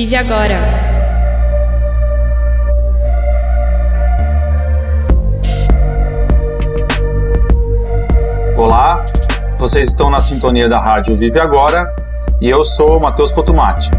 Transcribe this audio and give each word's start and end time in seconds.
Vive 0.00 0.16
Agora. 0.16 0.56
Olá, 8.56 9.04
vocês 9.58 9.90
estão 9.90 10.08
na 10.08 10.18
sintonia 10.18 10.70
da 10.70 10.80
Rádio 10.80 11.14
Vive 11.14 11.38
Agora 11.38 11.94
e 12.40 12.48
eu 12.48 12.64
sou 12.64 12.96
o 12.96 13.00
Matheus 13.00 13.30
Potomati. 13.30 13.90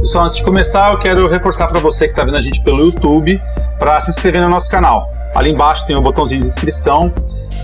Pessoal, 0.00 0.24
antes 0.24 0.36
de 0.36 0.42
começar, 0.42 0.90
eu 0.90 0.98
quero 0.98 1.28
reforçar 1.28 1.66
para 1.66 1.80
você 1.80 2.06
que 2.06 2.14
está 2.14 2.24
vendo 2.24 2.38
a 2.38 2.40
gente 2.40 2.64
pelo 2.64 2.86
YouTube 2.86 3.38
para 3.78 4.00
se 4.00 4.12
inscrever 4.12 4.40
no 4.40 4.48
nosso 4.48 4.70
canal. 4.70 5.12
Ali 5.34 5.50
embaixo 5.50 5.86
tem 5.86 5.94
o 5.94 5.98
um 5.98 6.02
botãozinho 6.02 6.40
de 6.40 6.48
inscrição 6.48 7.12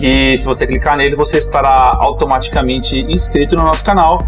e 0.03 0.37
se 0.37 0.45
você 0.45 0.67
clicar 0.67 0.99
nele, 0.99 1.17
você 1.17 1.39
estará 1.39 1.97
automaticamente 1.99 3.01
inscrito 3.11 3.57
no 3.57 3.63
nosso 3.63 3.83
canal. 3.83 4.23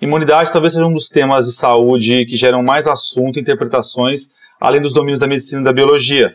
Imunidade 0.00 0.52
talvez 0.52 0.74
seja 0.74 0.86
um 0.86 0.92
dos 0.92 1.08
temas 1.08 1.46
de 1.46 1.52
saúde 1.52 2.24
que 2.26 2.36
geram 2.36 2.62
mais 2.62 2.86
assunto 2.86 3.38
e 3.38 3.42
interpretações, 3.42 4.28
além 4.60 4.80
dos 4.80 4.94
domínios 4.94 5.18
da 5.18 5.26
medicina 5.26 5.62
e 5.62 5.64
da 5.64 5.72
biologia. 5.72 6.32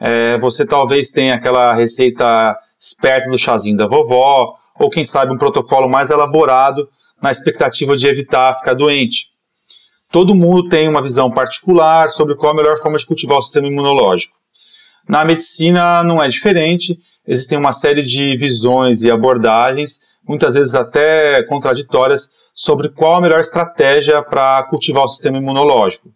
É, 0.00 0.36
você 0.38 0.66
talvez 0.66 1.12
tenha 1.12 1.36
aquela 1.36 1.72
receita 1.74 2.58
esperta 2.76 3.30
do 3.30 3.38
chazinho 3.38 3.76
da 3.76 3.86
vovó, 3.86 4.56
ou 4.80 4.90
quem 4.90 5.04
sabe 5.04 5.32
um 5.32 5.38
protocolo 5.38 5.88
mais 5.88 6.10
elaborado 6.10 6.88
na 7.20 7.30
expectativa 7.30 7.96
de 7.96 8.06
evitar 8.06 8.54
ficar 8.54 8.74
doente. 8.74 9.26
Todo 10.10 10.34
mundo 10.34 10.68
tem 10.68 10.88
uma 10.88 11.02
visão 11.02 11.30
particular 11.30 12.08
sobre 12.08 12.34
qual 12.34 12.52
a 12.52 12.56
melhor 12.56 12.78
forma 12.78 12.98
de 12.98 13.06
cultivar 13.06 13.38
o 13.38 13.42
sistema 13.42 13.66
imunológico. 13.66 14.34
Na 15.08 15.24
medicina 15.24 16.02
não 16.02 16.22
é 16.22 16.28
diferente, 16.28 16.98
existem 17.26 17.58
uma 17.58 17.72
série 17.72 18.02
de 18.02 18.36
visões 18.36 19.02
e 19.02 19.10
abordagens, 19.10 20.00
muitas 20.26 20.54
vezes 20.54 20.74
até 20.74 21.42
contraditórias, 21.44 22.30
sobre 22.54 22.88
qual 22.88 23.16
a 23.16 23.20
melhor 23.20 23.40
estratégia 23.40 24.22
para 24.22 24.62
cultivar 24.64 25.04
o 25.04 25.08
sistema 25.08 25.38
imunológico. 25.38 26.10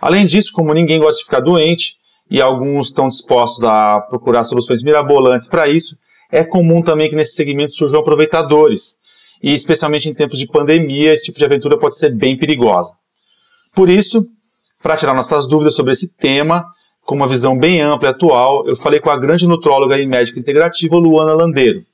Além 0.00 0.26
disso, 0.26 0.52
como 0.52 0.74
ninguém 0.74 0.98
gosta 0.98 1.18
de 1.18 1.24
ficar 1.24 1.40
doente 1.40 1.96
e 2.30 2.40
alguns 2.40 2.88
estão 2.88 3.08
dispostos 3.08 3.64
a 3.64 4.00
procurar 4.00 4.44
soluções 4.44 4.82
mirabolantes 4.82 5.46
para 5.46 5.68
isso, 5.68 5.96
é 6.30 6.44
comum 6.44 6.82
também 6.82 7.08
que 7.08 7.16
nesse 7.16 7.34
segmento 7.34 7.74
surjam 7.74 8.00
aproveitadores, 8.00 8.98
e 9.42 9.52
especialmente 9.52 10.08
em 10.08 10.14
tempos 10.14 10.38
de 10.38 10.46
pandemia, 10.46 11.12
esse 11.12 11.24
tipo 11.24 11.38
de 11.38 11.44
aventura 11.44 11.78
pode 11.78 11.96
ser 11.96 12.14
bem 12.14 12.36
perigosa. 12.36 12.92
Por 13.74 13.88
isso, 13.88 14.26
para 14.82 14.96
tirar 14.96 15.14
nossas 15.14 15.46
dúvidas 15.46 15.74
sobre 15.74 15.92
esse 15.92 16.16
tema, 16.16 16.64
com 17.02 17.14
uma 17.14 17.28
visão 17.28 17.58
bem 17.58 17.80
ampla 17.80 18.08
e 18.08 18.10
atual, 18.10 18.66
eu 18.66 18.74
falei 18.74 18.98
com 19.00 19.10
a 19.10 19.16
grande 19.16 19.46
nutróloga 19.46 19.98
e 19.98 20.06
médica 20.06 20.40
integrativa 20.40 20.96
Luana 20.96 21.34
Landeiro. 21.34 21.84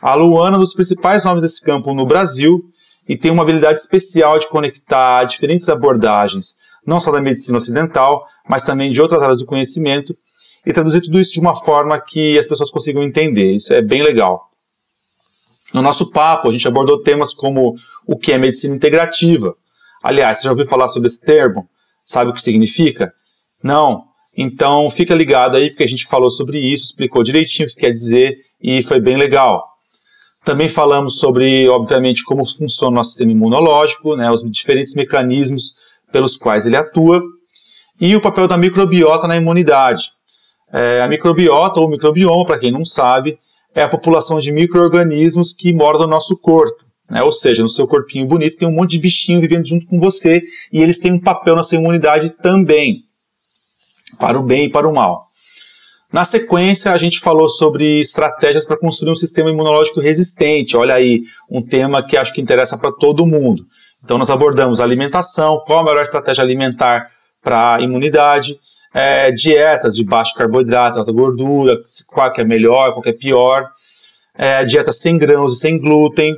A 0.00 0.14
Luana 0.14 0.56
é 0.56 0.58
um 0.58 0.62
dos 0.62 0.74
principais 0.74 1.24
nomes 1.24 1.42
desse 1.42 1.62
campo 1.62 1.94
no 1.94 2.06
Brasil 2.06 2.62
e 3.08 3.16
tem 3.16 3.30
uma 3.30 3.42
habilidade 3.42 3.80
especial 3.80 4.38
de 4.38 4.48
conectar 4.48 5.24
diferentes 5.24 5.68
abordagens, 5.68 6.56
não 6.86 6.98
só 6.98 7.12
da 7.12 7.20
medicina 7.20 7.58
ocidental, 7.58 8.24
mas 8.48 8.64
também 8.64 8.90
de 8.90 9.00
outras 9.00 9.22
áreas 9.22 9.38
do 9.38 9.46
conhecimento, 9.46 10.16
e 10.64 10.72
traduzir 10.72 11.00
tudo 11.00 11.20
isso 11.20 11.32
de 11.32 11.40
uma 11.40 11.54
forma 11.54 12.00
que 12.00 12.38
as 12.38 12.46
pessoas 12.46 12.70
consigam 12.70 13.02
entender. 13.02 13.54
Isso 13.54 13.74
é 13.74 13.82
bem 13.82 14.02
legal. 14.02 14.48
No 15.72 15.80
nosso 15.80 16.10
papo, 16.10 16.48
a 16.48 16.52
gente 16.52 16.68
abordou 16.68 17.02
temas 17.02 17.32
como 17.32 17.74
o 18.06 18.16
que 18.16 18.32
é 18.32 18.38
medicina 18.38 18.74
integrativa. 18.74 19.54
Aliás, 20.02 20.38
você 20.38 20.44
já 20.44 20.50
ouviu 20.50 20.66
falar 20.66 20.88
sobre 20.88 21.08
esse 21.08 21.20
termo? 21.20 21.66
Sabe 22.04 22.30
o 22.30 22.34
que 22.34 22.42
significa? 22.42 23.12
Não? 23.62 24.04
Então 24.36 24.90
fica 24.90 25.14
ligado 25.14 25.56
aí, 25.56 25.70
porque 25.70 25.84
a 25.84 25.88
gente 25.88 26.06
falou 26.06 26.30
sobre 26.30 26.58
isso, 26.58 26.86
explicou 26.86 27.22
direitinho 27.22 27.68
o 27.68 27.72
que 27.72 27.80
quer 27.80 27.90
dizer 27.90 28.36
e 28.60 28.82
foi 28.82 29.00
bem 29.00 29.16
legal. 29.16 29.66
Também 30.44 30.68
falamos 30.68 31.18
sobre, 31.18 31.68
obviamente, 31.68 32.24
como 32.24 32.44
funciona 32.44 32.90
o 32.90 32.94
nosso 32.96 33.10
sistema 33.10 33.30
imunológico, 33.30 34.16
né, 34.16 34.30
os 34.30 34.42
diferentes 34.50 34.94
mecanismos 34.94 35.76
pelos 36.10 36.36
quais 36.36 36.66
ele 36.66 36.76
atua, 36.76 37.22
e 38.00 38.16
o 38.16 38.20
papel 38.20 38.48
da 38.48 38.56
microbiota 38.56 39.28
na 39.28 39.36
imunidade. 39.36 40.10
É, 40.72 41.00
a 41.00 41.06
microbiota, 41.06 41.78
ou 41.78 41.88
microbioma, 41.88 42.44
para 42.44 42.58
quem 42.58 42.72
não 42.72 42.84
sabe, 42.84 43.38
é 43.74 43.82
a 43.82 43.88
população 43.88 44.40
de 44.40 44.52
micro-organismos 44.52 45.52
que 45.52 45.72
moram 45.72 46.00
no 46.00 46.06
nosso 46.06 46.36
corpo. 46.38 46.84
Né? 47.10 47.22
Ou 47.22 47.32
seja, 47.32 47.62
no 47.62 47.68
seu 47.68 47.86
corpinho 47.86 48.26
bonito 48.26 48.56
tem 48.56 48.68
um 48.68 48.72
monte 48.72 48.92
de 48.92 49.00
bichinho 49.00 49.40
vivendo 49.40 49.66
junto 49.66 49.86
com 49.86 50.00
você, 50.00 50.42
e 50.72 50.82
eles 50.82 50.98
têm 50.98 51.12
um 51.12 51.20
papel 51.20 51.56
na 51.56 51.62
sua 51.62 51.78
imunidade 51.78 52.30
também, 52.30 53.04
para 54.18 54.38
o 54.38 54.42
bem 54.42 54.64
e 54.64 54.68
para 54.68 54.88
o 54.88 54.94
mal. 54.94 55.26
Na 56.12 56.26
sequência, 56.26 56.92
a 56.92 56.98
gente 56.98 57.18
falou 57.18 57.48
sobre 57.48 58.00
estratégias 58.00 58.66
para 58.66 58.76
construir 58.76 59.10
um 59.10 59.14
sistema 59.14 59.48
imunológico 59.48 59.98
resistente. 59.98 60.76
Olha 60.76 60.94
aí, 60.94 61.22
um 61.50 61.62
tema 61.62 62.06
que 62.06 62.18
acho 62.18 62.34
que 62.34 62.40
interessa 62.40 62.76
para 62.76 62.92
todo 62.92 63.26
mundo. 63.26 63.64
Então, 64.04 64.18
nós 64.18 64.28
abordamos 64.28 64.80
alimentação, 64.80 65.62
qual 65.64 65.78
a 65.78 65.84
melhor 65.84 66.02
estratégia 66.02 66.44
alimentar 66.44 67.10
para 67.42 67.76
a 67.76 67.80
imunidade, 67.80 68.58
é, 68.94 69.30
dietas 69.32 69.96
de 69.96 70.04
baixo 70.04 70.34
carboidrato, 70.34 70.98
alta 70.98 71.12
gordura, 71.12 71.80
qual 72.08 72.32
que 72.32 72.40
é 72.40 72.44
melhor, 72.44 72.92
qual 72.92 73.02
que 73.02 73.10
é 73.10 73.12
pior, 73.12 73.68
é, 74.36 74.64
dieta 74.64 74.92
sem 74.92 75.18
grãos 75.18 75.56
e 75.56 75.60
sem 75.60 75.78
glúten, 75.78 76.34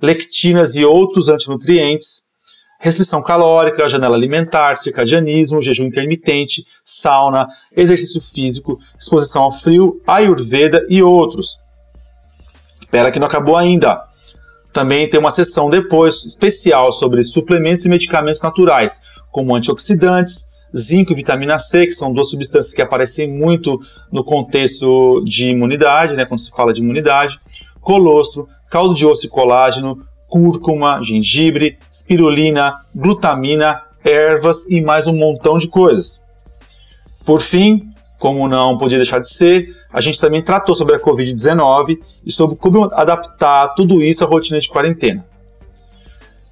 lectinas 0.00 0.76
e 0.76 0.84
outros 0.84 1.28
antinutrientes, 1.28 2.28
restrição 2.80 3.20
calórica, 3.22 3.88
janela 3.88 4.16
alimentar, 4.16 4.76
circadianismo, 4.76 5.62
jejum 5.62 5.86
intermitente, 5.86 6.64
sauna, 6.84 7.48
exercício 7.76 8.20
físico, 8.20 8.78
exposição 8.98 9.42
ao 9.42 9.52
frio, 9.52 10.00
ayurveda 10.06 10.86
e 10.88 11.02
outros. 11.02 11.58
Espera 12.80 13.10
que 13.10 13.18
não 13.18 13.26
acabou 13.26 13.56
ainda. 13.56 14.02
Também 14.72 15.10
tem 15.10 15.18
uma 15.18 15.32
sessão 15.32 15.68
depois 15.68 16.24
especial 16.24 16.92
sobre 16.92 17.24
suplementos 17.24 17.84
e 17.84 17.88
medicamentos 17.88 18.42
naturais, 18.42 19.02
como 19.32 19.54
antioxidantes, 19.54 20.50
zinco 20.76 21.12
e 21.12 21.14
vitamina 21.14 21.58
C, 21.58 21.86
que 21.86 21.92
são 21.92 22.12
duas 22.12 22.30
substâncias 22.30 22.74
que 22.74 22.82
aparecem 22.82 23.30
muito 23.30 23.80
no 24.10 24.24
contexto 24.24 25.22
de 25.24 25.50
imunidade, 25.50 26.14
né, 26.14 26.24
quando 26.24 26.40
se 26.40 26.50
fala 26.50 26.72
de 26.72 26.80
imunidade, 26.80 27.38
colostro, 27.80 28.48
caldo 28.70 28.94
de 28.94 29.06
osso 29.06 29.26
e 29.26 29.28
colágeno, 29.28 29.98
cúrcuma, 30.28 31.02
gengibre, 31.02 31.78
espirulina, 31.90 32.80
glutamina, 32.94 33.82
ervas 34.04 34.68
e 34.68 34.80
mais 34.80 35.06
um 35.06 35.16
montão 35.16 35.58
de 35.58 35.68
coisas. 35.68 36.20
Por 37.24 37.40
fim, 37.40 37.88
como 38.18 38.48
não 38.48 38.76
podia 38.76 38.98
deixar 38.98 39.20
de 39.20 39.32
ser, 39.32 39.74
a 39.92 40.00
gente 40.00 40.20
também 40.20 40.42
tratou 40.42 40.74
sobre 40.74 40.96
a 40.96 41.00
Covid-19 41.00 41.98
e 42.26 42.32
sobre 42.32 42.56
como 42.56 42.84
adaptar 42.92 43.68
tudo 43.74 44.02
isso 44.02 44.24
à 44.24 44.26
rotina 44.26 44.60
de 44.60 44.68
quarentena. 44.68 45.24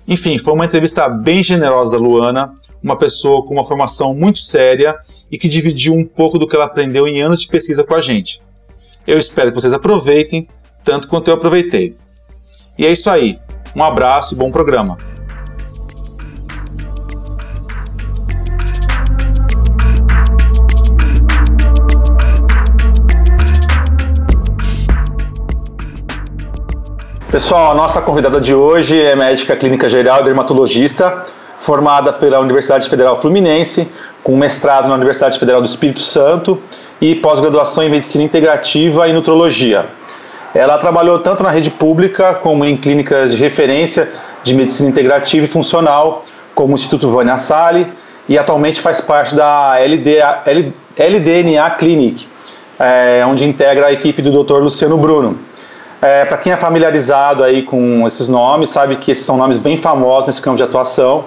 Enfim, 0.09 0.39
foi 0.39 0.55
uma 0.55 0.65
entrevista 0.65 1.09
bem 1.09 1.43
generosa 1.43 1.93
da 1.93 1.99
Luana, 1.99 2.51
uma 2.83 2.97
pessoa 2.97 3.45
com 3.45 3.55
uma 3.55 3.65
formação 3.65 4.15
muito 4.15 4.39
séria 4.39 4.97
e 5.31 5.37
que 5.37 5.49
dividiu 5.49 5.95
um 5.95 6.05
pouco 6.05 6.39
do 6.39 6.47
que 6.47 6.55
ela 6.55 6.67
aprendeu 6.67 7.09
em 7.09 7.21
anos 7.21 7.41
de 7.41 7.49
pesquisa 7.49 7.83
com 7.83 7.95
a 7.95 8.01
gente. 8.01 8.41
Eu 9.07 9.19
espero 9.19 9.51
que 9.51 9.61
vocês 9.61 9.73
aproveitem 9.73 10.49
tanto 10.85 11.09
quanto 11.09 11.29
eu 11.29 11.35
aproveitei. 11.35 11.97
E 12.79 12.87
é 12.87 12.93
isso 12.93 13.11
aí. 13.11 13.39
Um 13.75 13.83
abraço 13.83 14.35
e 14.35 14.39
bom 14.39 14.51
programa. 14.51 14.99
Pessoal, 27.31 27.73
a 27.73 27.75
nossa 27.75 28.01
convidada 28.01 28.41
de 28.41 28.55
hoje 28.55 29.03
é 29.03 29.17
médica 29.17 29.57
clínica 29.57 29.89
geral 29.89 30.21
e 30.21 30.25
dermatologista, 30.25 31.25
formada 31.59 32.13
pela 32.13 32.39
Universidade 32.39 32.89
Federal 32.89 33.21
Fluminense, 33.21 33.91
com 34.23 34.37
mestrado 34.37 34.87
na 34.87 34.95
Universidade 34.95 35.37
Federal 35.37 35.61
do 35.61 35.67
Espírito 35.67 36.01
Santo 36.01 36.63
e 37.01 37.17
pós-graduação 37.17 37.83
em 37.83 37.91
medicina 37.91 38.23
integrativa 38.23 39.09
e 39.09 39.13
nutrologia. 39.13 39.87
Ela 40.55 40.79
trabalhou 40.79 41.19
tanto 41.19 41.43
na 41.43 41.51
rede 41.51 41.69
pública 41.69 42.33
como 42.33 42.65
em 42.65 42.77
clínicas 42.77 43.33
de 43.33 43.39
referência 43.39 44.09
de 44.45 44.55
medicina 44.55 44.89
integrativa 44.89 45.47
e 45.47 45.49
funcional, 45.49 46.25
como 46.55 46.75
o 46.75 46.77
Instituto 46.77 47.11
Vânia 47.11 47.37
Sali, 47.37 47.89
e 48.29 48.39
atualmente 48.39 48.81
faz 48.81 49.01
parte 49.01 49.35
da 49.35 49.81
LD, 49.81 50.19
LDNA 50.97 51.71
Clinic, 51.71 52.29
é, 52.79 53.25
onde 53.27 53.45
integra 53.45 53.87
a 53.87 53.93
equipe 53.93 54.23
do 54.23 54.45
Dr. 54.45 54.59
Luciano 54.59 54.97
Bruno. 54.97 55.37
É, 56.01 56.25
Para 56.27 56.37
quem 56.39 56.53
é 56.53 56.57
familiarizado 56.57 57.43
aí 57.43 57.63
com 57.63 58.07
esses 58.07 58.29
nomes, 58.29 58.71
sabe 58.71 58.97
que 58.97 59.13
esses 59.13 59.25
são 59.25 59.37
nomes 59.37 59.59
bem 59.59 59.77
famosos 59.77 60.27
nesse 60.27 60.43
campo 60.43 60.57
de 60.57 60.63
atuação. 60.63 61.25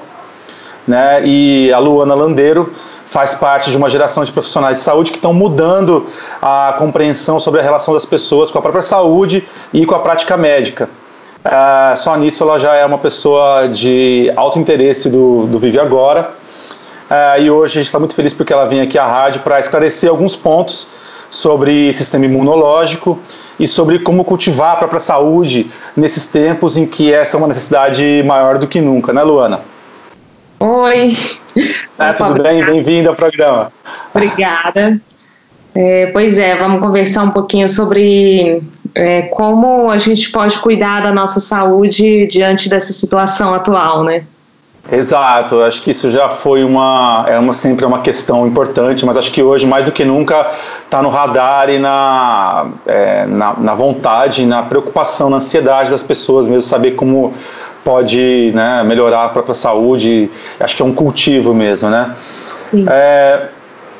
Né? 0.87 1.21
E 1.25 1.73
a 1.73 1.79
Luana 1.79 2.15
Landeiro 2.15 2.71
faz 3.07 3.35
parte 3.35 3.71
de 3.71 3.77
uma 3.77 3.89
geração 3.89 4.23
de 4.23 4.31
profissionais 4.31 4.77
de 4.77 4.83
saúde 4.83 5.09
que 5.09 5.17
estão 5.17 5.33
mudando 5.33 6.05
a 6.41 6.75
compreensão 6.77 7.39
sobre 7.39 7.59
a 7.59 7.63
relação 7.63 7.93
das 7.93 8.05
pessoas 8.05 8.51
com 8.51 8.59
a 8.59 8.61
própria 8.61 8.83
saúde 8.83 9.43
e 9.73 9.85
com 9.85 9.95
a 9.95 9.99
prática 9.99 10.37
médica. 10.37 10.87
É, 11.43 11.95
só 11.95 12.15
nisso 12.17 12.43
ela 12.43 12.59
já 12.59 12.75
é 12.75 12.85
uma 12.85 12.99
pessoa 12.99 13.67
de 13.67 14.31
alto 14.35 14.59
interesse 14.59 15.09
do, 15.09 15.47
do 15.47 15.57
Vive 15.57 15.79
Agora. 15.79 16.29
É, 17.09 17.41
e 17.41 17.49
hoje 17.49 17.73
a 17.73 17.77
gente 17.77 17.87
está 17.87 17.97
muito 17.97 18.13
feliz 18.13 18.35
porque 18.35 18.53
ela 18.53 18.65
vem 18.65 18.81
aqui 18.81 18.97
à 18.99 19.05
rádio 19.05 19.41
para 19.41 19.59
esclarecer 19.59 20.09
alguns 20.09 20.35
pontos 20.35 20.89
sobre 21.31 21.91
sistema 21.93 22.25
imunológico 22.25 23.17
e 23.59 23.67
sobre 23.67 23.99
como 23.99 24.23
cultivar 24.23 24.73
a 24.73 24.77
própria 24.77 24.99
saúde 24.99 25.69
nesses 25.95 26.27
tempos 26.27 26.77
em 26.77 26.85
que 26.85 27.13
essa 27.13 27.35
é 27.35 27.37
uma 27.37 27.47
necessidade 27.47 28.23
maior 28.25 28.57
do 28.57 28.67
que 28.67 28.79
nunca, 28.79 29.11
né, 29.11 29.21
Luana? 29.21 29.59
Oi. 30.59 31.15
É, 31.97 32.13
tudo 32.13 32.41
bem? 32.41 32.63
Bem-vinda 32.63 33.09
ao 33.09 33.15
programa. 33.15 33.71
Obrigada. 34.13 34.99
É, 35.75 36.07
pois 36.07 36.37
é, 36.37 36.55
vamos 36.55 36.79
conversar 36.79 37.23
um 37.23 37.31
pouquinho 37.31 37.69
sobre 37.69 38.61
é, 38.95 39.23
como 39.23 39.89
a 39.89 39.97
gente 39.97 40.31
pode 40.31 40.59
cuidar 40.59 41.01
da 41.01 41.11
nossa 41.11 41.39
saúde 41.39 42.27
diante 42.27 42.69
dessa 42.69 42.91
situação 42.91 43.53
atual, 43.53 44.03
né? 44.03 44.23
Exato, 44.91 45.61
acho 45.61 45.83
que 45.83 45.91
isso 45.91 46.11
já 46.11 46.29
foi 46.29 46.63
uma, 46.63 47.23
é 47.27 47.37
uma 47.37 47.53
sempre 47.53 47.85
uma 47.85 48.01
questão 48.01 48.47
importante, 48.47 49.05
mas 49.05 49.17
acho 49.17 49.31
que 49.31 49.43
hoje 49.43 49.65
mais 49.67 49.85
do 49.85 49.91
que 49.91 50.03
nunca 50.03 50.49
está 50.89 51.03
no 51.03 51.09
radar 51.09 51.69
e 51.69 51.77
na, 51.77 52.65
é, 52.87 53.23
na, 53.27 53.53
na, 53.59 53.75
vontade, 53.75 54.43
na 54.43 54.63
preocupação, 54.63 55.29
na 55.29 55.37
ansiedade 55.37 55.91
das 55.91 56.01
pessoas 56.01 56.47
mesmo 56.47 56.63
saber 56.63 56.95
como 56.95 57.31
pode 57.85 58.51
né, 58.55 58.83
melhorar 58.83 59.25
a 59.25 59.29
própria 59.29 59.53
saúde. 59.53 60.31
Acho 60.59 60.75
que 60.75 60.81
é 60.81 60.85
um 60.85 60.93
cultivo 60.93 61.53
mesmo, 61.53 61.91
né? 61.91 62.15
É, 62.87 63.39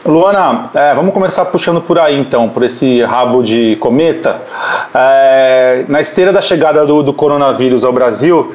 Luana, 0.03 0.71
é, 0.73 0.95
vamos 0.95 1.13
começar 1.13 1.45
puxando 1.45 1.79
por 1.79 1.99
aí 1.99 2.19
então, 2.19 2.49
por 2.49 2.63
esse 2.63 3.03
rabo 3.03 3.43
de 3.43 3.75
cometa. 3.75 4.41
É, 4.91 5.85
na 5.87 6.01
esteira 6.01 6.33
da 6.33 6.41
chegada 6.41 6.87
do, 6.87 7.03
do 7.03 7.13
coronavírus 7.13 7.85
ao 7.85 7.93
Brasil, 7.93 8.51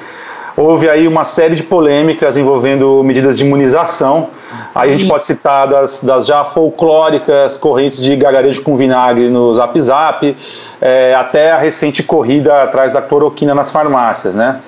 houve 0.57 0.89
aí 0.89 1.09
uma 1.09 1.25
série 1.25 1.55
de 1.55 1.63
polêmicas 1.63 2.37
envolvendo 2.37 3.03
medidas 3.03 3.37
de 3.37 3.45
imunização. 3.45 4.29
Aí 4.75 4.91
a 4.91 4.93
gente 4.97 5.09
pode 5.09 5.25
citar 5.25 5.67
das, 5.67 6.03
das 6.03 6.27
já 6.27 6.45
folclóricas 6.45 7.57
correntes 7.57 8.03
de 8.03 8.15
gagarejo 8.17 8.63
com 8.63 8.77
vinagre 8.77 9.29
no 9.29 9.53
Zap 9.55 9.79
Zap, 9.81 10.37
é, 10.81 11.15
até 11.15 11.53
a 11.53 11.59
recente 11.59 12.03
corrida 12.03 12.63
atrás 12.63 12.93
da 12.93 13.03
cloroquina 13.03 13.55
nas 13.55 13.71
farmácias, 13.71 14.35
né? 14.35 14.61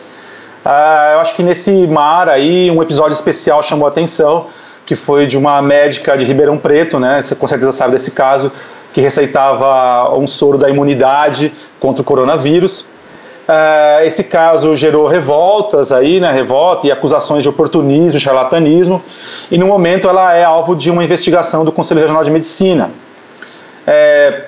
Ah, 0.64 1.10
eu 1.14 1.20
acho 1.20 1.36
que 1.36 1.44
nesse 1.44 1.86
mar 1.86 2.28
aí 2.28 2.70
um 2.70 2.82
episódio 2.82 3.12
especial 3.12 3.62
chamou 3.62 3.86
a 3.86 3.88
atenção, 3.88 4.46
que 4.84 4.96
foi 4.96 5.26
de 5.26 5.36
uma 5.36 5.62
médica 5.62 6.18
de 6.18 6.24
Ribeirão 6.24 6.58
Preto, 6.58 6.98
né? 6.98 7.22
Você 7.22 7.36
com 7.36 7.46
certeza 7.46 7.70
sabe 7.70 7.92
desse 7.92 8.10
caso, 8.10 8.50
que 8.92 9.00
receitava 9.00 10.16
um 10.16 10.26
soro 10.26 10.58
da 10.58 10.68
imunidade 10.68 11.52
contra 11.78 12.02
o 12.02 12.04
coronavírus. 12.04 12.88
Uh, 13.48 14.04
esse 14.04 14.24
caso 14.24 14.74
gerou 14.74 15.06
revoltas 15.06 15.92
aí, 15.92 16.18
né, 16.18 16.32
revolta 16.32 16.84
e 16.86 16.90
acusações 16.90 17.44
de 17.44 17.48
oportunismo, 17.48 18.18
charlatanismo, 18.18 19.00
e 19.50 19.56
no 19.56 19.68
momento 19.68 20.08
ela 20.08 20.34
é 20.34 20.42
alvo 20.42 20.74
de 20.74 20.90
uma 20.90 21.04
investigação 21.04 21.64
do 21.64 21.70
Conselho 21.70 22.00
Regional 22.00 22.24
de 22.24 22.30
Medicina. 22.32 22.90
É, 23.86 24.46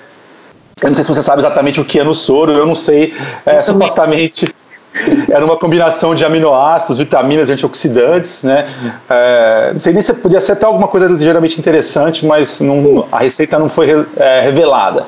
eu 0.83 0.89
não 0.89 0.95
sei 0.97 1.05
se 1.05 1.15
você 1.15 1.23
sabe 1.23 1.41
exatamente 1.41 1.81
o 1.81 1.85
que 1.85 2.01
é 2.01 2.03
no 2.03 2.13
soro, 2.13 2.53
eu 2.53 2.67
não 2.67 2.75
sei, 2.75 3.15
é, 3.47 3.63
supostamente 3.63 4.53
era 5.31 5.45
uma 5.45 5.57
combinação 5.57 6.15
de 6.15 6.25
aminoácidos, 6.25 6.99
vitaminas, 6.99 7.51
antioxidantes, 7.51 8.43
né? 8.43 8.67
É, 9.09 9.71
não 9.75 9.81
sei 9.81 9.93
nem 9.93 10.03
se 10.03 10.15
podia 10.15 10.41
ser 10.41 10.53
até 10.53 10.67
alguma 10.67 10.89
coisa 10.89 11.07
ligeiramente 11.07 11.59
interessante, 11.59 12.27
mas 12.27 12.61
não, 12.61 13.07
a 13.13 13.19
receita 13.21 13.59
não 13.59 13.69
foi 13.69 14.07
é, 14.17 14.41
revelada. 14.41 15.07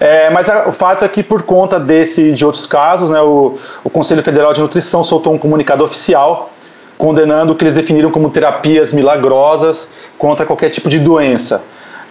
É, 0.00 0.30
mas 0.30 0.48
a, 0.48 0.68
o 0.68 0.72
fato 0.72 1.04
é 1.04 1.08
que, 1.08 1.22
por 1.22 1.42
conta 1.42 1.78
desse 1.78 2.30
e 2.30 2.32
de 2.32 2.44
outros 2.44 2.66
casos, 2.66 3.10
né, 3.10 3.20
o, 3.20 3.58
o 3.82 3.90
Conselho 3.90 4.22
Federal 4.22 4.52
de 4.52 4.60
Nutrição 4.60 5.02
soltou 5.02 5.32
um 5.32 5.38
comunicado 5.38 5.82
oficial 5.82 6.50
condenando 6.96 7.52
o 7.52 7.54
que 7.54 7.62
eles 7.62 7.74
definiram 7.74 8.10
como 8.10 8.28
terapias 8.28 8.92
milagrosas 8.92 9.90
contra 10.18 10.44
qualquer 10.44 10.68
tipo 10.68 10.88
de 10.88 10.98
doença. 10.98 11.62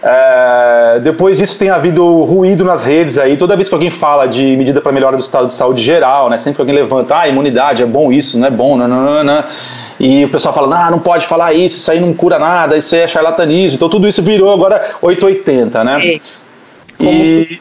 É, 0.02 1.00
depois 1.02 1.38
disso 1.38 1.58
tem 1.58 1.70
havido 1.70 2.22
ruído 2.22 2.64
nas 2.64 2.84
redes 2.84 3.18
aí, 3.18 3.36
toda 3.36 3.56
vez 3.56 3.68
que 3.68 3.74
alguém 3.74 3.90
fala 3.90 4.26
de 4.26 4.56
medida 4.56 4.80
para 4.80 4.92
melhora 4.92 5.16
do 5.16 5.22
estado 5.22 5.48
de 5.48 5.54
saúde 5.54 5.82
geral, 5.82 6.30
né, 6.30 6.38
sempre 6.38 6.56
que 6.56 6.62
alguém 6.62 6.74
levanta, 6.74 7.18
ah, 7.18 7.28
imunidade 7.28 7.82
é 7.82 7.86
bom 7.86 8.12
isso, 8.12 8.38
não 8.38 8.46
é 8.46 8.50
bom, 8.50 8.76
não. 8.76 9.44
E 10.00 10.24
o 10.24 10.28
pessoal 10.28 10.54
fala, 10.54 10.86
ah, 10.86 10.90
não 10.90 11.00
pode 11.00 11.26
falar 11.26 11.52
isso, 11.52 11.78
isso 11.78 11.90
aí 11.90 12.00
não 12.00 12.14
cura 12.14 12.38
nada, 12.38 12.76
isso 12.76 12.94
aí 12.94 13.00
é 13.00 13.08
charlatanismo. 13.08 13.74
Então 13.74 13.88
tudo 13.88 14.06
isso 14.06 14.22
virou 14.22 14.52
agora 14.52 14.80
880, 15.02 15.82
né? 15.82 16.06
É. 16.06 16.20
E 17.00 17.60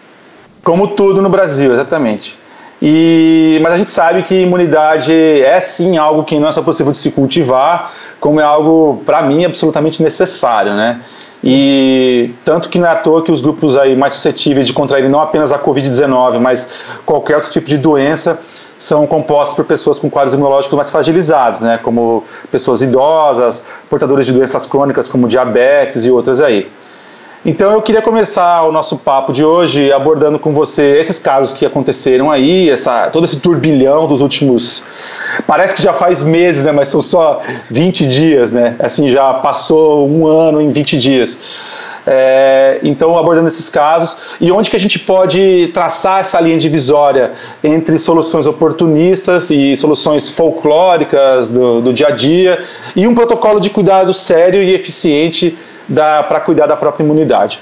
como 0.67 0.89
tudo 0.89 1.21
no 1.21 1.29
Brasil, 1.29 1.71
exatamente. 1.71 2.37
E, 2.81 3.57
mas 3.63 3.71
a 3.71 3.77
gente 3.77 3.89
sabe 3.89 4.21
que 4.23 4.35
imunidade 4.41 5.13
é 5.13 5.57
sim 5.61 5.95
algo 5.97 6.25
que 6.25 6.37
não 6.37 6.49
é 6.49 6.51
só 6.51 6.61
possível 6.61 6.91
de 6.91 6.97
se 6.97 7.11
cultivar, 7.11 7.93
como 8.19 8.41
é 8.41 8.43
algo, 8.43 9.01
para 9.05 9.21
mim, 9.21 9.45
absolutamente 9.45 10.03
necessário, 10.03 10.73
né? 10.73 10.99
E 11.41 12.31
tanto 12.43 12.67
que 12.67 12.77
não 12.77 12.85
é 12.85 12.91
à 12.91 12.95
toa 12.97 13.23
que 13.23 13.31
os 13.31 13.41
grupos 13.41 13.77
aí 13.77 13.95
mais 13.95 14.15
suscetíveis 14.15 14.67
de 14.67 14.73
contrair 14.73 15.09
não 15.09 15.21
apenas 15.21 15.53
a 15.53 15.59
Covid-19, 15.59 16.37
mas 16.39 16.69
qualquer 17.05 17.37
outro 17.37 17.49
tipo 17.49 17.65
de 17.65 17.77
doença, 17.77 18.37
são 18.77 19.07
compostos 19.07 19.55
por 19.55 19.63
pessoas 19.63 19.99
com 19.99 20.09
quadros 20.09 20.35
imunológicos 20.35 20.75
mais 20.75 20.89
fragilizados, 20.89 21.61
né? 21.61 21.79
Como 21.81 22.25
pessoas 22.51 22.81
idosas, 22.81 23.63
portadores 23.89 24.25
de 24.25 24.33
doenças 24.33 24.65
crônicas 24.65 25.07
como 25.07 25.29
diabetes 25.29 26.03
e 26.03 26.11
outras 26.11 26.41
aí. 26.41 26.69
Então 27.47 27.71
eu 27.71 27.81
queria 27.81 28.01
começar 28.01 28.63
o 28.63 28.73
nosso 28.73 28.97
papo 28.97 29.31
de 29.31 29.41
hoje 29.41 29.89
abordando 29.89 30.37
com 30.37 30.53
você 30.53 30.97
esses 30.97 31.17
casos 31.17 31.53
que 31.53 31.65
aconteceram 31.65 32.29
aí, 32.29 32.69
essa, 32.69 33.07
todo 33.07 33.23
esse 33.23 33.39
turbilhão 33.39 34.05
dos 34.05 34.19
últimos. 34.19 34.83
Parece 35.47 35.77
que 35.77 35.81
já 35.81 35.93
faz 35.93 36.25
meses, 36.25 36.65
né? 36.65 36.73
Mas 36.73 36.89
são 36.89 37.01
só 37.01 37.41
20 37.71 38.05
dias, 38.05 38.51
né? 38.51 38.75
Assim, 38.79 39.09
já 39.09 39.35
passou 39.35 40.09
um 40.09 40.27
ano 40.27 40.59
em 40.59 40.71
20 40.71 40.99
dias. 40.99 41.39
É, 42.05 42.79
então, 42.83 43.17
abordando 43.17 43.47
esses 43.47 43.69
casos 43.69 44.17
e 44.41 44.51
onde 44.51 44.69
que 44.69 44.75
a 44.75 44.79
gente 44.79 44.99
pode 44.99 45.71
traçar 45.73 46.19
essa 46.19 46.41
linha 46.41 46.57
divisória 46.57 47.31
entre 47.63 47.97
soluções 47.97 48.45
oportunistas 48.45 49.49
e 49.51 49.73
soluções 49.77 50.29
folclóricas 50.29 51.47
do, 51.47 51.79
do 51.79 51.93
dia 51.93 52.07
a 52.07 52.11
dia 52.11 52.61
e 52.93 53.07
um 53.07 53.15
protocolo 53.15 53.61
de 53.61 53.69
cuidado 53.69 54.13
sério 54.13 54.61
e 54.61 54.73
eficiente 54.73 55.57
para 55.93 56.39
cuidar 56.39 56.67
da 56.67 56.75
própria 56.75 57.03
imunidade. 57.03 57.59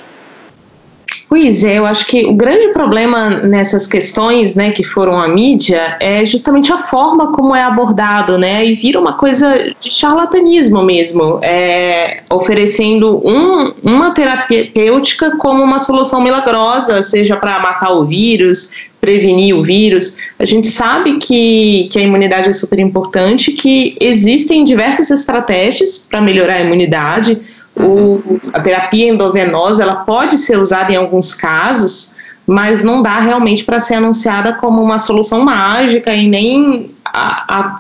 Pois 1.28 1.64
é, 1.64 1.80
eu 1.80 1.86
acho 1.86 2.06
que 2.06 2.26
o 2.26 2.34
grande 2.34 2.70
problema 2.70 3.30
nessas 3.30 3.88
questões, 3.88 4.56
né, 4.56 4.72
que 4.72 4.84
foram 4.84 5.20
a 5.20 5.28
mídia, 5.28 5.98
é 6.00 6.24
justamente 6.24 6.72
a 6.72 6.78
forma 6.78 7.32
como 7.32 7.56
é 7.56 7.64
abordado, 7.64 8.38
né, 8.38 8.64
e 8.64 8.76
vira 8.76 9.00
uma 9.00 9.14
coisa 9.14 9.74
de 9.80 9.92
charlatanismo 9.92 10.84
mesmo, 10.84 11.40
é, 11.42 12.22
oferecendo 12.32 13.22
um, 13.28 13.74
uma 13.84 14.12
terapêutica 14.12 15.36
como 15.38 15.64
uma 15.64 15.80
solução 15.80 16.22
milagrosa, 16.22 17.02
seja 17.02 17.36
para 17.36 17.60
matar 17.60 17.92
o 17.92 18.06
vírus, 18.06 18.70
prevenir 19.02 19.56
o 19.56 19.64
vírus. 19.64 20.18
A 20.38 20.46
gente 20.46 20.68
sabe 20.68 21.18
que, 21.18 21.90
que 21.92 22.00
a 22.00 22.02
imunidade 22.02 22.50
é 22.50 22.54
super 22.54 22.80
importante, 22.80 23.52
que 23.52 23.98
existem 24.00 24.64
diversas 24.64 25.10
estratégias 25.10 26.08
para 26.10 26.22
melhorar 26.22 26.56
a 26.56 26.62
imunidade. 26.62 27.42
O, 27.78 28.40
a 28.54 28.60
terapia 28.60 29.10
endovenosa 29.10 29.84
ela 29.84 29.98
pode 29.98 30.38
ser 30.38 30.58
usada 30.58 30.94
em 30.94 30.96
alguns 30.96 31.34
casos, 31.34 32.16
mas 32.48 32.84
não 32.84 33.02
dá 33.02 33.20
realmente 33.20 33.66
para 33.66 33.80
ser 33.80 33.96
anunciada 33.96 34.54
como 34.54 34.82
uma 34.82 34.98
solução 34.98 35.44
mágica 35.44 36.14
e 36.14 36.30
nem 36.30 36.92
a, 37.04 37.60
a 37.60 37.80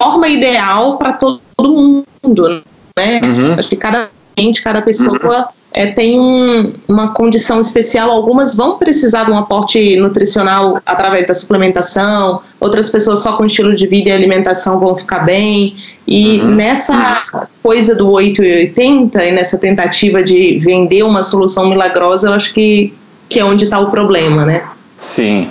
forma 0.00 0.28
ideal 0.28 0.98
para 0.98 1.12
todo 1.12 1.40
mundo, 1.58 2.62
né? 2.96 3.20
Uhum. 3.22 3.54
Acho 3.58 3.68
que 3.70 3.76
cada 3.76 4.08
gente, 4.38 4.62
cada 4.62 4.80
pessoa 4.82 5.18
uhum 5.18 5.63
é, 5.74 5.86
tem 5.86 6.20
um, 6.20 6.72
uma 6.86 7.12
condição 7.12 7.60
especial. 7.60 8.08
Algumas 8.08 8.54
vão 8.54 8.78
precisar 8.78 9.24
de 9.24 9.32
um 9.32 9.36
aporte 9.36 9.96
nutricional 9.96 10.80
através 10.86 11.26
da 11.26 11.34
suplementação, 11.34 12.40
outras 12.60 12.88
pessoas 12.90 13.18
só 13.18 13.36
com 13.36 13.44
estilo 13.44 13.74
de 13.74 13.84
vida 13.88 14.08
e 14.08 14.12
alimentação 14.12 14.78
vão 14.78 14.96
ficar 14.96 15.18
bem. 15.24 15.74
E 16.06 16.38
uhum. 16.38 16.54
nessa 16.54 17.24
coisa 17.60 17.96
do 17.96 18.08
880 18.08 19.24
e 19.24 19.32
nessa 19.32 19.58
tentativa 19.58 20.22
de 20.22 20.58
vender 20.58 21.02
uma 21.02 21.24
solução 21.24 21.68
milagrosa, 21.68 22.28
eu 22.28 22.34
acho 22.34 22.54
que, 22.54 22.94
que 23.28 23.40
é 23.40 23.44
onde 23.44 23.64
está 23.64 23.80
o 23.80 23.90
problema, 23.90 24.46
né? 24.46 24.62
Sim. 24.96 25.48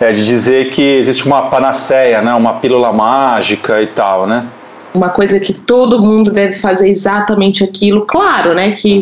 É 0.00 0.10
de 0.10 0.24
dizer 0.24 0.70
que 0.70 0.80
existe 0.80 1.26
uma 1.26 1.42
panaceia, 1.42 2.22
né? 2.22 2.32
uma 2.32 2.54
pílula 2.54 2.90
mágica 2.90 3.82
e 3.82 3.86
tal, 3.86 4.26
né? 4.26 4.46
Uma 4.94 5.10
coisa 5.10 5.38
que 5.38 5.52
todo 5.52 6.00
mundo 6.00 6.30
deve 6.32 6.54
fazer 6.54 6.88
exatamente 6.88 7.62
aquilo. 7.62 8.06
Claro, 8.06 8.54
né? 8.54 8.72
Que 8.72 8.98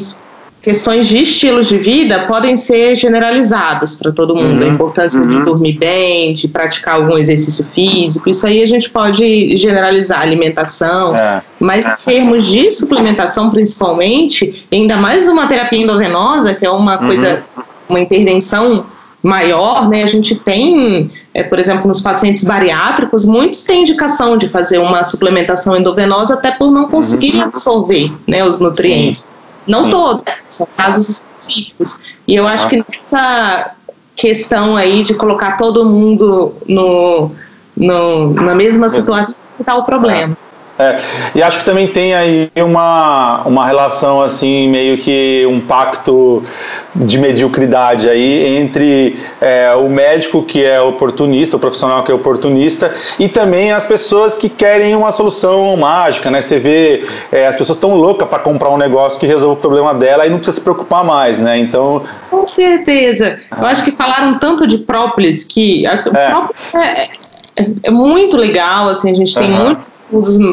questões 0.63 1.07
de 1.07 1.21
estilos 1.21 1.69
de 1.69 1.79
vida 1.79 2.27
podem 2.27 2.57
ser 2.57 2.95
generalizados 2.95 3.95
para 3.95 4.13
todo 4.13 4.35
mundo. 4.35 4.63
Uhum, 4.63 4.71
a 4.71 4.73
importância 4.73 5.21
uhum. 5.21 5.39
de 5.39 5.45
dormir 5.45 5.79
bem, 5.79 6.33
de 6.33 6.49
praticar 6.49 6.97
algum 6.97 7.17
exercício 7.17 7.65
físico, 7.67 8.29
isso 8.29 8.47
aí 8.47 8.63
a 8.63 8.67
gente 8.67 8.91
pode 8.91 9.57
generalizar, 9.57 10.21
alimentação, 10.21 11.15
é, 11.15 11.41
mas 11.61 11.87
é. 11.87 11.93
em 11.93 12.05
termos 12.05 12.47
de 12.47 12.71
suplementação 12.71 13.51
principalmente, 13.51 14.67
ainda 14.71 14.97
mais 14.97 15.29
uma 15.29 15.47
terapia 15.47 15.79
endovenosa, 15.79 16.55
que 16.55 16.67
é 16.67 16.71
uma 16.71 17.01
uhum. 17.01 17.07
coisa, 17.07 17.43
uma 17.89 18.01
intervenção 18.01 18.87
maior, 19.23 19.89
né? 19.89 20.03
A 20.03 20.07
gente 20.07 20.37
tem, 20.37 21.11
é, 21.35 21.43
por 21.43 21.59
exemplo, 21.59 21.89
nos 21.89 22.01
pacientes 22.01 22.45
bariátricos, 22.45 23.25
muitos 23.25 23.65
têm 23.65 23.83
indicação 23.83 24.37
de 24.37 24.49
fazer 24.49 24.79
uma 24.79 25.03
suplementação 25.03 25.77
endovenosa 25.77 26.35
até 26.35 26.53
por 26.53 26.71
não 26.71 26.89
conseguirem 26.89 27.41
uhum. 27.41 27.49
absorver, 27.49 28.13
né, 28.27 28.45
os 28.45 28.61
nutrientes. 28.61 29.23
Sim. 29.23 29.38
Não 29.69 29.85
Sim. 29.85 29.91
todos, 29.91 30.23
são 30.49 30.67
casos 30.77 31.09
específicos. 31.09 32.15
E 32.27 32.35
eu 32.35 32.47
acho 32.47 32.67
ah. 32.67 32.69
que 32.69 32.77
nessa 32.77 33.75
questão 34.17 34.77
aí 34.77 35.03
de 35.03 35.15
colocar 35.15 35.57
todo 35.57 35.85
mundo 35.85 36.55
no, 36.67 37.31
no 37.77 38.35
na 38.35 38.55
mesma 38.55 38.89
situação 38.89 39.37
está 39.61 39.77
o 39.77 39.85
problema. 39.85 40.37
É, 40.79 40.97
e 41.35 41.43
acho 41.43 41.59
que 41.59 41.65
também 41.65 41.89
tem 41.89 42.15
aí 42.15 42.51
uma, 42.57 43.43
uma 43.45 43.67
relação 43.67 44.23
assim, 44.23 44.69
meio 44.69 44.97
que 44.99 45.45
um 45.49 45.61
pacto 45.61 46.45
de 46.95 47.19
mediocridade 47.19 48.09
aí 48.09 48.57
entre 48.57 49.19
é, 49.41 49.73
o 49.75 49.89
médico 49.89 50.43
que 50.43 50.65
é 50.65 50.81
oportunista, 50.81 51.57
o 51.57 51.61
profissional 51.61 52.03
que 52.03 52.13
é 52.13 52.15
oportunista, 52.15 52.93
e 53.19 53.29
também 53.29 53.73
as 53.73 53.87
pessoas 53.87 54.35
que 54.35 54.49
querem 54.49 54.95
uma 54.95 55.13
solução 55.13 55.77
mágica, 55.77 56.31
né? 56.31 56.41
Você 56.41 56.59
vê 56.59 57.05
é, 57.31 57.47
as 57.47 57.57
pessoas 57.57 57.79
tão 57.79 57.95
loucas 57.97 58.29
para 58.29 58.39
comprar 58.39 58.71
um 58.71 58.79
negócio 58.79 59.19
que 59.19 59.27
resolve 59.27 59.59
o 59.59 59.61
problema 59.61 59.93
dela 59.95 60.27
e 60.27 60.31
não 60.31 60.39
precisa 60.39 60.59
se 60.59 60.63
preocupar 60.63 61.05
mais, 61.05 61.39
né? 61.39 61.59
Então. 61.59 62.03
Com 62.31 62.47
certeza. 62.47 63.39
Eu 63.57 63.67
acho 63.67 63.85
que 63.85 63.91
falaram 63.91 64.39
tanto 64.39 64.67
de 64.67 64.79
própolis 64.79 65.45
que. 65.45 65.87
Assim, 65.87 66.11
é. 66.15 66.31
própolis 66.31 66.75
é, 66.75 67.09
é, 67.83 67.91
muito 67.91 68.37
legal, 68.37 68.89
assim, 68.89 69.11
a 69.11 69.15
gente 69.15 69.35
tem 69.35 69.51
uhum. 69.51 69.65
muitos 69.65 69.98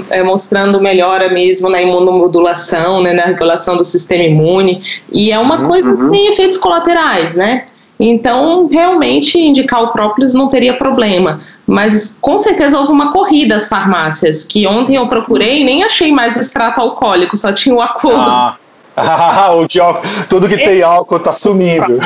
é, 0.09 0.21
mostrando 0.21 0.81
melhora 0.81 1.29
mesmo 1.29 1.69
na 1.69 1.81
imunomodulação, 1.81 3.01
né, 3.01 3.13
na 3.13 3.24
regulação 3.24 3.77
do 3.77 3.85
sistema 3.85 4.24
imune, 4.24 4.81
e 5.12 5.31
é 5.31 5.39
uma 5.39 5.59
uhum. 5.59 5.65
coisa 5.65 5.95
sem 5.95 6.27
efeitos 6.27 6.57
colaterais, 6.57 7.35
né? 7.35 7.65
Então, 8.00 8.67
realmente, 8.67 9.39
indicar 9.39 9.81
o 9.81 9.88
própolis 9.93 10.33
não 10.33 10.50
teria 10.50 10.74
problema. 10.74 11.39
Mas, 11.65 12.17
com 12.19 12.38
certeza, 12.38 12.77
houve 12.77 12.91
uma 12.91 13.12
corrida 13.12 13.55
às 13.55 13.69
farmácias, 13.69 14.43
que 14.43 14.67
ontem 14.67 14.95
eu 14.97 15.07
procurei 15.07 15.62
e 15.62 15.63
nem 15.63 15.83
achei 15.83 16.12
mais 16.12 16.35
o 16.35 16.41
extrato 16.41 16.81
alcoólico, 16.81 17.38
só 17.38 17.53
tinha 17.53 17.74
o 17.74 17.81
aquoso. 17.81 18.17
Ah. 18.17 19.51
o 19.57 19.65
de 19.65 19.79
álcool, 19.79 20.01
tudo 20.29 20.47
que 20.47 20.57
tem 20.57 20.81
álcool 20.81 21.17
está 21.17 21.31
sumindo. 21.31 22.00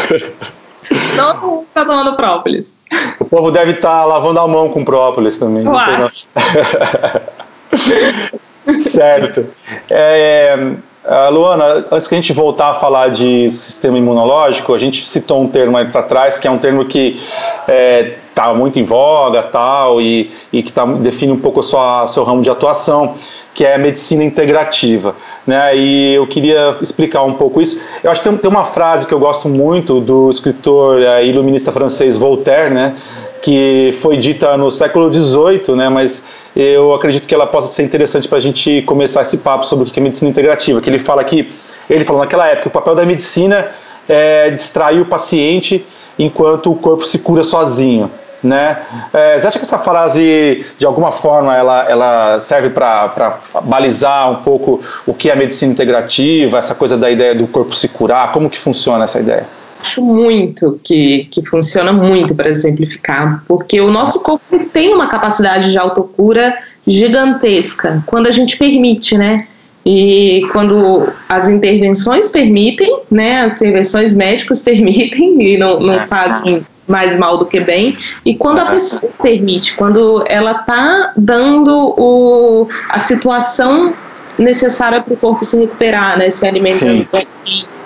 Todo 1.15 1.41
mundo 1.41 1.63
está 1.67 1.85
tomando 1.85 2.15
própolis. 2.15 2.75
O 3.19 3.25
povo 3.25 3.51
deve 3.51 3.71
estar 3.71 3.99
tá 3.99 4.05
lavando 4.05 4.39
a 4.39 4.47
mão 4.47 4.69
com 4.69 4.83
própolis 4.83 5.37
também. 5.37 5.63
certo. 8.71 9.45
É, 9.89 10.75
é 11.05 11.29
Luana, 11.29 11.85
antes 11.91 12.07
que 12.07 12.15
a 12.15 12.17
gente 12.17 12.33
voltar 12.33 12.71
a 12.71 12.73
falar 12.75 13.09
de 13.09 13.49
sistema 13.49 13.97
imunológico, 13.97 14.73
a 14.73 14.77
gente 14.77 15.07
citou 15.09 15.41
um 15.41 15.47
termo 15.47 15.77
aí 15.77 15.85
para 15.85 16.03
trás, 16.03 16.37
que 16.37 16.47
é 16.47 16.51
um 16.51 16.57
termo 16.57 16.85
que 16.85 17.19
está 17.61 17.73
é, 17.73 18.17
tá 18.35 18.53
muito 18.53 18.79
em 18.79 18.83
voga 18.83 19.41
tal, 19.41 20.01
e, 20.01 20.29
e 20.51 20.61
que 20.61 20.71
tá, 20.71 20.85
define 20.85 21.31
um 21.31 21.39
pouco 21.39 21.61
o 21.61 22.07
seu 22.07 22.23
ramo 22.23 22.41
de 22.41 22.49
atuação, 22.49 23.15
que 23.53 23.65
é 23.65 23.75
a 23.75 23.77
medicina 23.77 24.23
integrativa. 24.23 25.15
Né? 25.47 25.75
E 25.75 26.13
eu 26.13 26.27
queria 26.27 26.77
explicar 26.81 27.23
um 27.23 27.33
pouco 27.33 27.61
isso. 27.61 27.81
Eu 28.03 28.11
acho 28.11 28.21
que 28.21 28.29
tem, 28.29 28.37
tem 28.37 28.51
uma 28.51 28.65
frase 28.65 29.07
que 29.07 29.13
eu 29.13 29.19
gosto 29.19 29.49
muito 29.49 29.99
do 29.99 30.29
escritor 30.29 31.01
é, 31.01 31.25
iluminista 31.25 31.71
francês 31.71 32.17
Voltaire, 32.17 32.73
né? 32.73 32.95
Que 33.41 33.93
foi 34.01 34.17
dita 34.17 34.57
no 34.57 34.69
século 34.71 35.13
XVIII, 35.13 35.75
né? 35.75 35.89
mas 35.89 36.25
eu 36.55 36.93
acredito 36.93 37.27
que 37.27 37.33
ela 37.33 37.47
possa 37.47 37.71
ser 37.71 37.83
interessante 37.83 38.27
para 38.27 38.37
a 38.37 38.41
gente 38.41 38.81
começar 38.83 39.21
esse 39.21 39.37
papo 39.37 39.65
sobre 39.65 39.87
o 39.87 39.91
que 39.91 39.99
é 39.99 40.03
medicina 40.03 40.29
integrativa. 40.29 40.81
Que 40.81 40.89
ele 40.89 40.99
fala 40.99 41.23
que, 41.23 41.51
ele 41.89 42.03
falou 42.03 42.21
naquela 42.21 42.47
época, 42.47 42.67
o 42.69 42.71
papel 42.71 42.95
da 42.95 43.05
medicina 43.05 43.69
é 44.07 44.49
distrair 44.49 44.99
o 45.01 45.05
paciente 45.05 45.85
enquanto 46.17 46.71
o 46.71 46.75
corpo 46.75 47.05
se 47.05 47.19
cura 47.19 47.43
sozinho 47.43 48.11
né? 48.43 48.81
É, 49.13 49.37
você 49.37 49.47
acha 49.47 49.59
que 49.59 49.65
essa 49.65 49.77
frase, 49.77 50.65
de 50.77 50.85
alguma 50.85 51.11
forma, 51.11 51.55
ela, 51.55 51.89
ela 51.89 52.39
serve 52.39 52.69
para 52.69 53.37
balizar 53.63 54.31
um 54.31 54.37
pouco 54.37 54.81
o 55.05 55.13
que 55.13 55.29
é 55.29 55.35
medicina 55.35 55.71
integrativa, 55.71 56.57
essa 56.57 56.75
coisa 56.75 56.97
da 56.97 57.09
ideia 57.09 57.35
do 57.35 57.47
corpo 57.47 57.75
se 57.75 57.89
curar? 57.89 58.31
Como 58.31 58.49
que 58.49 58.57
funciona 58.57 59.05
essa 59.05 59.19
ideia? 59.19 59.45
Acho 59.81 60.01
muito 60.01 60.79
que, 60.83 61.27
que 61.31 61.45
funciona 61.45 61.93
muito 61.93 62.35
para 62.35 62.49
exemplificar, 62.49 63.43
porque 63.47 63.79
o 63.79 63.89
nosso 63.89 64.19
corpo 64.19 64.59
tem 64.73 64.93
uma 64.93 65.07
capacidade 65.07 65.71
de 65.71 65.77
autocura 65.77 66.57
gigantesca 66.85 68.03
quando 68.05 68.27
a 68.27 68.31
gente 68.31 68.57
permite, 68.57 69.17
né? 69.17 69.47
E 69.85 70.45
quando 70.51 71.07
as 71.29 71.47
intervenções 71.47 72.29
permitem, 72.29 72.99
né? 73.09 73.41
As 73.41 73.55
intervenções 73.55 74.13
médicas 74.13 74.61
permitem 74.63 75.41
e 75.41 75.57
não, 75.57 75.79
não 75.79 75.93
é. 75.93 76.07
fazem 76.07 76.65
mais 76.85 77.17
mal 77.17 77.37
do 77.37 77.45
que 77.45 77.59
bem. 77.59 77.97
E 78.25 78.35
quando 78.35 78.59
a 78.59 78.65
pessoa 78.65 79.11
permite, 79.21 79.75
quando 79.75 80.23
ela 80.27 80.51
está 80.51 81.13
dando 81.15 81.95
o, 81.97 82.67
a 82.89 82.99
situação 82.99 83.93
necessária 84.37 85.01
para 85.01 85.13
o 85.13 85.17
corpo 85.17 85.45
se 85.45 85.57
recuperar, 85.57 86.17
né? 86.17 86.29
Se 86.29 86.45
alimentando 86.45 87.07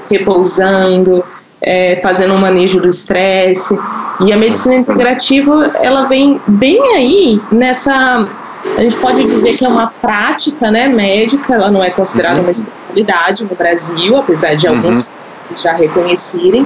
repousando, 0.10 1.24
é, 1.64 2.00
fazendo 2.02 2.34
um 2.34 2.38
manejo 2.38 2.80
do 2.80 2.90
estresse. 2.90 3.78
E 4.26 4.32
a 4.32 4.38
medicina 4.38 4.76
integrativa, 4.76 5.72
ela 5.82 6.06
vem 6.06 6.40
bem 6.48 6.80
aí 6.96 7.42
nessa 7.52 8.28
a 8.78 8.82
gente 8.82 8.96
pode 8.98 9.26
dizer 9.26 9.58
que 9.58 9.66
é 9.66 9.68
uma 9.68 9.88
prática 9.88 10.72
né, 10.72 10.88
médica, 10.88 11.54
ela 11.54 11.70
não 11.70 11.84
é 11.84 11.90
considerada 11.90 12.38
uhum. 12.38 12.44
uma 12.44 12.52
especialidade 12.52 13.44
no 13.44 13.56
Brasil, 13.56 14.16
apesar 14.16 14.56
de 14.56 14.68
uhum. 14.68 14.76
alguns 14.76 15.10
já 15.58 15.74
reconhecerem, 15.74 16.66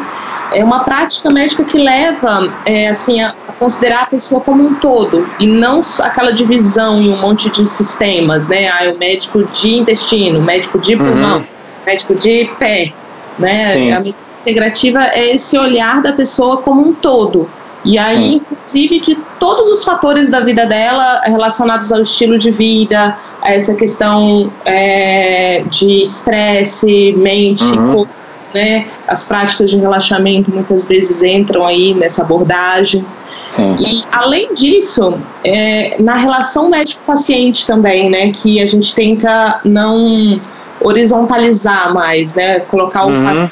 é 0.54 0.64
uma 0.64 0.84
prática 0.84 1.30
médica 1.30 1.64
que 1.64 1.78
leva 1.78 2.54
é, 2.66 2.88
assim 2.88 3.22
a, 3.22 3.34
considerar 3.60 4.04
a 4.04 4.06
pessoa 4.06 4.40
como 4.40 4.66
um 4.66 4.76
todo 4.76 5.28
e 5.40 5.48
não 5.48 5.82
aquela 6.00 6.32
divisão 6.32 7.02
em 7.02 7.12
um 7.12 7.18
monte 7.18 7.50
de 7.50 7.68
sistemas, 7.68 8.48
né? 8.48 8.70
Ah, 8.70 8.90
o 8.94 8.98
médico 8.98 9.44
de 9.46 9.76
intestino, 9.76 10.42
médico 10.42 10.80
de 10.80 10.96
pulmão, 10.96 11.40
uhum. 11.40 11.46
médico 11.86 12.16
de 12.16 12.50
pé, 12.58 12.94
né? 13.38 13.74
Sim. 13.74 13.92
A 13.92 14.00
medicina 14.00 14.27
integrativa 14.48 15.04
é 15.08 15.36
esse 15.36 15.58
olhar 15.58 16.02
da 16.02 16.14
pessoa 16.14 16.58
como 16.58 16.82
um 16.82 16.94
todo. 16.94 17.50
E 17.84 17.98
aí, 17.98 18.16
Sim. 18.16 18.42
inclusive, 18.52 19.00
de 19.00 19.16
todos 19.40 19.70
os 19.70 19.84
fatores 19.84 20.30
da 20.30 20.40
vida 20.40 20.66
dela 20.66 21.22
relacionados 21.26 21.92
ao 21.92 22.02
estilo 22.02 22.38
de 22.38 22.52
vida, 22.52 23.18
a 23.42 23.54
essa 23.54 23.76
questão 23.76 24.52
é, 24.66 25.64
de 25.70 26.02
estresse, 26.02 27.14
mente, 27.18 27.64
uhum. 27.64 27.94
corpo, 27.94 28.14
né? 28.54 28.88
As 29.08 29.26
práticas 29.28 29.70
de 29.70 29.78
relaxamento 29.78 30.52
muitas 30.52 30.88
vezes 30.88 31.22
entram 31.24 31.66
aí 31.66 31.94
nessa 31.94 32.24
abordagem. 32.24 33.06
Sim. 33.52 33.76
E 33.80 34.04
além 34.12 34.54
disso, 34.54 35.18
é, 35.44 35.96
na 36.00 36.16
relação 36.16 36.70
médico-paciente 36.70 37.66
também, 37.66 38.10
né? 38.10 38.32
Que 38.32 38.62
a 38.62 38.66
gente 38.66 38.94
tenta 38.94 39.62
não 39.64 40.40
horizontalizar 40.82 41.94
mais, 41.94 42.34
né? 42.34 42.60
Colocar 42.62 43.06
o 43.06 43.10
uhum. 43.10 43.50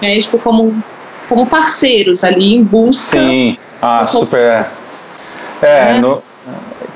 Médico 0.00 0.38
como, 0.38 0.82
como 1.28 1.46
parceiros 1.46 2.24
ali 2.24 2.54
em 2.54 2.62
busca. 2.62 3.18
Sim, 3.18 3.58
ah, 3.80 4.04
super. 4.04 4.66
É, 5.62 5.66
é 5.66 5.84
né? 5.92 5.98
no, 5.98 6.22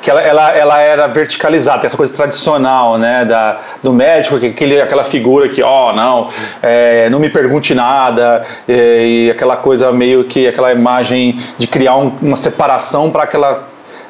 que 0.03 0.11
ela, 0.11 0.21
ela, 0.23 0.51
ela 0.53 0.81
era 0.81 1.07
verticalizada, 1.07 1.87
essa 1.87 1.97
coisa 1.97 2.13
tradicional, 2.13 2.97
né, 2.99 3.25
da, 3.25 3.59
do 3.83 3.93
médico, 3.93 4.39
que 4.39 4.47
aquele, 4.47 4.81
aquela 4.81 5.05
figura 5.05 5.49
que, 5.49 5.63
ó, 5.63 5.91
oh, 5.91 5.93
não, 5.93 6.29
é, 6.63 7.09
não 7.11 7.19
me 7.19 7.29
pergunte 7.29 7.75
nada, 7.75 8.45
e, 8.69 9.27
e, 9.27 9.31
aquela 9.31 9.57
coisa 9.57 9.93
meio 9.93 10.25
que, 10.25 10.49
aquela 10.49 10.73
imagem 10.73 11.39
de 11.59 11.67
criar 11.67 11.97
um, 11.97 12.13
uma 12.23 12.37
separação 12.37 13.11
para 13.11 13.25
aquela, 13.25 13.69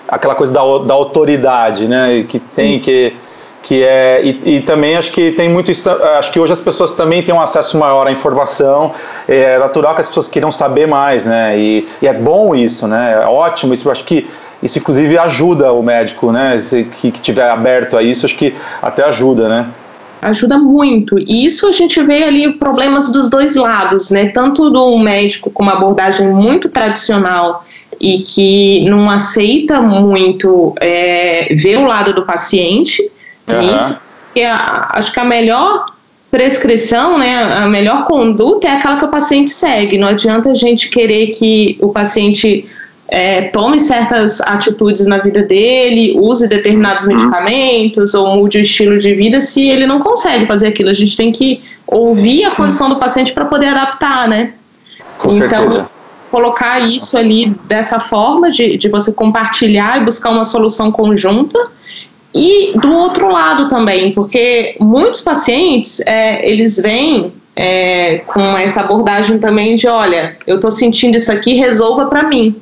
aquela 0.08 0.34
coisa 0.34 0.52
da, 0.52 0.60
da 0.60 0.94
autoridade, 0.94 1.86
né, 1.86 2.24
que 2.28 2.38
tem 2.38 2.78
que 2.78 3.16
que 3.62 3.82
é 3.82 4.22
e, 4.24 4.56
e, 4.56 4.60
também 4.62 4.96
acho 4.96 5.12
que 5.12 5.32
tem 5.32 5.48
muito 5.48 5.70
acho 6.18 6.32
que 6.32 6.40
hoje 6.40 6.52
as 6.52 6.60
pessoas 6.60 6.92
também 6.92 7.22
têm 7.22 7.34
um 7.34 7.40
acesso 7.40 7.78
maior 7.78 8.06
à 8.06 8.10
informação 8.10 8.92
é 9.28 9.58
natural 9.58 9.94
que 9.94 10.00
as 10.00 10.08
pessoas 10.08 10.28
queiram 10.28 10.50
saber 10.50 10.86
mais 10.86 11.24
né 11.24 11.58
e, 11.58 11.86
e 12.00 12.06
é 12.06 12.12
bom 12.14 12.54
isso 12.54 12.86
né 12.86 13.20
é 13.22 13.26
ótimo 13.26 13.74
isso 13.74 13.90
acho 13.90 14.04
que 14.04 14.26
isso, 14.62 14.78
inclusive, 14.78 15.16
ajuda 15.16 15.72
o 15.72 15.82
médico, 15.82 16.30
né? 16.30 16.60
Que, 17.00 17.10
que 17.10 17.20
tiver 17.20 17.48
aberto 17.48 17.96
a 17.96 18.02
isso, 18.02 18.26
acho 18.26 18.36
que 18.36 18.54
até 18.82 19.02
ajuda, 19.04 19.48
né? 19.48 19.66
ajuda 20.20 20.58
muito. 20.58 21.18
E 21.18 21.46
isso 21.46 21.66
a 21.66 21.72
gente 21.72 22.00
vê 22.02 22.24
ali 22.24 22.52
problemas 22.52 23.10
dos 23.10 23.30
dois 23.30 23.56
lados, 23.56 24.10
né? 24.10 24.28
Tanto 24.28 24.68
do 24.70 24.98
médico 24.98 25.50
com 25.50 25.62
uma 25.62 25.72
abordagem 25.72 26.28
muito 26.28 26.68
tradicional 26.68 27.64
e 27.98 28.18
que 28.18 28.84
não 28.88 29.10
aceita 29.10 29.80
muito 29.80 30.74
é, 30.80 31.54
ver 31.54 31.78
o 31.78 31.86
lado 31.86 32.12
do 32.12 32.26
paciente 32.26 33.10
uhum. 33.54 33.72
nisso, 33.72 33.98
porque 34.26 34.42
a, 34.42 34.88
acho 34.92 35.12
que 35.12 35.20
a 35.20 35.24
melhor 35.24 35.86
prescrição, 36.30 37.18
né, 37.18 37.42
a 37.42 37.66
melhor 37.66 38.04
conduta 38.04 38.68
é 38.68 38.70
aquela 38.70 38.96
que 38.96 39.04
o 39.04 39.08
paciente 39.08 39.50
segue. 39.50 39.98
Não 39.98 40.08
adianta 40.08 40.50
a 40.50 40.54
gente 40.54 40.88
querer 40.88 41.28
que 41.28 41.76
o 41.80 41.88
paciente 41.88 42.66
é, 43.08 43.42
tome 43.42 43.80
certas 43.80 44.40
atitudes 44.40 45.04
na 45.06 45.18
vida 45.18 45.42
dele, 45.42 46.16
use 46.16 46.48
determinados 46.48 47.04
uhum. 47.04 47.16
medicamentos 47.16 48.14
ou 48.14 48.36
mude 48.36 48.58
o 48.58 48.60
estilo 48.60 48.96
de 48.96 49.12
vida 49.14 49.40
se 49.40 49.68
ele 49.68 49.84
não 49.84 49.98
consegue 49.98 50.46
fazer 50.46 50.68
aquilo. 50.68 50.90
A 50.90 50.94
gente 50.94 51.16
tem 51.16 51.32
que 51.32 51.60
ouvir 51.84 52.44
a 52.44 52.52
condição 52.52 52.88
do 52.88 52.96
paciente 52.96 53.32
para 53.32 53.44
poder 53.44 53.66
adaptar, 53.66 54.28
né? 54.28 54.52
Com 55.18 55.32
então, 55.32 55.68
certeza. 55.70 55.90
colocar 56.30 56.78
isso 56.78 57.18
ali 57.18 57.52
dessa 57.64 57.98
forma 57.98 58.48
de, 58.50 58.78
de 58.78 58.88
você 58.88 59.12
compartilhar 59.12 60.00
e 60.00 60.04
buscar 60.04 60.30
uma 60.30 60.44
solução 60.44 60.92
conjunta. 60.92 61.58
E 62.34 62.78
do 62.78 62.92
outro 62.92 63.30
lado 63.30 63.68
também, 63.68 64.12
porque 64.12 64.76
muitos 64.80 65.20
pacientes, 65.20 66.00
é, 66.06 66.48
eles 66.48 66.76
vêm 66.76 67.32
é, 67.56 68.18
com 68.26 68.56
essa 68.56 68.82
abordagem 68.82 69.38
também 69.38 69.74
de, 69.74 69.88
olha, 69.88 70.36
eu 70.46 70.56
estou 70.56 70.70
sentindo 70.70 71.16
isso 71.16 71.32
aqui, 71.32 71.54
resolva 71.54 72.06
para 72.06 72.22
mim. 72.22 72.54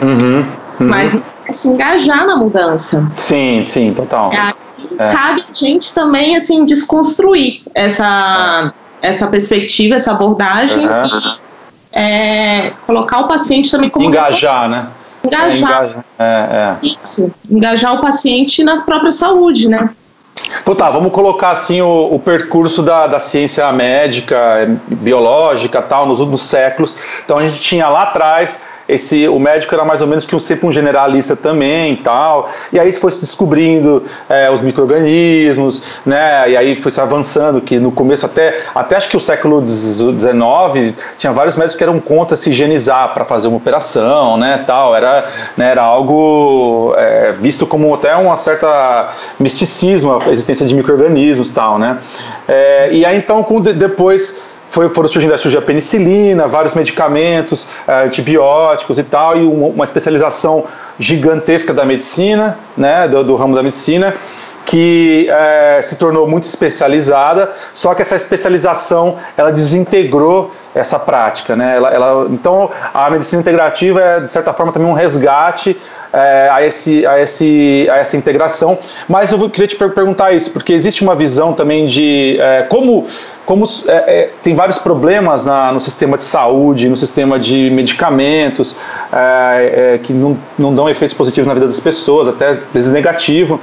Uhum, 0.00 0.38
uhum. 0.38 0.46
Mas 0.78 1.18
é 1.46 1.52
se 1.52 1.68
engajar 1.68 2.26
na 2.26 2.36
mudança. 2.36 3.10
Sim, 3.16 3.64
sim, 3.66 3.94
total. 3.94 4.32
É, 4.32 4.54
é. 4.98 5.08
Cabe 5.08 5.44
a 5.50 5.54
gente 5.54 5.94
também 5.94 6.36
assim 6.36 6.64
desconstruir 6.64 7.62
essa, 7.74 8.72
essa 9.00 9.26
perspectiva, 9.26 9.94
essa 9.94 10.12
abordagem 10.12 10.86
uhum. 10.86 11.06
e 11.06 11.98
é, 11.98 12.72
colocar 12.86 13.20
o 13.20 13.28
paciente 13.28 13.70
também 13.70 13.88
como 13.88 14.04
engajar, 14.06 14.68
né? 14.68 14.86
Engajar. 15.24 16.04
É, 16.18 16.24
é, 16.24 16.76
Isso. 16.82 17.32
Engajar 17.50 17.94
o 17.94 18.00
paciente 18.00 18.62
nas 18.62 18.84
próprias 18.84 19.16
saúde, 19.16 19.68
né? 19.68 19.90
Então 20.62 20.74
tá, 20.74 20.90
vamos 20.90 21.12
colocar 21.12 21.50
assim 21.50 21.80
o, 21.80 22.14
o 22.14 22.18
percurso 22.18 22.82
da, 22.82 23.06
da, 23.06 23.18
ciência 23.18 23.70
médica, 23.72 24.78
biológica 24.88 25.80
tal, 25.80 26.06
nos 26.06 26.20
últimos 26.20 26.42
séculos. 26.42 26.96
Então 27.24 27.38
a 27.38 27.46
gente 27.46 27.60
tinha 27.60 27.88
lá 27.88 28.02
atrás 28.02 28.60
esse 28.88 29.26
o 29.28 29.38
médico 29.38 29.74
era 29.74 29.84
mais 29.84 30.02
ou 30.02 30.06
menos 30.06 30.24
que 30.24 30.36
um, 30.36 30.40
sempre 30.40 30.66
um 30.66 30.72
generalista 30.72 31.34
também 31.34 31.94
e 31.94 31.96
tal. 31.96 32.48
E 32.72 32.78
aí 32.78 32.92
foi 32.92 33.10
se 33.10 33.20
descobrindo 33.20 34.02
é, 34.28 34.50
os 34.50 34.60
micro-organismos, 34.60 35.84
né? 36.04 36.50
E 36.50 36.56
aí 36.56 36.76
foi 36.76 36.90
se 36.90 37.00
avançando, 37.00 37.60
que 37.60 37.78
no 37.78 37.90
começo 37.90 38.26
até, 38.26 38.60
até 38.74 38.96
acho 38.96 39.10
que 39.10 39.16
o 39.16 39.20
século 39.20 39.66
XIX 39.66 40.94
tinha 41.18 41.32
vários 41.32 41.56
médicos 41.56 41.76
que 41.76 41.82
eram 41.82 41.98
contra 41.98 42.36
se 42.36 42.50
higienizar 42.50 43.14
para 43.14 43.24
fazer 43.24 43.48
uma 43.48 43.56
operação, 43.56 44.36
né? 44.36 44.62
Tal. 44.66 44.94
Era, 44.94 45.26
né, 45.56 45.70
era 45.70 45.82
algo 45.82 46.94
é, 46.96 47.32
visto 47.40 47.66
como 47.66 47.92
até 47.94 48.14
uma 48.16 48.36
certa 48.36 49.10
misticismo 49.40 50.20
a 50.20 50.30
existência 50.30 50.66
de 50.66 50.74
micro-organismos 50.74 51.50
tal, 51.50 51.78
né? 51.78 51.98
É, 52.46 52.90
e 52.92 53.04
aí 53.04 53.16
então, 53.16 53.42
com, 53.42 53.60
depois 53.60 54.53
foi, 54.74 54.88
foram 54.88 55.08
surgindo, 55.08 55.38
surgiu 55.38 55.60
a 55.60 55.62
penicilina, 55.62 56.48
vários 56.48 56.74
medicamentos, 56.74 57.68
eh, 57.86 58.06
antibióticos 58.06 58.98
e 58.98 59.04
tal, 59.04 59.38
e 59.38 59.44
uma, 59.44 59.84
especialização 59.84 60.64
gigantesca 60.98 61.72
da 61.72 61.84
medicina, 61.84 62.58
né, 62.76 63.06
do, 63.06 63.22
do 63.22 63.36
ramo 63.36 63.54
da 63.54 63.62
medicina, 63.62 64.12
que 64.66 65.28
é, 65.30 65.80
se 65.80 65.96
tornou 65.96 66.26
muito 66.26 66.44
especializada, 66.44 67.52
só 67.72 67.94
que 67.94 68.02
essa 68.02 68.16
especialização 68.16 69.16
ela 69.36 69.52
desintegrou 69.52 70.50
essa 70.74 70.98
prática, 70.98 71.54
né? 71.54 71.76
Ela, 71.76 71.90
ela, 71.90 72.26
então 72.30 72.70
a 72.92 73.08
medicina 73.10 73.40
integrativa 73.40 74.00
é 74.00 74.20
de 74.20 74.30
certa 74.30 74.52
forma 74.52 74.72
também 74.72 74.88
um 74.88 74.92
resgate 74.92 75.76
é, 76.12 76.48
a, 76.50 76.64
esse, 76.64 77.06
a, 77.06 77.20
esse, 77.20 77.88
a 77.90 77.96
essa 77.96 78.16
integração. 78.16 78.78
Mas 79.08 79.32
eu 79.32 79.48
queria 79.48 79.68
te 79.68 79.76
perguntar 79.76 80.32
isso, 80.32 80.50
porque 80.50 80.72
existe 80.72 81.02
uma 81.02 81.14
visão 81.14 81.52
também 81.52 81.86
de 81.86 82.36
é, 82.40 82.62
como 82.62 83.06
como 83.46 83.66
é, 83.86 83.92
é, 83.92 84.30
tem 84.42 84.54
vários 84.54 84.78
problemas 84.78 85.44
na, 85.44 85.70
no 85.70 85.80
sistema 85.80 86.16
de 86.16 86.24
saúde, 86.24 86.88
no 86.88 86.96
sistema 86.96 87.38
de 87.38 87.70
medicamentos, 87.70 88.76
é, 89.12 89.94
é, 89.94 89.98
que 89.98 90.12
não, 90.12 90.36
não 90.58 90.74
dão 90.74 90.88
efeitos 90.88 91.14
positivos 91.14 91.46
na 91.46 91.54
vida 91.54 91.66
das 91.66 91.80
pessoas, 91.80 92.28
até 92.28 92.48
às 92.48 92.62
vezes 92.72 92.92
negativo. 92.92 93.60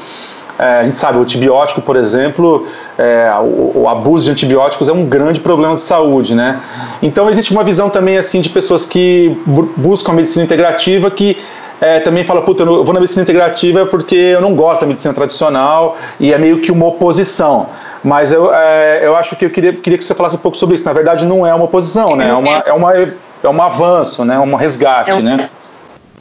É, 0.62 0.82
a 0.82 0.84
gente 0.84 0.96
sabe, 0.96 1.18
o 1.18 1.24
antibiótico, 1.24 1.82
por 1.82 1.96
exemplo, 1.96 2.68
é, 2.96 3.32
o, 3.42 3.82
o, 3.82 3.90
abuso 3.90 4.26
de 4.26 4.32
antibióticos 4.32 4.88
é 4.88 4.94
um 4.94 5.08
grande 5.08 5.40
problema 5.40 5.74
de 5.74 5.82
saúde, 5.82 6.36
né? 6.36 6.60
Então 7.02 7.28
existe 7.32 7.52
uma 7.52 7.64
visão 7.64 7.90
também 7.90 8.16
assim 8.16 8.42
de 8.42 8.50
pessoas 8.50 8.86
que 8.86 9.36
buscam 9.76 10.12
a 10.12 10.16
medicina 10.16 10.46
integrativa 10.46 11.10
que 11.10 11.36
é, 11.82 12.00
também 12.00 12.24
fala, 12.24 12.44
puta, 12.44 12.62
eu 12.62 12.84
vou 12.84 12.94
na 12.94 13.00
medicina 13.00 13.24
integrativa 13.24 13.88
porque 13.88 14.16
eu 14.16 14.40
não 14.40 14.54
gosto 14.54 14.82
da 14.82 14.88
medicina 14.88 15.16
tradicional 15.16 15.98
e 16.20 16.32
é 16.32 16.38
meio 16.38 16.60
que 16.60 16.72
uma 16.72 16.86
oposição. 16.86 17.66
Mas 18.04 18.32
eu, 18.32 18.54
é, 18.54 19.00
eu 19.04 19.16
acho 19.16 19.36
que 19.36 19.46
eu 19.46 19.50
queria, 19.50 19.74
queria 19.74 19.98
que 19.98 20.06
você 20.06 20.14
falasse 20.14 20.36
um 20.36 20.40
pouco 20.40 20.58
sobre 20.58 20.76
isso. 20.76 20.86
Na 20.86 20.94
verdade, 20.94 21.26
não 21.26 21.46
é 21.46 21.56
uma 21.56 21.66
oposição, 21.66 22.16
né? 22.16 22.30
É, 22.30 22.34
uma, 22.34 22.58
é, 22.60 22.74
uma, 22.74 22.94
é 22.94 23.50
um 23.50 23.62
avanço, 23.64 24.24
né? 24.24 24.38
um 24.38 24.54
resgate, 24.54 25.10
é 25.10 25.16
um, 25.16 25.22
né? 25.22 25.38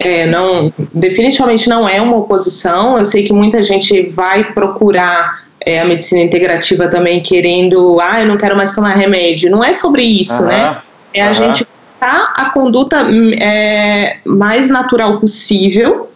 É, 0.03 0.27
não, 0.27 0.73
definitivamente 0.95 1.69
não 1.69 1.87
é 1.87 2.01
uma 2.01 2.17
oposição. 2.17 2.97
Eu 2.97 3.05
sei 3.05 3.25
que 3.25 3.35
muita 3.35 3.63
gente 3.63 4.09
vai 4.09 4.45
procurar 4.45 5.43
é, 5.61 5.79
a 5.79 5.85
medicina 5.85 6.23
integrativa 6.23 6.89
também 6.89 7.21
querendo, 7.21 8.01
ah, 8.01 8.23
eu 8.23 8.27
não 8.27 8.39
quero 8.39 8.57
mais 8.57 8.75
tomar 8.75 8.95
remédio. 8.95 9.51
Não 9.51 9.63
é 9.63 9.75
sobre 9.75 10.03
isso, 10.03 10.43
né? 10.45 10.79
É 11.13 11.23
a 11.23 11.35
gente 11.35 11.67
buscar 11.67 12.33
a 12.35 12.47
conduta 12.47 13.05
é, 13.39 14.17
mais 14.25 14.71
natural 14.71 15.19
possível, 15.21 16.09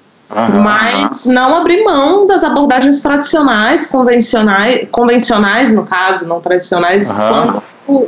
mas 0.63 1.27
não 1.27 1.55
abrir 1.55 1.85
mão 1.85 2.27
das 2.27 2.43
abordagens 2.43 3.03
tradicionais, 3.03 3.87
convencionais, 3.87 4.89
convencionais 4.91 5.75
no 5.75 5.85
caso, 5.85 6.27
não 6.27 6.41
tradicionais, 6.41 7.13
quando, 7.13 7.63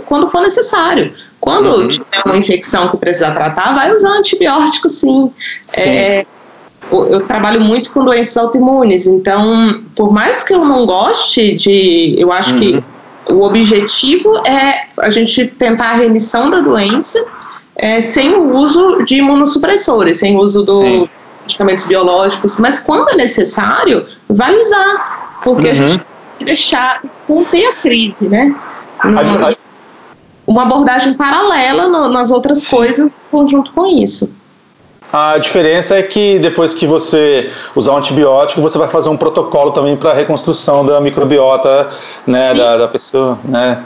quando 0.06 0.28
for 0.28 0.40
necessário. 0.40 1.12
Quando 1.40 1.68
uhum. 1.68 1.88
tiver 1.88 2.22
uma 2.24 2.36
infecção 2.36 2.88
que 2.88 2.96
precisa 2.96 3.30
tratar, 3.30 3.74
vai 3.74 3.94
usar 3.94 4.10
antibiótico 4.10 4.88
sim. 4.88 5.30
sim. 5.68 5.80
É, 5.80 6.26
eu 6.90 7.20
trabalho 7.26 7.60
muito 7.60 7.90
com 7.90 8.04
doenças 8.04 8.36
autoimunes, 8.36 9.06
então, 9.06 9.82
por 9.94 10.12
mais 10.12 10.44
que 10.44 10.54
eu 10.54 10.64
não 10.64 10.86
goste 10.86 11.56
de. 11.56 12.14
Eu 12.18 12.30
acho 12.32 12.54
uhum. 12.54 12.60
que 12.60 12.84
o 13.32 13.42
objetivo 13.42 14.36
é 14.46 14.86
a 15.00 15.10
gente 15.10 15.46
tentar 15.46 15.90
a 15.90 15.96
remissão 15.96 16.48
da 16.48 16.60
doença 16.60 17.26
é, 17.74 18.00
sem 18.00 18.34
o 18.34 18.54
uso 18.54 19.02
de 19.04 19.16
imunossupressores, 19.16 20.18
sem 20.18 20.36
o 20.36 20.40
uso 20.40 20.62
do 20.62 21.08
medicamentos 21.42 21.86
biológicos, 21.86 22.58
mas 22.58 22.80
quando 22.80 23.10
é 23.10 23.16
necessário, 23.16 24.04
vai 24.28 24.56
usar, 24.58 25.38
porque 25.42 25.66
uhum. 25.66 25.72
a 25.72 25.74
gente 25.74 25.98
tem 25.98 26.06
que 26.38 26.44
deixar 26.44 27.00
conter 27.26 27.66
a 27.66 27.72
crise, 27.74 28.16
né? 28.20 28.54
Uma 30.46 30.62
abordagem 30.62 31.14
paralela 31.14 31.88
no, 31.88 32.08
nas 32.08 32.30
outras 32.30 32.58
Sim. 32.58 32.76
coisas, 32.76 33.10
conjunto 33.30 33.72
com 33.72 33.86
isso. 33.86 34.36
A 35.12 35.38
diferença 35.38 35.96
é 35.96 36.02
que 36.02 36.38
depois 36.38 36.74
que 36.74 36.86
você 36.86 37.50
usar 37.74 37.92
um 37.92 37.98
antibiótico, 37.98 38.60
você 38.60 38.76
vai 38.76 38.88
fazer 38.88 39.08
um 39.08 39.16
protocolo 39.16 39.70
também 39.70 39.96
para 39.96 40.10
a 40.10 40.14
reconstrução 40.14 40.84
da 40.84 41.00
microbiota 41.00 41.88
né, 42.26 42.52
da, 42.54 42.76
da, 42.76 42.88
pessoa, 42.88 43.38
né? 43.44 43.82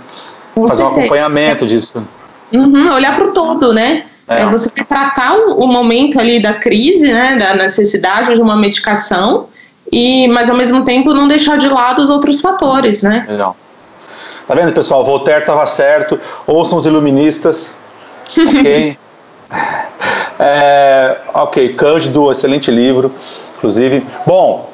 fazer 0.67 0.83
um 0.83 0.89
acompanhamento 0.89 1.67
disso. 1.67 2.07
Uhum, 2.53 2.93
olhar 2.95 3.17
para 3.17 3.27
o 3.27 3.33
todo, 3.33 3.73
né? 3.73 4.05
É. 4.27 4.43
é 4.43 4.47
você 4.47 4.71
tratar 4.71 5.35
o, 5.37 5.65
o, 5.65 5.67
momento 5.67 6.19
ali 6.19 6.41
da 6.43 6.55
crise, 6.55 7.13
né, 7.13 7.37
da 7.37 7.55
necessidade 7.55 8.35
de 8.35 8.41
uma 8.41 8.57
medicação, 8.57 9.47
e 9.93 10.27
mas 10.29 10.49
ao 10.49 10.57
mesmo 10.57 10.85
tempo 10.85 11.13
não 11.13 11.29
deixar 11.29 11.59
de 11.59 11.69
lado 11.69 12.03
os 12.03 12.11
outros 12.11 12.41
fatores, 12.41 13.03
né? 13.03 13.27
Legal. 13.29 13.57
Tá 14.51 14.57
vendo, 14.57 14.73
pessoal? 14.73 15.05
Voltaire 15.05 15.43
estava 15.43 15.65
certo. 15.65 16.19
Ouçam 16.45 16.77
os 16.77 16.85
iluministas. 16.85 17.79
ok? 18.37 18.99
é, 20.41 21.17
ok, 21.33 21.73
Cândido, 21.75 22.33
excelente 22.33 22.69
livro, 22.69 23.15
inclusive. 23.57 24.05
Bom, 24.27 24.69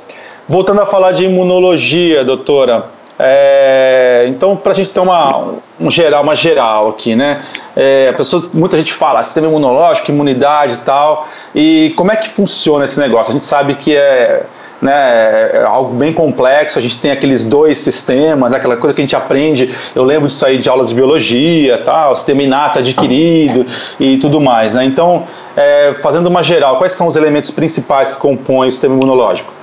voltando 0.49 0.81
a 0.81 0.87
falar 0.87 1.13
de 1.13 1.27
imunologia, 1.27 2.25
doutora. 2.25 2.87
É, 3.19 4.25
então, 4.31 4.57
para 4.57 4.73
a 4.73 4.75
gente 4.75 4.89
ter 4.89 5.01
uma, 5.01 5.47
um 5.79 5.91
geral, 5.91 6.23
uma 6.23 6.35
geral 6.35 6.89
aqui, 6.89 7.15
né? 7.15 7.43
É, 7.77 8.13
pessoa, 8.13 8.49
muita 8.55 8.79
gente 8.79 8.95
fala 8.95 9.23
sistema 9.23 9.47
imunológico, 9.47 10.11
imunidade 10.11 10.73
e 10.73 10.79
tal. 10.79 11.29
E 11.55 11.93
como 11.99 12.11
é 12.11 12.17
que 12.17 12.31
funciona 12.31 12.87
esse 12.87 12.99
negócio? 12.99 13.33
A 13.33 13.35
gente 13.35 13.45
sabe 13.45 13.75
que 13.75 13.95
é, 13.95 14.43
né, 14.81 15.51
é 15.53 15.65
algo 15.67 15.95
bem 15.95 16.13
complexo. 16.13 16.79
A 16.79 16.83
gente 16.83 17.01
tem 17.01 17.11
aqueles 17.11 17.49
dois 17.49 17.79
sistemas, 17.79 18.53
aquela 18.53 18.77
coisa 18.77 18.95
que 18.95 19.01
a 19.01 19.05
gente 19.05 19.17
aprende. 19.17 19.75
Eu 19.95 20.05
lembro 20.05 20.29
disso 20.29 20.45
aí 20.45 20.59
de 20.59 20.69
aulas 20.69 20.89
de 20.89 20.95
biologia, 20.95 21.79
tal, 21.85 22.15
sistema 22.17 22.43
inato 22.43 22.79
adquirido 22.79 23.67
e 23.99 24.19
tudo 24.19 24.41
mais. 24.41 24.75
Né? 24.75 24.85
Então, 24.85 25.25
é, 25.57 25.95
fazendo 26.03 26.27
uma 26.27 26.43
geral, 26.43 26.79
quais 26.79 26.93
são 26.93 27.07
os 27.07 27.17
elementos 27.17 27.51
principais 27.51 28.13
que 28.13 28.21
compõem 28.21 28.69
o 28.69 28.73
sistema 28.73 28.95
imunológico? 28.95 29.56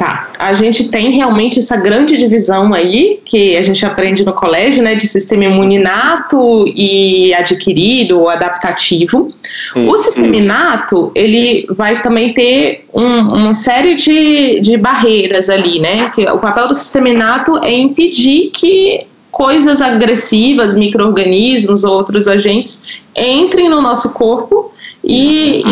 Tá, 0.00 0.30
a 0.38 0.54
gente 0.54 0.88
tem 0.88 1.10
realmente 1.10 1.58
essa 1.58 1.76
grande 1.76 2.16
divisão 2.16 2.72
aí, 2.72 3.20
que 3.22 3.54
a 3.54 3.62
gente 3.62 3.84
aprende 3.84 4.24
no 4.24 4.32
colégio, 4.32 4.82
né, 4.82 4.94
de 4.94 5.06
sistema 5.06 5.44
imune 5.44 5.74
inato 5.74 6.64
e 6.68 7.34
adquirido 7.34 8.18
ou 8.18 8.30
adaptativo. 8.30 9.28
o 9.76 9.98
sistema 9.98 10.34
inato, 10.34 11.12
ele 11.14 11.66
vai 11.76 12.00
também 12.00 12.32
ter 12.32 12.86
um, 12.94 13.04
uma 13.04 13.52
série 13.52 13.94
de, 13.94 14.60
de 14.60 14.78
barreiras 14.78 15.50
ali, 15.50 15.78
né, 15.78 16.10
que 16.14 16.24
o 16.30 16.38
papel 16.38 16.68
do 16.68 16.74
sistema 16.74 17.10
inato 17.10 17.62
é 17.62 17.74
impedir 17.74 18.52
que 18.54 19.06
coisas 19.30 19.82
agressivas, 19.82 20.76
micro-organismos 20.76 21.84
ou 21.84 21.92
outros 21.92 22.26
agentes 22.26 23.02
entrem 23.14 23.68
no 23.68 23.82
nosso 23.82 24.14
corpo 24.14 24.72
e, 25.04 25.62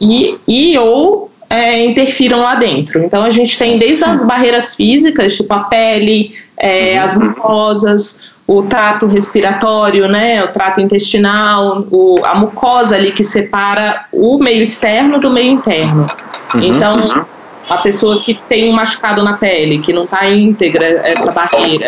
e, 0.00 0.38
e, 0.48 0.70
e 0.72 0.78
ou 0.78 1.33
é, 1.54 1.84
interfiram 1.84 2.40
lá 2.40 2.56
dentro. 2.56 3.02
Então 3.04 3.22
a 3.22 3.30
gente 3.30 3.56
tem 3.56 3.78
desde 3.78 4.04
as 4.04 4.26
barreiras 4.26 4.74
físicas, 4.74 5.36
tipo 5.36 5.54
a 5.54 5.60
pele, 5.60 6.34
é, 6.56 6.98
as 6.98 7.16
mucosas, 7.16 8.22
o 8.46 8.62
trato 8.62 9.06
respiratório, 9.06 10.08
né, 10.08 10.42
o 10.42 10.48
trato 10.48 10.80
intestinal, 10.80 11.86
o, 11.90 12.20
a 12.24 12.34
mucosa 12.34 12.96
ali 12.96 13.12
que 13.12 13.22
separa 13.22 14.06
o 14.12 14.38
meio 14.38 14.62
externo 14.62 15.18
do 15.20 15.32
meio 15.32 15.52
interno. 15.52 16.06
Uhum. 16.54 16.62
Então 16.62 17.24
a 17.70 17.76
pessoa 17.78 18.20
que 18.20 18.34
tem 18.34 18.70
um 18.70 18.72
machucado 18.72 19.22
na 19.22 19.34
pele, 19.34 19.78
que 19.78 19.92
não 19.92 20.04
está 20.04 20.28
íntegra 20.28 20.84
essa 20.84 21.30
barreira, 21.30 21.86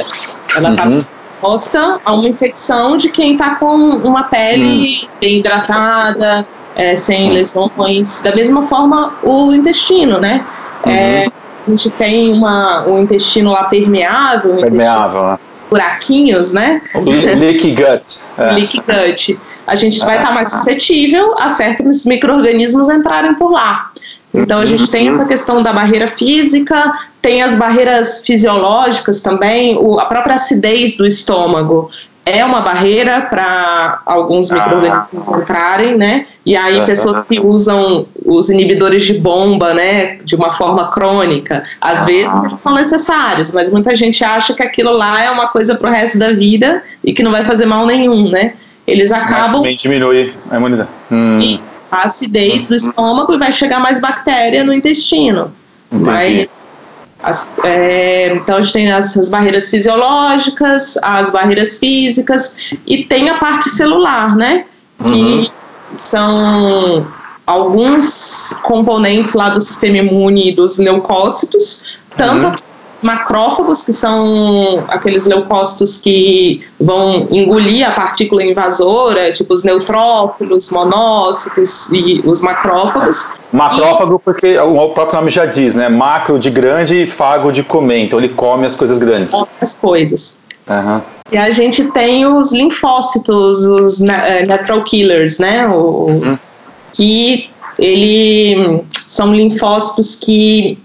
ela 0.56 0.70
está 0.70 0.86
uhum. 0.86 0.98
exposta 0.98 2.00
a 2.04 2.14
uma 2.14 2.28
infecção 2.28 2.96
de 2.96 3.10
quem 3.10 3.32
está 3.32 3.56
com 3.56 3.74
uma 3.74 4.22
pele 4.22 5.00
uhum. 5.02 5.08
bem 5.20 5.38
hidratada, 5.38 6.46
é, 6.76 6.94
sem 6.94 7.32
lesões. 7.32 8.20
Da 8.20 8.34
mesma 8.36 8.62
forma, 8.62 9.14
o 9.22 9.52
intestino, 9.52 10.20
né? 10.20 10.44
Uhum. 10.84 10.92
É, 10.92 11.26
a 11.66 11.70
gente 11.70 11.90
tem 11.90 12.32
uma, 12.32 12.86
o 12.86 12.98
intestino 12.98 13.50
lá 13.50 13.64
permeável. 13.64 14.56
Permeável, 14.56 15.22
né? 15.24 15.38
Buraquinhos, 15.68 16.52
né? 16.52 16.80
Leaky 16.94 17.74
gut. 17.74 18.20
É. 18.38 18.52
Leaky 18.52 18.80
gut. 18.80 19.40
A 19.66 19.74
gente 19.74 19.98
vai 19.98 20.16
estar 20.16 20.28
tá 20.28 20.34
mais 20.34 20.52
suscetível 20.52 21.34
a 21.38 21.48
certos 21.48 22.04
micro-organismos 22.04 22.88
entrarem 22.88 23.34
por 23.34 23.50
lá. 23.50 23.90
Então, 24.32 24.60
a 24.60 24.64
gente 24.66 24.88
tem 24.88 25.08
essa 25.08 25.24
questão 25.24 25.62
da 25.62 25.72
barreira 25.72 26.06
física, 26.06 26.92
tem 27.22 27.42
as 27.42 27.56
barreiras 27.56 28.22
fisiológicas 28.24 29.22
também, 29.22 29.76
o, 29.78 29.98
a 29.98 30.04
própria 30.04 30.34
acidez 30.34 30.96
do 30.96 31.06
estômago 31.06 31.90
é 32.26 32.44
uma 32.44 32.60
barreira 32.60 33.20
para 33.20 34.00
alguns 34.04 34.50
ah. 34.50 34.56
micro-organismos 34.56 35.28
entrarem, 35.28 35.96
né? 35.96 36.26
E 36.44 36.56
aí 36.56 36.84
pessoas 36.84 37.22
que 37.22 37.38
usam 37.38 38.04
os 38.24 38.50
inibidores 38.50 39.04
de 39.04 39.14
bomba, 39.14 39.72
né, 39.72 40.16
de 40.24 40.34
uma 40.34 40.50
forma 40.50 40.90
crônica, 40.90 41.62
às 41.80 42.04
vezes 42.04 42.34
eles 42.42 42.60
são 42.60 42.74
necessários, 42.74 43.52
mas 43.52 43.72
muita 43.72 43.94
gente 43.94 44.24
acha 44.24 44.52
que 44.54 44.62
aquilo 44.62 44.92
lá 44.92 45.22
é 45.22 45.30
uma 45.30 45.46
coisa 45.46 45.76
para 45.76 45.88
o 45.88 45.92
resto 45.92 46.18
da 46.18 46.32
vida 46.32 46.82
e 47.04 47.12
que 47.12 47.22
não 47.22 47.30
vai 47.30 47.44
fazer 47.44 47.64
mal 47.64 47.86
nenhum, 47.86 48.28
né? 48.28 48.54
Eles 48.84 49.12
acabam. 49.12 49.62
Mas 49.62 49.76
diminui 49.76 50.32
a 50.50 50.56
imunidade. 50.56 50.88
Hum. 51.10 51.60
A 51.90 52.06
acidez 52.06 52.66
do 52.66 52.74
estômago 52.74 53.34
e 53.34 53.38
vai 53.38 53.52
chegar 53.52 53.78
mais 53.78 54.00
bactéria 54.00 54.64
no 54.64 54.72
intestino. 54.72 55.52
Entendi. 55.92 56.10
Mas 56.10 56.48
as, 57.26 57.52
é, 57.64 58.34
então 58.36 58.56
a 58.56 58.60
gente 58.60 58.72
tem 58.72 58.92
as, 58.92 59.16
as, 59.16 59.28
barreiras 59.28 59.68
fisiológicas, 59.68 60.96
as 61.02 61.32
barreiras 61.32 61.78
físicas 61.78 62.56
e 62.86 63.04
tem 63.04 63.28
a 63.28 63.38
parte 63.38 63.68
celular, 63.68 64.36
né? 64.36 64.64
Que 65.02 65.10
uhum. 65.10 65.50
são 65.96 67.06
alguns 67.44 68.56
componentes 68.62 69.34
lá 69.34 69.50
do 69.50 69.60
sistema 69.60 69.98
imune 69.98 70.52
dos 70.52 70.78
leucócitos, 70.78 71.98
tanto 72.16 72.46
uhum 72.46 72.65
macrófagos, 73.02 73.84
que 73.84 73.92
são 73.92 74.84
aqueles 74.88 75.26
leucócitos 75.26 76.00
que 76.00 76.64
vão 76.80 77.28
engolir 77.30 77.86
a 77.86 77.92
partícula 77.92 78.44
invasora, 78.44 79.32
tipo 79.32 79.52
os 79.52 79.64
neutrófilos, 79.64 80.70
monócitos 80.70 81.90
e 81.92 82.22
os 82.24 82.40
macrófagos. 82.42 83.34
Macrófago, 83.52 84.16
e... 84.16 84.18
porque 84.24 84.58
o 84.58 84.88
próprio 84.90 85.18
nome 85.18 85.30
já 85.30 85.46
diz, 85.46 85.74
né? 85.74 85.88
Macro 85.88 86.38
de 86.38 86.50
grande 86.50 87.02
e 87.02 87.06
fago 87.06 87.52
de 87.52 87.62
comer, 87.62 88.04
então 88.04 88.18
ele 88.18 88.30
come 88.30 88.66
as 88.66 88.74
coisas 88.74 88.98
grandes. 88.98 89.32
As 89.60 89.74
coisas. 89.74 90.40
Uhum. 90.68 91.00
E 91.30 91.36
a 91.36 91.50
gente 91.50 91.84
tem 91.92 92.26
os 92.26 92.52
linfócitos, 92.52 93.64
os 93.64 94.00
uh, 94.00 94.46
natural 94.46 94.82
killers, 94.82 95.38
né? 95.38 95.66
O, 95.68 96.06
uhum. 96.08 96.38
Que 96.92 97.50
ele 97.78 98.82
são 99.06 99.34
linfócitos 99.34 100.16
que 100.16 100.78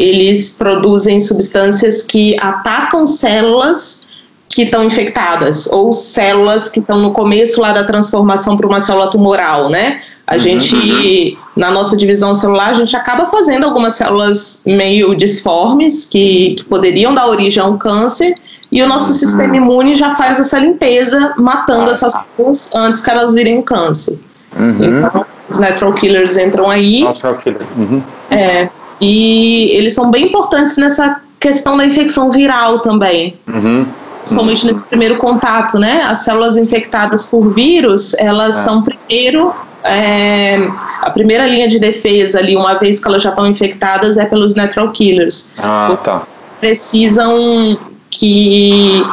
eles 0.00 0.56
produzem 0.56 1.20
substâncias 1.20 2.02
que 2.02 2.36
atacam 2.40 3.06
células 3.06 4.06
que 4.48 4.62
estão 4.62 4.82
infectadas 4.82 5.66
ou 5.66 5.92
células 5.92 6.70
que 6.70 6.80
estão 6.80 6.98
no 6.98 7.12
começo 7.12 7.60
lá 7.60 7.72
da 7.72 7.84
transformação 7.84 8.56
para 8.56 8.66
uma 8.66 8.80
célula 8.80 9.10
tumoral, 9.10 9.68
né? 9.68 10.00
A 10.26 10.34
uhum, 10.34 10.38
gente 10.38 10.74
uhum. 10.74 11.36
na 11.54 11.70
nossa 11.70 11.96
divisão 11.96 12.32
celular 12.32 12.70
a 12.70 12.72
gente 12.72 12.96
acaba 12.96 13.26
fazendo 13.26 13.64
algumas 13.64 13.94
células 13.94 14.62
meio 14.64 15.14
disformes 15.14 16.06
que, 16.06 16.54
que 16.54 16.64
poderiam 16.64 17.14
dar 17.14 17.26
origem 17.26 17.62
a 17.62 17.66
um 17.66 17.76
câncer 17.76 18.34
e 18.72 18.82
o 18.82 18.88
nosso 18.88 19.12
uhum. 19.12 19.18
sistema 19.18 19.56
imune 19.56 19.94
já 19.94 20.14
faz 20.14 20.40
essa 20.40 20.58
limpeza 20.58 21.34
matando 21.36 21.90
essas 21.90 22.14
células 22.14 22.70
antes 22.74 23.02
que 23.02 23.10
elas 23.10 23.34
virem 23.34 23.58
um 23.58 23.62
câncer. 23.62 24.18
Uhum. 24.58 24.76
Então 24.80 25.26
os 25.48 25.58
natural 25.58 25.92
killers 25.92 26.36
entram 26.38 26.70
aí. 26.70 27.04
Natural 27.04 27.36
killer. 27.36 27.62
Uhum. 27.76 28.02
É, 28.30 28.68
e 29.00 29.70
eles 29.72 29.94
são 29.94 30.10
bem 30.10 30.26
importantes 30.26 30.76
nessa 30.76 31.20
questão 31.38 31.76
da 31.76 31.86
infecção 31.86 32.30
viral 32.30 32.80
também. 32.80 33.36
Uhum. 33.46 33.86
Somente 34.24 34.64
uhum. 34.64 34.72
nesse 34.72 34.84
primeiro 34.84 35.16
contato, 35.16 35.78
né? 35.78 36.02
As 36.04 36.20
células 36.20 36.56
infectadas 36.56 37.26
por 37.26 37.52
vírus, 37.52 38.14
elas 38.14 38.56
é. 38.56 38.60
são 38.62 38.82
primeiro 38.82 39.54
é, 39.84 40.68
a 41.00 41.10
primeira 41.10 41.46
linha 41.46 41.68
de 41.68 41.78
defesa 41.78 42.38
ali, 42.38 42.56
uma 42.56 42.74
vez 42.74 43.00
que 43.00 43.08
elas 43.08 43.22
já 43.22 43.30
estão 43.30 43.46
infectadas, 43.46 44.16
é 44.16 44.24
pelos 44.24 44.54
natural 44.54 44.90
killers. 44.90 45.54
Ah, 45.58 45.96
tá. 46.02 46.22
Precisam 46.60 47.78
que 48.10 49.04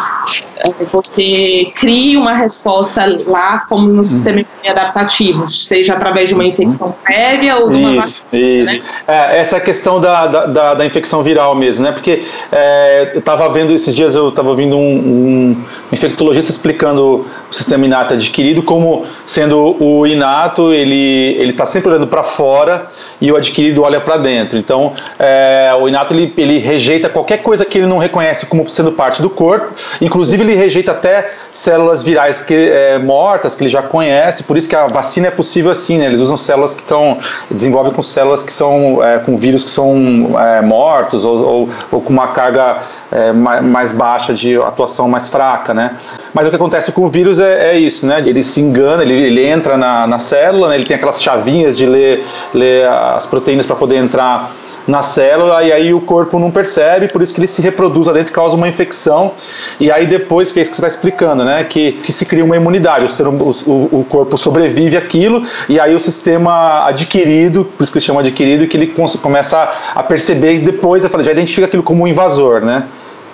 você 0.91 1.71
crie 1.75 2.15
uma 2.15 2.33
resposta 2.33 3.05
lá, 3.27 3.65
como 3.67 3.87
no 3.87 4.05
sistema 4.05 4.39
uhum. 4.39 4.71
adaptativo, 4.71 5.49
seja 5.49 5.93
através 5.93 6.29
de 6.29 6.35
uma 6.35 6.45
infecção 6.45 6.95
prévia 7.03 7.57
ou 7.57 7.69
de 7.69 7.75
uma 7.75 7.91
isso, 7.91 8.25
vacina. 8.31 8.73
Isso. 8.73 8.73
Né? 8.73 8.81
É, 9.07 9.39
essa 9.39 9.59
questão 9.59 9.99
da, 9.99 10.27
da, 10.27 10.73
da, 10.75 10.85
infecção 10.85 11.21
viral 11.21 11.55
mesmo, 11.55 11.83
né? 11.83 11.91
Porque 11.91 12.23
é, 12.51 13.11
eu 13.13 13.19
estava 13.19 13.49
vendo, 13.49 13.73
esses 13.73 13.95
dias 13.95 14.15
eu 14.15 14.29
estava 14.29 14.49
ouvindo 14.49 14.77
um, 14.77 14.95
um, 14.97 15.63
infectologista 15.91 16.51
explicando 16.51 17.25
o 17.49 17.53
sistema 17.53 17.85
inato 17.85 18.13
adquirido 18.13 18.63
como 18.63 19.05
sendo 19.27 19.75
o 19.79 20.07
inato, 20.07 20.71
ele 20.71 21.35
ele 21.37 21.51
está 21.51 21.65
sempre 21.65 21.89
olhando 21.89 22.07
para 22.07 22.23
fora 22.23 22.87
e 23.19 23.31
o 23.31 23.35
adquirido 23.35 23.83
olha 23.83 23.99
para 23.99 24.17
dentro. 24.17 24.57
Então, 24.57 24.93
é, 25.19 25.71
o 25.79 25.87
inato 25.87 26.13
ele, 26.13 26.33
ele 26.37 26.57
rejeita 26.59 27.09
qualquer 27.09 27.39
coisa 27.39 27.65
que 27.65 27.77
ele 27.77 27.87
não 27.87 27.97
reconhece 27.97 28.45
como 28.45 28.69
sendo 28.69 28.91
parte 28.91 29.21
do 29.21 29.29
corpo, 29.29 29.73
inclusive 30.01 30.44
ele 30.45 30.55
rejeita 30.55 30.91
até 30.91 31.33
células 31.51 32.03
virais 32.03 32.41
que, 32.41 32.53
é, 32.53 32.99
mortas, 32.99 33.55
que 33.55 33.63
ele 33.63 33.69
já 33.69 33.81
conhece, 33.81 34.43
por 34.43 34.57
isso 34.57 34.67
que 34.67 34.75
a 34.75 34.87
vacina 34.87 35.27
é 35.27 35.31
possível 35.31 35.71
assim, 35.71 35.97
né? 35.97 36.05
Eles 36.05 36.19
usam 36.19 36.37
células 36.37 36.73
que 36.73 36.81
estão, 36.81 37.17
desenvolvem 37.49 37.93
com 37.93 38.01
células 38.01 38.43
que 38.43 38.51
são, 38.51 39.03
é, 39.03 39.19
com 39.19 39.37
vírus 39.37 39.63
que 39.63 39.69
são 39.69 40.35
é, 40.37 40.61
mortos 40.61 41.23
ou, 41.23 41.37
ou, 41.37 41.69
ou, 41.91 42.01
com 42.01 42.11
uma 42.11 42.27
carga 42.27 42.77
é, 43.11 43.31
mais 43.31 43.93
baixa 43.93 44.33
de 44.33 44.57
atuação 44.57 45.07
mais 45.07 45.29
fraca, 45.29 45.73
né? 45.73 45.91
Mas 46.33 46.47
o 46.47 46.49
que 46.49 46.55
acontece 46.55 46.91
com 46.91 47.05
o 47.05 47.09
vírus 47.09 47.39
é, 47.39 47.71
é 47.71 47.79
isso, 47.79 48.05
né? 48.05 48.21
Ele 48.25 48.43
se 48.43 48.59
engana, 48.59 49.03
ele, 49.03 49.13
ele 49.13 49.45
entra 49.45 49.77
na, 49.77 50.05
na 50.05 50.19
célula, 50.19 50.69
né? 50.69 50.75
ele 50.75 50.85
tem 50.85 50.95
aquelas 50.95 51.21
chavinhas 51.21 51.77
de 51.77 51.85
ler, 51.85 52.25
ler 52.53 52.87
as 52.87 53.25
proteínas 53.25 53.65
para 53.65 53.75
poder 53.75 53.95
entrar 53.95 54.51
na 54.87 55.01
célula 55.01 55.63
e 55.63 55.71
aí 55.71 55.93
o 55.93 56.01
corpo 56.01 56.37
não 56.39 56.51
percebe, 56.51 57.07
por 57.07 57.21
isso 57.21 57.33
que 57.33 57.39
ele 57.39 57.47
se 57.47 57.61
reproduz 57.61 58.07
lá 58.07 58.13
dentro 58.13 58.31
e 58.31 58.35
causa 58.35 58.55
uma 58.55 58.67
infecção. 58.67 59.31
E 59.79 59.91
aí 59.91 60.05
depois, 60.05 60.51
que 60.51 60.59
é 60.59 60.63
isso 60.63 60.71
que 60.71 60.77
você 60.77 60.85
está 60.85 60.95
explicando, 60.95 61.43
né? 61.43 61.63
Que, 61.63 61.93
que 61.93 62.13
se 62.13 62.25
cria 62.25 62.43
uma 62.43 62.55
imunidade, 62.55 63.05
o, 63.05 63.09
ser, 63.09 63.27
o, 63.27 63.31
o, 63.31 64.05
corpo 64.09 64.37
sobrevive 64.37 64.95
aquilo 64.95 65.43
e 65.67 65.79
aí 65.79 65.95
o 65.95 65.99
sistema 65.99 66.87
adquirido, 66.87 67.65
por 67.65 67.83
isso 67.83 67.91
que 67.91 67.97
ele 67.97 68.05
chama 68.05 68.21
adquirido, 68.21 68.67
que 68.67 68.77
ele 68.77 68.93
começa 69.21 69.73
a 69.95 70.03
perceber 70.03 70.55
e 70.55 70.59
depois 70.59 71.03
já 71.03 71.31
identifica 71.31 71.67
aquilo 71.67 71.83
como 71.83 72.03
um 72.03 72.07
invasor, 72.07 72.61
né? 72.61 72.83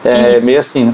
É 0.04 0.36
isso. 0.36 0.46
meio 0.46 0.60
assim, 0.60 0.86
né? 0.86 0.94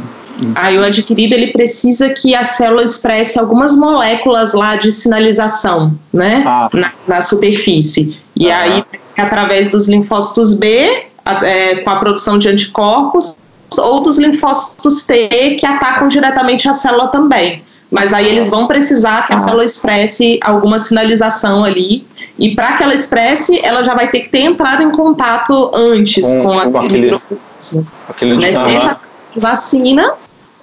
Aí 0.54 0.78
o 0.78 0.84
adquirido 0.84 1.34
ele 1.34 1.48
precisa 1.48 2.10
que 2.10 2.36
a 2.36 2.44
célula 2.44 2.84
expresse 2.84 3.40
algumas 3.40 3.76
moléculas 3.76 4.54
lá 4.54 4.76
de 4.76 4.92
sinalização, 4.92 5.98
né, 6.14 6.44
ah. 6.46 6.70
na, 6.72 6.92
na, 7.08 7.22
superfície. 7.22 8.18
E 8.40 8.52
ah. 8.52 8.62
aí 8.62 8.84
através 9.18 9.70
dos 9.70 9.88
linfócitos 9.88 10.54
B, 10.54 11.06
é, 11.44 11.76
com 11.78 11.90
a 11.90 11.96
produção 11.98 12.38
de 12.38 12.50
anticorpos, 12.50 13.38
ou 13.78 14.02
dos 14.02 14.18
linfócitos 14.18 15.06
T, 15.06 15.58
que 15.60 15.66
atacam 15.66 16.08
diretamente 16.08 16.70
a 16.70 16.74
célula 16.74 17.08
também. 17.08 17.64
Mas 17.90 18.14
aí 18.14 18.28
eles 18.28 18.50
vão 18.50 18.68
precisar 18.68 19.26
que 19.26 19.34
a 19.34 19.38
célula 19.38 19.64
expresse 19.64 20.40
alguma 20.44 20.78
sinalização 20.78 21.64
ali. 21.64 22.06
E 22.38 22.54
para 22.54 22.78
que 22.78 22.84
ela 22.84 22.94
expresse, 22.94 23.60
ela 23.64 23.84
já 23.84 23.94
vai 23.94 24.10
ter 24.10 24.22
que 24.22 24.30
ter 24.30 24.42
entrado 24.42 24.84
em 24.84 24.92
contato 24.92 25.72
antes 25.74 26.26
com, 26.26 26.44
com 26.44 26.78
aquele, 26.80 27.12
microorganismo. 27.12 27.88
Aquele 28.10 28.36
né? 28.38 28.52
Seja 28.52 28.98
vacina 29.38 30.14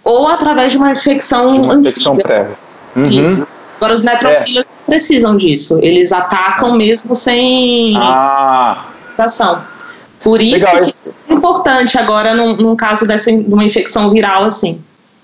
ou 0.03 0.29
através 0.29 0.73
de 0.73 0.79
uma 0.79 0.91
infecção 0.91 1.53
de 1.53 1.61
uma 1.61 1.75
infecção 1.77 2.17
prévia. 2.17 2.57
Uhum. 2.95 3.09
Isso. 3.09 3.47
Agora, 3.77 3.95
os 3.95 4.03
natural 4.05 4.33
é. 4.33 4.43
killers 4.43 4.67
precisam 4.87 5.37
disso. 5.37 5.79
Eles 5.83 6.13
atacam 6.13 6.77
mesmo 6.77 7.15
sem 7.15 7.97
ah. 7.97 8.85
Por 10.23 10.41
isso 10.41 10.67
Legal. 10.67 10.91
é 11.29 11.33
importante 11.33 11.99
agora 11.99 12.35
num, 12.35 12.57
num 12.57 12.75
caso 12.77 13.07
dessa 13.07 13.31
de 13.31 13.53
uma 13.53 13.65
infecção 13.65 14.11
viral 14.11 14.45
assim. 14.45 14.81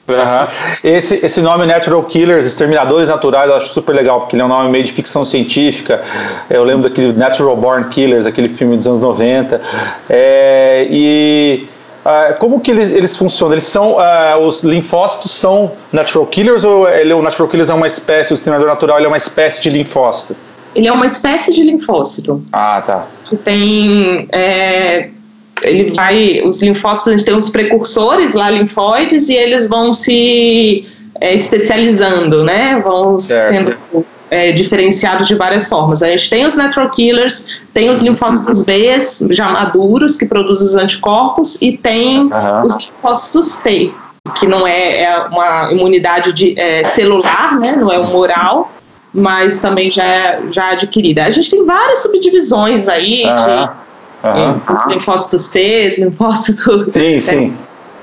Uhum. 0.08 0.46
Esse, 0.82 1.24
esse 1.24 1.40
nome 1.40 1.66
Natural 1.66 2.02
Killers, 2.04 2.44
Exterminadores 2.44 3.08
Naturais, 3.08 3.48
eu 3.48 3.56
acho 3.56 3.68
super 3.68 3.94
legal, 3.94 4.20
porque 4.20 4.34
ele 4.34 4.42
é 4.42 4.44
um 4.44 4.48
nome 4.48 4.68
meio 4.68 4.84
de 4.84 4.92
ficção 4.92 5.24
científica. 5.24 6.02
Eu 6.48 6.64
lembro 6.64 6.88
daquele 6.88 7.12
Natural 7.12 7.56
Born 7.56 7.88
Killers, 7.88 8.26
aquele 8.26 8.48
filme 8.48 8.76
dos 8.76 8.86
anos 8.86 9.00
90. 9.00 9.60
É, 10.08 10.86
e 10.90 11.68
Uh, 12.04 12.38
como 12.38 12.60
que 12.60 12.70
eles, 12.70 12.92
eles 12.92 13.16
funcionam? 13.16 13.54
Eles 13.54 13.64
são 13.64 13.96
uh, 13.96 14.38
os 14.46 14.64
linfócitos 14.64 15.32
são 15.32 15.72
natural 15.92 16.26
killers 16.26 16.64
ou 16.64 16.88
ele, 16.88 17.12
o 17.12 17.20
natural 17.20 17.48
killers 17.48 17.68
é 17.68 17.74
uma 17.74 17.86
espécie, 17.86 18.32
o 18.32 18.34
exterminador 18.34 18.68
natural 18.68 18.96
ele 18.96 19.04
é 19.04 19.08
uma 19.08 19.18
espécie 19.18 19.62
de 19.62 19.68
linfócito? 19.68 20.34
Ele 20.74 20.88
é 20.88 20.92
uma 20.92 21.06
espécie 21.06 21.52
de 21.52 21.62
linfócito. 21.62 22.42
Ah, 22.52 22.82
tá. 22.86 23.06
Que 23.26 23.36
tem 23.36 24.26
é, 24.32 25.10
ele 25.62 25.92
vai 25.92 26.40
os 26.42 26.62
linfócitos 26.62 27.08
a 27.08 27.16
gente 27.16 27.24
tem 27.26 27.34
os 27.34 27.50
precursores 27.50 28.32
lá 28.34 28.48
linfóides 28.48 29.28
e 29.28 29.34
eles 29.34 29.68
vão 29.68 29.92
se 29.92 30.86
é, 31.20 31.34
especializando, 31.34 32.42
né? 32.44 32.80
Vão 32.82 33.18
certo. 33.18 33.76
sendo 33.92 34.06
é, 34.30 34.52
diferenciados 34.52 35.26
de 35.26 35.34
várias 35.34 35.68
formas. 35.68 36.02
A 36.02 36.08
gente 36.08 36.30
tem 36.30 36.46
os 36.46 36.56
natural 36.56 36.90
killers, 36.90 37.62
tem 37.74 37.90
os 37.90 38.00
linfócitos 38.00 38.64
B 38.64 38.96
já 39.30 39.48
maduros, 39.48 40.16
que 40.16 40.26
produzem 40.26 40.66
os 40.66 40.76
anticorpos, 40.76 41.60
e 41.60 41.76
tem 41.76 42.20
uhum. 42.20 42.64
os 42.64 42.76
linfócitos 42.78 43.56
T, 43.56 43.92
que 44.36 44.46
não 44.46 44.66
é, 44.66 45.02
é 45.02 45.18
uma 45.26 45.72
imunidade 45.72 46.32
de, 46.32 46.58
é, 46.58 46.84
celular, 46.84 47.58
né, 47.58 47.76
não 47.76 47.90
é 47.92 47.98
humoral, 47.98 48.72
mas 49.12 49.58
também 49.58 49.90
já 49.90 50.04
é 50.04 50.40
já 50.50 50.70
adquirida. 50.70 51.24
A 51.24 51.30
gente 51.30 51.50
tem 51.50 51.66
várias 51.66 51.98
subdivisões 51.98 52.88
aí 52.88 53.24
uhum. 53.24 53.34
de 53.34 53.80
Uhum. 54.22 54.74
Os 54.74 54.86
linfócitos 54.86 55.48
T, 55.48 55.94
linfócitos. 55.98 56.92
Sim, 56.92 57.20
sim. 57.20 57.56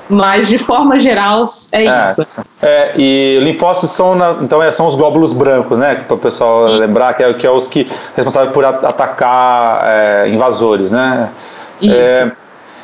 Mas 0.09 0.47
de 0.47 0.57
forma 0.57 0.97
geral 0.97 1.43
é, 1.71 1.85
é 1.85 2.01
isso. 2.01 2.41
É, 2.61 2.93
e 2.97 3.39
linfócitos 3.41 3.89
são, 3.91 4.15
na, 4.15 4.37
então, 4.41 4.63
é, 4.63 4.71
são 4.71 4.87
os 4.87 4.95
glóbulos 4.95 5.33
brancos, 5.33 5.77
né? 5.77 5.95
Para 5.95 6.15
o 6.15 6.17
pessoal 6.17 6.67
isso. 6.67 6.77
lembrar 6.77 7.13
que 7.13 7.23
é, 7.23 7.33
que 7.33 7.45
é 7.45 7.51
os 7.51 7.67
que 7.67 7.87
responsáveis 8.15 8.53
por 8.53 8.63
atacar 8.63 9.81
é, 9.85 10.29
invasores, 10.29 10.91
né? 10.91 11.29
Isso. 11.81 11.93
É, 11.93 12.31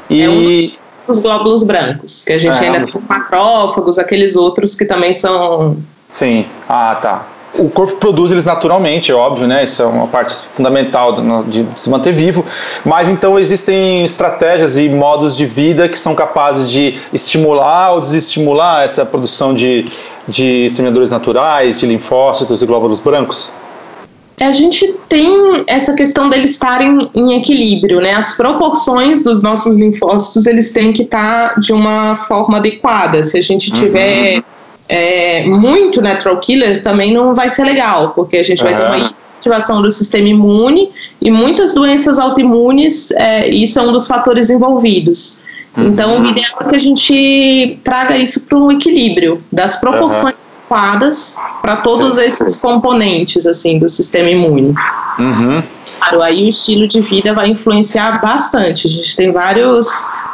e 0.10 0.22
é 0.24 0.30
um 0.30 0.72
dos 1.08 1.22
glóbulos 1.22 1.64
brancos, 1.64 2.24
que 2.24 2.34
a 2.34 2.38
gente 2.38 2.58
ainda 2.64 2.86
tem 2.86 3.00
os 3.00 3.08
macrófagos, 3.08 3.98
aqueles 3.98 4.36
outros 4.36 4.76
que 4.76 4.86
também 4.86 5.14
são. 5.14 5.78
Sim. 6.10 6.46
Ah, 6.68 6.98
tá 7.02 7.26
o 7.58 7.70
corpo 7.70 7.98
produz 7.98 8.32
eles 8.32 8.46
naturalmente, 8.46 9.12
é 9.12 9.16
óbvio, 9.16 9.48
né? 9.48 9.64
Isso 9.64 9.82
é 9.82 9.86
uma 9.86 10.08
parte 10.08 10.34
fundamental 10.34 11.14
de 11.44 11.66
se 11.76 11.90
manter 11.90 12.12
vivo. 12.12 12.46
Mas 12.84 13.08
então 13.08 13.38
existem 13.38 14.04
estratégias 14.06 14.78
e 14.78 14.90
modos 14.90 15.38
de 15.38 15.46
vida 15.46 15.88
que 15.88 16.00
são 16.00 16.16
capazes 16.16 16.70
de 16.70 16.96
estimular 17.14 17.94
ou 17.94 18.02
desestimular 18.02 18.84
essa 18.84 19.06
produção 19.06 19.54
de, 19.54 19.86
de 20.28 20.66
exterminadores 20.66 21.12
naturais, 21.12 21.80
de 21.80 21.86
linfócitos 21.86 22.62
e 22.62 22.66
glóbulos 22.66 23.00
brancos? 23.00 23.52
A 24.40 24.52
gente 24.52 24.94
tem 25.08 25.64
essa 25.68 25.94
questão 25.94 26.28
deles 26.28 26.52
estarem 26.52 27.10
em 27.14 27.38
equilíbrio, 27.38 28.02
né? 28.02 28.16
As 28.16 28.36
proporções 28.36 29.24
dos 29.24 29.44
nossos 29.44 29.76
linfócitos 29.76 30.48
eles 30.48 30.74
têm 30.74 30.92
que 30.92 31.04
estar 31.04 31.60
de 31.60 31.72
uma 31.72 32.16
forma 32.16 32.58
adequada. 32.58 33.22
Se 33.22 33.38
a 33.38 33.42
gente 33.42 33.72
tiver 33.72 34.38
uhum 34.38 34.53
é, 34.94 35.46
muito 35.46 36.02
natural 36.02 36.40
killer 36.40 36.84
também 36.84 37.12
não 37.12 37.34
vai 37.34 37.50
ser 37.50 37.64
legal, 37.64 38.10
porque 38.10 38.38
a 38.38 38.44
gente 38.44 38.64
vai 38.64 38.76
ter 38.76 38.84
uma 38.84 39.14
ativação 39.40 39.82
do 39.82 39.92
sistema 39.92 40.28
imune 40.30 40.92
e 41.20 41.32
muitas 41.32 41.74
doenças 41.74 42.20
autoimunes, 42.20 43.12
é, 43.12 43.48
isso 43.50 43.80
é 43.80 43.82
um 43.82 43.92
dos 43.92 44.08
fatores 44.08 44.52
envolvidos. 44.52 45.44
Uhum. 45.76 45.88
Então, 45.88 46.22
o 46.22 46.26
ideal 46.28 46.60
é 46.62 46.70
que 46.70 46.76
a 46.76 46.80
gente 46.80 47.80
traga 47.84 48.16
isso 48.16 48.46
para 48.46 48.58
um 48.58 48.72
equilíbrio 48.72 49.44
das 49.52 49.80
proporções 49.82 50.36
uhum. 50.36 50.76
adequadas 50.78 51.38
para 51.62 51.78
todos 51.78 52.16
sim, 52.16 52.26
esses 52.26 52.54
sim. 52.54 52.62
componentes 52.62 53.48
assim 53.48 53.80
do 53.80 53.90
sistema 53.90 54.30
imune. 54.30 54.76
Uhum. 55.18 55.64
Claro, 55.98 56.22
aí 56.22 56.46
o 56.46 56.50
estilo 56.50 56.88
de 56.88 57.02
vida 57.02 57.34
vai 57.34 57.50
influenciar 57.50 58.22
bastante. 58.22 58.88
A 58.88 58.90
gente 58.90 59.16
tem 59.16 59.32
vários, 59.32 59.88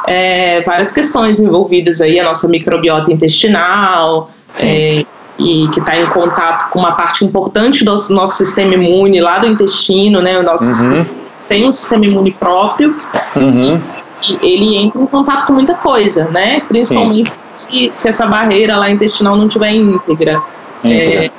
é, 0.06 0.62
várias 0.62 0.92
questões 0.92 1.40
envolvidas 1.40 2.00
aí, 2.00 2.18
a 2.18 2.24
nossa 2.24 2.48
microbiota 2.48 3.12
intestinal, 3.12 4.28
é, 4.60 5.04
e 5.38 5.68
que 5.68 5.80
está 5.80 5.96
em 5.96 6.06
contato 6.06 6.70
com 6.70 6.78
uma 6.78 6.92
parte 6.92 7.24
importante 7.24 7.84
do 7.84 7.90
nosso 8.10 8.36
sistema 8.36 8.74
imune 8.74 9.20
lá 9.20 9.38
do 9.38 9.46
intestino, 9.46 10.20
né? 10.20 10.38
O 10.38 10.42
nosso 10.42 10.64
uhum. 10.64 10.74
sistema, 10.74 11.06
tem 11.48 11.66
um 11.66 11.72
sistema 11.72 12.04
imune 12.04 12.30
próprio. 12.32 12.94
Uhum. 13.34 13.80
E, 14.28 14.38
ele 14.42 14.76
entra 14.76 15.00
em 15.00 15.06
contato 15.06 15.46
com 15.46 15.54
muita 15.54 15.74
coisa, 15.74 16.26
né? 16.26 16.60
Principalmente 16.68 17.32
se, 17.52 17.90
se, 17.92 18.08
essa 18.08 18.26
barreira 18.26 18.76
lá 18.76 18.90
intestinal 18.90 19.36
não 19.36 19.48
tiver 19.48 19.72
íntegra. 19.72 20.42
É, 20.84 21.30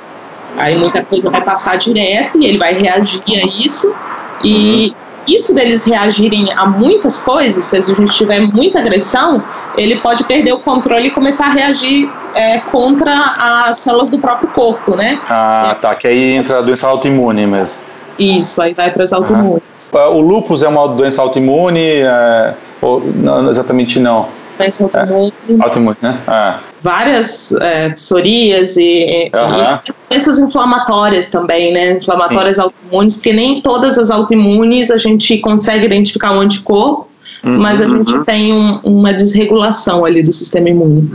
aí 0.56 0.76
muita 0.76 1.02
coisa 1.02 1.30
vai 1.30 1.40
passar 1.40 1.76
direto 1.76 2.38
e 2.38 2.46
ele 2.46 2.58
vai 2.58 2.74
reagir 2.74 3.22
a 3.28 3.46
isso. 3.64 3.94
E 4.42 4.88
uhum 4.88 5.01
isso 5.26 5.54
deles 5.54 5.84
reagirem 5.84 6.52
a 6.54 6.66
muitas 6.66 7.22
coisas, 7.22 7.64
se 7.64 7.76
a 7.76 7.80
gente 7.80 8.12
tiver 8.12 8.40
muita 8.40 8.78
agressão, 8.80 9.42
ele 9.76 9.96
pode 9.96 10.24
perder 10.24 10.52
o 10.52 10.58
controle 10.58 11.08
e 11.08 11.10
começar 11.10 11.46
a 11.46 11.50
reagir 11.50 12.10
é, 12.34 12.58
contra 12.58 13.66
as 13.68 13.78
células 13.78 14.10
do 14.10 14.18
próprio 14.18 14.48
corpo, 14.48 14.96
né? 14.96 15.20
Ah, 15.28 15.76
tá. 15.80 15.94
Que 15.94 16.08
aí 16.08 16.32
entra 16.32 16.58
a 16.58 16.62
doença 16.62 16.88
autoimune 16.88 17.46
mesmo. 17.46 17.78
Isso, 18.18 18.60
aí 18.60 18.74
vai 18.74 18.90
para 18.90 19.04
as 19.04 19.12
autoimunes. 19.12 19.62
Uhum. 19.92 20.16
O 20.16 20.20
lúpus 20.20 20.62
é 20.62 20.68
uma 20.68 20.88
doença 20.88 21.22
autoimune? 21.22 21.80
É, 21.80 22.54
ou, 22.80 23.00
não, 23.14 23.48
exatamente 23.48 23.98
não. 23.98 24.26
Doença 24.58 24.84
autoimune. 24.84 25.32
É, 25.48 25.62
autoimune, 25.62 25.96
né? 26.02 26.18
É 26.28 26.72
várias 26.82 27.52
é, 27.52 27.90
psorias 27.90 28.76
e, 28.76 29.30
uhum. 29.32 29.78
e, 29.88 29.92
doenças 30.10 30.38
inflamatórias 30.38 31.30
também, 31.30 31.72
né? 31.72 31.92
Inflamatórias 31.92 32.56
Sim. 32.56 32.62
autoimunes, 32.62 33.14
porque 33.14 33.32
nem 33.32 33.60
todas 33.60 33.96
as 33.98 34.10
autoimunes 34.10 34.90
a 34.90 34.98
gente 34.98 35.38
consegue 35.38 35.86
identificar 35.86 36.32
um 36.32 36.40
anticorpo, 36.40 37.08
uhum, 37.44 37.58
mas 37.58 37.80
a 37.80 37.86
gente 37.86 38.14
uhum. 38.14 38.24
tem 38.24 38.52
um, 38.52 38.80
uma 38.82 39.12
desregulação 39.12 40.04
ali 40.04 40.22
do 40.22 40.32
sistema 40.32 40.68
imune. 40.68 41.08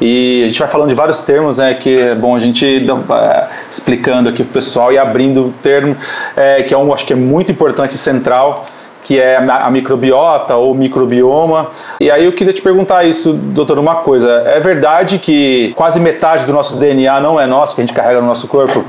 E 0.00 0.42
a 0.44 0.48
gente 0.48 0.58
vai 0.58 0.68
falando 0.68 0.88
de 0.88 0.94
vários 0.94 1.20
termos, 1.20 1.58
né, 1.58 1.74
que 1.74 1.96
é 1.96 2.14
bom 2.14 2.34
a 2.34 2.40
gente 2.40 2.66
uh, 2.66 3.44
explicando 3.70 4.28
aqui 4.30 4.42
para 4.42 4.50
o 4.50 4.54
pessoal 4.54 4.92
e 4.92 4.98
abrindo 4.98 5.46
o 5.46 5.54
termo, 5.62 5.96
é, 6.36 6.62
que 6.62 6.74
é 6.74 6.78
um, 6.78 6.92
acho 6.92 7.06
que 7.06 7.12
é 7.12 7.16
muito 7.16 7.52
importante 7.52 7.94
e 7.94 7.98
central, 7.98 8.64
que 9.02 9.18
é 9.18 9.36
a 9.36 9.70
microbiota 9.70 10.56
ou 10.56 10.74
microbioma. 10.74 11.70
E 12.00 12.10
aí 12.10 12.24
eu 12.24 12.32
queria 12.32 12.52
te 12.52 12.62
perguntar 12.62 13.04
isso, 13.04 13.32
doutor, 13.32 13.78
uma 13.78 13.96
coisa. 13.96 14.42
É 14.46 14.60
verdade 14.60 15.18
que 15.18 15.72
quase 15.76 16.00
metade 16.00 16.46
do 16.46 16.52
nosso 16.52 16.76
DNA 16.76 17.20
não 17.20 17.38
é 17.38 17.46
nosso, 17.46 17.74
que 17.74 17.80
a 17.80 17.84
gente 17.84 17.94
carrega 17.94 18.20
no 18.20 18.26
nosso 18.26 18.48
corpo? 18.48 18.84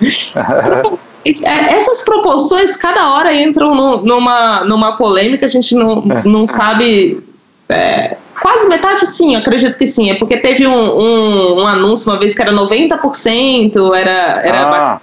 É, 1.42 1.74
essas 1.74 2.04
proporções, 2.04 2.76
cada 2.76 3.12
hora 3.12 3.34
entram 3.34 3.74
no, 3.74 3.96
numa, 4.04 4.60
numa 4.60 4.96
polêmica, 4.96 5.44
a 5.44 5.48
gente 5.48 5.74
não, 5.74 6.04
é. 6.08 6.22
não 6.24 6.46
sabe. 6.46 7.20
É, 7.68 8.16
quase 8.40 8.68
metade, 8.68 9.04
sim, 9.08 9.34
acredito 9.34 9.76
que 9.76 9.88
sim. 9.88 10.08
É 10.08 10.14
porque 10.14 10.36
teve 10.36 10.68
um, 10.68 10.72
um, 10.72 11.62
um 11.62 11.66
anúncio 11.66 12.08
uma 12.12 12.16
vez 12.16 12.32
que 12.32 12.40
era 12.40 12.52
90%, 12.52 13.92
era. 13.92 14.40
era 14.40 14.68
ah. 14.68 15.00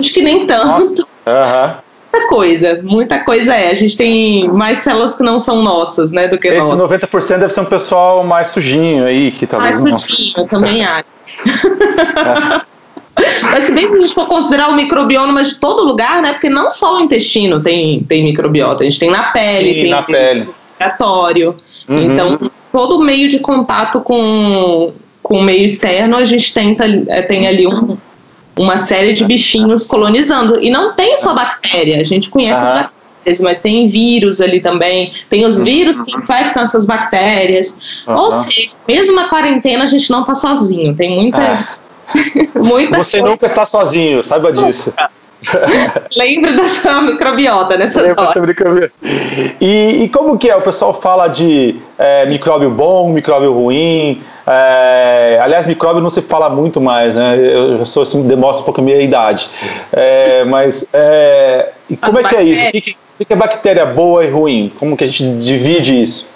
Acho 0.00 0.14
que 0.14 0.22
nem 0.22 0.46
tanto. 0.46 1.06
Aham. 1.26 1.76
Muita 2.12 2.28
coisa, 2.28 2.80
muita 2.82 3.18
coisa 3.20 3.54
é. 3.54 3.70
A 3.70 3.74
gente 3.74 3.96
tem 3.96 4.48
mais 4.48 4.78
células 4.78 5.16
que 5.16 5.22
não 5.22 5.38
são 5.38 5.62
nossas, 5.62 6.10
né, 6.10 6.28
do 6.28 6.38
que 6.38 6.48
Esse 6.48 6.66
nossas. 6.66 6.98
90% 7.00 7.38
deve 7.38 7.52
ser 7.52 7.60
um 7.60 7.66
pessoal 7.66 8.24
mais 8.24 8.48
sujinho 8.48 9.04
aí, 9.04 9.30
que 9.30 9.46
talvez. 9.46 9.82
Mais 9.82 10.02
sujinho, 10.02 10.32
eu 10.36 10.46
também 10.46 10.84
acho. 10.84 11.04
É. 11.52 12.60
Mas 13.42 13.64
se 13.64 13.72
bem 13.72 13.88
que 13.88 13.96
a 13.96 14.00
gente 14.00 14.14
for 14.14 14.26
considerar 14.26 14.68
o 14.68 14.76
microbioma 14.76 15.42
de 15.42 15.54
todo 15.54 15.82
lugar, 15.82 16.20
né? 16.20 16.32
Porque 16.32 16.50
não 16.50 16.70
só 16.70 16.96
o 16.96 17.00
intestino 17.00 17.60
tem, 17.60 18.02
tem 18.02 18.24
microbiota, 18.24 18.82
a 18.82 18.84
gente 18.84 18.98
tem 18.98 19.10
na 19.10 19.24
pele, 19.24 19.68
Sim, 19.68 19.80
tem 19.80 19.90
na 19.90 20.02
pele. 20.02 20.48
respiratório. 20.78 21.56
Uhum. 21.88 22.02
Então, 22.02 22.50
todo 22.70 23.00
meio 23.00 23.28
de 23.28 23.38
contato 23.38 24.00
com, 24.00 24.92
com 25.22 25.38
o 25.38 25.42
meio 25.42 25.64
externo, 25.64 26.16
a 26.16 26.24
gente 26.24 26.52
tenta, 26.52 26.84
é, 27.08 27.22
tem 27.22 27.46
ali 27.46 27.66
um, 27.66 27.96
uma 28.56 28.78
série 28.78 29.12
de 29.12 29.24
bichinhos 29.24 29.86
colonizando. 29.86 30.62
E 30.62 30.70
não 30.70 30.92
tem 30.92 31.16
só 31.18 31.34
bactéria, 31.34 32.00
a 32.00 32.04
gente 32.04 32.30
conhece 32.30 32.60
uhum. 32.60 32.66
as 32.66 32.72
bactérias, 32.74 33.40
mas 33.40 33.60
tem 33.60 33.86
vírus 33.86 34.40
ali 34.40 34.60
também, 34.60 35.12
tem 35.28 35.44
os 35.44 35.62
vírus 35.62 36.00
que 36.00 36.16
infectam 36.16 36.62
essas 36.62 36.86
bactérias. 36.86 38.04
Uhum. 38.06 38.16
Ou 38.16 38.30
seja, 38.32 38.70
mesmo 38.86 39.14
na 39.14 39.28
quarentena 39.28 39.84
a 39.84 39.86
gente 39.86 40.10
não 40.10 40.20
está 40.20 40.34
sozinho, 40.34 40.94
tem 40.94 41.14
muita. 41.14 41.40
É 41.42 41.86
Muita 42.54 42.98
Você 42.98 43.18
coisa. 43.18 43.32
nunca 43.32 43.46
está 43.46 43.66
sozinho, 43.66 44.24
saiba 44.24 44.52
disso. 44.52 44.92
Lembra 46.16 46.52
da 46.54 46.64
sua 46.64 47.02
microbiota 47.02 47.76
nessas 47.76 48.02
Lembra 48.02 48.22
horas. 48.22 48.42
Microbiota. 48.42 48.92
E, 49.60 50.04
e, 50.04 50.08
como 50.08 50.38
que 50.38 50.48
é? 50.48 50.56
O 50.56 50.62
pessoal 50.62 50.94
fala 50.94 51.28
de 51.28 51.76
é, 51.98 52.26
micróbio 52.26 52.70
bom, 52.70 53.12
micróbio 53.12 53.52
ruim. 53.52 54.20
É, 54.46 55.40
aliás, 55.42 55.66
micróbio 55.66 56.00
não 56.00 56.10
se 56.10 56.22
fala 56.22 56.48
muito 56.48 56.80
mais, 56.80 57.14
né? 57.14 57.36
Eu 57.36 57.84
sou 57.84 58.04
assim, 58.04 58.26
demonstra 58.26 58.62
um 58.62 58.64
pouco 58.64 58.80
a 58.80 58.84
minha 58.84 59.00
idade. 59.00 59.48
É, 59.92 60.44
mas 60.44 60.86
é, 60.92 61.70
como 62.00 62.18
As 62.18 62.24
é 62.24 62.28
que 62.28 62.36
é 62.36 62.42
isso? 62.42 62.64
O 62.64 62.72
que, 62.72 62.96
o 63.20 63.24
que 63.24 63.32
é 63.32 63.36
bactéria 63.36 63.84
boa 63.84 64.24
e 64.24 64.30
ruim? 64.30 64.72
Como 64.78 64.96
que 64.96 65.04
a 65.04 65.06
gente 65.06 65.24
divide 65.38 66.00
isso? 66.00 66.28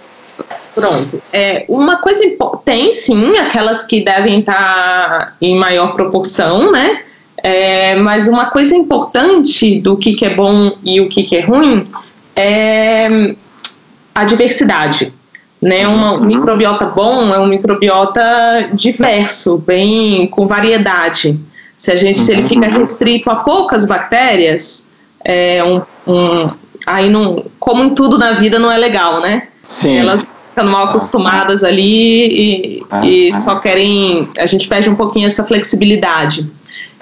Pronto. 0.74 1.22
É, 1.32 1.64
uma 1.68 1.98
coisa 1.98 2.24
tem 2.64 2.90
sim 2.92 3.36
aquelas 3.36 3.84
que 3.84 4.04
devem 4.04 4.40
estar 4.40 5.36
em 5.40 5.56
maior 5.56 5.92
proporção, 5.92 6.72
né? 6.72 7.02
É, 7.42 7.94
mas 7.96 8.28
uma 8.28 8.50
coisa 8.50 8.74
importante 8.74 9.80
do 9.80 9.96
que, 9.96 10.14
que 10.14 10.24
é 10.24 10.34
bom 10.34 10.72
e 10.84 11.00
o 11.00 11.08
que, 11.08 11.22
que 11.22 11.36
é 11.36 11.40
ruim 11.40 11.88
é 12.36 13.34
a 14.14 14.24
diversidade. 14.24 15.12
Né, 15.60 15.86
uma, 15.86 16.14
um 16.14 16.24
microbiota 16.24 16.86
bom 16.86 17.34
é 17.34 17.38
um 17.38 17.46
microbiota 17.46 18.70
diverso, 18.72 19.58
bem 19.58 20.26
com 20.26 20.46
variedade. 20.46 21.38
Se 21.76 21.92
a 21.92 21.96
gente 21.96 22.20
se 22.20 22.32
ele 22.32 22.44
fica 22.44 22.66
restrito 22.66 23.30
a 23.30 23.36
poucas 23.36 23.84
bactérias, 23.84 24.88
é 25.22 25.62
um, 25.62 25.82
um, 26.10 26.50
aí 26.86 27.10
não, 27.10 27.44
como 27.58 27.84
em 27.84 27.94
tudo 27.94 28.16
na 28.18 28.32
vida 28.32 28.58
não 28.58 28.72
é 28.72 28.78
legal, 28.78 29.20
né? 29.20 29.48
Sim. 29.62 29.98
Elas 29.98 30.26
ficando 30.50 30.70
mal 30.70 30.86
acostumadas 30.86 31.62
ali 31.62 32.26
e, 32.26 32.82
e 33.02 33.36
só 33.36 33.56
querem. 33.56 34.28
A 34.38 34.46
gente 34.46 34.68
perde 34.68 34.90
um 34.90 34.94
pouquinho 34.94 35.26
essa 35.26 35.44
flexibilidade. 35.44 36.50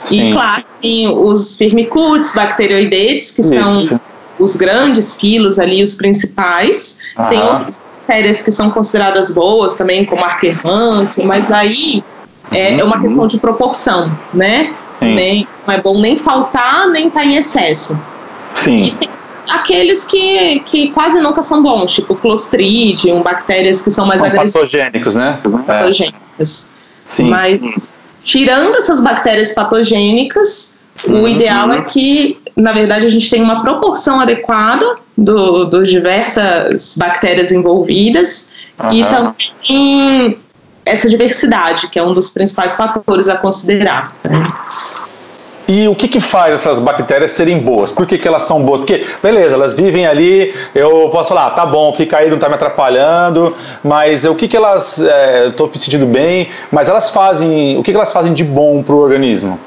Sim. 0.04 0.30
E 0.30 0.32
claro, 0.32 0.64
tem 0.80 1.08
os 1.08 1.56
firmicutes, 1.56 2.34
bacteroidetes, 2.34 3.32
que 3.32 3.40
Isso. 3.40 3.50
são 3.50 4.00
os 4.38 4.56
grandes 4.56 5.16
filos 5.16 5.58
ali, 5.58 5.82
os 5.82 5.94
principais. 5.94 6.98
Tem 7.28 7.40
outras 7.40 7.80
bactérias 8.08 8.42
que 8.42 8.50
são 8.50 8.70
consideradas 8.70 9.34
boas 9.34 9.74
também, 9.74 10.04
como 10.04 10.24
Arquermansia, 10.24 11.24
mas 11.26 11.52
aí 11.52 12.02
é, 12.50 12.80
é 12.80 12.84
uma 12.84 13.00
questão 13.00 13.26
de 13.26 13.38
proporção, 13.38 14.10
né? 14.32 14.72
Sim. 14.94 15.14
Nem, 15.14 15.48
não 15.66 15.74
é 15.74 15.80
bom 15.80 16.00
nem 16.00 16.16
faltar, 16.16 16.88
nem 16.88 17.08
estar 17.08 17.20
tá 17.20 17.26
em 17.26 17.36
excesso. 17.36 18.00
Sim. 18.54 18.86
E 18.86 18.90
tem 18.92 19.08
aqueles 19.50 20.04
que, 20.04 20.60
que 20.60 20.90
quase 20.90 21.20
nunca 21.20 21.42
são 21.42 21.62
bons, 21.62 21.92
tipo 21.92 22.16
Clostridium, 22.16 23.22
bactérias 23.22 23.82
que 23.82 23.90
são 23.90 24.06
mais 24.06 24.20
são 24.20 24.28
agressivas. 24.28 24.70
patogênicos, 24.70 25.14
né? 25.14 25.38
Patogênicas. 25.66 26.72
Sim. 27.06 27.28
Mas, 27.28 27.94
tirando 28.24 28.74
essas 28.76 29.02
bactérias 29.02 29.52
patogênicas, 29.52 30.77
uhum. 30.77 30.77
O 31.06 31.28
ideal 31.28 31.72
é 31.72 31.82
que, 31.82 32.38
na 32.56 32.72
verdade, 32.72 33.06
a 33.06 33.10
gente 33.10 33.28
tenha 33.30 33.44
uma 33.44 33.62
proporção 33.62 34.20
adequada 34.20 34.96
do, 35.16 35.64
dos 35.64 35.88
diversas 35.88 36.96
bactérias 36.96 37.52
envolvidas 37.52 38.52
uhum. 38.78 38.92
e 38.92 39.04
também 39.04 40.38
essa 40.84 41.08
diversidade, 41.08 41.88
que 41.88 41.98
é 41.98 42.02
um 42.02 42.14
dos 42.14 42.30
principais 42.30 42.76
fatores 42.76 43.28
a 43.28 43.36
considerar. 43.36 44.12
E 45.68 45.86
o 45.86 45.94
que, 45.94 46.08
que 46.08 46.18
faz 46.18 46.54
essas 46.54 46.80
bactérias 46.80 47.32
serem 47.32 47.58
boas? 47.58 47.92
Por 47.92 48.06
que, 48.06 48.16
que 48.16 48.26
elas 48.26 48.44
são 48.44 48.62
boas? 48.62 48.80
Porque, 48.80 49.04
beleza, 49.22 49.52
elas 49.52 49.74
vivem 49.74 50.06
ali, 50.06 50.54
eu 50.74 51.10
posso 51.10 51.28
falar, 51.28 51.48
ah, 51.48 51.50
tá 51.50 51.66
bom, 51.66 51.92
fica 51.92 52.16
aí, 52.16 52.30
não 52.30 52.38
tá 52.38 52.48
me 52.48 52.54
atrapalhando, 52.54 53.54
mas 53.84 54.24
o 54.24 54.34
que, 54.34 54.48
que 54.48 54.56
elas. 54.56 55.02
É, 55.02 55.50
tô 55.50 55.66
me 55.66 55.78
sentindo 55.78 56.06
bem, 56.06 56.48
mas 56.72 56.88
elas 56.88 57.10
fazem. 57.10 57.76
O 57.76 57.82
que, 57.82 57.90
que 57.90 57.96
elas 57.96 58.12
fazem 58.14 58.32
de 58.32 58.44
bom 58.44 58.82
para 58.82 58.94
o 58.94 58.98
organismo? 58.98 59.60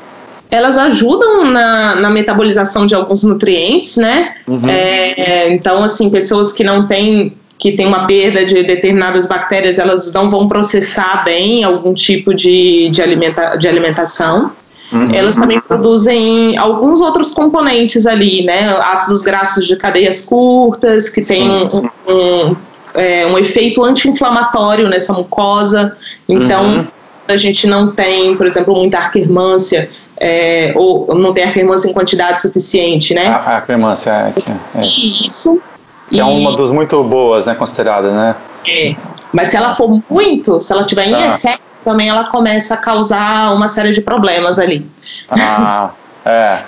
Elas 0.52 0.78
ajudam 0.78 1.46
na, 1.46 1.96
na, 1.96 2.10
metabolização 2.10 2.86
de 2.86 2.94
alguns 2.94 3.24
nutrientes, 3.24 3.96
né? 3.96 4.36
Uhum. 4.46 4.70
É, 4.70 5.50
então, 5.54 5.82
assim, 5.82 6.10
pessoas 6.10 6.52
que 6.52 6.64
não 6.64 6.86
têm 6.86 7.34
que 7.58 7.74
tem 7.74 7.86
uma 7.86 8.08
perda 8.08 8.44
de 8.44 8.64
determinadas 8.64 9.28
bactérias, 9.28 9.78
elas 9.78 10.12
não 10.12 10.32
vão 10.32 10.48
processar 10.48 11.24
bem 11.24 11.64
algum 11.64 11.94
tipo 11.94 12.34
de, 12.34 12.90
de, 12.90 13.04
alimenta, 13.04 13.56
de 13.56 13.68
alimentação. 13.68 14.52
Uhum. 14.92 15.14
Elas 15.14 15.36
também 15.36 15.62
produzem 15.62 16.58
alguns 16.58 17.00
outros 17.00 17.36
componentes 17.36 18.08
ali, 18.08 18.44
né? 18.44 18.76
Ácidos 18.92 19.22
graxos 19.22 19.68
de 19.68 19.76
cadeias 19.76 20.22
curtas, 20.26 21.08
que 21.08 21.22
tem 21.22 21.52
um, 21.52 21.64
um, 22.08 22.56
é, 22.96 23.28
um 23.28 23.38
efeito 23.38 23.84
anti-inflamatório 23.84 24.90
nessa 24.90 25.14
mucosa. 25.14 25.96
Então, 26.28 26.66
uhum. 26.66 26.88
A 27.28 27.38
gente 27.38 27.68
não 27.68 27.92
tem, 27.92 28.36
por 28.36 28.46
exemplo, 28.46 28.76
muita 28.76 28.98
arquermância, 28.98 29.90
é, 30.18 30.74
ou 30.76 31.16
não 31.16 31.34
tem 31.34 31.44
arquermância 31.44 31.90
em 31.90 31.94
quantidade 31.94 32.42
suficiente, 32.42 33.14
né? 33.14 33.28
A 33.28 33.56
arquermância 33.56 34.12
é, 34.12 34.80
é. 34.80 34.86
Isso. 34.86 35.62
Que 36.10 36.20
é 36.20 36.24
uma 36.24 36.58
das 36.58 36.72
muito 36.72 37.02
boas, 37.04 37.46
né, 37.46 37.56
considerada, 37.56 38.12
né? 38.12 38.36
É. 38.68 38.96
Mas 39.32 39.48
se 39.48 39.58
ela 39.58 39.74
for 39.74 40.02
muito, 40.10 40.60
se 40.60 40.74
ela 40.74 40.84
tiver 40.84 41.08
em 41.08 41.16
ah. 41.16 41.28
excesso, 41.28 41.60
também 41.86 42.10
ela 42.10 42.26
começa 42.26 42.74
a 42.74 42.78
causar 42.78 43.54
uma 43.54 43.68
série 43.68 43.92
de 43.92 44.02
problemas 44.02 44.60
ali. 44.60 44.86
Ah, 45.30 45.92
é. 46.26 46.64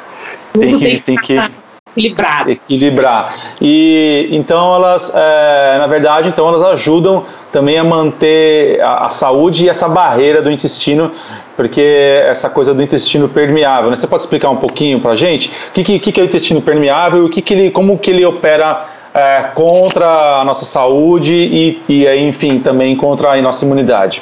tem 0.54 0.78
que, 0.78 1.00
tem 1.02 1.16
que 1.18 1.62
equilibrar. 1.95 2.49
Equilibrar. 2.49 3.36
E 3.62 4.27
então 4.32 4.75
elas, 4.75 5.13
é, 5.15 5.77
na 5.77 5.88
verdade, 5.88 6.29
então 6.29 6.47
elas 6.47 6.63
ajudam 6.63 7.23
também 7.51 7.77
a 7.77 7.84
manter 7.84 8.82
a, 8.82 9.06
a, 9.06 9.10
saúde 9.10 9.65
e 9.65 9.69
essa 9.69 9.88
barreira 9.88 10.41
do 10.41 10.49
intestino, 10.49 11.12
porque 11.56 12.23
essa 12.25 12.49
coisa 12.49 12.73
do 12.73 12.82
intestino 12.82 13.29
permeável. 13.29 13.89
Né? 13.89 13.95
Você 13.95 14.08
pode 14.08 14.23
explicar 14.23 14.49
um 14.49 14.58
pouquinho 14.58 14.99
para 14.99 15.15
gente 15.15 15.51
o 15.69 15.71
que, 15.71 15.99
que, 15.99 16.12
que, 16.12 16.19
é 16.19 16.23
o 16.23 16.25
intestino 16.25 16.62
permeável 16.62 17.23
e 17.23 17.25
o 17.25 17.29
que, 17.29 17.41
que 17.41 17.53
ele, 17.53 17.71
como 17.71 17.97
que 17.97 18.10
ele 18.10 18.25
opera 18.25 18.86
é, 19.13 19.45
contra 19.53 20.41
a 20.41 20.43
nossa 20.43 20.65
saúde 20.65 21.34
e, 21.34 21.82
e, 21.88 22.27
enfim, 22.27 22.60
também 22.60 22.95
contra 22.95 23.34
a 23.34 23.41
nossa 23.41 23.63
imunidade? 23.63 24.19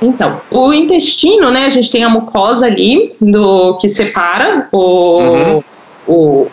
Então, 0.00 0.40
o 0.50 0.72
intestino, 0.72 1.50
né? 1.50 1.66
A 1.66 1.68
gente 1.70 1.90
tem 1.90 2.04
a 2.04 2.08
mucosa 2.08 2.66
ali 2.66 3.14
do 3.20 3.76
que 3.78 3.88
separa 3.88 4.68
o, 4.70 5.18
uhum. 5.18 5.62
o 6.06 6.46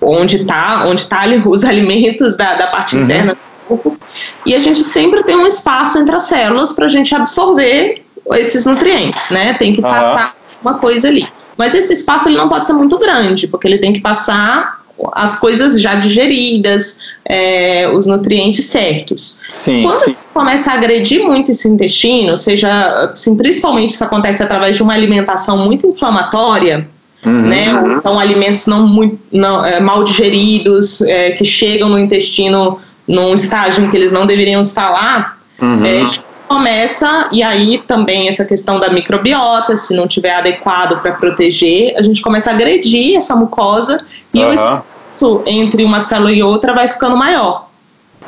onde 0.00 0.36
está 0.36 0.84
onde 0.86 1.06
tá 1.06 1.22
ali 1.22 1.42
os 1.44 1.64
alimentos 1.66 2.36
da, 2.36 2.54
da 2.54 2.66
parte 2.66 2.96
uhum. 2.96 3.04
interna 3.04 3.34
do 3.34 3.76
corpo. 3.76 3.98
E 4.44 4.54
a 4.54 4.58
gente 4.58 4.82
sempre 4.82 5.22
tem 5.22 5.36
um 5.36 5.46
espaço 5.46 5.98
entre 5.98 6.14
as 6.14 6.24
células 6.24 6.72
para 6.72 6.86
a 6.86 6.88
gente 6.88 7.14
absorver 7.14 8.02
esses 8.32 8.66
nutrientes, 8.66 9.30
né? 9.30 9.54
Tem 9.54 9.74
que 9.74 9.80
passar 9.80 10.34
uhum. 10.34 10.70
uma 10.70 10.78
coisa 10.78 11.08
ali. 11.08 11.26
Mas 11.56 11.74
esse 11.74 11.92
espaço 11.92 12.28
ele 12.28 12.36
não 12.36 12.48
pode 12.48 12.66
ser 12.66 12.72
muito 12.72 12.98
grande, 12.98 13.48
porque 13.48 13.66
ele 13.66 13.78
tem 13.78 13.92
que 13.92 14.00
passar 14.00 14.78
as 15.12 15.38
coisas 15.38 15.80
já 15.80 15.94
digeridas, 15.94 17.00
é, 17.24 17.88
os 17.88 18.06
nutrientes 18.06 18.64
certos. 18.66 19.40
Sim, 19.50 19.82
Quando 19.82 20.04
sim. 20.04 20.16
começa 20.34 20.72
a 20.72 20.74
agredir 20.74 21.24
muito 21.24 21.50
esse 21.50 21.68
intestino, 21.68 22.36
seja, 22.36 23.10
assim, 23.12 23.36
principalmente 23.36 23.94
isso 23.94 24.04
acontece 24.04 24.42
através 24.42 24.76
de 24.76 24.82
uma 24.82 24.94
alimentação 24.94 25.58
muito 25.58 25.86
inflamatória, 25.86 26.88
uhum. 27.24 27.42
né? 27.42 27.80
Ou 27.80 27.92
então 27.92 28.18
alimentos 28.18 28.66
não 28.66 28.86
muito 28.86 29.18
não, 29.32 29.64
é, 29.64 29.80
mal 29.80 30.04
digeridos, 30.04 31.00
é, 31.02 31.32
que 31.32 31.44
chegam 31.44 31.88
no 31.88 31.98
intestino 31.98 32.78
num 33.06 33.34
estágio 33.34 33.84
em 33.84 33.90
que 33.90 33.96
eles 33.96 34.12
não 34.12 34.26
deveriam 34.26 34.60
estar 34.60 34.90
lá, 34.90 35.36
uhum. 35.60 35.84
é, 35.84 36.18
começa, 36.46 37.28
e 37.30 37.42
aí 37.42 37.78
também 37.86 38.28
essa 38.28 38.44
questão 38.44 38.80
da 38.80 38.88
microbiota, 38.88 39.76
se 39.76 39.94
não 39.94 40.06
tiver 40.06 40.34
adequado 40.34 41.00
para 41.00 41.12
proteger, 41.12 41.94
a 41.96 42.02
gente 42.02 42.22
começa 42.22 42.50
a 42.50 42.54
agredir 42.54 43.16
essa 43.16 43.36
mucosa 43.36 44.02
e 44.32 44.40
uhum. 44.40 44.50
o 44.50 44.52
espaço 44.54 45.42
entre 45.46 45.84
uma 45.84 46.00
célula 46.00 46.32
e 46.32 46.42
outra 46.42 46.72
vai 46.72 46.88
ficando 46.88 47.16
maior. 47.16 47.67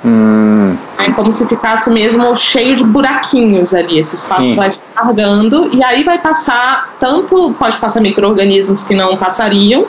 Hum. 0.05 0.76
É 0.98 1.11
como 1.12 1.30
se 1.30 1.46
ficasse 1.46 1.90
mesmo 1.90 2.34
cheio 2.36 2.76
de 2.76 2.84
buraquinhos 2.84 3.74
ali. 3.74 3.98
Esse 3.98 4.14
espaço 4.14 4.42
Sim. 4.42 4.57
vai 4.57 4.70
descarregando 4.70 5.70
e 5.74 5.82
aí 5.82 6.03
vai 6.05 6.18
passar 6.18 6.94
tanto 6.98 7.55
pode 7.59 7.76
passar 7.78 8.01
micro-organismos 8.01 8.84
que 8.84 8.94
não 8.94 9.16
passariam, 9.16 9.86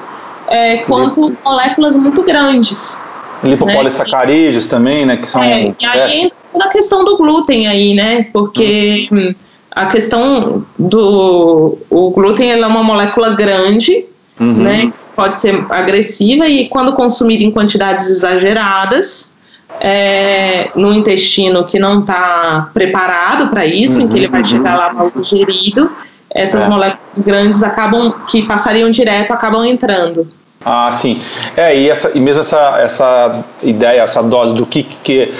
é, 0.47 0.78
quanto 0.78 1.36
moléculas 1.43 1.95
muito 1.95 2.24
grandes. 2.24 3.03
Lipopolissacarídeos 3.43 4.66
né? 4.66 4.70
também, 4.70 5.05
né? 5.05 5.18
Que 5.18 5.28
são. 5.28 5.41
É, 5.41 5.74
e 5.80 5.86
aí 5.86 6.22
entra 6.22 6.38
toda 6.51 6.66
a 6.66 6.70
questão 6.70 7.03
do 7.03 7.18
glúten 7.18 7.68
aí, 7.68 7.93
né? 7.93 8.28
Porque 8.32 9.07
hum. 9.12 9.34
a 9.72 9.86
questão 9.88 10.66
do. 10.78 11.78
O 11.89 12.12
glúten 12.12 12.51
é 12.51 12.68
uma 12.68 12.84
molécula 12.84 13.30
grande, 13.30 14.05
uhum. 14.39 14.53
né? 14.53 14.93
Pode 15.16 15.38
ser 15.38 15.66
agressiva 15.70 16.47
e 16.47 16.70
quando 16.70 16.93
consumida 16.93 17.43
em 17.43 17.51
quantidades 17.51 18.09
exageradas, 18.09 19.38
é, 19.82 20.70
no 20.76 20.94
intestino 20.94 21.66
que 21.66 21.80
não 21.80 22.02
está 22.02 22.70
preparado 22.72 23.48
para 23.48 23.66
isso, 23.66 24.00
uhum, 24.00 24.06
em 24.06 24.08
que 24.08 24.18
ele 24.18 24.28
vai 24.28 24.42
uhum. 24.42 24.46
chegar 24.46 24.78
lá 24.78 24.94
mal 24.94 25.12
digerido, 25.16 25.92
essas 26.34 26.66
é. 26.66 26.70
moléculas 26.70 27.20
grandes 27.26 27.64
acabam, 27.64 28.14
que 28.28 28.44
passariam 28.44 28.90
direto, 28.92 29.32
acabam 29.32 29.66
entrando. 29.66 30.28
Ah, 30.64 30.92
sim. 30.92 31.20
É, 31.58 31.76
e, 31.76 31.90
essa, 31.90 32.12
e 32.16 32.20
mesmo 32.20 32.42
essa, 32.42 32.80
essa 32.80 33.44
ideia, 33.64 34.02
essa 34.02 34.22
dose 34.22 34.54
do 34.54 34.68
que 34.68 34.88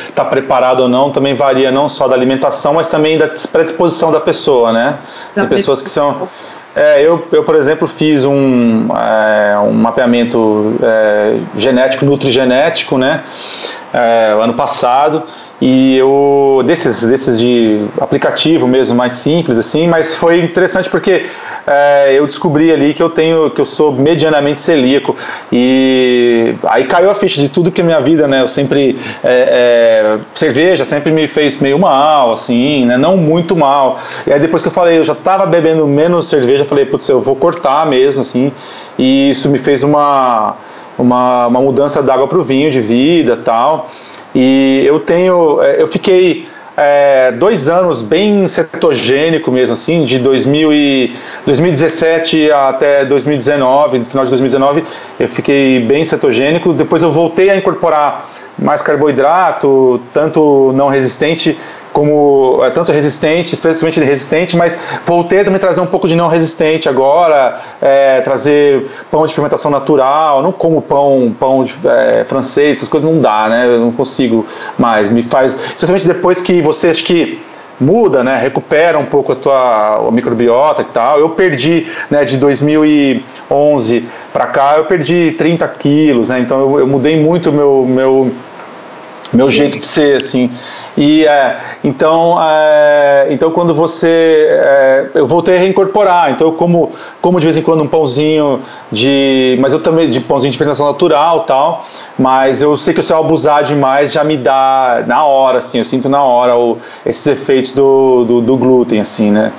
está 0.10 0.26
preparado 0.26 0.82
ou 0.82 0.90
não, 0.90 1.12
também 1.12 1.36
varia 1.36 1.72
não 1.72 1.88
só 1.88 2.08
da 2.08 2.16
alimentação, 2.16 2.74
mas 2.74 2.90
também 2.90 3.20
da 3.20 3.28
predisposição 3.52 4.12
da 4.12 4.20
pessoa, 4.20 4.72
né? 4.72 4.98
Da 5.36 5.46
Tem 5.46 5.58
pessoas 5.58 5.84
que 5.84 5.90
são. 5.90 6.28
É, 6.76 7.02
eu, 7.02 7.28
eu, 7.32 7.44
por 7.44 7.56
exemplo, 7.56 7.86
fiz 7.88 8.24
um, 8.24 8.88
é, 8.96 9.60
um 9.60 9.74
mapeamento 9.74 10.74
é, 10.82 11.38
genético, 11.56 12.06
nutrigenético, 12.06 12.98
né? 12.98 13.22
É, 13.94 14.32
ano 14.42 14.54
passado 14.54 15.24
e 15.62 15.96
eu 15.96 16.64
desses 16.66 17.04
desses 17.04 17.40
de 17.40 17.86
aplicativo 18.00 18.68
mesmo 18.68 18.96
mais 18.96 19.14
simples 19.14 19.60
assim 19.60 19.88
mas 19.88 20.16
foi 20.16 20.42
interessante 20.42 20.90
porque 20.90 21.26
é, 21.66 22.14
eu 22.18 22.26
descobri 22.26 22.72
ali 22.72 22.94
que 22.94 23.04
eu 23.04 23.10
tenho 23.10 23.50
que 23.52 23.62
eu 23.62 23.66
sou 23.66 23.92
medianamente 23.92 24.62
celíaco. 24.62 25.16
E 25.52 26.56
aí 26.64 26.86
caiu 26.86 27.10
a 27.10 27.16
ficha 27.16 27.40
de 27.40 27.50
tudo 27.50 27.72
que 27.72 27.84
minha 27.84 28.00
vida 28.00 28.28
né 28.28 28.42
eu 28.42 28.48
sempre 28.48 28.98
é, 29.24 30.18
é, 30.18 30.18
cerveja 30.34 30.84
sempre 30.84 31.12
me 31.12 31.28
fez 31.28 31.60
meio 31.60 31.78
mal 31.78 32.34
assim 32.34 32.86
né 32.86 32.98
não 32.98 33.16
muito 33.16 33.56
mal. 33.56 34.00
E 34.26 34.34
aí 34.34 34.40
depois 34.40 34.62
que 34.62 34.68
eu 34.68 34.74
falei 34.74 34.98
eu 34.98 35.04
já 35.04 35.14
estava 35.14 35.46
bebendo 35.46 35.86
menos 35.88 36.30
cerveja 36.30 36.64
eu 36.64 36.68
falei 36.68 36.86
putz 36.86 37.08
eu 37.10 37.22
vou 37.22 37.36
cortar 37.36 37.86
mesmo 37.86 38.22
assim. 38.22 38.52
E 38.98 39.30
isso 39.30 39.50
me 39.50 39.60
fez 39.60 39.84
uma 39.84 40.56
uma, 40.98 41.48
uma 41.48 41.62
mudança 41.62 42.02
d'água 42.04 42.28
para 42.28 42.38
o 42.38 42.44
vinho 42.44 42.72
de 42.72 42.82
vida 42.82 43.38
tal. 43.38 43.88
E 44.34 44.84
eu 44.86 45.00
tenho, 45.00 45.62
é, 45.62 45.82
eu 45.82 45.88
fiquei 45.88 46.48
é, 46.78 47.32
dois 47.34 47.70
anos 47.70 48.02
bem 48.02 48.48
cetogênico 48.48 49.52
mesmo, 49.52 49.74
assim, 49.74 50.06
de 50.06 50.20
2000 50.20 50.74
e 50.74 51.16
2017 51.46 52.52
até 52.52 53.06
2019, 53.06 54.00
no 54.00 54.06
final 54.06 54.24
de 54.24 54.32
2019, 54.32 54.84
eu 55.20 55.28
fiquei 55.28 55.80
bem 55.82 56.06
cetogênico. 56.06 56.74
Depois 56.74 57.04
eu 57.04 57.12
voltei 57.12 57.50
a 57.50 57.58
incorporar 57.58 58.26
mais 58.58 58.82
carboidrato, 58.82 60.02
tanto 60.14 60.72
não 60.74 60.88
resistente 60.88 61.58
como 61.94 62.60
é, 62.64 62.70
tanto 62.70 62.92
resistente, 62.92 63.54
especialmente 63.54 64.00
resistente, 64.00 64.56
mas 64.56 64.80
voltei 65.06 65.42
a 65.42 65.44
também 65.44 65.60
trazer 65.60 65.82
um 65.82 65.86
pouco 65.86 66.08
de 66.08 66.16
não 66.16 66.28
resistente 66.28 66.88
agora, 66.88 67.60
é, 67.82 68.22
trazer 68.22 68.88
pão 69.10 69.26
de 69.26 69.34
fermentação 69.34 69.70
natural, 69.70 70.42
não 70.42 70.52
como 70.52 70.82
pão, 70.82 71.36
pão 71.40 71.64
de, 71.64 71.76
é, 71.86 72.24
francês, 72.24 72.78
essas 72.78 72.90
coisas 72.90 73.10
não 73.10 73.20
dá, 73.20 73.50
né? 73.50 73.66
Eu 73.66 73.80
não 73.80 73.92
consigo 73.92 74.46
mais. 74.78 75.12
Me 75.12 75.24
faz, 75.24 75.54
especialmente 75.54 76.08
depois 76.08 76.42
que 76.42 76.62
você 76.62 76.90
acho 76.90 77.04
que 77.04 77.40
muda, 77.80 78.24
né? 78.24 78.38
Recupera 78.38 78.98
um 78.98 79.06
pouco 79.06 79.32
a 79.32 79.36
tua 79.36 80.08
a 80.08 80.12
microbiota 80.12 80.84
e 80.84 80.86
tal. 80.86 81.20
Eu 81.20 81.30
perdi, 81.30 81.86
né? 82.10 82.24
De 82.24 82.38
2011 82.38 84.06
para 84.32 84.48
cá, 84.48 84.76
eu 84.78 84.86
perdi 84.86 85.36
30 85.38 85.68
quilos, 85.68 86.30
né? 86.30 86.40
Então 86.40 86.60
eu, 86.62 86.80
eu 86.80 86.88
mudei 86.88 87.20
muito 87.22 87.52
meu 87.52 87.86
meu 87.86 88.32
meu 89.34 89.50
jeito 89.50 89.80
de 89.80 89.88
ser, 89.88 90.18
assim. 90.18 90.50
E 90.98 91.26
é, 91.26 91.58
então, 91.84 92.38
é, 92.42 93.28
então 93.30 93.52
quando 93.52 93.74
você, 93.74 94.48
é, 94.50 95.10
eu 95.16 95.26
voltei 95.26 95.56
a 95.56 95.60
reincorporar. 95.60 96.32
Então 96.32 96.48
eu 96.48 96.54
como, 96.54 96.92
como 97.22 97.40
de 97.40 97.46
vez 97.46 97.58
em 97.58 97.62
quando 97.62 97.84
um 97.84 97.88
pãozinho 97.88 98.62
de, 98.92 99.58
mas 99.62 99.74
eu 99.74 99.80
também 99.80 100.10
de 100.10 100.20
pãozinho 100.20 100.52
de 100.52 100.58
fermentação 100.58 100.86
natural, 100.86 101.42
tal. 101.42 101.86
Mas 102.20 102.62
eu 102.62 102.78
sei 102.78 102.94
que 102.94 103.02
se 103.02 103.14
eu 103.14 103.18
abusar 103.18 103.64
demais 103.64 104.12
já 104.12 104.24
me 104.24 104.38
dá 104.38 105.04
na 105.08 105.24
hora, 105.24 105.60
assim. 105.60 105.80
Eu 105.80 105.86
sinto 105.86 106.10
na 106.10 106.22
hora 106.22 106.56
o, 106.58 106.78
esses 107.06 107.26
efeitos 107.26 107.74
do, 107.74 108.26
do, 108.26 108.42
do 108.42 108.58
glúten, 108.58 109.00
assim, 109.00 109.32
né? 109.32 109.52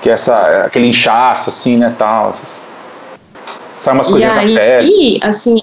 Que 0.00 0.10
é 0.10 0.12
essa, 0.12 0.64
aquele 0.66 0.86
inchaço, 0.86 1.50
assim, 1.50 1.76
né, 1.76 1.92
tal. 1.98 2.34
Sai 3.76 3.94
umas 3.94 4.06
coisinhas 4.06 4.34
na 4.34 4.40
pele. 4.42 4.88
E 4.88 5.20
assim, 5.22 5.60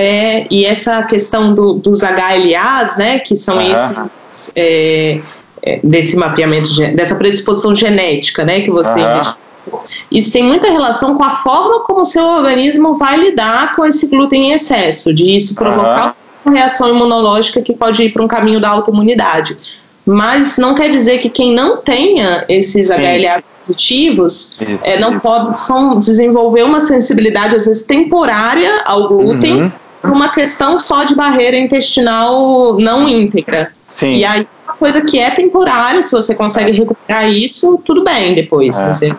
é, 0.00 0.46
e 0.48 0.64
essa 0.64 1.02
questão 1.02 1.52
do, 1.52 1.74
dos 1.74 2.02
HLAs, 2.02 2.96
né, 2.96 3.18
que 3.18 3.34
são 3.34 3.56
uhum. 3.56 3.72
esses 3.72 4.52
é, 4.54 5.20
é, 5.60 5.80
desse 5.82 6.16
mapeamento 6.16 6.70
dessa 6.94 7.16
predisposição 7.16 7.74
genética, 7.74 8.44
né, 8.44 8.60
que 8.60 8.70
você 8.70 9.00
uhum. 9.00 9.80
isso 10.08 10.32
tem 10.32 10.44
muita 10.44 10.70
relação 10.70 11.16
com 11.16 11.24
a 11.24 11.30
forma 11.30 11.80
como 11.80 12.02
o 12.02 12.04
seu 12.04 12.24
organismo 12.24 12.96
vai 12.96 13.18
lidar 13.18 13.74
com 13.74 13.84
esse 13.84 14.06
glúten 14.06 14.50
em 14.50 14.52
excesso, 14.52 15.12
de 15.12 15.34
isso 15.34 15.56
provocar 15.56 16.06
uhum. 16.06 16.52
uma 16.52 16.54
reação 16.54 16.88
imunológica 16.88 17.60
que 17.60 17.74
pode 17.74 18.04
ir 18.04 18.12
para 18.12 18.22
um 18.22 18.28
caminho 18.28 18.60
da 18.60 18.68
autoimunidade. 18.68 19.58
Mas 20.06 20.58
não 20.58 20.76
quer 20.76 20.90
dizer 20.90 21.18
que 21.18 21.28
quem 21.28 21.52
não 21.52 21.78
tenha 21.78 22.44
esses 22.48 22.86
Sim. 22.86 22.94
HLA 22.94 23.42
positivos 23.64 24.56
é, 24.82 24.98
não 24.98 25.18
pode 25.18 25.58
desenvolver 25.98 26.62
uma 26.62 26.80
sensibilidade, 26.80 27.56
às 27.56 27.66
vezes, 27.66 27.82
temporária 27.82 28.82
ao 28.86 29.08
glúten, 29.08 29.64
uhum. 29.64 29.72
Por 30.00 30.10
uma 30.10 30.28
questão 30.30 30.78
só 30.78 31.04
de 31.04 31.14
barreira 31.14 31.56
intestinal 31.56 32.78
não 32.78 33.08
íntegra. 33.08 33.72
Sim. 33.88 34.16
E 34.16 34.24
aí, 34.24 34.46
uma 34.64 34.74
coisa 34.74 35.00
que 35.00 35.18
é 35.18 35.30
temporária, 35.30 36.02
se 36.02 36.12
você 36.12 36.34
consegue 36.34 36.72
recuperar 36.72 37.28
isso, 37.28 37.80
tudo 37.84 38.04
bem 38.04 38.34
depois. 38.34 38.78
É. 38.78 38.84
Assim. 38.84 39.14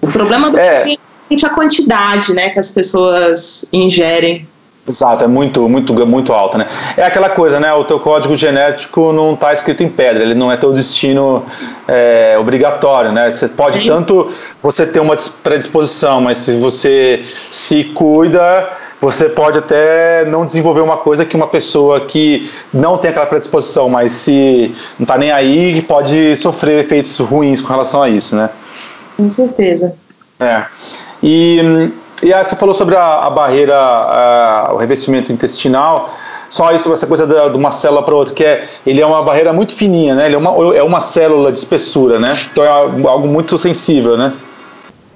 O 0.00 0.06
problema 0.06 0.50
do 0.50 0.58
é. 0.58 0.92
é 0.92 0.96
a 1.44 1.50
quantidade 1.50 2.32
né, 2.32 2.50
que 2.50 2.58
as 2.58 2.70
pessoas 2.70 3.68
ingerem. 3.72 4.46
Exato, 4.88 5.22
é 5.22 5.26
muito, 5.28 5.68
muito, 5.68 5.94
muito 6.06 6.32
alto, 6.32 6.58
né? 6.58 6.66
É 6.96 7.04
aquela 7.04 7.30
coisa, 7.30 7.60
né? 7.60 7.72
O 7.72 7.84
teu 7.84 8.00
código 8.00 8.34
genético 8.34 9.12
não 9.12 9.34
está 9.34 9.52
escrito 9.52 9.84
em 9.84 9.88
pedra, 9.88 10.22
ele 10.22 10.34
não 10.34 10.50
é 10.50 10.56
teu 10.56 10.72
destino 10.72 11.44
é, 11.86 12.36
obrigatório, 12.40 13.12
né? 13.12 13.30
Você 13.30 13.46
pode 13.46 13.78
Sim. 13.78 13.88
tanto 13.88 14.28
você 14.60 14.86
ter 14.86 14.98
uma 14.98 15.16
predisposição, 15.42 16.20
mas 16.20 16.38
se 16.38 16.58
você 16.58 17.24
se 17.50 17.84
cuida, 17.84 18.68
você 19.00 19.28
pode 19.28 19.58
até 19.58 20.24
não 20.26 20.44
desenvolver 20.44 20.80
uma 20.80 20.96
coisa 20.96 21.24
que 21.24 21.36
uma 21.36 21.46
pessoa 21.48 22.00
que 22.00 22.50
não 22.72 22.98
tem 22.98 23.10
aquela 23.10 23.26
predisposição, 23.26 23.88
mas 23.88 24.12
se 24.12 24.74
não 24.98 25.04
está 25.04 25.16
nem 25.16 25.30
aí, 25.30 25.82
pode 25.82 26.36
sofrer 26.36 26.80
efeitos 26.80 27.16
ruins 27.18 27.60
com 27.62 27.72
relação 27.72 28.02
a 28.02 28.08
isso, 28.08 28.36
né? 28.36 28.50
Com 29.16 29.30
certeza. 29.30 29.94
É. 30.38 30.64
E 31.22 31.90
e 32.22 32.34
aí 32.34 32.44
você 32.44 32.54
falou 32.54 32.74
sobre 32.74 32.96
a, 32.96 33.26
a 33.26 33.30
barreira, 33.30 33.74
a, 33.76 34.70
o 34.74 34.76
revestimento 34.76 35.32
intestinal. 35.32 36.10
Só 36.48 36.72
isso, 36.72 36.92
essa 36.92 37.06
coisa 37.06 37.26
de 37.26 37.56
uma 37.56 37.70
célula 37.70 38.02
para 38.02 38.14
outra, 38.14 38.34
que 38.34 38.44
é, 38.44 38.68
ele 38.84 39.00
é 39.00 39.06
uma 39.06 39.22
barreira 39.22 39.52
muito 39.52 39.74
fininha, 39.74 40.14
né? 40.14 40.26
Ele 40.26 40.34
é 40.34 40.38
uma, 40.38 40.76
é 40.76 40.82
uma 40.82 41.00
célula 41.00 41.52
de 41.52 41.58
espessura, 41.58 42.18
né? 42.18 42.36
Então 42.50 42.64
é 42.64 42.68
algo 42.68 43.28
muito 43.28 43.56
sensível, 43.56 44.16
né? 44.16 44.32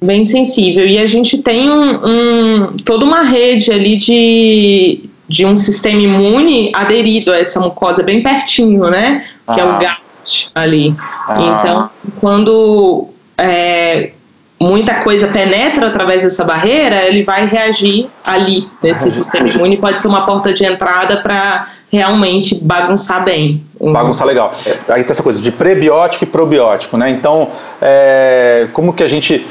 Bem 0.05 0.23
sensível. 0.23 0.85
E 0.85 0.97
a 0.97 1.05
gente 1.05 1.39
tem 1.39 1.69
um, 1.69 1.99
um 2.05 2.77
toda 2.85 3.03
uma 3.03 3.23
rede 3.23 3.71
ali 3.71 3.97
de, 3.97 5.09
de 5.27 5.45
um 5.45 5.55
sistema 5.55 5.99
imune 5.99 6.71
aderido 6.73 7.31
a 7.31 7.37
essa 7.37 7.59
mucosa 7.59 8.03
bem 8.03 8.21
pertinho, 8.21 8.89
né? 8.89 9.23
Que 9.53 9.59
ah. 9.59 9.63
é 9.63 9.65
o 9.65 9.69
ah. 9.69 9.79
GAT 9.79 10.49
ali. 10.53 10.95
Ah. 11.27 11.59
Então, 11.59 11.89
quando 12.19 13.07
é, 13.37 14.11
muita 14.59 14.95
coisa 14.95 15.27
penetra 15.27 15.87
através 15.87 16.23
dessa 16.23 16.43
barreira, 16.43 17.05
ele 17.05 17.23
vai 17.23 17.45
reagir 17.45 18.07
ali 18.23 18.67
nesse 18.81 19.11
sistema 19.11 19.47
imune. 19.47 19.77
Pode 19.77 19.99
ser 19.99 20.07
uma 20.07 20.25
porta 20.25 20.53
de 20.53 20.63
entrada 20.63 21.17
para 21.17 21.67
realmente 21.91 22.55
bagunçar 22.55 23.23
bem. 23.23 23.63
Bagunçar 23.79 24.25
legal. 24.25 24.53
Aí 24.87 25.03
tem 25.03 25.11
essa 25.11 25.23
coisa 25.23 25.41
de 25.41 25.51
prebiótico 25.51 26.23
e 26.23 26.27
probiótico, 26.27 26.97
né? 26.97 27.09
Então, 27.09 27.49
é, 27.81 28.67
como 28.73 28.93
que 28.93 29.03
a 29.03 29.07
gente 29.07 29.45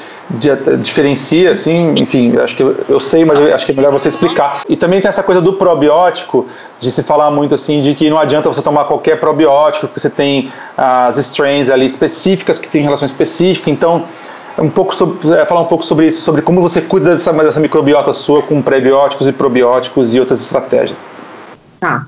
diferencia, 0.81 1.51
assim, 1.51 1.93
enfim, 1.97 2.37
acho 2.39 2.57
que 2.57 2.63
eu, 2.63 2.75
eu 2.89 2.99
sei, 2.99 3.27
mas 3.27 3.39
eu 3.39 3.55
acho 3.55 3.67
que 3.67 3.73
é 3.73 3.75
melhor 3.75 3.93
você 3.93 4.09
explicar. 4.09 4.63
E 4.69 4.75
também 4.75 5.01
tem 5.01 5.09
essa 5.09 5.23
coisa 5.23 5.41
do 5.41 5.53
probiótico, 5.53 6.47
de 6.81 6.91
se 6.91 7.03
falar 7.03 7.31
muito 7.31 7.55
assim, 7.55 7.83
de 7.83 7.95
que 7.95 8.09
não 8.09 8.19
adianta 8.19 8.49
você 8.49 8.63
tomar 8.63 8.85
qualquer 8.85 9.21
probiótico, 9.21 9.87
porque 9.87 10.01
você 10.01 10.09
tem 10.09 10.51
as 10.77 11.19
strains 11.19 11.69
ali 11.69 11.85
específicas, 11.85 12.59
que 12.59 12.69
tem 12.69 12.83
relação 12.83 13.05
específica, 13.05 13.71
então 13.71 14.05
um 14.59 14.71
pouco 14.71 14.95
sobre, 14.95 15.33
é, 15.35 15.45
falar 15.45 15.63
um 15.63 15.67
pouco 15.67 15.85
sobre 15.85 16.09
isso, 16.09 16.23
sobre 16.23 16.43
como 16.43 16.61
você 16.61 16.81
cuida 16.83 17.11
dessa, 17.11 17.33
dessa 17.33 17.61
microbiota 17.61 18.13
sua 18.13 18.43
com 18.43 18.63
prebióticos 18.63 19.27
e 19.27 19.33
probióticos 19.33 20.15
e 20.15 20.21
outras 20.21 20.41
estratégias. 20.41 21.03
Tá. 21.81 22.07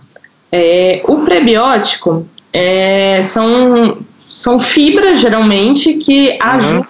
É, 0.53 1.03
o 1.05 1.18
prebiótico 1.18 2.26
é, 2.53 3.20
são, 3.22 3.99
são 4.26 4.59
fibras, 4.59 5.18
geralmente, 5.18 5.94
que 5.94 6.30
uhum. 6.30 6.38
ajudam 6.40 6.86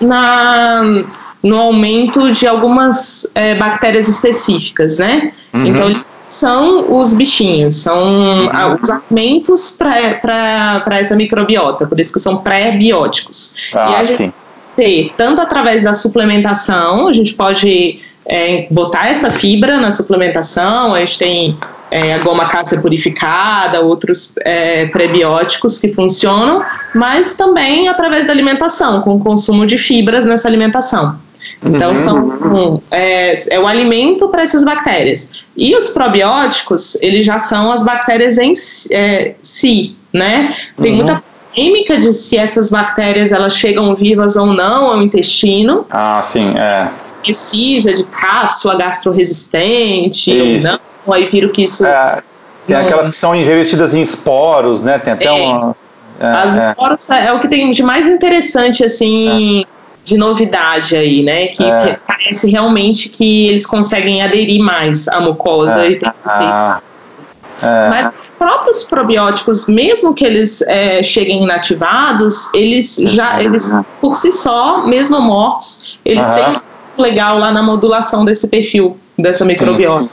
na, 0.00 1.04
no 1.42 1.56
aumento 1.58 2.30
de 2.32 2.46
algumas 2.46 3.30
é, 3.34 3.54
bactérias 3.54 4.08
específicas, 4.08 4.98
né? 4.98 5.32
Uhum. 5.52 5.66
Então, 5.66 6.04
são 6.26 6.98
os 6.98 7.12
bichinhos, 7.12 7.76
são 7.76 8.46
uhum. 8.46 8.78
os 8.82 8.90
alimentos 8.90 9.72
para 9.72 10.98
essa 10.98 11.14
microbiota, 11.14 11.86
por 11.86 12.00
isso 12.00 12.12
que 12.12 12.18
são 12.18 12.38
pré-bióticos. 12.38 13.54
Ah, 13.74 13.98
a 13.98 14.02
gente, 14.02 14.16
sim 14.16 14.32
ter 14.76 15.12
tanto 15.16 15.40
através 15.40 15.84
da 15.84 15.94
suplementação, 15.94 17.08
a 17.08 17.12
gente 17.12 17.34
pode 17.34 18.00
é, 18.26 18.66
botar 18.70 19.08
essa 19.08 19.30
fibra 19.30 19.78
na 19.78 19.90
suplementação, 19.90 20.94
a 20.94 21.00
gente 21.00 21.18
tem 21.18 21.58
é, 21.90 22.14
a 22.14 22.18
goma 22.18 22.46
cácia 22.46 22.80
purificada, 22.80 23.80
outros 23.80 24.34
é, 24.40 24.86
prebióticos 24.86 25.78
que 25.78 25.92
funcionam, 25.92 26.64
mas 26.94 27.36
também 27.36 27.88
através 27.88 28.26
da 28.26 28.32
alimentação, 28.32 29.00
com 29.02 29.16
o 29.16 29.20
consumo 29.20 29.66
de 29.66 29.78
fibras 29.78 30.26
nessa 30.26 30.48
alimentação. 30.48 31.18
Então, 31.62 31.90
uhum. 31.90 31.94
são, 31.94 32.82
é, 32.90 33.34
é 33.54 33.60
o 33.60 33.66
alimento 33.66 34.28
para 34.28 34.42
essas 34.42 34.64
bactérias. 34.64 35.30
E 35.56 35.76
os 35.76 35.90
probióticos, 35.90 36.96
eles 37.02 37.24
já 37.24 37.38
são 37.38 37.70
as 37.70 37.84
bactérias 37.84 38.38
em 38.38 38.54
é, 38.90 39.34
si, 39.42 39.94
né? 40.12 40.54
Tem 40.80 40.92
uhum. 40.92 40.96
muita 40.98 41.22
química 41.54 41.98
de 41.98 42.12
se 42.12 42.36
essas 42.36 42.70
bactérias 42.70 43.32
elas 43.32 43.54
chegam 43.54 43.94
vivas 43.94 44.36
ou 44.36 44.46
não 44.46 44.90
ao 44.90 45.02
intestino. 45.02 45.86
Ah, 45.90 46.20
sim, 46.22 46.54
é. 46.56 46.88
Precisa 47.22 47.94
de 47.94 48.04
cápsula 48.04 48.76
gastroresistente 48.76 50.36
isso. 50.36 50.68
ou 50.68 50.72
não. 51.06 51.14
Aí 51.14 51.26
viram 51.26 51.50
que 51.50 51.64
isso. 51.64 51.86
É, 51.86 52.22
tem 52.66 52.76
não... 52.76 52.84
aquelas 52.84 53.10
que 53.10 53.16
são 53.16 53.32
revestidas 53.32 53.94
em 53.94 54.02
esporos, 54.02 54.82
né? 54.82 54.98
Tem 54.98 55.12
até 55.12 55.26
é. 55.26 55.32
uma. 55.32 55.76
É, 56.20 56.26
As 56.26 56.56
é. 56.56 56.68
esporos 56.68 57.10
é 57.10 57.32
o 57.32 57.40
que 57.40 57.48
tem 57.48 57.70
de 57.70 57.82
mais 57.82 58.06
interessante, 58.06 58.84
assim, 58.84 59.62
é. 59.62 59.66
de 60.04 60.16
novidade 60.16 60.96
aí, 60.96 61.22
né? 61.22 61.48
Que 61.48 61.64
é. 61.64 61.98
parece 62.06 62.50
realmente 62.50 63.08
que 63.08 63.48
eles 63.48 63.66
conseguem 63.66 64.22
aderir 64.22 64.62
mais 64.62 65.08
à 65.08 65.20
mucosa 65.20 65.86
e 65.86 65.98
tem 65.98 66.10
ah. 66.24 66.80
Mas 67.62 68.12
próprios 68.38 68.84
probióticos, 68.84 69.66
mesmo 69.66 70.14
que 70.14 70.24
eles 70.24 70.62
é, 70.62 71.02
cheguem 71.02 71.42
inativados, 71.42 72.52
eles 72.54 72.96
já, 72.96 73.40
eles 73.40 73.72
por 74.00 74.16
si 74.16 74.32
só, 74.32 74.86
mesmo 74.86 75.20
mortos, 75.20 75.98
eles 76.04 76.24
uhum. 76.28 76.34
têm 76.34 76.60
legal 76.98 77.38
lá 77.38 77.52
na 77.52 77.62
modulação 77.62 78.24
desse 78.24 78.48
perfil 78.48 78.96
dessa 79.18 79.44
microbiota. 79.44 80.08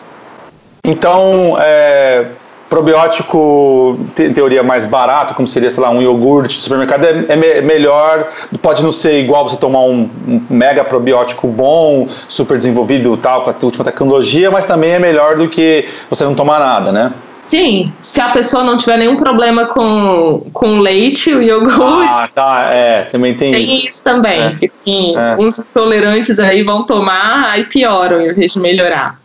Então, 0.84 1.58
é, 1.60 2.26
probiótico, 2.72 4.00
em 4.18 4.34
teoria, 4.34 4.64
mais 4.64 4.86
barato, 4.86 5.34
como 5.34 5.48
seria, 5.48 5.70
sei 5.70 5.84
lá, 5.84 5.90
um 5.90 6.02
iogurte 6.02 6.58
de 6.58 6.64
supermercado, 6.64 7.04
é, 7.04 7.26
é 7.28 7.36
me 7.36 7.62
melhor, 7.62 8.26
pode 8.62 8.82
não 8.82 8.92
ser 8.92 9.20
igual 9.20 9.48
você 9.48 9.58
tomar 9.58 9.82
um, 9.82 10.10
um, 10.28 10.42
mega 10.50 10.84
probiótico 10.84 11.48
bom, 11.48 12.08
super 12.30 12.58
desenvolvido, 12.58 13.16
tal, 13.18 13.44
com 13.44 13.52
a 13.52 13.56
última 13.62 13.84
tecnologia, 13.84 14.50
mas 14.50 14.66
também 14.66 14.92
é 14.92 15.00
melhor 15.00 15.36
do 15.36 15.50
que 15.50 15.86
você 16.10 16.24
não 16.24 16.34
tomar 16.34 16.60
nada, 16.60 16.92
né? 16.92 17.12
Sim, 17.52 17.92
se 18.02 18.22
a 18.22 18.30
pessoa 18.30 18.64
não 18.64 18.78
tiver 18.78 18.96
nenhum 18.96 19.18
problema 19.18 19.66
com, 19.66 20.42
com 20.54 20.80
leite, 20.80 21.34
o 21.34 21.42
iogurte. 21.42 22.08
Ah, 22.10 22.30
tá, 22.34 22.70
é, 22.72 23.04
também 23.04 23.34
tem, 23.34 23.52
tem 23.52 23.62
isso. 23.62 23.72
Tem 23.74 23.88
isso 23.90 24.04
também, 24.04 24.42
é. 24.42 24.56
que 24.56 24.72
é. 25.18 25.36
uns 25.38 25.60
intolerantes 25.60 26.40
aí 26.40 26.64
vão 26.64 26.84
tomar, 26.84 27.50
aí 27.52 27.66
pioram 27.66 28.22
em 28.22 28.34
vez 28.34 28.54
de 28.54 28.60
melhorar. 28.60 29.20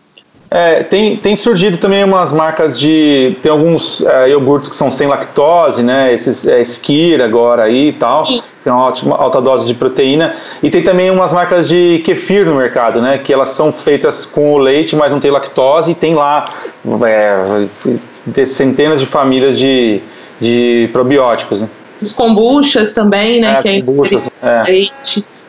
É, 0.50 0.82
tem, 0.82 1.16
tem 1.16 1.36
surgido 1.36 1.76
também 1.76 2.02
umas 2.02 2.32
marcas 2.32 2.80
de. 2.80 3.36
Tem 3.40 3.52
alguns 3.52 4.00
é, 4.04 4.30
iogurtes 4.30 4.70
que 4.70 4.76
são 4.76 4.90
sem 4.90 5.06
lactose, 5.06 5.84
né? 5.84 6.12
Esses 6.12 6.48
é, 6.48 6.60
Skir 6.62 7.20
agora 7.20 7.62
aí 7.62 7.90
e 7.90 7.92
tal. 7.92 8.26
Sim. 8.26 8.42
Tem 8.64 8.72
uma 8.72 8.86
ótima, 8.86 9.16
alta 9.16 9.40
dose 9.40 9.66
de 9.66 9.74
proteína. 9.74 10.34
E 10.60 10.68
tem 10.68 10.82
também 10.82 11.12
umas 11.12 11.32
marcas 11.32 11.68
de 11.68 12.02
kefir 12.04 12.44
no 12.44 12.56
mercado, 12.56 13.00
né? 13.00 13.18
Que 13.18 13.32
elas 13.32 13.50
são 13.50 13.72
feitas 13.72 14.24
com 14.24 14.52
o 14.54 14.58
leite, 14.58 14.96
mas 14.96 15.12
não 15.12 15.20
tem 15.20 15.30
lactose. 15.30 15.92
E 15.92 15.94
tem 15.94 16.14
lá 16.14 16.48
é, 17.04 17.66
de 18.26 18.46
centenas 18.46 19.00
de 19.00 19.06
famílias 19.06 19.58
de, 19.58 20.00
de 20.40 20.88
probióticos. 20.92 21.60
Né? 21.60 21.68
Os 22.00 22.12
kombuchas 22.12 22.92
também, 22.92 23.40
né? 23.40 23.58
É, 23.58 23.62
que 23.62 23.68
é 23.68 23.82
kombuchas, 23.82 24.28
é. 24.42 24.88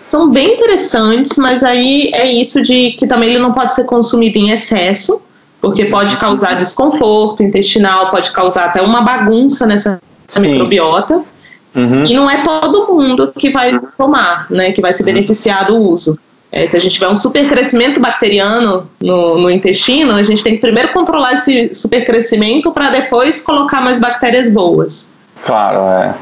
São 0.05 0.31
bem 0.31 0.53
interessantes, 0.53 1.37
mas 1.37 1.63
aí 1.63 2.09
é 2.13 2.31
isso 2.31 2.61
de 2.61 2.91
que 2.91 3.05
também 3.05 3.31
ele 3.31 3.39
não 3.39 3.51
pode 3.51 3.73
ser 3.73 3.83
consumido 3.83 4.37
em 4.37 4.51
excesso, 4.51 5.21
porque 5.59 5.83
pode 5.85 6.15
causar 6.15 6.53
desconforto 6.53 7.43
intestinal, 7.43 8.09
pode 8.09 8.31
causar 8.31 8.65
até 8.65 8.81
uma 8.81 9.01
bagunça 9.01 9.65
nessa 9.65 9.99
Sim. 10.29 10.41
microbiota. 10.41 11.21
Uhum. 11.75 12.05
E 12.05 12.13
não 12.13 12.29
é 12.29 12.41
todo 12.41 12.87
mundo 12.93 13.33
que 13.37 13.49
vai 13.49 13.77
tomar, 13.97 14.47
né? 14.49 14.71
Que 14.71 14.81
vai 14.81 14.93
se 14.93 15.03
beneficiar 15.03 15.65
do 15.65 15.75
uso. 15.75 16.17
É, 16.51 16.65
se 16.65 16.77
a 16.77 16.79
gente 16.79 16.93
tiver 16.93 17.09
um 17.09 17.15
supercrescimento 17.15 17.99
bacteriano 17.99 18.89
no, 18.99 19.37
no, 19.37 19.51
intestino, 19.51 20.15
a 20.15 20.23
gente 20.23 20.43
tem 20.43 20.55
que 20.55 20.61
primeiro 20.61 20.89
controlar 20.93 21.33
esse 21.33 21.75
supercrescimento 21.75 22.71
para 22.71 22.89
depois 22.89 23.41
colocar 23.41 23.81
mais 23.81 23.99
bactérias 23.99 24.49
boas. 24.51 25.13
Claro, 25.43 25.79
é. 26.01 26.15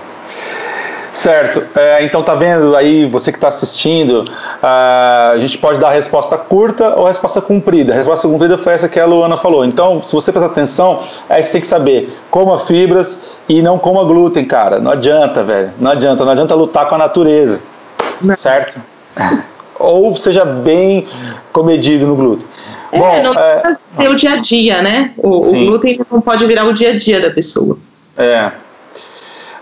Certo. 1.16 1.64
É, 1.76 2.04
então 2.04 2.22
tá 2.22 2.36
vendo 2.36 2.76
aí, 2.76 3.06
você 3.06 3.32
que 3.32 3.38
está 3.38 3.48
assistindo, 3.48 4.24
uh, 4.24 5.32
a 5.32 5.38
gente 5.38 5.58
pode 5.58 5.80
dar 5.80 5.88
a 5.88 5.92
resposta 5.92 6.38
curta 6.38 6.96
ou 6.96 7.06
a 7.06 7.08
resposta 7.08 7.42
comprida. 7.42 7.94
A 7.94 7.96
resposta 7.96 8.28
comprida 8.28 8.58
foi 8.58 8.74
essa 8.74 8.90
que 8.90 9.00
a 9.00 9.06
Luana 9.06 9.38
falou. 9.38 9.64
Então, 9.64 10.02
se 10.06 10.14
você 10.14 10.34
prestar 10.34 10.52
atenção, 10.52 11.02
aí 11.30 11.42
você 11.42 11.54
tem 11.54 11.62
que 11.62 11.68
saber 11.68 12.14
coma 12.30 12.60
fibras 12.60 13.18
e 13.48 13.62
não 13.62 13.80
coma 13.80 14.04
glúten, 14.04 14.44
cara. 14.44 14.80
Não 14.80 14.92
adianta, 14.92 15.42
velho. 15.42 15.72
Não 15.80 15.92
adianta. 15.92 16.26
Não 16.26 16.34
adianta 16.34 16.54
lutar 16.54 16.90
com 16.90 16.96
a 16.96 16.98
natureza. 16.98 17.62
Não. 18.22 18.36
Certo? 18.36 18.82
ou 19.80 20.16
seja 20.16 20.46
bem 20.46 21.08
comedido 21.52 22.06
no 22.08 22.16
glúten. 22.16 22.46
É, 22.92 23.00
Bom, 23.00 23.24
não 23.24 23.34
é, 23.34 23.74
ter 23.98 24.10
o 24.10 24.16
dia 24.16 24.34
a 24.34 24.38
dia, 24.38 24.82
né? 24.82 25.12
O, 25.18 25.40
o, 25.40 25.52
glúten 25.66 26.00
não 26.10 26.22
pode 26.22 26.46
virar 26.46 26.66
o 26.66 26.74
dia 26.74 26.92
a 26.92 26.96
dia 26.96 27.20
da 27.20 27.30
pessoa. 27.30 27.78
É. 28.18 28.52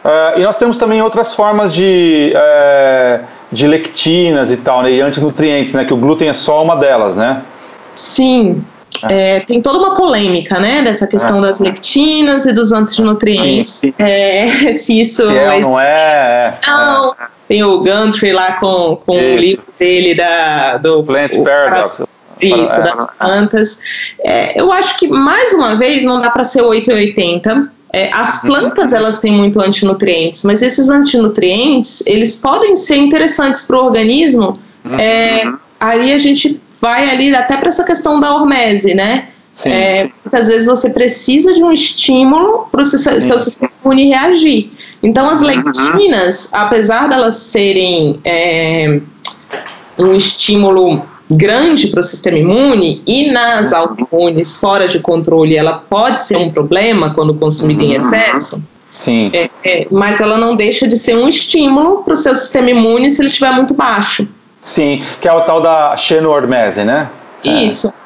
Uh, 0.04 0.40
e 0.40 0.44
nós 0.44 0.58
temos 0.58 0.78
também 0.78 1.02
outras 1.02 1.34
formas 1.34 1.74
de, 1.74 2.34
uh, 2.36 3.24
de 3.52 3.66
lectinas 3.68 4.52
e 4.52 4.58
tal, 4.58 4.84
né, 4.84 4.92
e 4.92 5.02
antinutrientes, 5.02 5.74
né? 5.74 5.86
Que 5.86 5.94
o 5.94 5.98
glúten 5.98 6.28
é 6.28 6.34
só 6.34 6.62
uma 6.62 6.76
delas, 6.76 7.16
né? 7.16 7.42
Sim. 7.96 8.64
É. 9.10 9.38
é, 9.38 9.40
tem 9.40 9.62
toda 9.62 9.80
uma 9.80 9.96
polêmica, 9.96 10.60
né, 10.60 10.82
dessa 10.84 11.08
questão 11.08 11.40
é. 11.40 11.42
das 11.42 11.60
lectinas 11.60 12.46
e 12.46 12.54
dos 12.54 12.72
antinutrientes. 12.72 13.82
É, 13.98 14.46
se 14.74 15.00
isso 15.00 15.28
se 15.28 15.36
é, 15.36 15.60
não 15.60 15.80
é. 15.80 16.58
Não, 16.66 17.16
tem 17.54 17.64
o 17.64 17.82
Gantry 17.82 18.34
lá 18.34 18.54
com, 18.54 18.96
com 19.06 19.16
o 19.16 19.38
livro 19.38 19.64
dele 19.78 20.16
da, 20.16 20.78
do 20.78 21.04
Plant 21.04 21.36
o, 21.36 21.44
Paradox. 21.44 22.02
Isso, 22.42 22.74
é. 22.74 22.82
das 22.82 23.08
plantas. 23.16 23.80
É, 24.22 24.60
eu 24.60 24.72
acho 24.72 24.98
que, 24.98 25.08
mais 25.08 25.54
uma 25.54 25.76
vez, 25.76 26.04
não 26.04 26.20
dá 26.20 26.32
para 26.32 26.44
ser 26.44 26.64
880. 26.64 27.72
É, 27.94 28.12
as 28.12 28.42
uhum. 28.42 28.50
plantas, 28.50 28.92
elas 28.92 29.20
têm 29.20 29.32
muito 29.32 29.62
antinutrientes, 29.62 30.44
mas 30.44 30.64
esses 30.64 30.90
antinutrientes, 30.90 32.02
eles 32.08 32.38
podem 32.38 32.76
ser 32.76 32.96
interessantes 32.96 33.68
para 33.68 33.78
o 33.78 33.86
organismo. 33.86 34.58
É, 34.98 35.46
uhum. 35.46 35.58
aí 35.80 36.12
a 36.12 36.18
gente 36.18 36.60
vai 36.82 37.08
ali 37.08 37.36
até 37.36 37.56
para 37.56 37.70
essa 37.70 37.84
questão 37.84 38.20
da 38.20 38.34
hormese, 38.34 38.96
né? 38.96 39.28
É, 39.66 40.10
muitas 40.26 40.48
vezes 40.48 40.66
você 40.66 40.90
precisa 40.90 41.54
de 41.54 41.64
um 41.64 41.72
estímulo 41.72 42.68
para 42.72 42.82
o 42.82 42.86
seu, 42.86 43.00
seu, 43.22 43.40
sistema 43.40 43.72
imune 43.84 44.10
reagir. 44.10 44.72
Então, 45.02 45.30
as 45.30 45.42
lectinas, 45.42 46.52
uhum. 46.52 46.60
apesar 46.60 47.08
delas 47.08 47.36
serem 47.36 48.20
é, 48.26 49.00
um 49.98 50.14
estímulo 50.16 51.04
grande 51.30 51.88
para 51.88 52.00
o 52.00 52.04
sistema 52.04 52.38
imune 52.38 53.02
e 53.06 53.32
nas 53.32 53.72
uhum. 53.72 53.78
autoimunes 53.78 54.58
fora 54.58 54.88
de 54.88 55.00
controle, 55.00 55.56
ela 55.56 55.84
pode 55.90 56.22
ser 56.22 56.38
um 56.38 56.52
problema 56.52 57.14
quando 57.14 57.34
consumida 57.34 57.84
uhum. 57.84 57.92
em 57.92 57.96
excesso. 57.96 58.64
Sim. 58.94 59.32
É, 59.34 59.50
é, 59.64 59.88
mas 59.90 60.22
ela 60.22 60.38
não 60.38 60.56
deixa 60.56 60.88
de 60.88 60.98
ser 60.98 61.16
um 61.16 61.28
estímulo 61.28 62.04
para 62.04 62.14
o 62.14 62.18
seu 62.18 62.36
sistema 62.36 62.70
imune 62.70 63.10
se 63.10 63.22
ele 63.22 63.30
estiver 63.30 63.52
muito 63.52 63.74
baixo. 63.74 64.28
Sim, 64.62 65.02
que 65.20 65.28
é 65.28 65.34
o 65.34 65.42
tal 65.42 65.62
da 65.62 65.96
xenoormese, 65.98 66.84
né? 66.84 67.10
Isso. 67.44 67.88
É, 67.88 68.03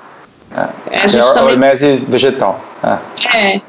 é, 0.92 1.00
a 1.00 1.08
gente 1.08 1.24
é 1.24 1.34
também... 1.34 1.54
hormese 1.54 2.04
vegetal. 2.08 2.60
É. 2.84 3.38
é. 3.38 3.62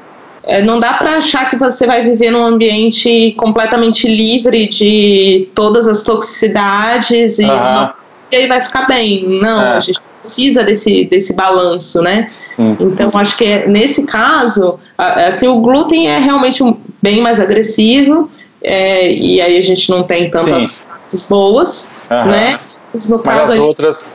É, 0.43 0.63
não 0.63 0.79
dá 0.79 0.93
para 0.93 1.17
achar 1.17 1.47
que 1.49 1.55
você 1.55 1.85
vai 1.85 2.01
viver 2.01 2.31
num 2.31 2.43
ambiente 2.43 3.35
completamente 3.37 4.07
livre 4.07 4.67
de 4.67 5.47
todas 5.53 5.87
as 5.87 6.01
toxicidades 6.01 7.37
e, 7.37 7.45
uma, 7.45 7.93
e 8.31 8.35
aí 8.35 8.47
vai 8.47 8.59
ficar 8.59 8.87
bem. 8.87 9.27
Não, 9.27 9.61
é. 9.61 9.73
a 9.73 9.79
gente 9.79 9.99
precisa 10.21 10.63
desse, 10.63 11.05
desse 11.05 11.33
balanço, 11.35 12.01
né? 12.01 12.25
Sim. 12.29 12.75
Então, 12.79 13.11
acho 13.13 13.37
que 13.37 13.45
é, 13.45 13.67
nesse 13.67 14.07
caso, 14.07 14.79
assim, 14.97 15.47
o 15.47 15.59
glúten 15.59 16.07
é 16.07 16.17
realmente 16.17 16.63
bem 16.99 17.21
mais 17.21 17.39
agressivo 17.39 18.29
é, 18.63 19.11
e 19.11 19.39
aí 19.39 19.55
a 19.55 19.61
gente 19.61 19.89
não 19.89 20.03
tem 20.03 20.31
tantas 20.31 20.81
partes 20.81 21.29
boas, 21.29 21.93
né? 22.09 22.59
Mas 22.93 23.09
no 23.09 23.19
caso 23.19 23.39
Mas 23.39 23.49
as 23.51 23.59
outras... 23.59 24.05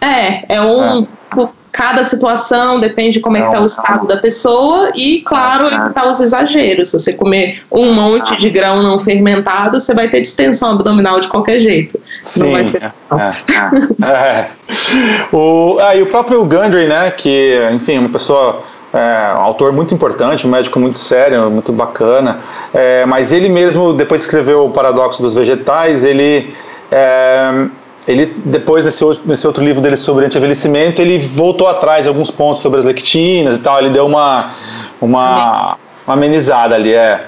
É, 0.00 0.56
é 0.56 0.60
um... 0.60 1.06
É 1.38 1.59
cada 1.72 2.04
situação, 2.04 2.80
depende 2.80 3.14
de 3.14 3.20
como 3.20 3.36
é 3.36 3.40
que 3.40 3.46
está 3.46 3.60
o 3.60 3.66
estado 3.66 4.06
da 4.06 4.16
pessoa 4.16 4.90
e, 4.94 5.20
claro, 5.22 5.66
evitar 5.66 6.08
os 6.08 6.20
exageros. 6.20 6.90
Se 6.90 6.98
você 6.98 7.12
comer 7.12 7.62
um 7.70 7.92
monte 7.92 8.36
de 8.36 8.50
grão 8.50 8.82
não 8.82 8.98
fermentado, 8.98 9.80
você 9.80 9.94
vai 9.94 10.08
ter 10.08 10.20
distensão 10.20 10.72
abdominal 10.72 11.20
de 11.20 11.28
qualquer 11.28 11.60
jeito. 11.60 11.98
Sim, 12.24 12.40
não 12.40 12.52
vai 12.52 12.64
ser... 12.64 12.82
é, 12.82 14.04
é, 14.04 14.12
é. 14.12 14.50
O, 15.32 15.78
ah, 15.80 15.96
e 15.96 16.02
o 16.02 16.06
próprio 16.06 16.44
Gundry, 16.44 16.86
né, 16.86 17.10
que, 17.10 17.58
enfim, 17.72 17.96
é 17.96 18.00
uma 18.00 18.10
pessoa... 18.10 18.62
É, 18.92 19.32
um 19.36 19.42
autor 19.42 19.72
muito 19.72 19.94
importante, 19.94 20.44
um 20.48 20.50
médico 20.50 20.80
muito 20.80 20.98
sério, 20.98 21.48
muito 21.48 21.72
bacana, 21.72 22.38
é, 22.74 23.06
mas 23.06 23.32
ele 23.32 23.48
mesmo, 23.48 23.92
depois 23.92 24.22
que 24.22 24.26
escreveu 24.26 24.66
o 24.66 24.70
Paradoxo 24.70 25.22
dos 25.22 25.32
Vegetais, 25.32 26.04
ele 26.04 26.52
é, 26.90 27.66
ele 28.10 28.34
depois 28.44 28.84
nesse 28.84 29.04
outro, 29.04 29.22
nesse 29.24 29.46
outro 29.46 29.64
livro 29.64 29.80
dele 29.80 29.96
sobre 29.96 30.26
anti-envelhecimento, 30.26 31.00
ele 31.00 31.18
voltou 31.18 31.68
atrás 31.68 32.06
alguns 32.08 32.30
pontos 32.30 32.62
sobre 32.62 32.78
as 32.78 32.84
lectinas 32.84 33.56
e 33.56 33.58
tal, 33.58 33.78
ele 33.78 33.90
deu 33.90 34.06
uma 34.06 34.50
uma, 35.00 35.76
uma 36.06 36.14
amenizada 36.14 36.74
ali, 36.74 36.92
é. 36.92 37.24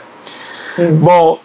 Hum. 0.78 0.96
Bom, 0.96 1.38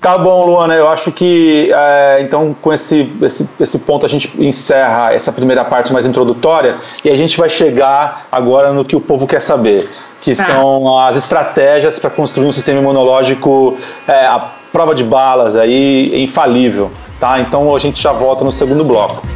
tá 0.00 0.18
bom, 0.18 0.46
Luana, 0.46 0.74
eu 0.74 0.88
acho 0.88 1.12
que 1.12 1.70
é, 1.72 2.18
então 2.22 2.54
com 2.60 2.72
esse, 2.72 3.10
esse, 3.22 3.48
esse 3.58 3.78
ponto 3.80 4.04
a 4.04 4.08
gente 4.08 4.30
encerra 4.42 5.12
essa 5.12 5.32
primeira 5.32 5.64
parte 5.64 5.92
mais 5.92 6.06
introdutória 6.06 6.76
e 7.04 7.10
a 7.10 7.16
gente 7.16 7.38
vai 7.38 7.48
chegar 7.48 8.26
agora 8.30 8.72
no 8.72 8.84
que 8.84 8.96
o 8.96 9.00
povo 9.00 9.26
quer 9.26 9.40
saber, 9.40 9.88
que 10.20 10.34
tá. 10.34 10.46
são 10.46 10.98
as 10.98 11.16
estratégias 11.16 11.98
para 11.98 12.10
construir 12.10 12.46
um 12.46 12.52
sistema 12.52 12.80
imunológico 12.80 13.76
é, 14.06 14.26
a 14.26 14.59
prova 14.72 14.94
de 14.94 15.04
balas 15.04 15.56
aí 15.56 16.22
infalível. 16.22 16.90
Tá? 17.18 17.40
Então 17.40 17.74
a 17.74 17.78
gente 17.78 18.00
já 18.02 18.12
volta 18.12 18.44
no 18.44 18.52
segundo 18.52 18.84
bloco. 18.84 19.26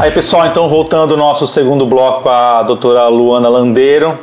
Aí 0.00 0.12
pessoal, 0.12 0.46
então 0.46 0.68
voltando 0.68 1.14
ao 1.14 1.18
nosso 1.18 1.44
segundo 1.48 1.84
bloco 1.84 2.22
com 2.22 2.28
a 2.28 2.62
doutora 2.62 3.08
Luana 3.08 3.48
Landeiro, 3.48 4.16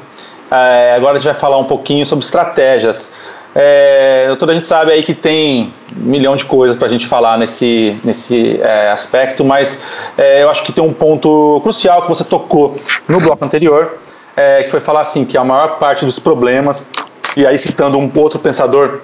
é, 0.49 0.93
agora 0.95 1.15
a 1.15 1.17
gente 1.17 1.25
vai 1.25 1.33
falar 1.33 1.57
um 1.57 1.65
pouquinho 1.65 2.05
sobre 2.05 2.23
estratégias 2.23 3.13
é, 3.57 4.25
doutor, 4.27 4.49
a 4.49 4.53
gente 4.53 4.67
sabe 4.67 4.91
aí 4.91 5.01
que 5.01 5.13
tem 5.13 5.71
um 5.95 6.09
milhão 6.09 6.35
de 6.35 6.43
coisas 6.43 6.75
para 6.75 6.87
a 6.87 6.89
gente 6.89 7.07
falar 7.07 7.37
nesse, 7.37 7.95
nesse 8.03 8.59
é, 8.61 8.91
aspecto, 8.91 9.45
mas 9.45 9.85
é, 10.17 10.43
eu 10.43 10.49
acho 10.49 10.65
que 10.65 10.73
tem 10.73 10.83
um 10.83 10.93
ponto 10.93 11.61
crucial 11.63 12.01
que 12.01 12.09
você 12.09 12.25
tocou 12.25 12.75
no 13.07 13.21
bloco 13.21 13.45
anterior, 13.45 13.97
é, 14.35 14.63
que 14.63 14.69
foi 14.69 14.81
falar 14.81 15.01
assim, 15.01 15.23
que 15.23 15.37
a 15.37 15.43
maior 15.45 15.79
parte 15.79 16.05
dos 16.05 16.19
problemas, 16.19 16.89
e 17.37 17.47
aí 17.47 17.57
citando 17.57 17.97
um 17.97 18.11
outro 18.15 18.39
pensador 18.39 18.99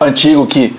antigo 0.00 0.44
que 0.44 0.76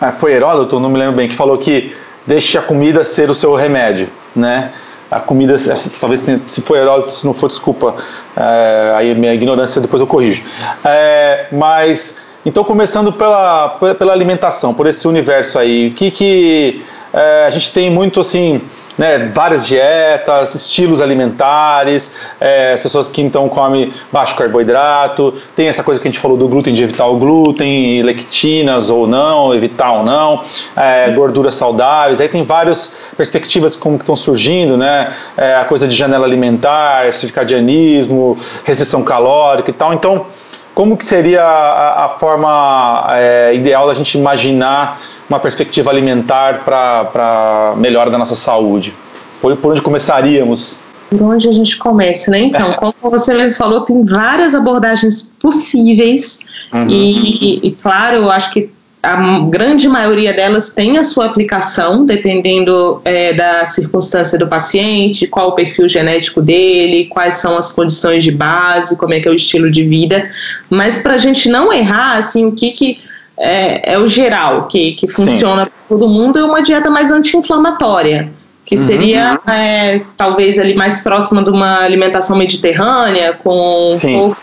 ah, 0.00 0.10
foi 0.10 0.32
Heródoto, 0.32 0.80
não 0.80 0.90
me 0.90 0.98
lembro 0.98 1.14
bem, 1.14 1.28
que 1.28 1.36
falou 1.36 1.56
que 1.56 1.94
deixe 2.26 2.58
a 2.58 2.62
comida 2.62 3.04
ser 3.04 3.30
o 3.30 3.34
seu 3.34 3.54
remédio, 3.54 4.08
né? 4.34 4.72
A 5.12 5.20
comida, 5.20 5.54
talvez 6.00 6.22
tenha, 6.22 6.40
se 6.46 6.62
for 6.62 6.76
Heródoto, 6.76 7.12
se 7.12 7.26
não 7.26 7.34
for, 7.34 7.48
desculpa, 7.48 7.94
é, 8.34 8.94
aí 8.96 9.14
minha 9.14 9.34
ignorância 9.34 9.80
depois 9.80 10.00
eu 10.00 10.06
corrijo. 10.06 10.42
É, 10.82 11.48
mas, 11.52 12.18
então 12.46 12.64
começando 12.64 13.12
pela, 13.12 13.78
pela 13.98 14.12
alimentação, 14.12 14.72
por 14.72 14.86
esse 14.86 15.06
universo 15.06 15.58
aí, 15.58 15.88
o 15.88 15.94
que 15.94 16.10
que 16.10 16.82
é, 17.12 17.44
a 17.46 17.50
gente 17.50 17.72
tem 17.74 17.90
muito 17.90 18.20
assim, 18.20 18.60
né, 18.98 19.30
várias 19.34 19.66
dietas, 19.66 20.54
estilos 20.54 21.00
alimentares, 21.00 22.14
é, 22.40 22.72
as 22.72 22.82
pessoas 22.82 23.08
que 23.08 23.22
então 23.22 23.48
comem 23.48 23.92
baixo 24.10 24.36
carboidrato, 24.36 25.34
tem 25.56 25.68
essa 25.68 25.82
coisa 25.82 26.00
que 26.00 26.08
a 26.08 26.10
gente 26.10 26.20
falou 26.20 26.36
do 26.36 26.48
glúten, 26.48 26.74
de 26.74 26.82
evitar 26.82 27.06
o 27.06 27.16
glúten, 27.16 28.02
lectinas 28.02 28.90
ou 28.90 29.06
não, 29.06 29.54
evitar 29.54 29.92
ou 29.92 30.04
não, 30.04 30.42
é, 30.76 31.10
gorduras 31.10 31.54
saudáveis, 31.54 32.20
aí 32.20 32.28
tem 32.28 32.44
várias 32.44 32.98
perspectivas 33.16 33.76
como 33.76 33.96
que 33.96 34.02
estão 34.02 34.16
surgindo, 34.16 34.76
né, 34.76 35.12
é, 35.36 35.56
a 35.56 35.64
coisa 35.64 35.86
de 35.88 35.94
janela 35.94 36.26
alimentar, 36.26 37.12
circadianismo, 37.12 38.38
restrição 38.64 39.02
calórica 39.02 39.70
e 39.70 39.74
tal, 39.74 39.92
então 39.92 40.26
como 40.74 40.96
que 40.96 41.04
seria 41.04 41.42
a, 41.44 42.04
a 42.06 42.08
forma 42.08 43.06
é, 43.10 43.54
ideal 43.54 43.86
da 43.86 43.94
gente 43.94 44.16
imaginar 44.16 44.98
uma 45.28 45.40
perspectiva 45.40 45.90
alimentar 45.90 46.64
para 46.64 47.74
melhora 47.76 48.10
da 48.10 48.18
nossa 48.18 48.36
saúde? 48.36 48.94
Por, 49.40 49.56
por 49.56 49.72
onde 49.72 49.82
começaríamos? 49.82 50.80
Por 51.10 51.22
onde 51.22 51.48
a 51.48 51.52
gente 51.52 51.76
começa, 51.76 52.30
né? 52.30 52.40
Então, 52.40 52.72
como 52.78 52.94
você 53.02 53.34
mesmo 53.34 53.56
falou, 53.56 53.82
tem 53.82 54.04
várias 54.04 54.54
abordagens 54.54 55.34
possíveis 55.40 56.40
uhum. 56.72 56.88
e, 56.88 57.66
e, 57.66 57.72
claro, 57.72 58.16
eu 58.16 58.30
acho 58.30 58.52
que 58.52 58.70
a 59.02 59.40
grande 59.40 59.88
maioria 59.88 60.32
delas 60.32 60.70
tem 60.70 60.96
a 60.96 61.02
sua 61.02 61.26
aplicação, 61.26 62.06
dependendo 62.06 63.02
é, 63.04 63.32
da 63.32 63.66
circunstância 63.66 64.38
do 64.38 64.46
paciente, 64.46 65.26
qual 65.26 65.48
o 65.48 65.52
perfil 65.52 65.88
genético 65.88 66.40
dele, 66.40 67.06
quais 67.06 67.34
são 67.34 67.58
as 67.58 67.72
condições 67.72 68.22
de 68.22 68.30
base, 68.30 68.96
como 68.96 69.12
é 69.12 69.18
que 69.18 69.26
é 69.26 69.30
o 69.30 69.34
estilo 69.34 69.68
de 69.72 69.82
vida. 69.82 70.30
Mas 70.70 71.00
para 71.02 71.14
a 71.14 71.18
gente 71.18 71.48
não 71.48 71.72
errar, 71.72 72.16
assim, 72.16 72.46
o 72.46 72.52
que, 72.52 72.70
que 72.70 73.00
é, 73.38 73.94
é 73.94 73.98
o 73.98 74.06
geral 74.06 74.66
que, 74.66 74.92
que 74.92 75.08
funciona 75.08 75.66
para 75.66 75.72
todo 75.88 76.08
mundo, 76.08 76.38
é 76.38 76.44
uma 76.44 76.62
dieta 76.62 76.90
mais 76.90 77.10
anti-inflamatória, 77.10 78.30
que 78.64 78.76
uhum. 78.76 78.80
seria 78.80 79.40
é, 79.46 80.02
talvez 80.16 80.58
ali 80.58 80.74
mais 80.74 81.00
próxima 81.00 81.42
de 81.42 81.50
uma 81.50 81.80
alimentação 81.80 82.36
mediterrânea, 82.36 83.34
com 83.34 83.90
pouco 84.00 84.42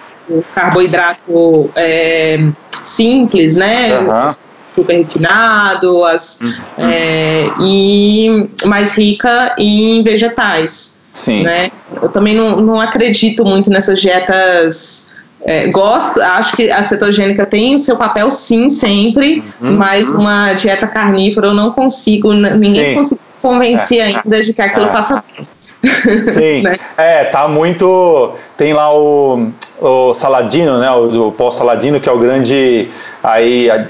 carboidrato 0.54 1.70
é, 1.76 2.40
simples, 2.72 3.56
né? 3.56 4.00
Uhum. 4.00 4.36
Super 4.76 4.98
refinado, 4.98 6.06
as, 6.06 6.40
uhum. 6.42 6.54
é, 6.78 7.50
e 7.60 8.50
mais 8.66 8.98
rica 8.98 9.54
em 9.58 10.02
vegetais. 10.04 11.00
Sim. 11.14 11.44
Né? 11.44 11.72
Eu 12.02 12.10
também 12.10 12.36
não, 12.36 12.62
não 12.62 12.80
acredito 12.80 13.44
muito 13.44 13.70
nessas 13.70 14.00
dietas 14.00 15.12
é, 15.46 15.68
gosto, 15.68 16.22
acho 16.22 16.56
que 16.56 16.70
a 16.70 16.84
cetogênica 16.84 17.46
tem 17.46 17.76
o 17.76 17.80
seu 17.80 17.96
papel 17.96 18.30
sim, 18.32 18.70
sempre, 18.70 19.44
uhum, 19.62 19.78
mas 19.78 20.10
uhum. 20.10 20.22
uma 20.22 20.54
dieta 20.54 20.86
carnívora 20.86 21.48
eu 21.48 21.54
não 21.54 21.72
consigo, 21.72 22.34
ninguém 22.34 22.94
consegue 22.94 23.22
convencer 23.42 24.00
é, 24.00 24.04
ainda 24.04 24.44
de 24.44 24.54
que 24.54 24.62
aquilo 24.62 24.88
é. 24.88 24.90
faça 24.90 25.24
bem. 25.36 25.48
Sim, 26.30 26.62
né? 26.62 26.76
é, 26.98 27.24
tá 27.26 27.48
muito. 27.48 28.34
Tem 28.58 28.74
lá 28.74 28.94
o, 28.94 29.50
o 29.80 30.14
Saladino, 30.14 30.78
né? 30.78 30.92
O, 30.92 31.28
o 31.28 31.32
Paul 31.32 31.52
Saladino, 31.52 32.02
que 32.02 32.10
é 32.10 32.12
o 32.12 32.20
grande 32.20 32.90
aí, 33.24 33.72
a, 33.72 33.86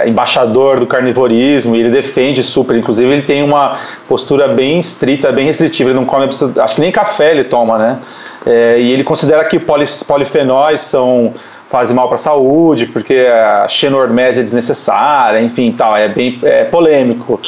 a, 0.00 0.08
embaixador 0.08 0.78
do 0.78 0.86
carnivorismo, 0.86 1.74
e 1.74 1.80
ele 1.80 1.90
defende 1.90 2.40
super. 2.40 2.76
Inclusive, 2.76 3.10
ele 3.10 3.22
tem 3.22 3.42
uma 3.42 3.76
postura 4.08 4.46
bem 4.46 4.78
estrita, 4.78 5.32
bem 5.32 5.46
restritiva. 5.46 5.90
Ele 5.90 5.98
não 5.98 6.06
come, 6.06 6.26
acho 6.26 6.74
que 6.76 6.80
nem 6.80 6.92
café 6.92 7.32
ele 7.32 7.42
toma, 7.42 7.78
né? 7.78 7.98
É, 8.46 8.78
e 8.78 8.92
ele 8.92 9.04
considera 9.04 9.44
que 9.44 9.58
polifenóis 9.58 10.80
são 10.80 11.32
fazem 11.70 11.96
mal 11.96 12.06
para 12.06 12.14
a 12.14 12.18
saúde, 12.18 12.86
porque 12.86 13.26
a 13.26 13.66
xenormese 13.66 14.38
é 14.38 14.42
desnecessária, 14.44 15.42
enfim, 15.42 15.74
tal, 15.76 15.96
é 15.96 16.06
bem 16.06 16.38
é 16.44 16.64
polêmico. 16.64 17.40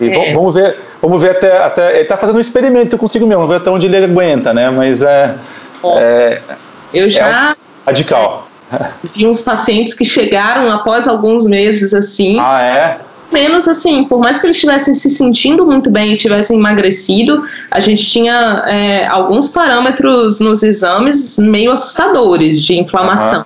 E 0.00 0.10
é. 0.10 0.32
vamos 0.32 0.54
ver, 0.54 0.78
vamos 1.02 1.20
ver 1.20 1.32
até, 1.32 1.58
até 1.58 1.92
ele 1.94 2.02
está 2.02 2.16
fazendo 2.16 2.36
um 2.36 2.40
experimento 2.40 2.96
consigo 2.96 3.26
mesmo, 3.26 3.42
vamos 3.42 3.56
ver 3.56 3.62
até 3.62 3.70
onde 3.70 3.86
ele 3.86 3.96
aguenta, 3.96 4.54
né? 4.54 4.70
Mas 4.70 5.02
é, 5.02 5.34
é 5.82 6.40
eu 6.92 7.10
já 7.10 7.50
é 7.50 7.56
radical. 7.84 8.46
Vi 9.02 9.26
uns 9.26 9.42
pacientes 9.42 9.92
que 9.92 10.04
chegaram 10.04 10.70
após 10.70 11.08
alguns 11.08 11.44
meses 11.44 11.92
assim. 11.94 12.38
Ah, 12.40 12.62
é? 12.62 12.98
Menos 13.32 13.66
assim, 13.66 14.04
por 14.04 14.20
mais 14.20 14.38
que 14.38 14.46
eles 14.46 14.56
estivessem 14.56 14.94
se 14.94 15.10
sentindo 15.10 15.64
muito 15.64 15.90
bem 15.90 16.12
e 16.12 16.16
tivessem 16.16 16.58
emagrecido, 16.58 17.42
a 17.70 17.80
gente 17.80 18.04
tinha 18.04 18.64
é, 18.66 19.06
alguns 19.06 19.48
parâmetros 19.48 20.40
nos 20.40 20.62
exames 20.62 21.38
meio 21.38 21.72
assustadores 21.72 22.62
de 22.62 22.78
inflamação. 22.78 23.40
Uhum. 23.40 23.44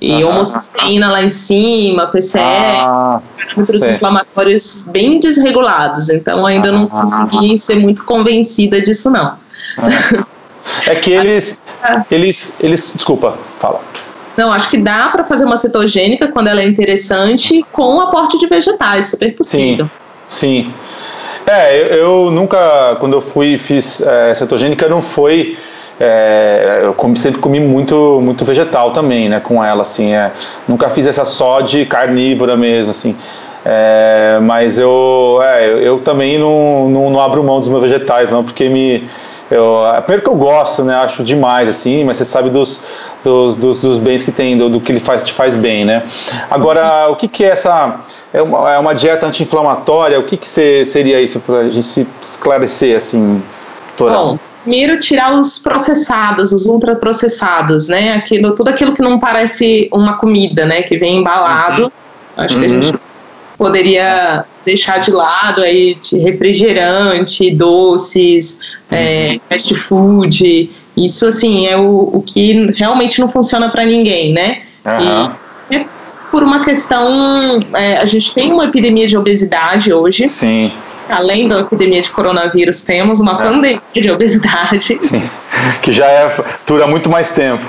E 0.00 0.24
homocisteína 0.24 1.10
lá 1.10 1.22
em 1.22 1.28
cima, 1.28 2.06
PCR, 2.06 2.40
ah, 2.40 3.20
outros 3.54 3.82
inflamatórios 3.82 4.88
bem 4.90 5.20
desregulados. 5.20 6.08
Então 6.08 6.46
ainda 6.46 6.72
não 6.72 6.86
consegui 6.86 7.58
ser 7.58 7.74
muito 7.74 8.02
convencida 8.04 8.80
disso, 8.80 9.10
não. 9.10 9.34
É 10.86 10.94
que 10.94 11.10
eles, 11.10 11.62
eles, 12.10 12.56
eles, 12.60 12.92
desculpa, 12.94 13.36
fala. 13.58 13.80
Não, 14.40 14.50
acho 14.50 14.70
que 14.70 14.78
dá 14.78 15.10
para 15.10 15.22
fazer 15.22 15.44
uma 15.44 15.58
cetogênica 15.58 16.28
quando 16.28 16.46
ela 16.46 16.62
é 16.62 16.66
interessante 16.66 17.62
com 17.70 18.00
aporte 18.00 18.38
de 18.38 18.46
vegetais, 18.46 19.10
super 19.10 19.36
possível. 19.36 19.84
Sim, 20.30 20.64
sim. 20.64 20.72
É, 21.46 21.78
eu, 21.78 21.96
eu 21.96 22.30
nunca, 22.30 22.96
quando 23.00 23.12
eu 23.12 23.20
fui 23.20 23.58
fiz 23.58 24.00
é, 24.00 24.34
cetogênica, 24.34 24.88
não 24.88 25.02
foi 25.02 25.58
é, 26.00 26.80
eu 26.82 26.94
comi, 26.94 27.18
sempre 27.18 27.38
comi 27.38 27.60
muito, 27.60 28.18
muito 28.22 28.42
vegetal 28.42 28.92
também, 28.92 29.28
né, 29.28 29.40
com 29.40 29.62
ela, 29.62 29.82
assim, 29.82 30.14
é, 30.14 30.32
nunca 30.66 30.88
fiz 30.88 31.06
essa 31.06 31.26
só 31.26 31.60
de 31.60 31.84
carnívora 31.84 32.56
mesmo, 32.56 32.92
assim, 32.92 33.14
é, 33.62 34.38
mas 34.40 34.78
eu, 34.78 35.38
é, 35.42 35.66
eu, 35.66 35.78
eu, 35.80 35.98
também 35.98 36.38
não, 36.38 36.88
não, 36.88 37.10
não, 37.10 37.20
abro 37.20 37.44
mão 37.44 37.60
dos 37.60 37.68
meus 37.68 37.82
vegetais, 37.82 38.30
não, 38.30 38.42
porque 38.42 38.70
me, 38.70 39.06
eu, 39.50 39.86
é, 39.86 40.00
primeiro 40.00 40.22
que 40.22 40.30
eu 40.30 40.36
gosto, 40.36 40.84
né, 40.84 40.94
acho 40.96 41.24
demais, 41.24 41.68
assim, 41.68 42.04
mas 42.04 42.18
você 42.18 42.24
sabe 42.24 42.50
dos, 42.50 42.84
dos, 43.24 43.54
dos, 43.56 43.78
dos 43.80 43.98
bens 43.98 44.24
que 44.24 44.32
tem, 44.32 44.56
do, 44.56 44.68
do, 44.68 44.80
que 44.80 44.92
ele 44.92 45.00
faz, 45.00 45.24
te 45.24 45.32
faz 45.32 45.56
bem, 45.56 45.84
né. 45.84 46.04
Agora, 46.50 47.08
o 47.10 47.16
que 47.16 47.26
que 47.26 47.44
é 47.44 47.48
essa, 47.48 48.00
é 48.32 48.40
uma, 48.40 48.72
é 48.72 48.78
uma 48.78 48.94
dieta 48.94 49.26
anti-inflamatória, 49.26 50.18
o 50.20 50.22
que 50.22 50.36
que 50.36 50.48
seria 50.48 51.20
isso, 51.20 51.40
para 51.40 51.58
a 51.58 51.68
gente 51.68 51.86
se 51.86 52.06
esclarecer, 52.22 52.96
assim? 52.96 53.42
Bom, 53.98 54.38
primeiro 54.62 54.98
tirar 54.98 55.34
os 55.34 55.58
processados, 55.58 56.52
os 56.52 56.66
ultraprocessados, 56.66 57.88
né? 57.88 58.14
Aquilo, 58.14 58.54
tudo 58.54 58.68
aquilo 58.68 58.94
que 58.94 59.02
não 59.02 59.18
parece 59.18 59.88
uma 59.92 60.14
comida, 60.14 60.64
né? 60.64 60.82
Que 60.82 60.96
vem 60.96 61.18
embalado. 61.18 61.84
Uhum. 61.84 61.90
Acho 62.36 62.54
uhum. 62.54 62.60
que 62.60 62.66
a 62.66 62.70
gente 62.70 62.92
uhum. 62.92 62.98
Poderia 63.60 64.46
deixar 64.64 65.00
de 65.00 65.10
lado 65.10 65.60
aí 65.60 65.94
de 65.96 66.16
refrigerante, 66.16 67.50
doces, 67.50 68.58
é, 68.90 69.38
fast 69.50 69.74
food. 69.74 70.70
Isso 70.96 71.26
assim 71.26 71.66
é 71.66 71.76
o, 71.76 72.10
o 72.14 72.22
que 72.26 72.72
realmente 72.72 73.20
não 73.20 73.28
funciona 73.28 73.68
para 73.68 73.84
ninguém, 73.84 74.32
né? 74.32 74.62
Uhum. 74.82 75.30
E 75.70 75.76
é 75.76 75.84
por 76.30 76.42
uma 76.42 76.64
questão, 76.64 77.60
é, 77.74 77.98
a 77.98 78.06
gente 78.06 78.32
tem 78.32 78.50
uma 78.50 78.64
epidemia 78.64 79.06
de 79.06 79.16
obesidade 79.18 79.92
hoje. 79.92 80.26
Sim 80.26 80.72
além 81.08 81.48
da 81.48 81.58
epidemia 81.58 82.00
de 82.00 82.10
coronavírus, 82.10 82.84
temos 82.84 83.18
uma 83.18 83.32
é. 83.32 83.36
pandemia 83.36 83.80
de 83.92 84.08
obesidade. 84.08 84.96
Sim, 85.02 85.28
que 85.82 85.90
já 85.90 86.06
é, 86.06 86.32
dura 86.64 86.86
muito 86.86 87.10
mais 87.10 87.32
tempo. 87.32 87.64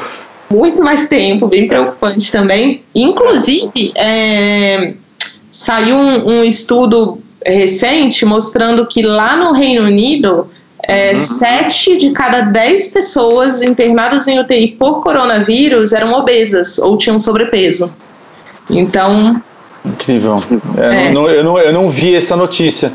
Muito 0.48 0.84
mais 0.84 1.08
tempo, 1.08 1.48
bem 1.48 1.68
preocupante 1.68 2.32
também. 2.32 2.84
Inclusive, 2.94 3.94
é, 3.96 4.94
saiu 5.52 5.96
um, 5.96 6.40
um, 6.40 6.44
estudo 6.44 7.22
recente 7.46 8.26
mostrando 8.26 8.88
que 8.88 9.02
lá 9.02 9.36
no 9.36 9.52
Reino 9.52 9.86
Unido, 9.86 10.48
é, 10.84 11.12
uhum. 11.12 11.16
sete 11.18 11.98
de 11.98 12.12
cada 12.12 12.42
dez 12.42 12.88
pessoas 12.88 13.62
internadas 13.62 14.28
em 14.28 14.40
UTI 14.40 14.70
por 14.70 15.02
coronavírus 15.02 15.94
eram 15.94 16.14
obesas 16.14 16.80
ou 16.80 16.98
tinham 16.98 17.20
sobrepeso. 17.20 17.94
Então. 18.70 19.42
Incrível. 19.86 20.44
É, 20.78 21.08
é. 21.08 21.12
Não, 21.12 21.30
eu, 21.30 21.44
não, 21.44 21.60
eu 21.60 21.74
não 21.74 21.90
vi 21.90 22.16
essa 22.16 22.36
notícia. 22.36 22.92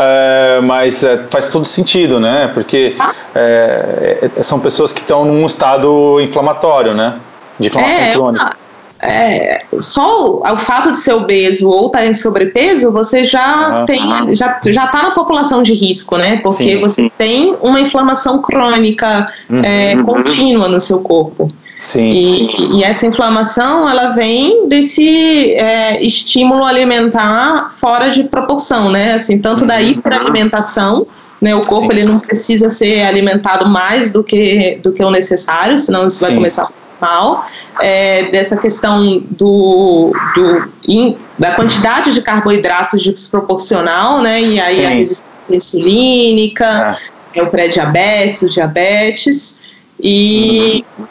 É, 0.00 0.60
mas 0.62 1.02
é, 1.02 1.16
faz 1.28 1.48
todo 1.48 1.66
sentido, 1.66 2.20
né? 2.20 2.50
Porque 2.54 2.94
é, 3.34 4.30
é 4.36 4.42
são 4.44 4.60
pessoas 4.60 4.92
que 4.92 5.00
estão 5.00 5.24
num 5.24 5.44
estado 5.44 6.20
inflamatório, 6.20 6.94
né? 6.94 7.14
De 7.58 7.66
inflamação 7.66 7.98
é, 7.98 8.12
crônica. 8.12 8.56
É, 9.00 9.62
só 9.78 10.26
o, 10.26 10.42
o, 10.42 10.56
fato 10.56 10.90
de 10.90 10.98
ser 10.98 11.12
obeso 11.12 11.70
ou 11.70 11.86
estar 11.86 12.00
tá 12.00 12.06
em 12.06 12.14
sobrepeso, 12.14 12.90
você 12.90 13.22
já 13.22 13.84
tem, 13.86 14.00
já, 14.34 14.60
já 14.66 14.86
está 14.86 15.04
na 15.04 15.10
população 15.12 15.62
de 15.62 15.72
risco, 15.72 16.16
né? 16.16 16.38
Porque 16.42 16.74
sim, 16.74 16.80
você 16.80 17.02
sim. 17.02 17.12
tem 17.16 17.56
uma 17.62 17.80
inflamação 17.80 18.42
crônica 18.42 19.28
uhum. 19.48 20.04
contínua 20.04 20.68
no 20.68 20.80
seu 20.80 21.00
corpo. 21.00 21.52
Sim. 21.78 22.10
E, 22.10 22.78
e, 22.78 22.84
essa 22.84 23.06
inflamação 23.06 23.88
ela 23.88 24.08
vem 24.08 24.68
desse 24.68 25.52
é, 25.52 26.04
estímulo 26.04 26.64
alimentar 26.64 27.70
fora 27.72 28.10
de 28.10 28.24
proporção, 28.24 28.90
né? 28.90 29.14
Assim, 29.14 29.38
tanto 29.38 29.64
da 29.64 29.76
uhum. 29.76 29.82
hiperalimentação, 29.82 31.06
né? 31.40 31.54
O 31.54 31.60
corpo 31.60 31.92
Sim. 31.92 31.98
ele 31.98 32.08
não 32.08 32.18
precisa 32.18 32.68
ser 32.68 33.02
alimentado 33.02 33.68
mais 33.68 34.12
do 34.12 34.24
que 34.24 34.80
do 34.82 34.92
que 34.92 35.02
o 35.04 35.10
necessário, 35.10 35.78
senão 35.78 36.08
isso 36.08 36.20
vai 36.20 36.30
Sim. 36.30 36.36
começar 36.36 36.62
a 36.62 36.87
mal. 37.00 37.44
É, 37.80 38.24
dessa 38.30 38.56
questão 38.56 39.22
do, 39.30 40.12
do 40.34 40.68
in, 40.86 41.16
da 41.38 41.52
quantidade 41.52 42.12
de 42.12 42.20
carboidratos 42.22 43.02
desproporcional, 43.02 44.20
né? 44.20 44.40
E 44.40 44.60
aí 44.60 44.78
Sim. 44.78 44.86
a 44.86 44.88
resistência 44.90 45.28
insulínica, 45.50 46.96
é. 47.34 47.40
é 47.40 47.42
o 47.42 47.46
pré-diabetes, 47.46 48.42
o 48.42 48.48
diabetes 48.48 49.62
e 50.00 50.84
uhum 50.98 51.06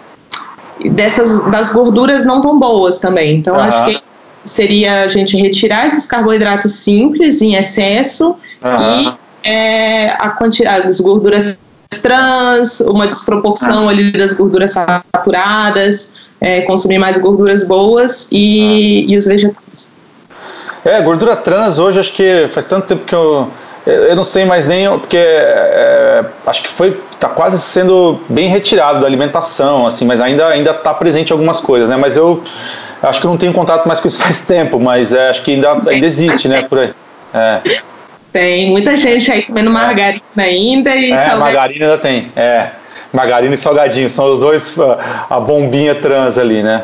dessas 0.85 1.45
das 1.49 1.73
gorduras 1.73 2.25
não 2.25 2.41
tão 2.41 2.59
boas 2.59 2.99
também. 2.99 3.38
Então 3.38 3.55
uhum. 3.55 3.61
acho 3.61 3.85
que 3.85 4.03
seria 4.45 5.03
a 5.03 5.07
gente 5.07 5.35
retirar 5.38 5.88
esses 5.88 6.05
carboidratos 6.05 6.73
simples 6.73 7.41
em 7.41 7.55
excesso 7.55 8.35
uhum. 8.63 9.01
e 9.01 9.13
é, 9.43 10.09
a 10.11 10.29
quantidade 10.29 10.85
das 10.85 10.99
gorduras 10.99 11.59
trans, 12.08 12.80
uma 12.82 13.05
desproporção 13.05 13.84
uhum. 13.84 13.89
ali 13.89 14.12
das 14.12 14.34
gorduras 14.34 14.72
saturadas, 14.72 16.16
é, 16.39 16.62
consumir 16.62 16.97
mais 16.97 17.18
gorduras 17.18 17.68
boas 17.68 18.30
e, 18.32 19.12
e 19.12 19.18
os 19.18 19.26
vegetais. 19.26 19.91
É, 20.86 21.01
gordura 21.01 21.36
trans 21.36 21.80
hoje 21.80 21.99
acho 21.99 22.14
que 22.14 22.47
faz 22.51 22.68
tanto 22.68 22.88
tempo 22.88 23.03
que 23.05 23.14
eu 23.14 23.49
eu 23.86 24.18
não 24.18 24.24
sei 24.24 24.43
mais 24.43 24.68
nem 24.68 24.89
porque 24.99 25.18
é, 25.18 26.26
acho 26.45 26.64
que 26.64 26.70
foi 26.70 26.89
está 27.12 27.30
quase 27.30 27.58
sendo 27.58 28.20
bem 28.28 28.49
retirado 28.49 28.99
da 28.99 29.08
alimentação 29.08 29.88
assim 29.88 30.05
mas 30.05 30.20
ainda 30.20 30.47
ainda 30.47 30.72
está 30.72 30.93
presente 30.93 31.32
algumas 31.32 31.62
coisas 31.62 31.88
né 31.88 31.95
mas 31.95 32.18
eu 32.18 32.43
acho 33.01 33.22
que 33.22 33.26
eu 33.26 33.32
não 33.32 33.38
tenho 33.38 33.53
contato 33.53 33.88
mais 33.88 34.01
com 34.01 34.10
isso 34.10 34.20
faz 34.22 34.45
tempo 34.45 34.78
mas 34.78 35.14
é, 35.14 35.30
acho 35.30 35.41
que 35.41 35.53
ainda, 35.53 35.72
ainda 35.89 36.05
existe 36.05 36.49
né 36.49 36.64
por 36.64 36.80
aí 36.80 36.93
é. 37.34 37.62
Tem 38.38 38.69
muita 38.69 38.95
gente 38.95 39.31
aí 39.31 39.41
comendo 39.41 39.71
margarina 39.71 40.21
ainda 40.38 40.95
e 40.95 41.11
é, 41.11 41.35
margarina 41.35 41.85
ainda 41.85 41.97
tem. 41.97 42.31
É 42.35 42.67
margarina 43.11 43.55
e 43.55 43.57
salgadinho. 43.57 44.09
São 44.11 44.31
os 44.31 44.41
dois 44.41 44.77
a 45.27 45.39
bombinha 45.39 45.95
trans 45.95 46.38
ali 46.38 46.61
né? 46.61 46.83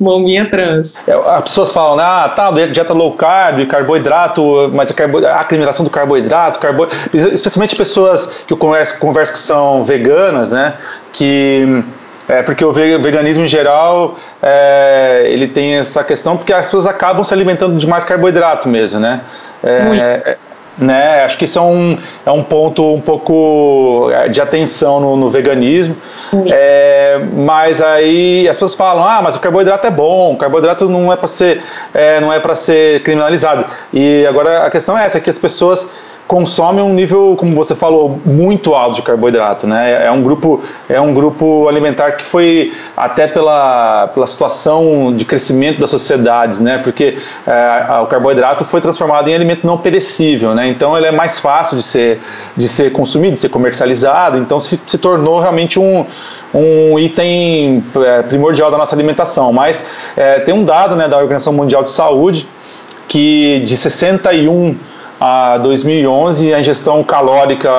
Bombinha 0.00 0.48
trans. 0.48 1.06
É, 1.06 1.12
as 1.12 1.42
pessoas 1.42 1.72
falam, 1.72 1.98
ah, 1.98 2.26
tá, 2.34 2.50
dieta 2.50 2.94
low 2.94 3.12
carb, 3.12 3.66
carboidrato, 3.66 4.70
mas 4.72 4.90
a, 4.90 4.94
carbo, 4.94 5.26
a 5.26 5.46
alimentação 5.46 5.84
do 5.84 5.90
carboidrato, 5.90 6.58
carbo, 6.58 6.88
especialmente 7.12 7.76
pessoas 7.76 8.44
que 8.46 8.52
eu 8.54 8.56
converso, 8.56 8.98
converso 8.98 9.34
que 9.34 9.38
são 9.38 9.84
veganas, 9.84 10.50
né, 10.50 10.72
que 11.12 11.84
é 12.26 12.42
porque 12.42 12.64
o 12.64 12.72
veganismo 12.72 13.44
em 13.44 13.48
geral 13.48 14.16
é, 14.42 15.24
ele 15.26 15.46
tem 15.46 15.74
essa 15.74 16.02
questão 16.02 16.34
porque 16.34 16.54
as 16.54 16.64
pessoas 16.64 16.86
acabam 16.86 17.22
se 17.22 17.34
alimentando 17.34 17.76
de 17.76 17.86
mais 17.86 18.04
carboidrato 18.04 18.70
mesmo, 18.70 19.00
né? 19.00 19.20
É, 19.62 20.36
né? 20.78 21.24
Acho 21.24 21.38
que 21.38 21.44
isso 21.44 21.58
é 21.58 21.62
um, 21.62 21.98
é 22.24 22.30
um 22.30 22.42
ponto 22.42 22.94
um 22.94 23.00
pouco 23.00 24.10
é, 24.12 24.28
de 24.28 24.40
atenção 24.40 25.00
no, 25.00 25.16
no 25.16 25.30
veganismo. 25.30 25.96
É, 26.46 27.20
mas 27.34 27.82
aí 27.82 28.48
as 28.48 28.56
pessoas 28.56 28.74
falam, 28.74 29.04
ah, 29.04 29.20
mas 29.22 29.36
o 29.36 29.40
carboidrato 29.40 29.86
é 29.86 29.90
bom, 29.90 30.32
o 30.32 30.36
carboidrato 30.36 30.88
não 30.88 31.12
é 31.12 31.16
para 31.16 31.26
ser, 31.26 31.62
é, 31.92 32.20
não 32.20 32.32
é 32.32 32.38
para 32.38 32.54
ser 32.54 33.02
criminalizado. 33.02 33.64
E 33.92 34.26
agora 34.26 34.66
a 34.66 34.70
questão 34.70 34.96
é 34.96 35.04
essa, 35.04 35.20
que 35.20 35.30
as 35.30 35.38
pessoas 35.38 35.90
consome 36.26 36.80
um 36.80 36.94
nível, 36.94 37.36
como 37.38 37.54
você 37.54 37.74
falou, 37.74 38.20
muito 38.24 38.74
alto 38.74 38.96
de 38.96 39.02
carboidrato, 39.02 39.66
né? 39.66 40.06
É 40.06 40.10
um 40.10 40.22
grupo, 40.22 40.62
é 40.88 41.00
um 41.00 41.12
grupo 41.12 41.68
alimentar 41.68 42.12
que 42.12 42.24
foi 42.24 42.72
até 42.96 43.26
pela, 43.26 44.08
pela 44.14 44.26
situação 44.26 45.14
de 45.14 45.24
crescimento 45.24 45.80
das 45.80 45.90
sociedades, 45.90 46.60
né? 46.60 46.78
Porque 46.78 47.18
é, 47.46 48.00
o 48.02 48.06
carboidrato 48.06 48.64
foi 48.64 48.80
transformado 48.80 49.28
em 49.28 49.34
alimento 49.34 49.66
não 49.66 49.76
perecível, 49.76 50.54
né? 50.54 50.68
Então 50.68 50.96
ele 50.96 51.06
é 51.06 51.12
mais 51.12 51.38
fácil 51.38 51.76
de 51.76 51.82
ser, 51.82 52.20
de 52.56 52.68
ser 52.68 52.92
consumido, 52.92 53.34
de 53.34 53.40
ser 53.40 53.50
comercializado. 53.50 54.38
Então 54.38 54.58
se, 54.58 54.80
se 54.86 54.98
tornou 54.98 55.40
realmente 55.40 55.78
um 55.78 56.06
um 56.54 56.98
item 56.98 57.82
é, 57.96 58.22
primordial 58.22 58.70
da 58.70 58.76
nossa 58.76 58.94
alimentação. 58.94 59.52
Mas 59.52 59.88
é, 60.16 60.40
tem 60.40 60.52
um 60.52 60.64
dado 60.64 60.96
né, 60.96 61.08
da 61.08 61.16
Organização 61.16 61.52
Mundial 61.52 61.82
de 61.82 61.90
Saúde 61.90 62.46
que 63.08 63.62
de 63.66 63.76
61 63.76 64.76
a 65.24 65.56
2011 65.58 66.52
a 66.52 66.58
ingestão 66.58 67.00
calórica 67.04 67.70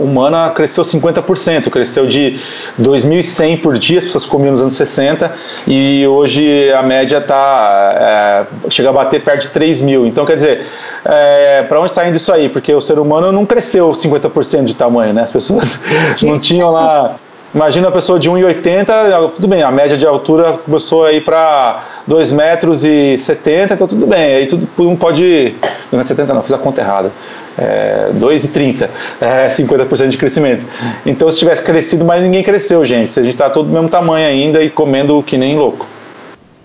humana 0.00 0.50
cresceu 0.50 0.82
50%, 0.82 1.70
cresceu 1.70 2.08
de 2.08 2.40
2.100 2.80 3.62
por 3.62 3.78
dia, 3.78 3.98
as 3.98 4.06
pessoas 4.06 4.26
comiam 4.26 4.50
nos 4.50 4.60
anos 4.60 4.74
60, 4.74 5.32
e 5.68 6.04
hoje 6.08 6.72
a 6.72 6.82
média 6.82 7.20
tá, 7.20 8.46
é, 8.66 8.68
chega 8.68 8.88
a 8.88 8.92
bater 8.92 9.22
perto 9.22 9.42
de 9.42 9.50
3 9.50 9.80
mil. 9.82 10.08
Então, 10.08 10.26
quer 10.26 10.34
dizer, 10.34 10.66
é, 11.04 11.62
para 11.62 11.78
onde 11.78 11.90
está 11.90 12.04
indo 12.08 12.16
isso 12.16 12.32
aí? 12.32 12.48
Porque 12.48 12.74
o 12.74 12.80
ser 12.80 12.98
humano 12.98 13.30
não 13.30 13.46
cresceu 13.46 13.92
50% 13.92 14.64
de 14.64 14.74
tamanho, 14.74 15.12
né? 15.12 15.22
As 15.22 15.30
pessoas 15.30 15.84
não 16.20 16.40
tinham 16.40 16.72
lá 16.72 17.14
imagina 17.54 17.88
a 17.88 17.92
pessoa 17.92 18.18
de 18.18 18.30
1,80, 18.30 19.32
tudo 19.36 19.48
bem, 19.48 19.62
a 19.62 19.70
média 19.70 19.96
de 19.96 20.06
altura 20.06 20.54
começou 20.64 21.04
a 21.04 21.12
ir 21.12 21.22
para 21.22 21.84
2 22.06 22.32
metros 22.32 22.84
e 22.84 23.18
70, 23.18 23.74
então 23.74 23.86
tudo 23.86 24.06
bem, 24.06 24.34
aí 24.36 24.46
tudo 24.46 24.68
um 24.78 24.96
pode, 24.96 25.54
não 25.90 26.00
é 26.00 26.04
70 26.04 26.34
não, 26.34 26.42
fiz 26.42 26.52
a 26.52 26.58
conta 26.58 26.80
errada, 26.80 27.10
é, 27.58 28.10
2,30, 28.14 28.88
é 29.20 29.48
50% 29.48 30.08
de 30.08 30.16
crescimento. 30.16 30.64
Então 31.04 31.30
se 31.30 31.38
tivesse 31.38 31.64
crescido, 31.64 32.04
mas 32.04 32.22
ninguém 32.22 32.42
cresceu, 32.42 32.84
gente, 32.84 33.18
a 33.18 33.22
gente 33.22 33.34
está 33.34 33.50
todo 33.50 33.66
do 33.66 33.72
mesmo 33.72 33.88
tamanho 33.88 34.26
ainda 34.26 34.62
e 34.62 34.70
comendo 34.70 35.22
que 35.22 35.36
nem 35.36 35.56
louco. 35.56 35.86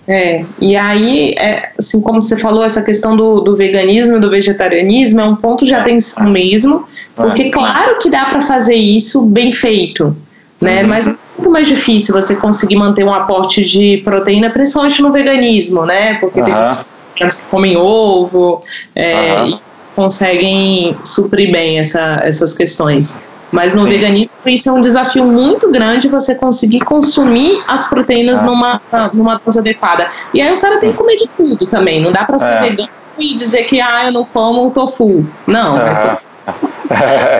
É, 0.07 0.45
e 0.61 0.77
aí, 0.77 1.33
é, 1.37 1.71
assim 1.77 1.99
como 1.99 2.21
você 2.21 2.37
falou, 2.37 2.63
essa 2.63 2.81
questão 2.81 3.17
do, 3.17 3.41
do 3.41 3.57
veganismo 3.57 4.15
e 4.15 4.19
do 4.21 4.29
vegetarianismo 4.29 5.19
é 5.19 5.25
um 5.25 5.35
ponto 5.35 5.65
de 5.65 5.73
atenção 5.73 6.23
mesmo, 6.29 6.87
porque 7.13 7.49
claro 7.49 7.99
que 7.99 8.09
dá 8.09 8.23
para 8.23 8.41
fazer 8.41 8.75
isso 8.75 9.25
bem 9.25 9.51
feito, 9.51 10.15
né? 10.59 10.81
Uhum. 10.81 10.89
Mas 10.89 11.07
é 11.07 11.15
muito 11.37 11.51
mais 11.51 11.67
difícil 11.67 12.13
você 12.13 12.35
conseguir 12.35 12.75
manter 12.75 13.03
um 13.03 13.13
aporte 13.13 13.63
de 13.63 13.97
proteína, 14.03 14.49
principalmente 14.49 15.01
no 15.01 15.11
veganismo, 15.11 15.85
né? 15.85 16.15
Porque 16.15 16.39
uhum. 16.39 16.45
tem 16.45 16.55
pessoas 16.55 17.41
que 17.41 17.47
comem 17.49 17.77
ovo 17.77 18.63
é, 18.95 19.35
uhum. 19.39 19.47
e 19.49 19.59
conseguem 19.95 20.97
suprir 21.03 21.51
bem 21.51 21.79
essa, 21.79 22.19
essas 22.23 22.55
questões. 22.55 23.27
Mas 23.51 23.73
no 23.73 23.83
Sim. 23.83 23.89
veganismo 23.89 24.29
isso 24.45 24.69
é 24.69 24.71
um 24.73 24.81
desafio 24.81 25.23
muito 25.23 25.71
grande 25.71 26.09
você 26.09 26.35
conseguir 26.35 26.81
consumir 26.81 27.63
as 27.67 27.89
proteínas 27.89 28.39
ah. 28.39 28.45
numa, 28.45 28.81
numa 29.13 29.41
dose 29.43 29.59
adequada. 29.59 30.07
E 30.33 30.41
aí 30.41 30.53
o 30.53 30.59
cara 30.59 30.79
tem 30.79 30.91
que 30.91 30.97
comer 30.97 31.17
de 31.17 31.27
tudo 31.29 31.65
também. 31.65 32.01
Não 32.01 32.11
dá 32.11 32.25
para 32.25 32.37
ser 32.37 32.49
é. 32.49 32.61
vegano 32.61 32.89
e 33.17 33.35
dizer 33.35 33.63
que 33.63 33.79
ah, 33.79 34.05
eu 34.05 34.11
não 34.11 34.25
como 34.25 34.67
o 34.67 34.71
tofu. 34.71 35.25
Não. 35.47 35.77
É 35.79 36.17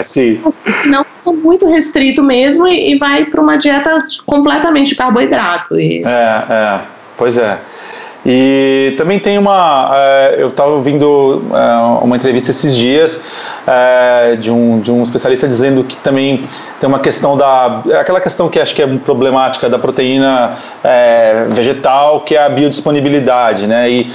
sim. 0.04 0.42
Senão 0.82 1.04
fica 1.04 1.32
muito 1.32 1.66
restrito 1.68 2.22
mesmo 2.22 2.68
e, 2.68 2.94
e 2.94 2.98
vai 2.98 3.26
para 3.26 3.42
uma 3.42 3.58
dieta 3.58 4.06
completamente 4.26 4.90
de 4.90 4.96
carboidrato. 4.96 5.80
E... 5.80 6.04
É, 6.06 6.44
é. 6.50 6.80
Pois 7.18 7.38
é. 7.38 7.60
E 8.26 8.94
também 8.98 9.20
tem 9.20 9.38
uma. 9.38 9.90
Uh, 9.90 10.36
eu 10.38 10.50
estava 10.50 10.72
ouvindo 10.72 11.42
uh, 11.50 12.04
uma 12.04 12.18
entrevista 12.18 12.52
esses 12.52 12.76
dias 12.76 13.24
uh, 13.68 14.38
de, 14.38 14.50
um, 14.50 14.80
de 14.80 14.92
um 14.92 15.04
especialista 15.04 15.48
dizendo 15.48 15.84
que 15.84 15.96
também 15.98 16.48
tem 16.80 16.88
uma 16.88 17.00
questão 17.00 17.36
da. 17.36 17.82
aquela 18.00 18.22
questão 18.22 18.48
que 18.50 18.60
acho 18.60 18.74
que 18.74 18.82
é 18.82 18.88
problemática 18.88 19.70
da 19.70 19.78
proteína 19.78 20.56
vegetal, 21.50 22.22
que 22.22 22.36
é 22.36 22.44
a 22.44 22.50
biodisponibilidade. 22.50 23.68
Né? 23.68 23.90
E 23.90 24.12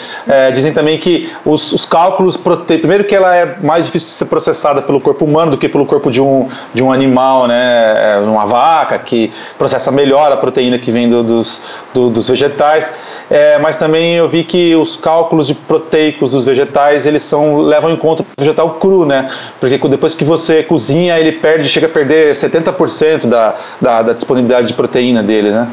dizem 0.55 0.73
também 0.73 0.99
que 0.99 1.31
os, 1.45 1.73
os 1.73 1.85
cálculos. 1.85 2.37
Prote... 2.37 2.79
Primeiro, 2.79 3.05
que 3.05 3.15
ela 3.15 3.35
é 3.35 3.57
mais 3.61 3.87
difícil 3.87 4.09
de 4.09 4.15
ser 4.15 4.27
processada 4.27 4.81
pelo 4.81 5.01
corpo 5.01 5.25
humano 5.25 5.51
do 5.51 5.59
que 5.59 5.69
pelo 5.69 5.85
corpo 5.85 6.11
de 6.11 6.21
um, 6.21 6.49
de 6.73 6.83
um 6.83 6.93
animal, 6.93 7.47
né? 7.47 8.19
uma 8.25 8.47
vaca, 8.47 8.99
que 8.99 9.33
processa 9.59 9.91
melhor 9.91 10.31
a 10.33 10.37
proteína 10.37 10.79
que 10.79 10.93
vem 10.93 11.11
do, 11.11 11.23
dos, 11.23 11.63
do, 11.93 12.11
dos 12.11 12.29
vegetais 12.29 12.89
é, 13.33 13.57
mas 13.57 13.79
também 13.79 14.17
eu 14.17 14.29
vi 14.29 14.45
que 14.45 14.77
os 14.77 14.97
cálculos 14.97 15.47
de 15.47 15.55
proteicos 15.55 16.31
dos 16.31 16.45
vegetais 16.45 17.07
eles 17.07 17.23
são 17.23 17.63
levam 17.63 17.91
em 17.91 17.97
conta 17.97 18.23
o 18.23 18.27
vegetal 18.37 18.75
cru, 18.75 19.07
né? 19.07 19.31
Porque 19.61 19.79
depois 19.89 20.15
que 20.15 20.25
você 20.25 20.63
cozinha 20.63 21.19
ele 21.19 21.33
perde, 21.33 21.69
chega 21.69 21.87
a 21.87 21.91
perder 21.91 22.35
70% 22.35 23.27
da, 23.27 23.57
da, 23.81 24.03
da 24.03 24.13
disponibilidade 24.13 24.69
de 24.69 24.75
proteína 24.75 25.23
dele, 25.23 25.51
né? 25.51 25.69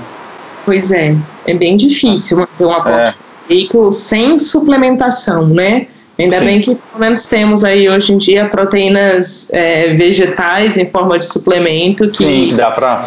Pois 0.66 0.92
é, 0.92 1.16
é 1.48 1.54
bem 1.54 1.76
difícil 1.76 2.38
manter 2.38 2.66
um 2.66 2.72
aporte 2.72 3.10
é. 3.10 3.14
proteico 3.48 3.92
sem 3.92 4.38
suplementação, 4.38 5.48
né? 5.48 5.88
Ainda 6.18 6.40
Sim. 6.40 6.46
bem 6.46 6.62
que 6.62 6.76
pelo 6.76 7.00
menos 7.00 7.28
temos 7.30 7.64
aí 7.64 7.90
hoje 7.90 8.14
em 8.14 8.18
dia 8.18 8.46
proteínas 8.46 9.50
é, 9.54 9.94
vegetais 9.94 10.78
em 10.78 10.86
forma 10.90 11.18
de 11.18 11.26
suplemento 11.26 12.10
que 12.10 12.18
Sim, 12.18 12.50
dá 12.56 12.72
para 12.72 13.02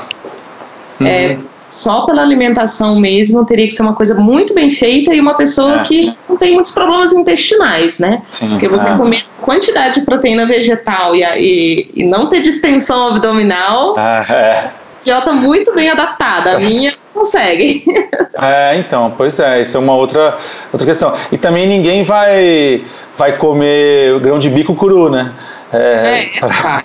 é, 1.00 1.28
uhum 1.28 1.51
só 1.72 2.02
pela 2.02 2.20
alimentação 2.20 3.00
mesmo 3.00 3.46
teria 3.46 3.66
que 3.66 3.72
ser 3.72 3.80
uma 3.80 3.94
coisa 3.94 4.14
muito 4.14 4.52
bem 4.52 4.70
feita 4.70 5.14
e 5.14 5.18
uma 5.18 5.32
pessoa 5.32 5.76
é. 5.76 5.82
que 5.82 6.14
não 6.28 6.36
tem 6.36 6.52
muitos 6.52 6.70
problemas 6.72 7.14
intestinais, 7.14 7.98
né? 7.98 8.20
Sim, 8.26 8.50
Porque 8.50 8.68
você 8.68 8.88
é. 8.88 8.94
comer 8.94 9.24
quantidade 9.40 9.94
de 9.94 10.00
proteína 10.02 10.44
vegetal 10.44 11.16
e, 11.16 11.22
e, 11.22 11.90
e 11.96 12.04
não 12.04 12.28
ter 12.28 12.42
distensão 12.42 13.08
abdominal, 13.08 13.94
ah, 13.96 14.22
é. 14.28 14.68
já 15.02 15.22
tá 15.22 15.32
muito 15.32 15.74
bem 15.74 15.88
adaptada. 15.88 16.56
A 16.56 16.60
minha 16.60 16.94
consegue. 17.14 17.84
É, 18.34 18.76
então, 18.78 19.12
pois 19.16 19.38
é, 19.38 19.60
isso 19.60 19.76
é 19.76 19.80
uma 19.80 19.94
outra, 19.94 20.36
outra 20.72 20.86
questão. 20.86 21.14
E 21.30 21.38
também 21.38 21.68
ninguém 21.68 22.02
vai, 22.02 22.82
vai 23.16 23.36
comer 23.36 24.18
grão 24.20 24.38
de 24.38 24.48
bico 24.48 24.74
cru, 24.74 25.10
né? 25.10 25.30
É, 25.72 26.30
é 26.34 26.40
vai 26.40 26.82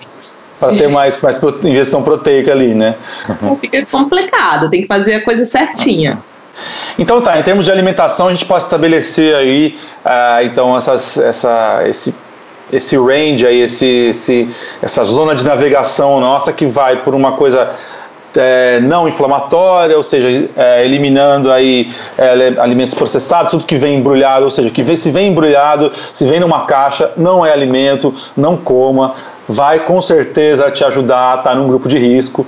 para 0.59 0.75
ter 0.75 0.87
mais, 0.87 1.21
mais 1.21 1.39
ingestão 1.63 2.01
proteica 2.03 2.51
ali, 2.51 2.73
né? 2.73 2.95
Fica 3.61 3.85
complicado, 3.85 4.69
tem 4.69 4.81
que 4.81 4.87
fazer 4.87 5.15
a 5.15 5.23
coisa 5.23 5.45
certinha. 5.45 6.17
Então 6.97 7.21
tá, 7.21 7.39
em 7.39 7.43
termos 7.43 7.65
de 7.65 7.71
alimentação 7.71 8.27
a 8.27 8.31
gente 8.31 8.45
pode 8.45 8.63
estabelecer 8.63 9.35
aí, 9.35 9.77
uh, 10.03 10.43
então 10.43 10.75
essas, 10.75 11.17
essa, 11.17 11.83
esse, 11.87 12.15
esse 12.73 12.97
range 12.97 13.45
aí, 13.45 13.61
esse, 13.61 14.09
esse, 14.09 14.49
essa 14.81 15.03
zona 15.03 15.35
de 15.35 15.45
navegação 15.45 16.19
nossa 16.19 16.51
que 16.51 16.65
vai 16.65 16.97
por 16.97 17.13
uma 17.13 17.33
coisa 17.33 17.71
é, 18.35 18.79
não 18.79 19.07
inflamatória, 19.07 19.97
ou 19.97 20.03
seja, 20.03 20.49
é, 20.55 20.85
eliminando 20.85 21.51
aí 21.51 21.91
é, 22.17 22.59
alimentos 22.59 22.93
processados, 22.93 23.51
tudo 23.51 23.65
que 23.65 23.77
vem 23.77 23.97
embrulhado, 23.97 24.45
ou 24.45 24.51
seja, 24.51 24.69
que 24.69 24.83
vem, 24.83 24.97
se 24.97 25.09
vem 25.11 25.29
embrulhado, 25.29 25.91
se 26.13 26.25
vem 26.27 26.39
numa 26.39 26.65
caixa, 26.65 27.11
não 27.17 27.45
é 27.45 27.51
alimento, 27.51 28.13
não 28.35 28.57
coma 28.57 29.15
vai 29.47 29.79
com 29.79 30.01
certeza 30.01 30.69
te 30.71 30.83
ajudar 30.83 31.33
a 31.33 31.37
estar 31.37 31.55
num 31.55 31.67
grupo 31.67 31.87
de 31.87 31.97
risco. 31.97 32.45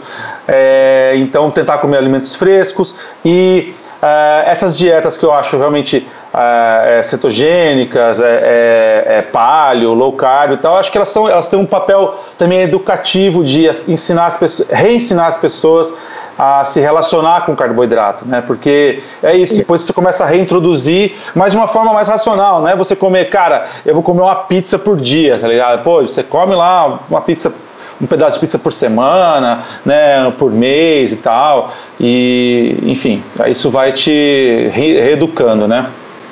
É, 0.48 1.14
então, 1.18 1.50
tentar 1.52 1.78
comer 1.78 1.98
alimentos 1.98 2.36
frescos 2.36 2.96
e 3.24 3.74
é, 4.02 4.44
essas 4.48 4.78
dietas 4.78 5.18
que 5.18 5.26
eu 5.26 5.32
acho 5.32 5.58
realmente 5.58 6.08
é, 6.34 7.02
cetogênicas, 7.04 8.20
é, 8.22 9.24
paleo, 9.32 9.94
low 9.94 10.14
carb 10.14 10.54
e 10.54 10.58
tal, 10.58 10.78
acho 10.78 10.92
que 10.92 10.98
elas, 10.98 11.10
são, 11.10 11.30
elas 11.30 11.50
têm 11.50 11.60
um 11.60 11.66
papel 11.66 12.16
também 12.38 12.62
educativo 12.62 13.44
de 13.44 13.68
ensinar 13.88 14.28
as 14.28 14.38
pessoas, 14.38 14.70
reensinar 14.70 15.28
as 15.28 15.38
pessoas 15.38 15.94
a 16.40 16.64
se 16.64 16.80
relacionar 16.80 17.46
com 17.46 17.52
o 17.52 17.56
carboidrato, 17.56 18.26
né? 18.26 18.42
Porque 18.48 19.04
é 19.22 19.36
isso, 19.36 19.58
depois 19.58 19.82
você 19.82 19.92
começa 19.92 20.24
a 20.24 20.28
reintroduzir, 20.28 21.16
mas 21.36 21.52
de 21.52 21.58
uma 21.58 21.68
forma 21.68 21.92
mais 21.92 22.08
racional, 22.08 22.62
não 22.62 22.70
é 22.70 22.78
você 22.78 22.96
comer, 22.96 23.30
cara, 23.30 23.68
eu 23.86 23.94
vou 23.94 24.02
comer 24.02 24.22
uma 24.22 24.36
pizza 24.36 24.80
por 24.80 24.96
dia, 24.96 25.38
tá 25.38 25.50
ligado? 25.50 25.84
Pô, 25.84 26.02
você 26.02 26.24
come 26.24 26.56
lá 26.56 26.98
uma 27.10 27.20
pizza 27.20 27.54
um 28.02 28.08
pedaço 28.08 28.36
de 28.36 28.46
pizza 28.46 28.58
por 28.58 28.72
semana, 28.72 29.62
né, 29.86 30.32
por 30.38 30.50
mês 30.50 31.12
e 31.12 31.18
tal, 31.18 31.74
e 32.00 32.78
enfim, 32.84 33.22
isso 33.48 33.70
vai 33.70 33.92
te 33.92 34.70
reeducando, 34.72 35.68
né? 35.68 35.86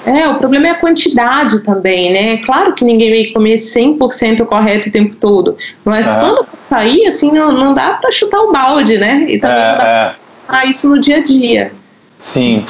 É, 0.07 0.25
o 0.29 0.35
problema 0.35 0.67
é 0.67 0.69
a 0.71 0.75
quantidade 0.75 1.61
também, 1.63 2.13
né? 2.13 2.37
Claro 2.37 2.73
que 2.73 2.85
ninguém 2.85 3.09
vai 3.09 3.33
comer 3.33 3.55
100% 3.55 4.45
correto 4.45 4.87
o 4.87 4.91
tempo 4.91 5.17
todo, 5.17 5.57
mas 5.83 6.07
quando 6.07 6.47
sair, 6.69 7.05
assim, 7.07 7.29
não, 7.29 7.51
não 7.51 7.73
dá 7.73 7.95
para 7.95 8.09
chutar 8.09 8.39
o 8.39 8.53
balde, 8.53 8.97
né? 8.97 9.25
E 9.27 9.37
também 9.37 9.57
é, 9.57 9.71
não 9.71 9.77
dá 9.77 10.15
é. 10.63 10.67
isso 10.67 10.89
no 10.89 10.97
dia 10.97 11.17
a 11.17 11.23
dia. 11.23 11.73
Sim. 12.21 12.65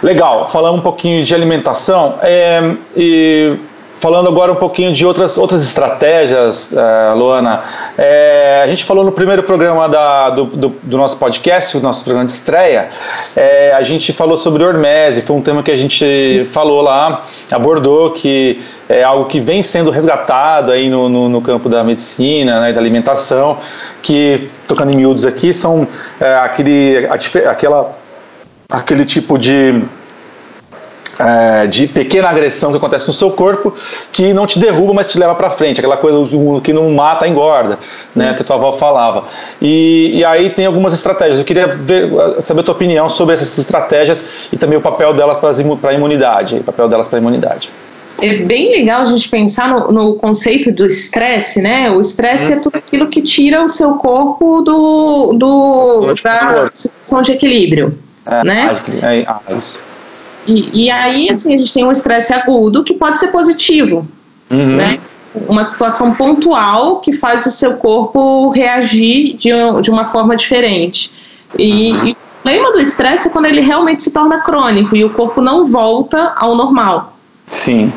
Legal, 0.00 0.48
falando 0.48 0.78
um 0.78 0.80
pouquinho 0.80 1.24
de 1.24 1.34
alimentação, 1.34 2.20
é, 2.22 2.60
e 2.96 3.56
Falando 4.00 4.28
agora 4.28 4.52
um 4.52 4.56
pouquinho 4.56 4.92
de 4.92 5.04
outras, 5.04 5.36
outras 5.38 5.60
estratégias, 5.64 6.70
uh, 6.70 7.16
Luana. 7.16 7.62
É, 7.96 8.60
a 8.62 8.66
gente 8.68 8.84
falou 8.84 9.04
no 9.04 9.10
primeiro 9.10 9.42
programa 9.42 9.88
da, 9.88 10.30
do, 10.30 10.44
do, 10.44 10.68
do, 10.84 10.96
nosso 10.96 11.18
podcast, 11.18 11.76
o 11.76 11.80
nosso 11.80 12.04
programa 12.04 12.24
de 12.24 12.30
estreia, 12.30 12.90
é, 13.34 13.72
a 13.72 13.82
gente 13.82 14.12
falou 14.12 14.36
sobre 14.36 14.62
hormese, 14.62 15.22
foi 15.22 15.34
um 15.34 15.42
tema 15.42 15.64
que 15.64 15.70
a 15.72 15.76
gente 15.76 16.48
falou 16.52 16.80
lá, 16.80 17.26
abordou, 17.50 18.12
que 18.12 18.62
é 18.88 19.02
algo 19.02 19.24
que 19.24 19.40
vem 19.40 19.64
sendo 19.64 19.90
resgatado 19.90 20.70
aí 20.70 20.88
no, 20.88 21.08
no, 21.08 21.28
no 21.28 21.42
campo 21.42 21.68
da 21.68 21.82
medicina, 21.82 22.60
né, 22.60 22.72
da 22.72 22.80
alimentação, 22.80 23.58
que, 24.00 24.48
tocando 24.68 24.92
em 24.92 24.96
miúdos 24.96 25.26
aqui, 25.26 25.52
são 25.52 25.88
é, 26.20 26.36
aquele, 26.36 27.08
aquela, 27.48 27.98
aquele 28.70 29.04
tipo 29.04 29.36
de 29.36 29.82
é, 31.18 31.66
de 31.66 31.86
pequena 31.88 32.28
agressão 32.28 32.70
que 32.70 32.76
acontece 32.76 33.08
no 33.08 33.12
seu 33.12 33.30
corpo 33.30 33.74
que 34.12 34.32
não 34.32 34.46
te 34.46 34.58
derruba, 34.58 34.92
mas 34.94 35.10
te 35.10 35.18
leva 35.18 35.34
para 35.34 35.50
frente, 35.50 35.80
aquela 35.80 35.96
coisa 35.96 36.28
que 36.62 36.72
não 36.72 36.90
mata, 36.90 37.26
engorda, 37.26 37.78
né, 38.14 38.32
que 38.34 38.40
a 38.40 38.44
sua 38.44 38.56
avó 38.56 38.72
falava. 38.72 39.24
E, 39.60 40.18
e 40.18 40.24
aí 40.24 40.50
tem 40.50 40.66
algumas 40.66 40.92
estratégias. 40.94 41.38
Eu 41.38 41.44
queria 41.44 41.66
ver, 41.66 42.08
saber 42.44 42.60
a 42.60 42.64
tua 42.64 42.74
opinião 42.74 43.08
sobre 43.08 43.34
essas 43.34 43.58
estratégias 43.58 44.24
e 44.52 44.56
também 44.56 44.78
o 44.78 44.80
papel 44.80 45.12
delas 45.14 45.38
para 45.38 45.90
a 45.90 45.94
imunidade, 45.94 46.56
o 46.56 46.64
papel 46.64 46.88
delas 46.88 47.08
para 47.08 47.18
a 47.18 47.20
imunidade 47.20 47.70
é 48.20 48.34
bem 48.34 48.70
legal 48.72 49.02
a 49.02 49.04
gente 49.04 49.28
pensar 49.28 49.68
no, 49.68 49.92
no 49.92 50.14
conceito 50.14 50.72
do 50.72 50.84
estresse, 50.86 51.62
né? 51.62 51.90
O 51.90 52.00
estresse 52.00 52.52
hum. 52.52 52.56
é 52.56 52.60
tudo 52.60 52.76
aquilo 52.76 53.06
que 53.06 53.22
tira 53.22 53.62
o 53.62 53.68
seu 53.68 53.94
corpo 53.94 54.60
do, 54.60 55.32
do 55.34 56.14
da 56.22 56.70
situação 56.72 57.22
de 57.22 57.32
equilíbrio, 57.32 57.96
é, 58.26 58.44
né? 58.44 58.76
É, 59.02 59.24
ah, 59.26 59.40
isso. 59.56 59.87
E, 60.48 60.86
e 60.86 60.90
aí, 60.90 61.30
assim, 61.30 61.54
a 61.54 61.58
gente 61.58 61.72
tem 61.72 61.84
um 61.84 61.92
estresse 61.92 62.32
agudo 62.32 62.82
que 62.82 62.94
pode 62.94 63.18
ser 63.18 63.28
positivo, 63.28 64.08
uhum. 64.50 64.76
né? 64.76 64.98
uma 65.46 65.62
situação 65.62 66.14
pontual 66.14 67.00
que 67.00 67.12
faz 67.12 67.44
o 67.46 67.50
seu 67.50 67.76
corpo 67.76 68.48
reagir 68.50 69.36
de, 69.36 69.50
de 69.82 69.90
uma 69.90 70.06
forma 70.06 70.34
diferente. 70.36 71.12
E, 71.56 71.92
uhum. 71.92 72.06
e 72.06 72.12
o 72.12 72.16
problema 72.42 72.72
do 72.72 72.80
estresse 72.80 73.28
é 73.28 73.30
quando 73.30 73.44
ele 73.44 73.60
realmente 73.60 74.02
se 74.02 74.10
torna 74.10 74.40
crônico 74.40 74.96
e 74.96 75.04
o 75.04 75.10
corpo 75.10 75.40
não 75.40 75.66
volta 75.66 76.32
ao 76.36 76.54
normal. 76.56 77.12
Sim. 77.50 77.92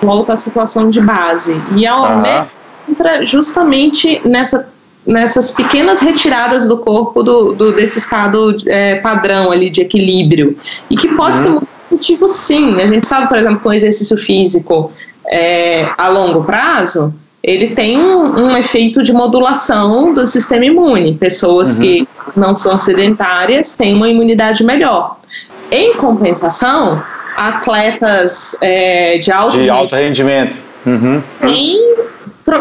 Volta 0.00 0.34
à 0.34 0.36
situação 0.36 0.88
de 0.88 1.00
base. 1.00 1.60
E 1.74 1.86
a 1.86 2.00
OMS 2.00 2.40
uhum. 2.40 2.46
entra 2.92 3.26
justamente 3.26 4.20
nessa 4.24 4.68
nessas 5.06 5.52
pequenas 5.52 6.00
retiradas 6.00 6.66
do 6.66 6.78
corpo 6.78 7.22
do, 7.22 7.52
do 7.52 7.70
desse 7.70 7.98
estado 7.98 8.56
é, 8.66 8.96
padrão 8.96 9.52
ali 9.52 9.70
de 9.70 9.80
equilíbrio 9.80 10.58
e 10.90 10.96
que 10.96 11.06
pode 11.14 11.36
uhum. 11.36 11.42
ser 11.44 11.48
muito 11.50 11.68
positivo 11.88 12.28
sim 12.28 12.80
a 12.80 12.86
gente 12.86 13.06
sabe 13.06 13.28
por 13.28 13.36
exemplo 13.36 13.60
com 13.60 13.68
o 13.68 13.72
exercício 13.72 14.16
físico 14.16 14.90
é, 15.28 15.88
a 15.96 16.08
longo 16.08 16.44
prazo 16.44 17.14
ele 17.42 17.74
tem 17.74 17.98
um, 17.98 18.46
um, 18.46 18.56
efeito 18.56 19.02
de 19.02 19.12
modulação 19.12 20.12
do 20.12 20.26
sistema 20.26 20.64
imune 20.64 21.14
pessoas 21.14 21.76
uhum. 21.76 21.82
que 21.82 22.08
não 22.34 22.54
são 22.54 22.76
sedentárias 22.78 23.76
têm 23.76 23.94
uma 23.94 24.08
imunidade 24.08 24.64
melhor 24.64 25.18
em 25.70 25.94
compensação 25.94 27.02
atletas 27.36 28.56
é, 28.62 29.18
de 29.18 29.30
alto 29.30 29.58
de 29.58 29.68
alto 29.68 29.94
rendimento 29.94 30.58
uhum. 30.86 31.22
têm 31.40 31.96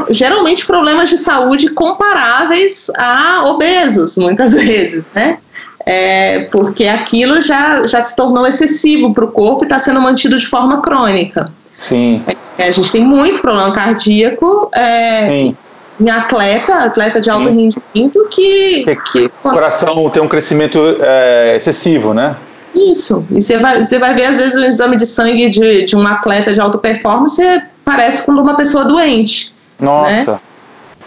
geralmente 0.09 0.65
problemas 0.65 1.09
de 1.09 1.17
saúde 1.17 1.69
comparáveis 1.69 2.89
a 2.97 3.45
obesos, 3.45 4.17
muitas 4.17 4.53
vezes, 4.53 5.05
né? 5.13 5.37
É, 5.85 6.39
porque 6.51 6.87
aquilo 6.87 7.39
já, 7.39 7.85
já 7.85 8.01
se 8.01 8.15
tornou 8.15 8.47
excessivo 8.47 9.13
para 9.13 9.25
o 9.25 9.31
corpo 9.31 9.63
e 9.63 9.65
está 9.65 9.77
sendo 9.77 10.01
mantido 10.01 10.37
de 10.37 10.47
forma 10.47 10.81
crônica. 10.81 11.51
Sim. 11.77 12.23
É, 12.57 12.67
a 12.67 12.71
gente 12.71 12.91
tem 12.91 13.03
muito 13.03 13.41
problema 13.41 13.71
cardíaco 13.71 14.69
é, 14.73 15.25
Sim. 15.27 15.57
em 15.99 16.09
atleta, 16.09 16.85
atleta 16.85 17.21
de 17.21 17.29
alto 17.29 17.49
Sim. 17.49 17.55
rendimento, 17.55 18.27
que, 18.31 18.85
que, 19.11 19.25
O 19.43 19.49
coração 19.49 20.09
tem 20.09 20.23
um 20.23 20.27
crescimento 20.27 20.79
é, 20.99 21.55
excessivo, 21.57 22.13
né? 22.13 22.35
Isso. 22.73 23.25
E 23.31 23.41
você 23.41 23.57
vai, 23.57 23.79
você 23.79 23.97
vai 23.97 24.13
ver, 24.13 24.25
às 24.25 24.39
vezes, 24.39 24.55
um 24.57 24.65
exame 24.65 24.97
de 24.97 25.05
sangue 25.05 25.49
de, 25.49 25.85
de 25.85 25.95
um 25.95 26.05
atleta 26.05 26.53
de 26.53 26.59
alta 26.59 26.77
performance 26.77 27.41
parece 27.85 28.23
como 28.25 28.41
uma 28.41 28.55
pessoa 28.55 28.83
doente. 28.83 29.53
Nossa. 29.79 30.33
Né? 30.33 30.39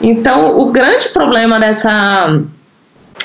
Então, 0.00 0.58
o 0.58 0.66
grande 0.70 1.08
problema 1.08 1.58
dessa, 1.58 2.40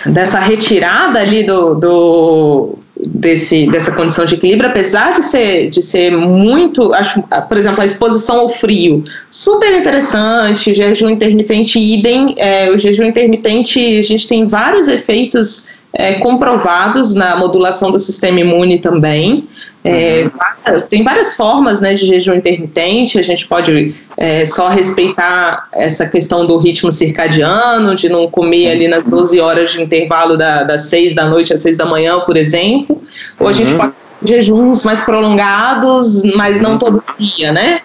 dessa 0.06 0.40
retirada 0.40 1.20
ali 1.20 1.44
do, 1.44 1.76
do, 1.76 2.78
desse, 2.98 3.68
dessa 3.68 3.92
condição 3.92 4.26
de 4.26 4.36
equilíbrio, 4.36 4.70
apesar 4.70 5.14
de 5.14 5.24
ser, 5.24 5.70
de 5.70 5.82
ser 5.82 6.12
muito, 6.12 6.94
acho, 6.94 7.22
por 7.48 7.58
exemplo, 7.58 7.82
a 7.82 7.86
exposição 7.86 8.42
ao 8.42 8.50
frio, 8.50 9.04
super 9.30 9.74
interessante, 9.74 10.74
jejum 10.74 11.10
intermitente 11.10 11.80
idem, 11.80 12.36
é, 12.38 12.70
o 12.70 12.78
jejum 12.78 13.06
intermitente, 13.06 13.80
a 13.98 14.02
gente 14.02 14.28
tem 14.28 14.46
vários 14.46 14.88
efeitos 14.88 15.70
é, 15.94 16.14
comprovados 16.16 17.14
na 17.14 17.36
modulação 17.36 17.92
do 17.92 18.00
sistema 18.00 18.40
imune 18.40 18.80
também. 18.80 19.48
É, 19.84 20.30
uhum. 20.66 20.82
Tem 20.90 21.04
várias 21.04 21.36
formas 21.36 21.82
né, 21.82 21.94
de 21.94 22.06
jejum 22.06 22.34
intermitente, 22.34 23.20
a 23.20 23.22
gente 23.22 23.46
pode 23.46 23.96
é, 24.16 24.46
só 24.46 24.70
respeitar 24.70 25.68
essa 25.74 26.08
questão 26.08 26.46
do 26.46 26.58
ritmo 26.58 26.92
circadiano, 26.92 27.94
de 27.94 28.08
não 28.08 28.30
comer 28.30 28.72
ali 28.72 28.88
nas 28.88 29.04
12 29.04 29.40
horas 29.42 29.72
de 29.72 29.82
intervalo 29.82 30.38
da, 30.38 30.64
das 30.64 30.84
6 30.84 31.14
da 31.14 31.26
noite 31.26 31.54
às 31.54 31.60
6 31.60 31.78
da 31.78 31.86
manhã, 31.86 32.20
por 32.22 32.38
exemplo. 32.38 33.02
Ou 33.40 33.48
a 33.48 33.52
gente 33.52 33.72
uhum. 33.74 33.78
pode 33.78 33.94
jejuns 34.24 34.86
mais 34.86 35.04
prolongados, 35.04 36.24
mas 36.36 36.62
não 36.62 36.78
todo 36.78 37.04
dia, 37.20 37.52
né? 37.52 37.82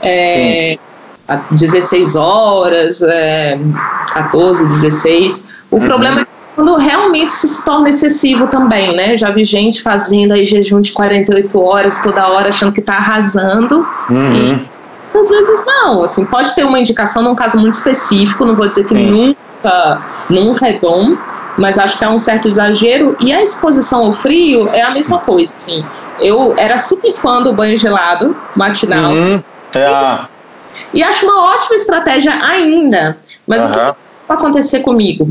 É, 0.00 0.78
16 1.50 2.16
horas, 2.16 3.02
é, 3.02 3.58
14, 4.12 4.66
16. 4.66 5.48
O 5.70 5.76
uhum. 5.76 5.86
problema 5.86 6.20
é 6.22 6.26
quando 6.58 6.74
realmente 6.74 7.30
isso 7.30 7.46
se 7.46 7.64
torna 7.64 7.88
excessivo 7.88 8.48
também, 8.48 8.92
né? 8.92 9.16
Já 9.16 9.30
vi 9.30 9.44
gente 9.44 9.80
fazendo 9.80 10.32
aí 10.32 10.42
jejum 10.42 10.80
de 10.80 10.90
48 10.90 11.56
horas 11.62 12.00
toda 12.00 12.26
hora 12.26 12.48
achando 12.48 12.72
que 12.72 12.80
está 12.80 12.94
arrasando. 12.94 13.86
Uhum. 14.10 14.58
E 15.14 15.16
às 15.16 15.28
vezes 15.28 15.64
não, 15.64 16.02
assim, 16.02 16.24
pode 16.24 16.52
ter 16.56 16.64
uma 16.64 16.80
indicação 16.80 17.22
num 17.22 17.36
caso 17.36 17.60
muito 17.60 17.74
específico, 17.74 18.44
não 18.44 18.56
vou 18.56 18.66
dizer 18.66 18.84
que 18.86 18.94
nunca, 18.94 20.02
nunca 20.28 20.66
é 20.66 20.72
bom, 20.72 21.16
mas 21.56 21.78
acho 21.78 21.96
que 21.96 22.04
é 22.04 22.08
um 22.08 22.18
certo 22.18 22.48
exagero. 22.48 23.16
E 23.20 23.32
a 23.32 23.40
exposição 23.40 24.06
ao 24.06 24.12
frio 24.12 24.68
é 24.72 24.82
a 24.82 24.90
mesma 24.90 25.20
coisa, 25.20 25.54
assim. 25.54 25.86
Eu 26.18 26.56
era 26.58 26.76
super 26.76 27.14
fã 27.14 27.40
do 27.40 27.52
banho 27.52 27.78
gelado 27.78 28.36
matinal. 28.56 29.12
Uhum. 29.12 29.40
É. 29.76 30.18
E 30.92 31.04
acho 31.04 31.24
uma 31.24 31.52
ótima 31.54 31.76
estratégia 31.76 32.36
ainda. 32.42 33.16
Mas 33.46 33.62
uhum. 33.62 33.68
o 33.68 33.70
que 33.70 33.78
vai 33.78 33.94
acontecer 34.36 34.80
comigo? 34.80 35.28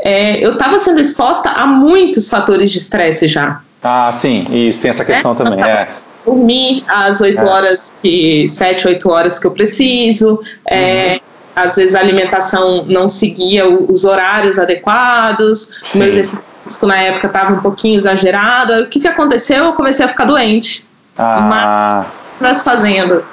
é, 0.00 0.44
eu 0.44 0.52
estava 0.52 0.78
sendo 0.78 1.00
exposta 1.00 1.50
a 1.50 1.66
muitos 1.66 2.28
fatores 2.28 2.70
de 2.70 2.78
estresse 2.78 3.26
já. 3.26 3.60
Ah, 3.82 4.10
sim, 4.12 4.46
isso, 4.50 4.82
tem 4.82 4.90
essa 4.90 5.04
questão 5.04 5.32
é, 5.32 5.34
também. 5.34 5.62
É. 5.62 5.88
Dormir 6.24 6.84
às 6.88 7.20
8 7.20 7.38
é. 7.38 7.44
horas, 7.44 7.94
que, 8.02 8.48
7, 8.48 8.88
8 8.88 9.10
horas 9.10 9.38
que 9.38 9.46
eu 9.46 9.50
preciso, 9.50 10.40
é, 10.68 11.14
uhum. 11.14 11.20
às 11.54 11.76
vezes 11.76 11.94
a 11.94 12.00
alimentação 12.00 12.84
não 12.86 13.08
seguia 13.08 13.68
os 13.68 14.04
horários 14.04 14.58
adequados, 14.58 15.78
sim. 15.84 15.98
meu 15.98 16.08
exercício 16.08 16.46
na 16.82 17.00
época 17.00 17.28
estava 17.28 17.54
um 17.54 17.60
pouquinho 17.60 17.96
exagerado. 17.96 18.74
O 18.82 18.88
que, 18.88 19.00
que 19.00 19.08
aconteceu? 19.08 19.64
Eu 19.64 19.72
comecei 19.72 20.04
a 20.04 20.08
ficar 20.08 20.26
doente. 20.26 20.86
Ah. 21.16 22.04
Mas 22.38 22.62
fazendo. 22.62 23.24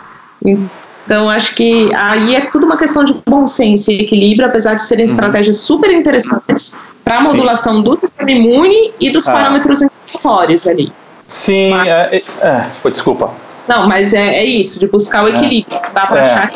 Então, 1.06 1.30
acho 1.30 1.54
que 1.56 1.94
aí 1.94 2.36
é 2.36 2.42
tudo 2.42 2.66
uma 2.66 2.78
questão 2.78 3.04
de 3.04 3.16
bom 3.26 3.46
senso 3.46 3.92
e 3.92 4.02
equilíbrio, 4.02 4.48
apesar 4.48 4.74
de 4.74 4.82
serem 4.82 5.06
uhum. 5.06 5.12
estratégias 5.12 5.58
super 5.58 5.92
interessantes 5.92 6.80
para 7.04 7.20
a 7.20 7.22
modulação 7.22 7.82
do 7.82 7.96
sistema 7.96 8.32
imune 8.32 8.92
e 9.00 9.12
dos 9.12 9.28
ah. 9.28 9.34
parâmetros 9.34 9.82
inflamatórios 9.84 10.68
ali. 10.68 10.92
Sim, 11.28 11.70
mas, 11.70 11.88
é, 11.88 12.24
é, 12.42 12.66
é 12.84 12.90
desculpa. 12.90 13.32
Não, 13.68 13.88
mas 13.88 14.14
é, 14.14 14.38
é, 14.38 14.44
isso, 14.44 14.80
de 14.80 14.88
buscar 14.88 15.24
o 15.24 15.28
é. 15.28 15.32
equilíbrio. 15.32 15.80
Dá 15.94 16.08
para 16.08 16.22
é. 16.22 16.32
achar 16.32 16.52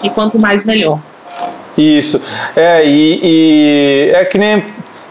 que 0.00 0.10
quanto 0.10 0.38
mais 0.38 0.64
melhor. 0.64 0.98
Isso. 1.78 2.20
É, 2.56 2.84
e, 2.84 3.20
e 3.22 4.10
é 4.14 4.24
que 4.24 4.36
nem 4.36 4.62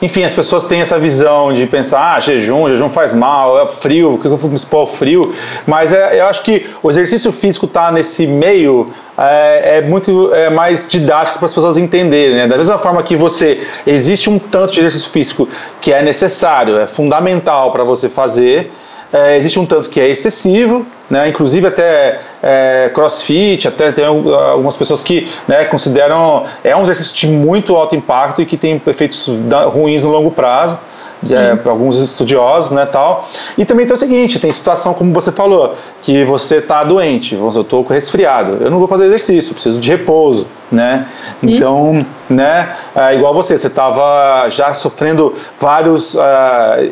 enfim, 0.01 0.23
as 0.23 0.33
pessoas 0.33 0.67
têm 0.67 0.81
essa 0.81 0.97
visão 0.97 1.53
de 1.53 1.65
pensar, 1.67 2.15
ah, 2.15 2.19
jejum, 2.19 2.67
jejum 2.69 2.89
faz 2.89 3.13
mal, 3.13 3.61
é 3.61 3.67
frio, 3.67 4.13
por 4.13 4.21
que 4.21 4.27
eu 4.27 4.37
vou 4.37 4.49
me 4.49 4.55
expor 4.55 4.81
ao 4.81 4.87
frio? 4.87 5.33
Mas 5.67 5.93
é, 5.93 6.19
eu 6.19 6.25
acho 6.25 6.43
que 6.43 6.65
o 6.81 6.89
exercício 6.89 7.31
físico 7.31 7.67
está 7.67 7.91
nesse 7.91 8.25
meio 8.25 8.91
é, 9.15 9.77
é, 9.77 9.81
muito 9.81 10.33
é, 10.33 10.49
mais 10.49 10.89
didático 10.89 11.37
para 11.37 11.45
as 11.45 11.53
pessoas 11.53 11.77
entenderem. 11.77 12.35
Né? 12.35 12.47
Da 12.47 12.57
mesma 12.57 12.79
forma 12.79 13.03
que 13.03 13.15
você 13.15 13.61
existe 13.85 14.29
um 14.29 14.39
tanto 14.39 14.73
de 14.73 14.79
exercício 14.79 15.11
físico 15.11 15.47
que 15.79 15.93
é 15.93 16.01
necessário, 16.01 16.79
é 16.79 16.87
fundamental 16.87 17.71
para 17.71 17.83
você 17.83 18.09
fazer, 18.09 18.71
é, 19.13 19.37
existe 19.37 19.59
um 19.59 19.65
tanto 19.65 19.89
que 19.89 19.99
é 19.99 20.09
excessivo, 20.09 20.85
né? 21.11 21.29
inclusive 21.29 21.67
até 21.67 22.19
é, 22.41 22.89
crossfit, 22.93 23.67
até 23.67 23.91
tem 23.91 24.05
algumas 24.05 24.75
pessoas 24.77 25.03
que 25.03 25.29
né, 25.47 25.65
consideram 25.65 26.45
é 26.63 26.75
um 26.75 26.81
exercício 26.83 27.15
de 27.15 27.27
muito 27.27 27.75
alto 27.75 27.95
impacto 27.95 28.41
e 28.41 28.45
que 28.45 28.57
tem 28.57 28.81
efeitos 28.87 29.29
ruins 29.71 30.03
no 30.03 30.09
longo 30.09 30.31
prazo 30.31 30.79
é, 31.29 31.69
alguns 31.69 31.97
estudiosos, 31.99 32.71
né, 32.71 32.85
tal. 32.85 33.27
E 33.57 33.65
também 33.65 33.85
tem 33.85 33.95
o 33.95 33.99
seguinte, 33.99 34.39
tem 34.39 34.51
situação 34.51 34.93
como 34.93 35.13
você 35.13 35.31
falou, 35.31 35.75
que 36.01 36.23
você 36.25 36.57
está 36.57 36.83
doente, 36.83 37.35
eu 37.35 37.49
estou 37.49 37.83
com 37.83 37.93
resfriado, 37.93 38.57
eu 38.61 38.71
não 38.71 38.79
vou 38.79 38.87
fazer 38.87 39.05
exercício, 39.05 39.53
preciso 39.53 39.79
de 39.79 39.89
repouso, 39.89 40.47
né? 40.71 41.05
Então, 41.43 42.05
né, 42.29 42.75
é, 42.95 43.15
igual 43.15 43.33
você, 43.33 43.57
você 43.57 43.67
estava 43.67 44.49
já 44.49 44.73
sofrendo 44.73 45.35
vários 45.59 46.15
uh, 46.15 46.19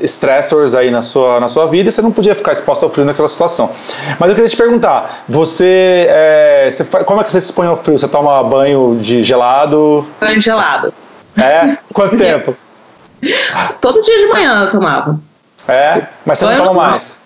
stressors 0.03 0.75
aí 0.75 0.91
na 0.91 1.01
sua, 1.01 1.39
na 1.39 1.47
sua 1.47 1.65
vida 1.67 1.89
e 1.89 1.91
você 1.91 2.01
não 2.01 2.11
podia 2.11 2.35
ficar 2.35 2.51
exposto 2.51 2.83
ao 2.83 2.89
frio 2.89 3.05
naquela 3.05 3.27
situação. 3.27 3.71
Mas 4.19 4.29
eu 4.29 4.35
queria 4.35 4.49
te 4.49 4.57
perguntar, 4.57 5.23
você, 5.27 6.07
é, 6.09 6.69
você 6.71 6.83
como 6.83 7.21
é 7.21 7.23
que 7.23 7.31
você 7.31 7.41
se 7.41 7.49
expõe 7.49 7.67
ao 7.67 7.77
frio? 7.77 7.97
Você 7.97 8.07
toma 8.07 8.43
banho 8.43 8.99
de 9.01 9.23
gelado? 9.23 10.05
Banho 10.19 10.41
gelado. 10.41 10.93
É? 11.37 11.77
Quanto 11.93 12.17
tempo? 12.17 12.55
Todo 13.81 14.01
dia 14.01 14.17
de 14.17 14.27
manhã 14.27 14.63
eu 14.63 14.71
tomava. 14.71 15.19
É? 15.67 16.07
Mas 16.25 16.39
você 16.39 16.45
não 16.45 16.65
toma 16.65 16.73
mais? 16.73 17.17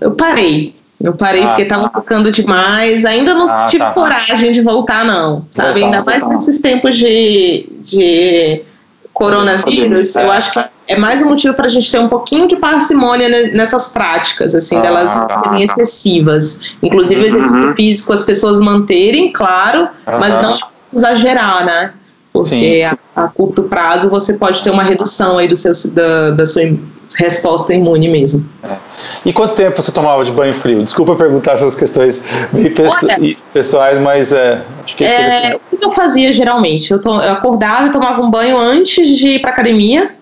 Eu 0.00 0.12
parei. 0.12 0.74
Eu 1.02 1.14
parei 1.14 1.42
ah, 1.42 1.48
porque 1.48 1.62
estava 1.62 1.88
tá. 1.88 2.00
ficando 2.00 2.30
demais. 2.30 3.04
Ainda 3.04 3.34
não 3.34 3.50
ah, 3.50 3.66
tive 3.68 3.84
tá. 3.84 3.90
coragem 3.90 4.52
de 4.52 4.60
voltar, 4.60 5.04
não. 5.04 5.44
Sabe? 5.50 5.80
Voltar, 5.80 5.98
Ainda 5.98 6.04
mais 6.04 6.28
nesses 6.28 6.60
tempos 6.60 6.96
de, 6.96 7.68
de 7.80 8.62
coronavírus. 9.12 10.14
É. 10.14 10.24
Eu 10.24 10.30
acho 10.30 10.52
que 10.52 10.64
é 10.86 10.96
mais 10.96 11.22
um 11.22 11.30
motivo 11.30 11.54
para 11.54 11.66
a 11.66 11.70
gente 11.70 11.90
ter 11.90 11.98
um 11.98 12.08
pouquinho 12.08 12.46
de 12.46 12.56
parcimônia 12.56 13.28
nessas 13.52 13.88
práticas, 13.88 14.54
assim, 14.54 14.76
ah, 14.78 14.80
delas 14.80 15.14
não 15.14 15.28
serem 15.42 15.62
excessivas. 15.62 16.60
Inclusive, 16.82 17.20
o 17.20 17.26
exercício 17.26 17.68
uhum. 17.68 17.74
físico, 17.74 18.12
as 18.12 18.24
pessoas 18.24 18.60
manterem, 18.60 19.32
claro, 19.32 19.88
uhum. 20.06 20.18
mas 20.18 20.40
não 20.40 20.58
exagerar, 20.94 21.64
né? 21.64 21.92
Porque 22.32 22.82
a, 22.84 23.24
a, 23.24 23.28
curto 23.28 23.64
prazo 23.64 24.08
você 24.08 24.34
pode 24.34 24.62
ter 24.62 24.70
uma 24.70 24.82
redução 24.82 25.38
aí 25.38 25.46
do 25.46 25.56
seu, 25.56 25.72
da, 25.92 26.30
da 26.30 26.46
sua 26.46 26.62
resposta 27.18 27.74
imune 27.74 28.08
mesmo. 28.08 28.48
É. 28.64 28.76
E 29.26 29.32
quanto 29.32 29.54
tempo 29.54 29.80
você 29.82 29.92
tomava 29.92 30.24
de 30.24 30.32
banho 30.32 30.54
frio? 30.54 30.82
Desculpa 30.82 31.14
perguntar 31.14 31.52
essas 31.52 31.76
questões 31.76 32.24
Olha, 33.02 33.36
pessoais, 33.52 34.00
mas 34.00 34.32
é, 34.32 34.62
acho 34.82 34.96
que 34.96 35.04
é, 35.04 35.50
é 35.50 35.60
O 35.70 35.76
que 35.76 35.84
eu 35.84 35.90
fazia 35.90 36.32
geralmente? 36.32 36.90
Eu, 36.90 37.00
to, 37.00 37.10
eu 37.10 37.32
acordava 37.32 37.88
e 37.88 37.92
tomava 37.92 38.22
um 38.22 38.30
banho 38.30 38.56
antes 38.56 39.08
de 39.18 39.28
ir 39.28 39.40
para 39.40 39.50
academia. 39.50 40.14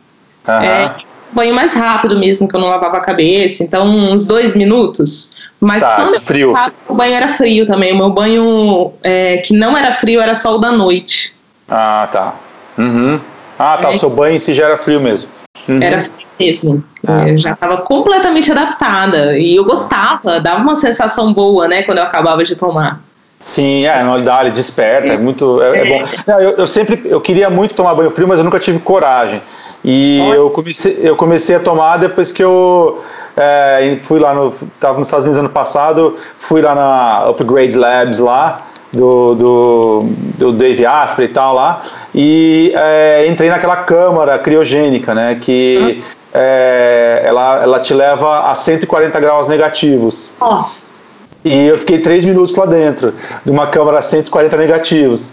É, 0.49 0.91
banho 1.33 1.55
mais 1.55 1.75
rápido 1.75 2.19
mesmo, 2.19 2.49
que 2.49 2.57
eu 2.57 2.61
não 2.61 2.67
lavava 2.67 2.97
a 2.97 3.01
cabeça, 3.01 3.63
então 3.63 3.87
uns 3.87 4.25
dois 4.25 4.57
minutos. 4.57 5.37
Mas 5.61 5.83
tá, 5.83 5.97
quando 5.97 6.21
frio. 6.21 6.49
eu 6.49 6.55
tava, 6.55 6.73
o 6.89 6.95
banho 6.95 7.15
era 7.15 7.29
frio 7.29 7.67
também. 7.67 7.93
O 7.93 7.97
meu 7.97 8.11
banho 8.11 8.93
é, 9.03 9.37
que 9.39 9.53
não 9.53 9.77
era 9.77 9.93
frio 9.93 10.21
era 10.21 10.35
só 10.35 10.57
o 10.57 10.59
da 10.59 10.73
noite. 10.73 11.39
Ah, 11.71 12.09
tá. 12.11 12.35
Uhum. 12.77 13.21
Ah, 13.59 13.79
tá. 13.81 13.93
É. 13.93 13.97
O 13.97 13.99
seu 13.99 14.11
banho 14.11 14.37
em 14.37 14.41
si 14.41 14.55
já 14.55 14.65
era 14.65 14.79
frio 14.79 15.01
mesmo. 15.01 15.29
Uhum. 15.69 15.83
Era 15.83 16.03
frio 16.03 16.27
mesmo. 16.39 16.85
Ah. 17.07 17.29
Eu 17.29 17.39
já 17.39 17.53
estava 17.53 17.79
completamente 17.79 18.51
adaptada. 18.51 19.39
E 19.39 19.57
eu 19.57 19.65
gostava, 19.65 20.41
dava 20.41 20.61
uma 20.61 20.75
sensação 20.75 21.33
boa, 21.33 21.69
né, 21.69 21.83
quando 21.83 21.99
eu 21.99 22.05
acabava 22.05 22.43
de 22.45 22.57
tomar. 22.57 23.01
Sim, 23.43 23.87
é, 23.87 24.03
dá, 24.23 24.43
ele 24.43 24.51
desperta, 24.51 25.09
é, 25.09 25.15
é 25.15 25.17
muito, 25.17 25.63
é, 25.63 25.79
é 25.79 25.85
bom. 25.87 26.09
Não, 26.27 26.41
eu, 26.41 26.51
eu, 26.59 26.67
sempre, 26.67 27.01
eu 27.07 27.21
queria 27.21 27.49
muito 27.49 27.75
tomar 27.75 27.95
banho 27.95 28.11
frio, 28.11 28.29
mas 28.29 28.39
eu 28.39 28.45
nunca 28.45 28.61
tive 28.61 28.79
coragem. 28.81 29.41
E 29.83 30.19
eu 30.35 30.51
comecei, 30.51 30.99
eu 31.03 31.17
comecei 31.17 31.57
a 31.57 31.61
tomar 31.61 31.97
depois 31.97 32.33
que 32.33 32.45
eu 32.45 33.03
é, 33.35 33.99
fui 34.03 34.21
lá 34.21 34.35
no, 34.35 34.49
estava 34.49 34.99
nos 34.99 35.09
Estados 35.09 35.25
Unidos 35.25 35.39
ano 35.39 35.49
passado, 35.49 36.15
fui 36.39 36.61
lá 36.61 36.75
na 36.75 37.31
Upgrade 37.31 37.79
Labs 37.79 38.19
lá, 38.19 38.61
do, 38.93 39.35
do, 39.35 40.05
do 40.39 40.53
Dave 40.53 40.85
Asprey 40.85 41.29
e 41.29 41.33
tal 41.33 41.55
lá, 41.55 41.83
e 42.15 42.73
é, 42.75 43.27
entrei 43.29 43.49
naquela 43.49 43.77
câmara 43.77 44.39
criogênica, 44.39 45.15
né, 45.15 45.39
que 45.41 46.03
é, 46.33 47.23
ela, 47.25 47.63
ela 47.63 47.81
te 47.81 47.95
leva 47.95 48.51
a 48.51 48.55
140 48.55 49.19
graus 49.21 49.49
negativos. 49.49 50.33
Nossa! 50.41 50.91
E 51.43 51.69
eu 51.69 51.79
fiquei 51.79 51.99
três 51.99 52.25
minutos 52.25 52.55
lá 52.57 52.67
dentro, 52.67 53.15
de 53.45 53.51
uma 53.51 53.67
câmara 53.67 53.99
a 53.99 54.03
140 54.03 54.57
negativos. 54.59 55.33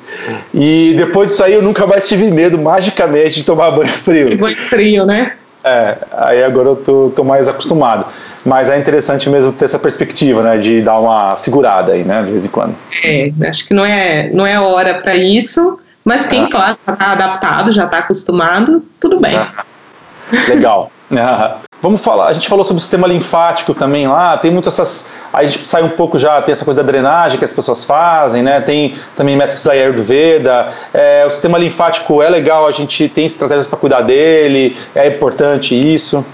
E 0.53 0.93
depois 0.95 1.30
disso 1.30 1.43
aí 1.43 1.53
eu 1.53 1.62
nunca 1.62 1.86
mais 1.86 2.08
tive 2.08 2.32
medo, 2.32 2.58
magicamente, 2.58 3.36
de 3.36 3.43
tomar 3.43 3.72
banho 3.72 3.91
frio. 3.91 4.38
Banho 4.38 4.55
frio, 4.55 5.05
né? 5.05 5.34
É, 5.68 5.97
aí 6.13 6.43
agora 6.43 6.70
eu 6.70 6.76
tô, 6.76 7.11
tô 7.15 7.24
mais 7.24 7.49
acostumado. 7.49 8.05
Mas 8.45 8.70
é 8.70 8.80
interessante 8.80 9.30
mesmo 9.30 9.51
ter 9.51 9.65
essa 9.65 9.78
perspectiva, 9.78 10.41
né, 10.41 10.57
de 10.57 10.82
dar 10.82 10.99
uma 10.99 11.36
segurada 11.36 11.91
aí, 11.91 12.03
né, 12.03 12.24
de 12.24 12.32
vez 12.32 12.45
em 12.45 12.47
quando. 12.47 12.76
É, 13.03 13.32
acho 13.47 13.68
que 13.68 13.74
não 13.74 13.86
é, 13.86 14.30
não 14.32 14.47
é 14.47 14.59
hora 14.59 14.95
para 15.01 15.15
isso, 15.15 15.78
mas 16.05 16.26
quem, 16.26 16.45
é. 16.45 16.49
claro, 16.49 16.78
está 16.88 17.11
adaptado, 17.11 17.72
já 17.74 17.84
está 17.84 17.97
acostumado, 17.97 18.82
tudo 18.99 19.20
bem. 19.20 19.36
É. 19.36 20.49
Legal. 20.49 20.91
Vamos 21.80 22.01
falar, 22.01 22.28
a 22.28 22.34
gente 22.34 22.49
falou 22.49 22.66
sobre 22.66 22.80
o 22.80 22.82
sistema 22.82 23.08
linfático 23.08 23.72
também 23.74 24.08
lá, 24.08 24.36
tem 24.36 24.49
muitas 24.49 24.74
essas. 24.74 25.14
Aí 25.32 25.45
a 25.45 25.49
gente 25.49 25.68
sai 25.68 25.84
um 25.84 25.89
pouco 25.89 26.18
já, 26.18 26.41
tem 26.41 26.51
essa 26.51 26.66
coisa 26.66 26.82
da 26.82 26.88
drenagem 26.91 27.38
que 27.38 27.45
as 27.45 27.53
pessoas 27.53 27.86
fazem, 27.86 28.41
né? 28.41 28.60
Tem 28.62 28.95
também 29.16 29.36
métodos 29.36 29.64
da 29.64 29.74
Ayurveda. 29.74 30.74
É, 30.91 31.24
o 31.28 31.30
sistema 31.30 31.58
linfático 31.58 32.22
é 32.22 32.30
legal, 32.30 32.68
a 32.68 32.72
gente 32.72 33.08
tem 33.10 33.28
estratégias 33.28 33.68
para 33.68 33.78
cuidar 33.78 34.01
dele, 34.01 34.76
é 34.95 35.08
importante 35.08 35.76
isso. 35.76 36.26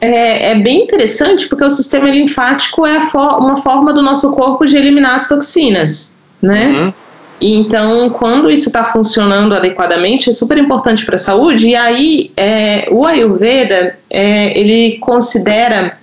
É, 0.00 0.50
é, 0.50 0.54
bem 0.56 0.82
interessante 0.82 1.48
porque 1.48 1.64
o 1.64 1.70
sistema 1.70 2.08
linfático 2.08 2.84
é 2.84 3.00
for, 3.00 3.38
uma 3.38 3.56
forma 3.56 3.92
do 3.92 4.02
nosso 4.02 4.32
corpo 4.32 4.66
de 4.66 4.76
eliminar 4.76 5.14
as 5.14 5.28
toxinas, 5.28 6.16
né? 6.42 6.66
Uhum. 6.66 6.92
Então, 7.40 8.10
quando 8.10 8.50
isso 8.50 8.68
está 8.68 8.84
funcionando 8.84 9.54
adequadamente, 9.54 10.30
é 10.30 10.32
super 10.32 10.58
importante 10.58 11.06
para 11.06 11.14
a 11.14 11.18
saúde. 11.18 11.68
E 11.68 11.76
aí, 11.76 12.32
é, 12.36 12.88
o 12.90 13.06
Ayurveda, 13.06 13.96
é, 14.10 14.58
ele 14.58 14.98
considera 14.98 15.94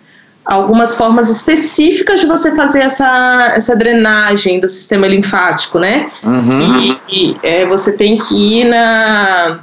algumas 0.45 0.95
formas 0.95 1.29
específicas 1.29 2.21
de 2.21 2.27
você 2.27 2.55
fazer 2.55 2.81
essa, 2.81 3.53
essa 3.55 3.75
drenagem 3.75 4.59
do 4.59 4.69
sistema 4.69 5.07
linfático, 5.07 5.79
né? 5.79 6.09
Uhum. 6.23 6.95
Que 7.07 7.35
é, 7.41 7.65
você 7.65 7.97
tem 7.97 8.17
que 8.17 8.59
ir 8.59 8.65
na, 8.65 9.59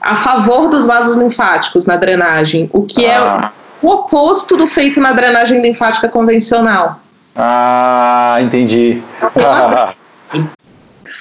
a 0.00 0.14
favor 0.14 0.68
dos 0.68 0.86
vasos 0.86 1.16
linfáticos 1.16 1.86
na 1.86 1.96
drenagem, 1.96 2.68
o 2.72 2.82
que 2.82 3.04
é 3.04 3.16
ah. 3.16 3.50
é 3.52 3.66
o 3.86 3.90
oposto 3.90 4.56
do 4.56 4.66
feito 4.66 5.00
na 5.00 5.12
drenagem 5.12 5.60
linfática 5.60 6.08
convencional. 6.08 7.00
Ah, 7.34 8.38
entendi. 8.40 9.02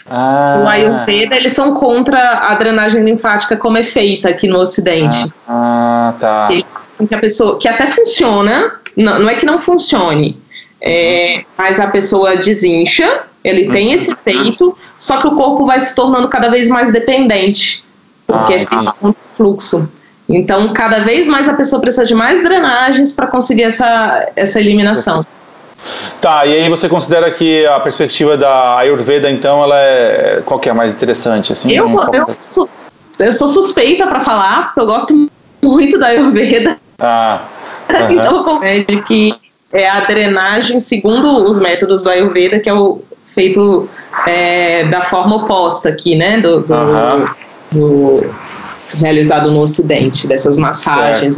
Ah. 0.10 0.62
O 0.64 0.68
Ayurveda, 0.68 1.36
eles 1.36 1.54
são 1.54 1.74
contra 1.74 2.50
a 2.50 2.56
drenagem 2.56 3.04
linfática 3.04 3.58
como 3.58 3.78
é 3.78 3.84
feita 3.84 4.30
aqui 4.30 4.48
no 4.48 4.60
Ocidente. 4.60 5.34
Ah, 5.48 6.14
tá. 6.20 6.48
que 6.50 7.16
a 7.16 7.18
pessoa, 7.18 7.60
que 7.60 7.68
até 7.68 7.88
funciona, 7.88 8.80
não, 8.96 9.20
não 9.20 9.30
é 9.30 9.36
que 9.36 9.46
não 9.46 9.58
funcione, 9.58 10.40
é, 10.82 11.44
mas 11.58 11.80
a 11.80 11.88
pessoa 11.88 12.38
desincha, 12.38 13.24
ele 13.44 13.72
tem 13.72 13.94
esse 13.94 14.10
uhum. 14.10 14.16
efeito, 14.16 14.78
só 14.98 15.22
que 15.22 15.28
o 15.28 15.36
corpo 15.36 15.66
vai 15.66 15.80
se 15.80 15.96
tornando 15.96 16.28
cada 16.30 16.50
vez 16.50 16.70
mais 16.70 16.92
dependente, 16.92 17.84
porque 18.28 18.54
é 18.54 18.66
feito 18.66 18.96
com 19.00 19.14
fluxo. 19.36 19.90
Então, 20.28 20.74
cada 20.74 21.00
vez 21.00 21.28
mais 21.28 21.48
a 21.48 21.54
pessoa 21.54 21.80
precisa 21.80 22.06
de 22.06 22.16
mais 22.16 22.44
drenagens 22.44 23.14
para 23.14 23.28
conseguir 23.28 23.64
essa, 23.64 24.32
essa 24.36 24.60
eliminação. 24.60 25.26
Tá, 26.22 26.46
e 26.46 26.54
aí 26.54 26.70
você 26.70 26.90
considera 26.90 27.30
que 27.32 27.66
a 27.66 27.80
perspectiva 27.80 28.36
da 28.36 28.78
Ayurveda, 28.78 29.30
então, 29.30 29.64
ela 29.64 29.80
é 29.80 30.42
qual 30.46 30.60
que 30.60 30.68
é 30.68 30.72
a 30.72 30.76
mais 30.76 30.92
interessante? 30.92 31.52
Assim, 31.52 31.74
eu, 31.74 31.88
eu, 31.88 32.36
sou, 32.40 32.70
eu 33.20 33.34
sou 33.34 33.48
suspeita 33.48 34.08
para 34.08 34.22
falar, 34.22 34.66
porque 34.68 34.80
eu 34.80 34.86
gosto 34.88 35.30
muito 35.62 36.00
da 36.00 36.08
Ayurveda. 36.08 36.78
Ah, 37.00 37.42
uh 37.90 37.94
-huh. 37.94 38.12
então, 38.12 38.64
é 38.64 38.80
de 38.80 39.02
que 39.04 39.36
é 39.72 39.88
a 39.88 40.00
drenagem 40.02 40.80
segundo 40.80 41.48
os 41.48 41.60
métodos 41.60 42.04
do 42.04 42.10
Ayurveda, 42.10 42.60
que 42.60 42.70
é 42.70 42.74
o 42.74 43.02
feito 43.26 43.88
é, 44.26 44.86
da 44.86 45.02
forma 45.02 45.36
oposta 45.36 45.90
aqui, 45.90 46.16
né, 46.16 46.40
do, 46.40 46.62
do, 46.62 46.74
uh 46.74 46.78
-huh. 46.78 47.30
do 47.72 48.34
realizado 48.98 49.52
no 49.52 49.62
Ocidente, 49.62 50.28
dessas 50.28 50.58
massagens, 50.58 51.38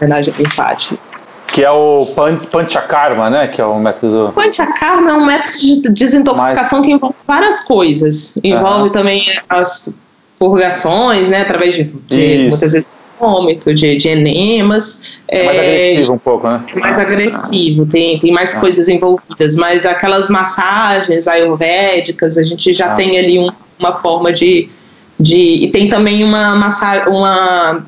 drenagem 0.00 0.32
linfática 0.38 0.96
que 1.54 1.62
é 1.62 1.70
o 1.70 2.04
Panchakarma, 2.50 3.30
né? 3.30 3.46
Que 3.46 3.60
é 3.60 3.64
o 3.64 3.78
método. 3.78 4.32
Panchakarma 4.34 5.12
é 5.12 5.14
um 5.14 5.24
método 5.24 5.56
de 5.56 5.88
desintoxicação 5.90 6.82
que 6.82 6.90
envolve 6.90 7.14
várias 7.24 7.62
coisas. 7.62 8.36
Envolve 8.42 8.88
uhum. 8.88 8.90
também 8.90 9.24
as 9.48 9.94
purgações, 10.36 11.28
né? 11.28 11.42
Através 11.42 11.76
de, 11.76 11.84
de 11.84 12.48
muitas 12.48 12.72
vezes 12.72 12.88
vômito, 13.20 13.72
de, 13.72 13.96
de 13.96 14.08
enemas. 14.08 15.20
É 15.28 15.44
mais 15.44 15.58
é, 15.58 15.60
agressivo 15.60 16.12
um 16.14 16.18
pouco, 16.18 16.48
né? 16.48 16.60
É 16.74 16.78
mais 16.80 16.98
agressivo, 16.98 17.86
tem, 17.86 18.18
tem 18.18 18.32
mais 18.32 18.56
ah. 18.56 18.60
coisas 18.60 18.88
envolvidas, 18.88 19.54
mas 19.54 19.86
aquelas 19.86 20.28
massagens 20.28 21.28
ayurvédicas, 21.28 22.36
a 22.36 22.42
gente 22.42 22.72
já 22.72 22.94
ah. 22.94 22.96
tem 22.96 23.16
ali 23.16 23.38
um, 23.38 23.48
uma 23.78 23.92
forma 24.00 24.32
de, 24.32 24.68
de. 25.20 25.38
E 25.62 25.70
tem 25.70 25.88
também 25.88 26.24
uma 26.24 26.56
massa, 26.56 27.08
uma 27.08 27.86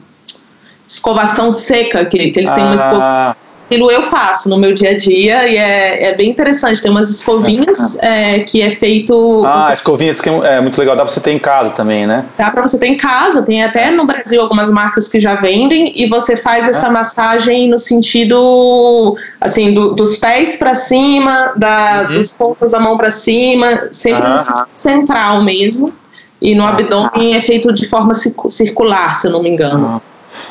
escovação 0.86 1.50
seca, 1.50 2.04
que, 2.04 2.30
que 2.30 2.38
eles 2.38 2.52
têm 2.52 2.62
uma 2.62 2.76
escovação 2.76 3.45
aquilo 3.66 3.90
eu 3.90 4.02
faço 4.02 4.48
no 4.48 4.56
meu 4.56 4.72
dia 4.72 4.90
a 4.90 4.96
dia 4.96 5.48
e 5.48 5.56
é, 5.56 6.04
é 6.04 6.14
bem 6.14 6.30
interessante. 6.30 6.80
Tem 6.80 6.90
umas 6.90 7.10
escovinhas 7.10 7.98
é, 8.00 8.40
que 8.40 8.62
é 8.62 8.74
feito. 8.74 9.44
Ah, 9.44 9.66
você... 9.66 9.72
escovinhas 9.74 10.20
que 10.20 10.28
é 10.28 10.60
muito 10.60 10.78
legal. 10.78 10.96
Dá 10.96 11.04
pra 11.04 11.12
você 11.12 11.20
ter 11.20 11.32
em 11.32 11.38
casa 11.38 11.70
também, 11.72 12.06
né? 12.06 12.24
Dá 12.38 12.50
pra 12.50 12.62
você 12.62 12.78
ter 12.78 12.86
em 12.86 12.96
casa. 12.96 13.42
Tem 13.42 13.62
até 13.62 13.90
no 13.90 14.06
Brasil 14.06 14.40
algumas 14.40 14.70
marcas 14.70 15.08
que 15.08 15.20
já 15.20 15.34
vendem 15.34 15.92
e 15.94 16.08
você 16.08 16.36
faz 16.36 16.68
essa 16.68 16.88
massagem 16.88 17.68
no 17.68 17.78
sentido 17.78 19.16
assim 19.40 19.74
do, 19.74 19.94
dos 19.94 20.16
pés 20.16 20.56
para 20.56 20.74
cima, 20.74 21.52
da, 21.56 22.06
uhum. 22.08 22.14
dos 22.14 22.32
pontos 22.32 22.72
da 22.72 22.80
mão 22.80 22.96
para 22.96 23.10
cima, 23.10 23.88
sempre 23.90 24.22
uhum. 24.22 24.34
no 24.34 24.66
central 24.78 25.42
mesmo. 25.42 25.92
E 26.40 26.54
no 26.54 26.66
abdômen 26.66 27.34
é 27.34 27.40
feito 27.40 27.72
de 27.72 27.88
forma 27.88 28.12
circular, 28.14 29.16
se 29.16 29.26
eu 29.26 29.32
não 29.32 29.42
me 29.42 29.48
engano. 29.48 30.00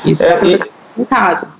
Isso 0.04 0.24
é, 0.24 0.30
dá 0.30 0.36
pra 0.36 0.50
fazer 0.50 0.70
em 0.98 1.04
casa. 1.04 1.55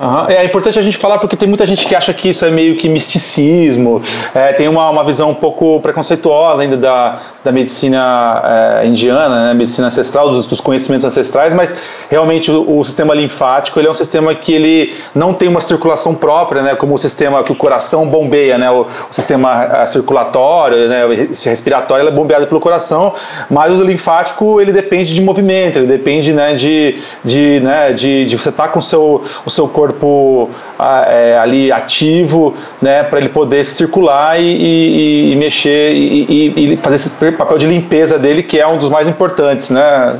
Uhum. 0.00 0.26
É 0.28 0.44
importante 0.44 0.78
a 0.78 0.82
gente 0.82 0.96
falar 0.96 1.18
porque 1.18 1.36
tem 1.36 1.48
muita 1.48 1.64
gente 1.66 1.86
que 1.86 1.94
acha 1.94 2.12
que 2.12 2.28
isso 2.28 2.44
é 2.44 2.50
meio 2.50 2.76
que 2.76 2.88
misticismo, 2.88 4.02
é, 4.34 4.52
tem 4.52 4.68
uma, 4.68 4.90
uma 4.90 5.04
visão 5.04 5.30
um 5.30 5.34
pouco 5.34 5.80
preconceituosa 5.80 6.62
ainda 6.62 6.76
da, 6.76 7.18
da 7.44 7.52
medicina 7.52 8.80
é, 8.82 8.86
indiana, 8.86 9.48
né, 9.48 9.54
medicina 9.54 9.88
ancestral, 9.88 10.30
dos, 10.30 10.46
dos, 10.46 10.62
conhecimentos 10.62 11.04
ancestrais, 11.04 11.54
mas 11.54 11.76
realmente 12.08 12.50
o, 12.50 12.78
o, 12.78 12.84
sistema 12.84 13.12
linfático 13.12 13.78
ele 13.78 13.86
é 13.86 13.90
um 13.90 13.94
sistema 13.94 14.34
que 14.34 14.54
ele 14.54 14.94
não 15.14 15.34
tem 15.34 15.46
uma 15.46 15.60
circulação 15.60 16.14
própria, 16.14 16.62
né, 16.62 16.74
como 16.74 16.94
o 16.94 16.98
sistema 16.98 17.42
que 17.44 17.52
o 17.52 17.54
coração 17.54 18.08
bombeia, 18.08 18.56
né, 18.56 18.70
o, 18.70 18.86
o 18.86 19.14
sistema 19.14 19.86
circulatório, 19.86 20.88
né, 20.88 21.02
respiratório, 21.44 22.08
é 22.08 22.10
bombeado 22.10 22.46
pelo 22.46 22.60
coração, 22.60 23.12
mas 23.50 23.78
o 23.78 23.84
linfático 23.84 24.58
ele 24.58 24.72
depende 24.72 25.14
de 25.14 25.20
movimento, 25.20 25.78
ele 25.78 25.86
depende 25.86 26.32
né, 26.32 26.54
de, 26.54 26.98
de, 27.22 27.60
né, 27.60 27.92
de, 27.92 28.24
de 28.24 28.36
você 28.38 28.48
estar 28.48 28.64
tá 28.64 28.68
com 28.70 28.78
o 28.78 28.82
seu, 28.82 29.22
o 29.44 29.50
seu 29.50 29.68
corpo 29.68 30.48
é, 30.78 31.38
ali 31.38 31.70
ativo, 31.70 32.54
né, 32.80 33.02
para 33.02 33.18
ele 33.18 33.28
poder 33.28 33.66
circular 33.66 34.40
e, 34.40 34.44
e, 34.44 35.32
e 35.32 35.36
mexer 35.36 35.92
e, 35.92 36.72
e, 36.72 36.76
fazer 36.78 36.96
esse 36.96 37.08
papel 37.34 37.58
de 37.58 37.66
limpeza 37.66 38.18
dele, 38.18 38.42
que 38.42 38.58
é 38.58 38.66
um 38.66 38.78
dos 38.78 38.90
mais 38.90 39.08
importantes, 39.08 39.70
né? 39.70 40.18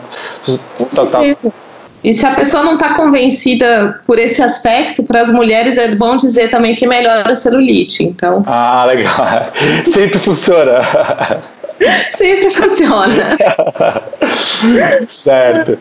Com 0.77 0.85
tá, 0.87 1.07
tá. 1.07 1.21
E 2.05 2.13
se 2.13 2.27
a 2.27 2.35
pessoa 2.35 2.63
não 2.63 2.75
está 2.75 2.93
convencida 2.95 3.99
por 4.07 4.19
esse 4.19 4.43
aspecto, 4.43 5.03
para 5.03 5.23
as 5.23 5.33
mulheres 5.33 5.79
é 5.79 5.95
bom 5.95 6.19
dizer 6.19 6.51
também 6.51 6.75
que 6.75 6.87
melhora 6.87 7.33
a 7.33 7.35
celulite. 7.35 8.05
Então. 8.05 8.45
Ah, 8.47 8.85
legal. 8.85 9.17
Sempre 9.91 10.19
funciona. 10.19 10.81
Sempre 12.11 12.51
funciona. 12.51 13.37
certo. 15.09 15.79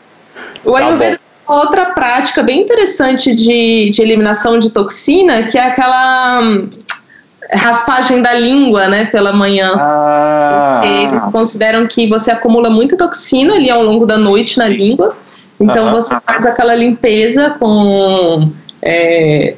O 0.64 0.72
tá 0.72 0.78
Ayurveda 0.78 1.20
tá 1.46 1.54
outra 1.54 1.86
prática 1.88 2.42
bem 2.42 2.62
interessante 2.62 3.36
de, 3.36 3.90
de 3.90 4.02
eliminação 4.02 4.58
de 4.58 4.70
toxina, 4.70 5.44
que 5.44 5.58
é 5.58 5.68
aquela 5.68 6.40
hum, 6.42 6.70
raspagem 7.52 8.22
da 8.22 8.34
língua, 8.34 8.88
né, 8.88 9.06
pela 9.06 9.34
manhã. 9.34 9.74
Ah. 9.78 10.82
Eles 10.84 11.24
consideram 11.32 11.88
que 11.88 12.08
você 12.08 12.32
acumula 12.32 12.70
muita 12.70 12.96
toxina 12.96 13.56
ali 13.56 13.70
ao 13.70 13.84
longo 13.84 14.06
da 14.06 14.18
noite 14.18 14.58
na 14.58 14.68
língua 14.68 15.16
então 15.64 15.92
você 15.92 16.16
faz 16.26 16.46
aquela 16.46 16.76
limpeza 16.76 17.56
com. 17.60 18.50
É, 18.82 19.56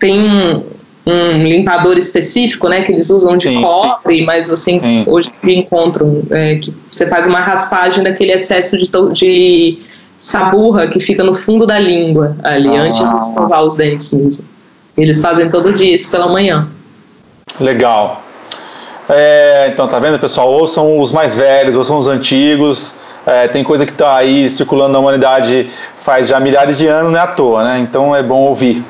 tem 0.00 0.20
um, 0.20 0.64
um, 1.06 1.42
limpador 1.42 1.96
específico, 1.96 2.68
né, 2.68 2.82
que 2.82 2.92
eles 2.92 3.08
usam 3.08 3.36
de 3.36 3.48
sim, 3.48 3.60
cobre, 3.60 4.18
sim. 4.18 4.24
mas 4.24 4.48
você 4.48 4.78
sim. 4.80 5.04
hoje 5.06 5.30
encontram 5.44 6.22
é, 6.30 6.56
que 6.56 6.74
você 6.90 7.06
faz 7.06 7.26
uma 7.26 7.40
raspagem 7.40 8.02
daquele 8.02 8.32
excesso 8.32 8.76
de, 8.76 8.90
de 9.12 9.78
saburra 10.18 10.88
que 10.88 10.98
fica 10.98 11.22
no 11.22 11.34
fundo 11.34 11.66
da 11.66 11.78
língua 11.78 12.36
ali, 12.42 12.68
ah. 12.68 12.82
antes 12.82 13.00
de 13.00 13.18
escovar 13.18 13.62
os 13.62 13.76
dentes 13.76 14.12
mesmo. 14.12 14.48
Eles 14.96 15.20
fazem 15.22 15.48
todo 15.48 15.72
dia 15.72 15.94
isso 15.94 16.10
pela 16.10 16.26
manhã. 16.26 16.68
Legal. 17.60 18.22
É, 19.08 19.70
então, 19.72 19.88
tá 19.88 19.98
vendo, 19.98 20.18
pessoal? 20.18 20.50
Ouçam 20.50 21.00
os 21.00 21.12
mais 21.12 21.36
velhos, 21.36 21.76
ouçam 21.76 21.96
os 21.96 22.08
antigos. 22.08 22.96
É, 23.26 23.48
tem 23.48 23.64
coisa 23.64 23.84
que 23.84 23.92
está 23.92 24.16
aí 24.16 24.48
circulando 24.50 24.92
na 24.92 24.98
humanidade 24.98 25.70
faz 25.96 26.28
já 26.28 26.40
milhares 26.40 26.78
de 26.78 26.86
anos, 26.86 27.12
não 27.12 27.18
é 27.18 27.22
à 27.22 27.26
toa, 27.26 27.64
né? 27.64 27.78
Então 27.80 28.14
é 28.14 28.22
bom 28.22 28.40
ouvir. 28.40 28.82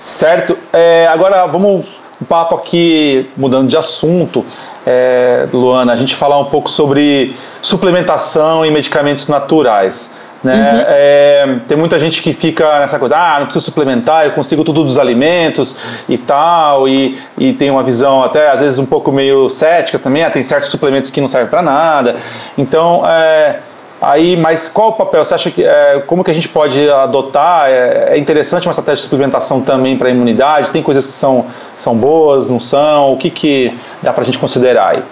Certo? 0.00 0.56
É, 0.72 1.08
agora 1.08 1.46
vamos 1.46 1.86
um 2.20 2.24
papo 2.24 2.54
aqui, 2.54 3.28
mudando 3.36 3.68
de 3.68 3.76
assunto, 3.76 4.46
é, 4.86 5.48
Luana, 5.52 5.92
a 5.92 5.96
gente 5.96 6.14
falar 6.14 6.38
um 6.38 6.44
pouco 6.44 6.70
sobre 6.70 7.36
suplementação 7.60 8.64
e 8.64 8.70
medicamentos 8.70 9.28
naturais. 9.28 10.12
Né? 10.42 10.54
Uhum. 10.54 10.84
É, 10.88 11.56
tem 11.68 11.76
muita 11.76 11.98
gente 11.98 12.20
que 12.20 12.32
fica 12.32 12.80
nessa 12.80 12.98
coisa, 12.98 13.16
ah, 13.16 13.38
não 13.38 13.46
preciso 13.46 13.64
suplementar, 13.64 14.24
eu 14.24 14.32
consigo 14.32 14.64
tudo 14.64 14.82
dos 14.82 14.98
alimentos 14.98 15.78
e 16.08 16.18
tal, 16.18 16.88
e, 16.88 17.16
e 17.38 17.52
tem 17.52 17.70
uma 17.70 17.82
visão 17.82 18.24
até 18.24 18.50
às 18.50 18.60
vezes 18.60 18.78
um 18.78 18.86
pouco 18.86 19.12
meio 19.12 19.48
cética 19.48 19.98
também, 19.98 20.24
ah, 20.24 20.30
tem 20.30 20.42
certos 20.42 20.70
suplementos 20.70 21.10
que 21.10 21.20
não 21.20 21.28
servem 21.28 21.48
para 21.48 21.62
nada. 21.62 22.16
Então, 22.58 23.06
é, 23.06 23.60
aí, 24.00 24.36
mas 24.36 24.68
qual 24.68 24.88
o 24.88 24.92
papel? 24.94 25.24
Você 25.24 25.34
acha 25.34 25.50
que 25.50 25.62
é, 25.62 26.02
como 26.08 26.24
que 26.24 26.30
a 26.32 26.34
gente 26.34 26.48
pode 26.48 26.90
adotar? 26.90 27.68
É, 27.68 28.08
é 28.10 28.18
interessante 28.18 28.66
uma 28.66 28.72
estratégia 28.72 28.96
de 28.96 29.02
suplementação 29.02 29.60
também 29.60 29.96
para 29.96 30.08
a 30.08 30.10
imunidade? 30.10 30.70
Tem 30.70 30.82
coisas 30.82 31.06
que 31.06 31.12
são, 31.12 31.46
são 31.78 31.96
boas, 31.96 32.50
não 32.50 32.58
são? 32.58 33.12
O 33.12 33.16
que, 33.16 33.30
que 33.30 33.78
dá 34.02 34.12
para 34.12 34.22
a 34.22 34.26
gente 34.26 34.38
considerar 34.38 34.96
aí? 34.96 35.02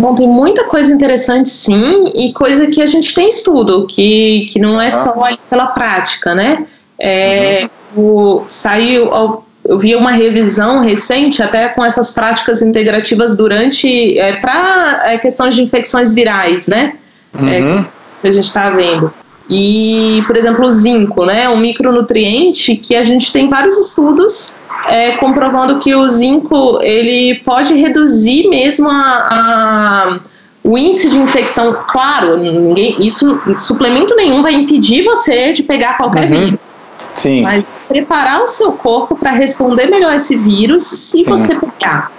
Bom, 0.00 0.14
tem 0.14 0.26
muita 0.26 0.64
coisa 0.64 0.90
interessante 0.90 1.50
sim, 1.50 2.10
e 2.14 2.32
coisa 2.32 2.68
que 2.68 2.80
a 2.80 2.86
gente 2.86 3.14
tem 3.14 3.28
estudo, 3.28 3.86
que, 3.86 4.46
que 4.50 4.58
não 4.58 4.80
é 4.80 4.90
só 4.90 5.14
pela 5.50 5.66
prática, 5.66 6.34
né? 6.34 6.64
É, 6.98 7.68
uhum. 7.94 8.02
o, 8.02 8.44
saiu, 8.48 9.10
eu 9.62 9.78
vi 9.78 9.94
uma 9.94 10.10
revisão 10.10 10.80
recente 10.80 11.42
até 11.42 11.68
com 11.68 11.84
essas 11.84 12.12
práticas 12.12 12.62
integrativas 12.62 13.36
durante, 13.36 14.18
é, 14.18 14.36
para 14.36 15.02
é, 15.04 15.18
questões 15.18 15.54
de 15.54 15.62
infecções 15.62 16.14
virais, 16.14 16.66
né? 16.66 16.94
É, 17.34 17.60
uhum. 17.60 17.84
que 18.22 18.28
a 18.28 18.32
gente 18.32 18.46
está 18.46 18.70
vendo. 18.70 19.12
E, 19.50 20.22
por 20.26 20.34
exemplo, 20.34 20.64
o 20.64 20.70
zinco, 20.70 21.26
né? 21.26 21.46
Um 21.50 21.58
micronutriente 21.58 22.74
que 22.74 22.96
a 22.96 23.02
gente 23.02 23.30
tem 23.30 23.50
vários 23.50 23.76
estudos 23.76 24.56
é, 24.88 25.12
comprovando 25.12 25.78
que 25.78 25.94
o 25.94 26.08
zinco 26.08 26.80
ele 26.82 27.36
pode 27.40 27.74
reduzir 27.74 28.48
mesmo 28.48 28.88
a, 28.90 28.94
a 28.94 30.20
o 30.62 30.76
índice 30.76 31.08
de 31.08 31.18
infecção, 31.18 31.74
claro, 31.88 32.36
ninguém, 32.36 32.94
isso 33.04 33.40
suplemento 33.58 34.14
nenhum 34.14 34.42
vai 34.42 34.52
impedir 34.52 35.02
você 35.02 35.52
de 35.52 35.62
pegar 35.62 35.96
qualquer 35.96 36.30
uhum. 36.30 36.38
vírus. 36.38 36.60
Sim. 37.14 37.42
Mas 37.42 37.64
preparar 37.88 38.42
o 38.42 38.48
seu 38.48 38.72
corpo 38.72 39.16
para 39.16 39.30
responder 39.30 39.86
melhor 39.86 40.14
esse 40.14 40.36
vírus 40.36 40.82
se 40.82 41.24
Sim. 41.24 41.24
você 41.24 41.54
pegar. 41.54 42.12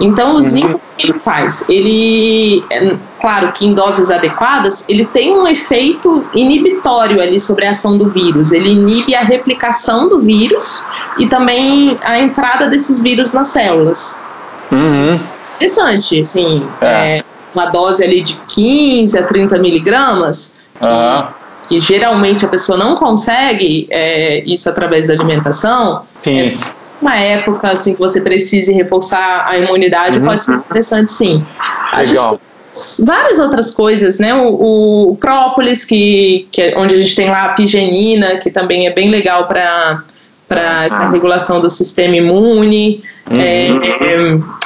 Então, 0.00 0.32
o 0.32 0.36
uhum. 0.36 0.42
zinco, 0.42 0.74
o 0.74 0.96
que 0.96 1.06
ele 1.06 1.18
faz? 1.18 1.68
Ele, 1.68 2.64
é, 2.70 2.94
claro 3.20 3.52
que 3.52 3.66
em 3.66 3.72
doses 3.72 4.10
adequadas, 4.10 4.84
ele 4.88 5.06
tem 5.06 5.32
um 5.32 5.46
efeito 5.46 6.24
inibitório 6.34 7.20
ali 7.20 7.40
sobre 7.40 7.66
a 7.66 7.70
ação 7.70 7.96
do 7.96 8.10
vírus. 8.10 8.52
Ele 8.52 8.70
inibe 8.70 9.14
a 9.14 9.22
replicação 9.22 10.08
do 10.08 10.20
vírus 10.20 10.84
e 11.18 11.26
também 11.26 11.98
a 12.02 12.18
entrada 12.18 12.68
desses 12.68 13.00
vírus 13.00 13.32
nas 13.32 13.48
células. 13.48 14.22
Uhum. 14.70 15.18
Interessante, 15.56 16.20
assim, 16.20 16.66
é. 16.80 17.18
É 17.18 17.24
uma 17.54 17.66
dose 17.66 18.04
ali 18.04 18.20
de 18.20 18.36
15 18.48 19.18
a 19.18 19.22
30 19.22 19.58
miligramas, 19.58 20.60
uhum. 20.78 21.26
que, 21.62 21.68
que, 21.68 21.80
geralmente 21.80 22.44
a 22.44 22.48
pessoa 22.48 22.76
não 22.76 22.94
consegue 22.94 23.86
é, 23.90 24.42
isso 24.44 24.68
através 24.68 25.06
da 25.06 25.14
alimentação. 25.14 26.02
Sim. 26.20 26.40
É, 26.40 26.56
uma 27.00 27.16
época 27.16 27.70
assim 27.70 27.94
que 27.94 27.98
você 27.98 28.20
precise 28.20 28.72
reforçar 28.72 29.46
a 29.48 29.58
imunidade, 29.58 30.18
uhum. 30.18 30.26
pode 30.26 30.42
ser 30.42 30.54
interessante 30.54 31.12
sim. 31.12 31.44
A 31.92 32.00
Legal. 32.00 32.40
várias 33.04 33.38
outras 33.38 33.72
coisas, 33.72 34.18
né? 34.18 34.34
O, 34.34 35.10
o 35.10 35.16
própolis, 35.16 35.84
que, 35.84 36.48
que 36.50 36.62
é 36.62 36.74
onde 36.76 36.94
a 36.94 36.98
gente 36.98 37.14
tem 37.14 37.28
lá 37.28 37.46
a 37.46 37.48
pigenina, 37.50 38.36
que 38.36 38.50
também 38.50 38.86
é 38.86 38.92
bem 38.92 39.10
legal 39.10 39.46
para 39.46 40.02
para 40.48 40.84
essa 40.84 41.02
ah. 41.02 41.10
regulação 41.10 41.60
do 41.60 41.68
sistema 41.68 42.16
imune, 42.16 43.02
uhum. 43.28 43.40
é, 43.40 43.68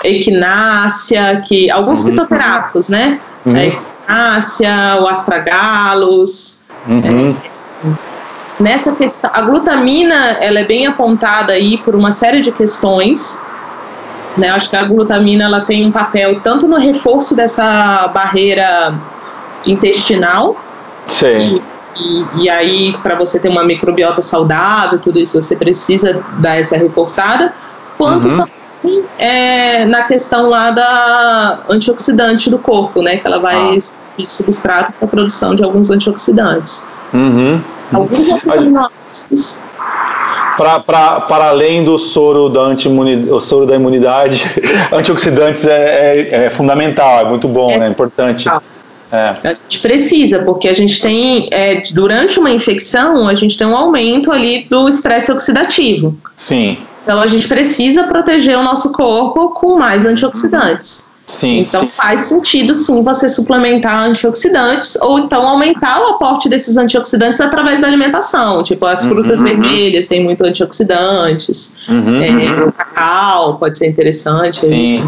é, 0.04 0.10
equinácia, 0.10 1.42
que 1.46 1.70
alguns 1.70 2.04
uhum. 2.04 2.10
fitoterápicos, 2.10 2.90
né? 2.90 3.18
Uhum. 3.46 3.56
A 3.56 3.64
equinácia, 3.64 4.98
o 5.00 5.06
astragalos. 5.06 6.64
Uhum. 6.86 7.34
Nessa 8.60 8.92
questão, 8.92 9.30
a 9.32 9.40
glutamina 9.40 10.36
ela 10.38 10.60
é 10.60 10.64
bem 10.64 10.86
apontada 10.86 11.54
aí 11.54 11.78
por 11.78 11.96
uma 11.96 12.12
série 12.12 12.42
de 12.42 12.52
questões. 12.52 13.40
Né? 14.36 14.50
Acho 14.50 14.68
que 14.68 14.76
a 14.76 14.84
glutamina 14.84 15.44
ela 15.44 15.62
tem 15.62 15.86
um 15.86 15.90
papel 15.90 16.40
tanto 16.40 16.68
no 16.68 16.76
reforço 16.76 17.34
dessa 17.34 18.06
barreira 18.08 18.94
intestinal. 19.66 20.56
Sim. 21.06 21.62
E, 21.96 22.02
e, 22.02 22.42
e 22.42 22.50
aí, 22.50 22.96
para 23.02 23.14
você 23.14 23.40
ter 23.40 23.48
uma 23.48 23.64
microbiota 23.64 24.20
saudável, 24.20 24.98
tudo 24.98 25.18
isso 25.18 25.40
você 25.40 25.56
precisa 25.56 26.22
dar 26.38 26.56
essa 26.56 26.76
reforçada, 26.76 27.54
quanto 27.96 28.28
uhum. 28.28 28.36
também 28.36 29.04
é, 29.18 29.84
na 29.84 30.02
questão 30.02 30.48
lá 30.48 30.70
da 30.70 31.60
antioxidante 31.68 32.48
do 32.50 32.58
corpo, 32.58 33.02
né? 33.02 33.16
Que 33.16 33.26
ela 33.26 33.38
vai 33.38 33.78
ah. 33.78 34.24
substrato 34.26 34.92
para 34.92 35.06
a 35.06 35.10
produção 35.10 35.54
de 35.54 35.62
alguns 35.62 35.90
antioxidantes. 35.90 36.86
Uhum. 37.12 37.60
Alguns 37.92 38.28
aminoácidos. 38.30 39.60
Para 40.56 41.48
além 41.48 41.84
do 41.84 41.98
soro 41.98 42.48
da, 42.48 42.68
o 43.34 43.40
soro 43.40 43.66
da 43.66 43.74
imunidade, 43.74 44.42
antioxidantes 44.92 45.66
é, 45.66 45.72
é, 45.72 46.44
é, 46.44 46.50
fundamental, 46.50 47.20
é 47.20 47.24
muito 47.24 47.48
bom, 47.48 47.70
é, 47.70 47.78
né? 47.78 47.88
importante. 47.88 48.48
É. 49.12 49.34
A 49.42 49.54
gente 49.54 49.80
precisa, 49.80 50.40
porque 50.40 50.68
a 50.68 50.74
gente 50.74 51.00
tem, 51.00 51.48
é, 51.50 51.82
durante 51.92 52.38
uma 52.38 52.50
infecção, 52.50 53.26
a 53.26 53.34
gente 53.34 53.58
tem 53.58 53.66
um 53.66 53.76
aumento 53.76 54.30
ali 54.30 54.66
do 54.70 54.88
estresse 54.88 55.32
oxidativo. 55.32 56.16
Sim. 56.36 56.78
Então 57.02 57.20
a 57.20 57.26
gente 57.26 57.48
precisa 57.48 58.04
proteger 58.04 58.56
o 58.56 58.62
nosso 58.62 58.92
corpo 58.92 59.48
com 59.50 59.78
mais 59.78 60.04
antioxidantes. 60.04 61.09
Sim. 61.32 61.60
Então 61.60 61.86
faz 61.86 62.20
sentido 62.20 62.74
sim 62.74 63.02
você 63.02 63.28
suplementar 63.28 64.04
antioxidantes 64.04 64.96
ou 64.96 65.18
então 65.18 65.46
aumentar 65.48 66.00
o 66.00 66.14
aporte 66.14 66.48
desses 66.48 66.76
antioxidantes 66.76 67.40
através 67.40 67.80
da 67.80 67.86
alimentação. 67.86 68.62
Tipo, 68.62 68.86
as 68.86 69.04
frutas 69.04 69.40
uhum. 69.40 69.46
vermelhas 69.46 70.06
têm 70.06 70.22
muito 70.22 70.44
antioxidantes, 70.44 71.78
uhum. 71.88 72.22
é, 72.22 72.64
o 72.64 72.72
cacau 72.72 73.56
pode 73.56 73.78
ser 73.78 73.88
interessante. 73.88 74.66
Sim. 74.66 75.04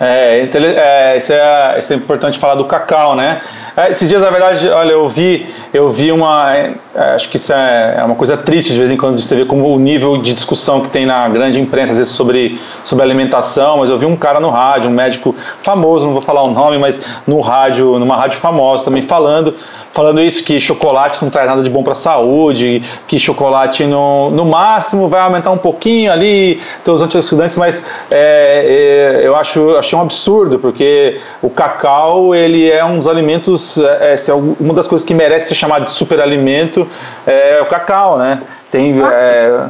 É, 0.00 0.40
é, 0.40 1.16
isso, 1.18 1.32
é, 1.34 1.78
isso 1.78 1.92
é 1.92 1.96
importante 1.96 2.38
falar 2.38 2.54
do 2.54 2.64
cacau, 2.64 3.14
né? 3.14 3.42
É, 3.80 3.90
esses 3.90 4.10
dias, 4.10 4.20
na 4.20 4.28
verdade, 4.28 4.68
olha, 4.68 4.92
eu 4.92 5.08
vi, 5.08 5.46
eu 5.72 5.88
vi 5.88 6.12
uma. 6.12 6.54
É, 6.54 6.74
acho 7.14 7.30
que 7.30 7.38
isso 7.38 7.50
é, 7.50 7.96
é, 7.98 8.04
uma 8.04 8.14
coisa 8.14 8.36
triste 8.36 8.74
de 8.74 8.78
vez 8.78 8.90
em 8.90 8.96
quando 8.96 9.18
você 9.18 9.34
vê 9.34 9.46
como 9.46 9.74
o 9.74 9.78
nível 9.78 10.18
de 10.18 10.34
discussão 10.34 10.82
que 10.82 10.90
tem 10.90 11.06
na 11.06 11.26
grande 11.30 11.58
imprensa, 11.58 11.92
às 11.92 11.98
vezes, 11.98 12.12
sobre, 12.12 12.60
sobre 12.84 13.02
alimentação. 13.02 13.78
Mas 13.78 13.88
eu 13.88 13.98
vi 13.98 14.04
um 14.04 14.16
cara 14.16 14.38
no 14.38 14.50
rádio, 14.50 14.90
um 14.90 14.92
médico 14.92 15.34
famoso, 15.62 16.04
não 16.04 16.12
vou 16.12 16.20
falar 16.20 16.42
o 16.42 16.50
nome, 16.50 16.76
mas 16.76 17.00
no 17.26 17.40
rádio, 17.40 17.98
numa 17.98 18.16
rádio 18.16 18.38
famosa 18.38 18.84
também, 18.84 19.00
falando 19.00 19.54
falando 20.00 20.22
isso, 20.22 20.42
que 20.42 20.58
chocolate 20.58 21.22
não 21.22 21.30
traz 21.30 21.46
nada 21.46 21.62
de 21.62 21.68
bom 21.68 21.82
para 21.82 21.92
a 21.92 21.96
saúde, 21.96 22.82
que 23.06 23.18
chocolate 23.18 23.84
no, 23.84 24.30
no 24.30 24.46
máximo 24.46 25.10
vai 25.10 25.20
aumentar 25.20 25.50
um 25.50 25.58
pouquinho 25.58 26.10
ali, 26.10 26.58
teus 26.82 27.02
antioxidantes, 27.02 27.58
mas 27.58 27.84
é, 28.10 29.20
é, 29.20 29.26
eu, 29.26 29.36
acho 29.36 29.76
achei 29.76 29.98
um 29.98 30.00
absurdo, 30.00 30.58
porque 30.58 31.20
o 31.42 31.50
cacau 31.50 32.34
ele 32.34 32.70
é 32.70 32.82
um 32.82 32.96
dos 32.96 33.06
alimentos, 33.06 33.76
é, 33.76 34.14
é, 34.14 34.32
uma 34.32 34.72
das 34.72 34.88
coisas 34.88 35.06
que 35.06 35.12
merece 35.12 35.48
ser 35.48 35.56
chamado 35.56 35.84
de 35.84 35.90
superalimento 35.90 36.88
é 37.26 37.60
o 37.60 37.66
cacau, 37.66 38.18
né? 38.18 38.40
Tem, 38.72 38.98
é, 39.02 39.66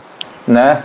né? 0.46 0.80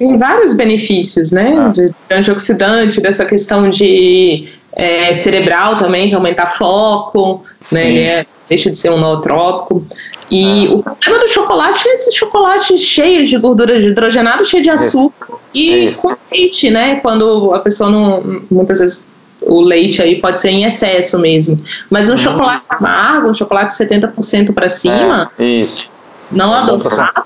Tem 0.00 0.18
vários 0.18 0.52
benefícios, 0.52 1.30
né? 1.30 1.54
Ah. 1.56 1.68
De 1.68 1.92
antioxidante, 2.10 3.00
dessa 3.00 3.24
questão 3.24 3.70
de 3.70 4.48
é, 4.72 5.14
cerebral 5.14 5.76
também, 5.76 6.08
de 6.08 6.16
aumentar 6.16 6.46
foco, 6.46 7.44
Sim. 7.60 7.74
né? 7.76 7.88
Ele 7.88 8.00
é, 8.00 8.26
deixa 8.50 8.70
de 8.70 8.76
ser 8.76 8.90
um 8.90 8.98
nootrópico. 8.98 9.86
E 10.30 10.66
ah. 10.66 10.72
o 10.74 10.82
problema 10.82 11.24
do 11.24 11.28
chocolate 11.28 11.88
é 11.88 11.94
esse 11.94 12.14
chocolate 12.14 12.76
cheio 12.76 13.24
de 13.24 13.38
gordura 13.38 13.78
hidrogenada, 13.78 14.44
cheio 14.44 14.62
de 14.62 14.70
açúcar 14.70 15.38
e 15.54 15.86
é 15.86 15.92
com 15.92 16.16
leite, 16.30 16.68
né? 16.68 16.96
Quando 16.96 17.54
a 17.54 17.60
pessoa 17.60 17.88
não. 17.88 18.42
Muitas 18.50 18.80
vezes 18.80 19.08
o 19.42 19.60
leite 19.60 20.02
aí 20.02 20.20
pode 20.20 20.38
ser 20.40 20.50
em 20.50 20.64
excesso 20.64 21.18
mesmo. 21.18 21.62
Mas 21.88 22.10
um 22.10 22.14
hum. 22.14 22.18
chocolate 22.18 22.64
amargo, 22.68 23.30
um 23.30 23.34
chocolate 23.34 23.72
70% 23.74 24.52
para 24.52 24.68
cima, 24.68 25.30
é, 25.38 25.44
isso. 25.44 25.84
não 26.32 26.54
é 26.54 26.58
adoçado, 26.58 27.24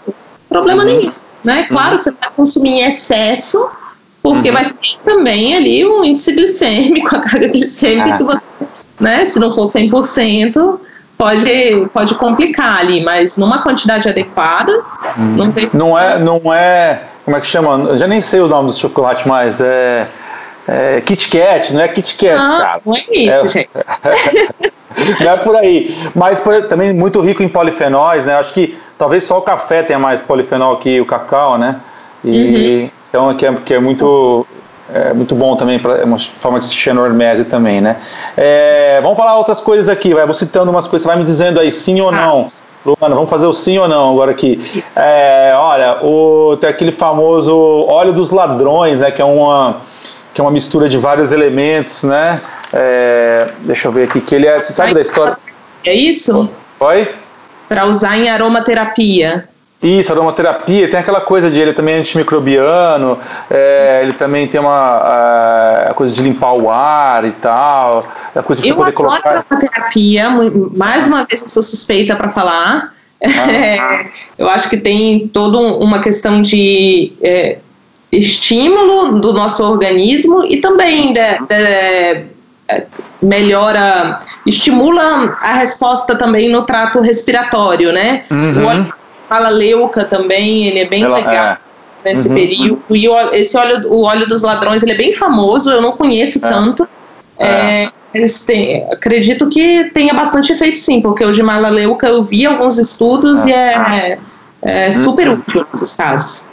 problema 0.48 0.84
uhum. 0.84 0.88
nenhum. 0.88 1.12
Né? 1.42 1.64
Claro, 1.64 1.92
uhum. 1.92 1.98
você 1.98 2.10
vai 2.12 2.30
consumir 2.36 2.70
em 2.70 2.84
excesso, 2.84 3.66
porque 4.22 4.48
uhum. 4.48 4.54
vai 4.54 4.64
ter 4.66 4.98
também 5.04 5.56
ali 5.56 5.84
um 5.86 6.04
índice 6.04 6.32
glicêmico, 6.32 7.08
a 7.16 7.20
carga 7.20 7.48
glicêmica 7.48 8.14
ah. 8.14 8.18
que 8.18 8.22
você, 8.22 8.42
né, 9.00 9.24
se 9.24 9.38
não 9.38 9.50
for 9.50 9.64
100%, 9.64 10.78
pode, 11.16 11.88
pode 11.92 12.14
complicar 12.14 12.78
ali, 12.78 13.02
mas 13.02 13.36
numa 13.36 13.62
quantidade 13.62 14.08
adequada, 14.08 14.72
uhum. 15.16 15.36
não 15.36 15.52
tem 15.52 15.68
Não 15.72 15.98
é, 15.98 16.18
não 16.18 16.52
é, 16.52 17.02
como 17.24 17.36
é 17.36 17.40
que 17.40 17.46
chama? 17.46 17.88
Eu 17.88 17.96
já 17.96 18.06
nem 18.06 18.20
sei 18.20 18.40
o 18.40 18.48
nome 18.48 18.68
do 18.68 18.74
chocolate 18.74 19.26
mais, 19.26 19.60
é, 19.60 20.06
é 20.66 21.00
Kit 21.00 21.30
Kat, 21.30 21.72
não 21.72 21.80
é 21.80 21.88
Kit 21.88 22.14
Kat, 22.14 22.34
ah, 22.34 22.58
cara. 22.58 22.80
Não 22.84 22.96
é 22.96 23.04
isso, 23.10 23.46
é, 23.46 23.48
gente. 23.48 23.70
não 25.20 25.30
é 25.30 25.36
por 25.36 25.56
aí. 25.56 25.96
Mas 26.14 26.40
por, 26.40 26.62
também 26.64 26.92
muito 26.92 27.20
rico 27.20 27.42
em 27.42 27.48
polifenóis, 27.48 28.24
né? 28.24 28.34
Acho 28.34 28.52
que 28.52 28.76
talvez 28.98 29.24
só 29.24 29.38
o 29.38 29.42
café 29.42 29.82
tenha 29.82 29.98
mais 29.98 30.22
polifenol 30.22 30.76
que 30.78 31.00
o 31.00 31.06
cacau, 31.06 31.58
né? 31.58 31.80
E 32.24 32.82
uhum. 32.82 32.90
então 33.08 33.34
que 33.36 33.46
é, 33.46 33.52
que 33.52 33.74
é 33.74 33.80
muito 33.80 34.46
é 34.92 35.12
muito 35.12 35.34
bom 35.34 35.56
também, 35.56 35.78
pra, 35.78 35.98
é 35.98 36.04
uma 36.04 36.18
forma 36.18 36.58
de 36.58 36.66
assistir 36.66 36.90
a 36.90 36.94
normese 36.94 37.46
também, 37.46 37.80
né? 37.80 37.96
É, 38.36 39.00
vamos 39.02 39.16
falar 39.16 39.36
outras 39.36 39.60
coisas 39.60 39.88
aqui, 39.88 40.12
vai, 40.12 40.24
vou 40.24 40.34
citando 40.34 40.70
umas 40.70 40.86
coisas, 40.86 41.06
você 41.06 41.08
vai 41.08 41.18
me 41.18 41.24
dizendo 41.24 41.60
aí 41.60 41.72
sim 41.72 42.00
ou 42.00 42.12
não. 42.12 42.50
Luana, 42.84 43.14
vamos 43.14 43.30
fazer 43.30 43.46
o 43.46 43.52
sim 43.52 43.78
ou 43.78 43.88
não 43.88 44.12
agora 44.12 44.32
aqui. 44.32 44.60
É, 44.94 45.54
olha, 45.56 46.04
o, 46.04 46.56
tem 46.60 46.68
aquele 46.68 46.92
famoso 46.92 47.56
óleo 47.88 48.12
dos 48.12 48.30
ladrões, 48.30 49.00
né? 49.00 49.10
Que 49.10 49.22
é 49.22 49.24
uma, 49.24 49.76
que 50.34 50.40
é 50.40 50.44
uma 50.44 50.50
mistura 50.50 50.86
de 50.86 50.98
vários 50.98 51.32
elementos, 51.32 52.02
né? 52.02 52.42
É, 52.70 53.48
deixa 53.60 53.88
eu 53.88 53.92
ver 53.92 54.04
aqui, 54.04 54.20
que 54.20 54.34
ele 54.34 54.46
é. 54.46 54.60
Você 54.60 54.74
sabe 54.74 54.92
da 54.92 55.00
história? 55.00 55.38
É 55.82 55.94
isso? 55.94 56.50
Oi? 56.78 57.08
Para 57.68 57.86
usar 57.86 58.18
em 58.18 58.28
aromaterapia. 58.28 59.48
Isso, 59.82 60.12
aromaterapia, 60.12 60.88
tem 60.88 60.98
aquela 60.98 61.20
coisa 61.20 61.50
de 61.50 61.60
ele 61.60 61.74
também 61.74 61.96
é 61.96 61.98
antimicrobiano, 61.98 63.18
é, 63.50 64.00
ele 64.02 64.14
também 64.14 64.48
tem 64.48 64.58
uma 64.58 65.90
a 65.90 65.94
coisa 65.94 66.14
de 66.14 66.22
limpar 66.22 66.54
o 66.54 66.70
ar 66.70 67.24
e 67.26 67.30
tal, 67.32 68.06
a 68.34 68.42
coisa 68.42 68.62
de 68.62 68.68
eu 68.68 68.76
poder 68.76 68.92
colocar. 68.92 69.44
aromaterapia, 69.50 70.30
mais 70.72 71.06
uma 71.06 71.24
vez 71.24 71.42
eu 71.42 71.48
sou 71.48 71.62
suspeita 71.62 72.16
para 72.16 72.30
falar. 72.30 72.94
Ah. 73.22 74.04
eu 74.38 74.48
acho 74.48 74.70
que 74.70 74.78
tem 74.78 75.28
toda 75.28 75.58
uma 75.58 76.00
questão 76.00 76.40
de 76.40 77.12
é, 77.22 77.58
estímulo 78.10 79.20
do 79.20 79.32
nosso 79.32 79.62
organismo 79.62 80.44
e 80.44 80.58
também 80.58 81.12
de, 81.12 81.20
de, 81.20 82.24
é, 82.68 82.86
melhora, 83.20 84.20
estimula 84.46 85.36
a 85.40 85.54
resposta 85.54 86.14
também 86.14 86.48
no 86.48 86.62
trato 86.62 87.00
respiratório, 87.00 87.92
né? 87.92 88.24
Uhum. 88.30 88.64
O 88.64 89.03
fala 89.34 89.48
leuca 89.48 90.04
também, 90.04 90.66
ele 90.66 90.78
é 90.78 90.84
bem 90.84 91.02
Ela, 91.02 91.16
legal. 91.16 91.34
É. 91.34 91.58
Nesse 92.04 92.28
uhum, 92.28 92.34
período. 92.34 92.82
Uhum. 92.88 92.96
E 92.96 93.08
o, 93.08 93.30
esse 93.32 93.56
óleo, 93.56 93.88
o 93.88 94.02
óleo 94.02 94.28
dos 94.28 94.42
ladrões, 94.42 94.82
ele 94.82 94.92
é 94.92 94.96
bem 94.96 95.12
famoso, 95.12 95.72
eu 95.72 95.82
não 95.82 95.92
conheço 95.92 96.38
é. 96.44 96.48
tanto. 96.48 96.88
É. 97.38 97.88
Têm, 98.46 98.86
acredito 98.92 99.48
que 99.48 99.90
tenha 99.92 100.14
bastante 100.14 100.52
efeito 100.52 100.78
sim, 100.78 101.00
porque 101.00 101.24
o 101.24 101.32
de 101.32 101.42
malaleuca 101.42 102.06
eu 102.06 102.22
vi 102.22 102.46
alguns 102.46 102.78
estudos 102.78 103.44
e 103.44 103.52
é, 103.52 104.18
é 104.62 104.92
super 104.92 105.28
uhum. 105.28 105.34
útil 105.34 105.66
nesses 105.72 105.96
casos. 105.96 106.46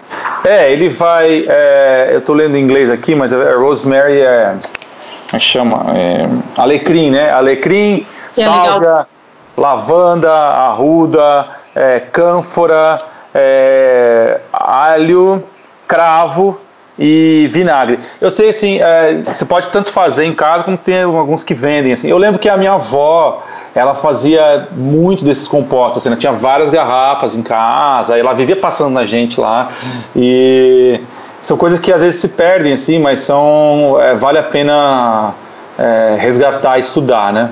É, 0.44 0.74
ele 0.74 0.90
vai. 0.90 1.46
É, 1.48 2.10
eu 2.14 2.18
estou 2.18 2.34
lendo 2.34 2.58
em 2.58 2.64
inglês 2.64 2.90
aqui, 2.90 3.14
mas 3.14 3.32
é 3.32 3.54
rosemary 3.54 4.22
é. 4.22 4.58
chama? 5.40 5.86
É, 5.96 6.28
alecrim, 6.60 7.12
né? 7.12 7.30
Alecrim, 7.30 8.08
sálvia, 8.34 9.06
lavanda, 9.56 10.32
arruda, 10.32 11.46
é, 11.76 12.00
cânfora, 12.00 13.00
é, 13.34 14.40
alho, 14.52 15.44
cravo 15.88 16.60
e 16.98 17.48
vinagre. 17.52 18.00
Eu 18.20 18.30
sei 18.30 18.50
assim, 18.50 18.80
é, 18.80 19.22
você 19.26 19.46
pode 19.46 19.68
tanto 19.68 19.92
fazer 19.92 20.26
em 20.26 20.34
casa 20.34 20.64
como 20.64 20.78
tem 20.78 21.04
alguns 21.04 21.44
que 21.44 21.54
vendem. 21.54 21.94
Assim. 21.94 22.10
Eu 22.10 22.18
lembro 22.18 22.40
que 22.40 22.50
a 22.50 22.58
minha 22.58 22.74
avó 22.74 23.44
ela 23.74 23.96
fazia 23.96 24.68
muito 24.72 25.24
desses 25.24 25.48
compostos, 25.48 26.00
assim, 26.00 26.10
ela 26.10 26.18
tinha 26.18 26.34
várias 26.34 26.70
garrafas 26.70 27.36
em 27.36 27.42
casa, 27.42 28.18
ela 28.20 28.34
vivia 28.34 28.56
passando 28.56 28.92
na 28.94 29.06
gente 29.06 29.40
lá 29.40 29.70
e 30.14 31.00
são 31.42 31.58
coisas 31.58 31.80
que 31.80 31.92
às 31.92 32.02
vezes 32.02 32.20
se 32.20 32.30
perdem 32.30 32.74
assim, 32.74 33.00
mas 33.00 33.22
são 33.22 33.96
é, 34.00 34.14
vale 34.14 34.38
a 34.38 34.44
pena 34.44 35.34
é, 35.80 36.18
resgatar, 36.20 36.78
estudar, 36.80 37.32
né? 37.32 37.50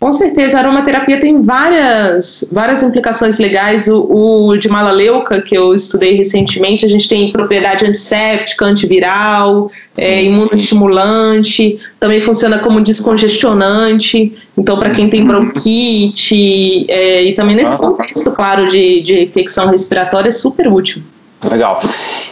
Com 0.00 0.14
certeza, 0.14 0.56
a 0.56 0.60
aromaterapia 0.60 1.20
tem 1.20 1.42
várias, 1.42 2.48
várias 2.50 2.82
implicações 2.82 3.38
legais. 3.38 3.86
O, 3.86 4.48
o 4.48 4.56
de 4.56 4.66
malaleuca, 4.66 5.42
que 5.42 5.54
eu 5.54 5.74
estudei 5.74 6.16
recentemente, 6.16 6.86
a 6.86 6.88
gente 6.88 7.06
tem 7.06 7.30
propriedade 7.30 7.84
antisséptica, 7.84 8.64
antiviral, 8.64 9.68
é, 9.98 10.24
imunoestimulante, 10.24 11.76
também 12.00 12.18
funciona 12.18 12.58
como 12.60 12.80
descongestionante. 12.80 14.32
Então, 14.56 14.78
para 14.78 14.88
quem 14.88 15.10
tem 15.10 15.22
bronquite, 15.22 16.86
é, 16.88 17.22
e 17.22 17.34
também 17.34 17.54
nesse 17.54 17.76
contexto, 17.76 18.32
claro, 18.32 18.68
de, 18.68 19.02
de 19.02 19.24
infecção 19.24 19.68
respiratória, 19.68 20.30
é 20.30 20.32
super 20.32 20.66
útil. 20.66 21.02
Legal. 21.48 21.80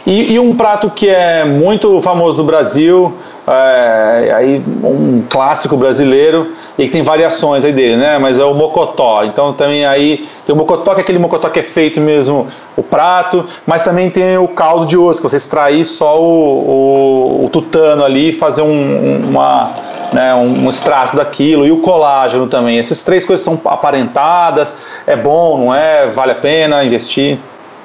E, 0.05 0.33
e, 0.33 0.39
um 0.39 0.55
prato 0.55 0.89
que 0.89 1.09
é 1.09 1.43
muito 1.43 1.99
famoso 2.01 2.37
no 2.37 2.43
Brasil, 2.43 3.13
é, 3.47 4.31
aí 4.35 4.63
um 4.83 5.23
clássico 5.27 5.75
brasileiro, 5.75 6.51
e 6.77 6.85
que 6.85 6.91
tem 6.91 7.01
variações 7.01 7.65
aí 7.65 7.71
dele, 7.71 7.97
né? 7.97 8.19
Mas 8.19 8.39
é 8.39 8.43
o 8.43 8.53
mocotó. 8.53 9.23
Então 9.23 9.51
também 9.53 9.85
aí 9.85 10.27
tem 10.45 10.53
o 10.53 10.57
mocotó, 10.57 10.93
que 10.93 11.01
é 11.01 11.03
aquele 11.03 11.17
mocotó 11.17 11.49
que 11.49 11.59
é 11.59 11.63
feito 11.63 11.99
mesmo 11.99 12.47
o 12.77 12.83
prato, 12.83 13.45
mas 13.65 13.83
também 13.83 14.11
tem 14.11 14.37
o 14.37 14.47
caldo 14.47 14.85
de 14.85 14.95
osso, 14.95 15.21
que 15.21 15.29
você 15.29 15.37
extrair 15.37 15.85
só 15.85 16.21
o, 16.21 17.41
o, 17.41 17.45
o 17.45 17.49
tutano 17.49 18.03
ali 18.03 18.29
e 18.29 18.33
fazer 18.33 18.61
um, 18.61 19.21
uma, 19.27 19.71
né, 20.13 20.35
um, 20.35 20.65
um 20.65 20.69
extrato 20.69 21.17
daquilo, 21.17 21.65
e 21.65 21.71
o 21.71 21.81
colágeno 21.81 22.47
também. 22.47 22.77
Essas 22.77 23.03
três 23.03 23.25
coisas 23.25 23.43
são 23.43 23.59
aparentadas, 23.65 24.77
é 25.07 25.15
bom, 25.15 25.65
não 25.65 25.75
é? 25.75 26.07
Vale 26.07 26.31
a 26.31 26.35
pena 26.35 26.83
investir? 26.83 27.39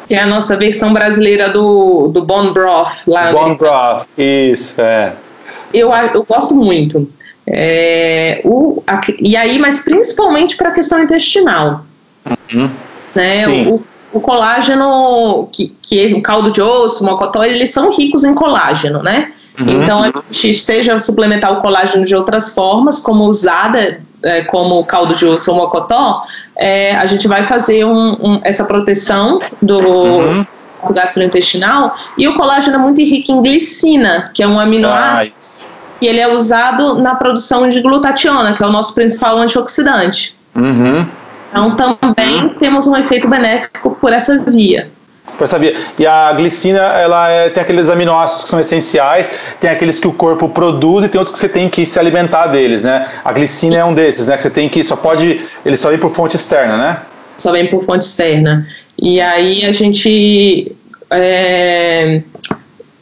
Que 0.07 0.15
é 0.15 0.21
a 0.21 0.27
nossa 0.27 0.57
versão 0.57 0.93
brasileira 0.93 1.49
do, 1.49 2.09
do 2.09 2.25
Bone 2.25 2.53
Broth 2.53 3.07
lá. 3.07 3.33
Bone 3.33 3.57
Broth, 3.57 4.07
isso, 4.19 4.81
é. 4.81 5.15
Eu, 5.73 5.91
eu 5.93 6.25
gosto 6.25 6.55
muito. 6.55 7.09
É, 7.47 8.41
o, 8.45 8.83
a, 8.87 9.01
e 9.19 9.37
aí, 9.37 9.59
mas 9.59 9.81
principalmente 9.81 10.57
para 10.57 10.69
a 10.69 10.73
questão 10.73 11.03
intestinal. 11.03 11.85
Uhum. 12.53 12.71
Né? 13.15 13.49
O, 13.49 13.83
o, 14.13 14.21
colágeno, 14.21 15.49
que, 15.53 15.75
que 15.83 16.01
é 16.01 16.17
o 16.17 16.23
caldo 16.23 16.51
de 16.51 16.63
osso, 16.63 17.03
o 17.03 17.07
mocotó, 17.07 17.45
eles 17.45 17.71
são 17.71 17.93
ricos 17.93 18.25
em 18.25 18.35
colágeno, 18.35 19.03
né? 19.03 19.33
Uhum. 19.59 19.83
Então, 19.83 20.05
a 20.05 20.13
gente 20.31 20.55
seja 20.55 20.99
suplementar 20.99 21.53
o 21.53 21.61
colágeno 21.61 22.05
de 22.05 22.15
outras 22.15 22.55
formas, 22.55 22.99
como 23.01 23.25
usada 23.25 24.01
é, 24.25 24.43
como 24.43 24.85
caldo 24.85 25.15
de 25.15 25.27
osso 25.27 25.51
ou 25.51 25.57
mocotó, 25.57 26.21
é, 26.57 26.95
a 26.97 27.07
gente 27.07 27.29
vai 27.29 27.47
fazer 27.47 27.85
um, 27.85 28.13
um, 28.13 28.41
essa 28.43 28.65
proteção 28.65 29.41
do, 29.61 29.79
uhum. 29.79 30.47
gastrointestinal 30.91 31.93
e 32.17 32.27
o 32.27 32.35
colágeno 32.35 32.77
é 32.77 32.79
muito 32.79 33.01
rico 33.01 33.33
em 33.33 33.43
glicina, 33.43 34.31
que 34.33 34.43
é 34.43 34.49
um 34.49 34.59
aminoácido 34.59 35.33
e 36.01 36.07
ele 36.07 36.21
é 36.21 36.29
usado 36.29 37.01
na 37.01 37.15
produção 37.15 37.69
de 37.69 37.81
glutationa, 37.81 38.55
que 38.55 38.63
é 38.63 38.67
o 38.67 38.71
nosso 38.71 38.95
principal 38.95 39.39
antioxidante. 39.39 40.37
Uhum. 40.55 41.07
Então 41.51 41.97
também 41.97 42.43
uhum. 42.43 42.49
temos 42.51 42.87
um 42.87 42.97
efeito 42.97 43.29
benéfico 43.29 43.97
por 44.01 44.13
essa 44.13 44.39
via 44.39 44.91
para 45.37 45.47
saber. 45.47 45.77
E 45.99 46.07
a 46.07 46.33
glicina, 46.33 46.81
ela 46.81 47.29
é, 47.29 47.51
tem 47.51 47.63
aqueles 47.63 47.91
aminoácidos 47.91 48.45
que 48.45 48.51
são 48.51 48.61
essenciais, 48.61 49.31
tem 49.61 49.71
aqueles 49.71 50.01
que 50.01 50.09
o 50.09 50.13
corpo 50.13 50.49
produz 50.49 51.05
e 51.05 51.09
tem 51.09 51.19
outros 51.19 51.35
que 51.35 51.41
você 51.41 51.49
tem 51.49 51.69
que 51.69 51.85
se 51.87 51.99
alimentar 51.99 52.49
deles, 52.49 52.83
né? 52.83 53.07
A 53.25 53.33
glicina 53.33 53.77
é 53.77 53.85
um 53.85 53.95
desses, 53.95 54.27
né? 54.27 54.37
Que 54.37 54.43
você 54.43 54.51
tem 54.51 54.69
que 54.69 54.83
só 54.83 54.97
pode, 54.97 55.37
ele 55.65 55.77
só 55.77 55.91
vem 55.91 55.99
por 55.99 56.11
fonte 56.11 56.37
externa, 56.37 56.77
né? 56.77 56.99
Só 57.39 57.53
vem 57.53 57.67
por 57.67 57.85
fonte 57.85 58.05
externa. 58.05 58.67
E 59.01 59.21
aí 59.21 59.65
a 59.65 59.73
gente 59.73 60.73
é, 61.11 62.23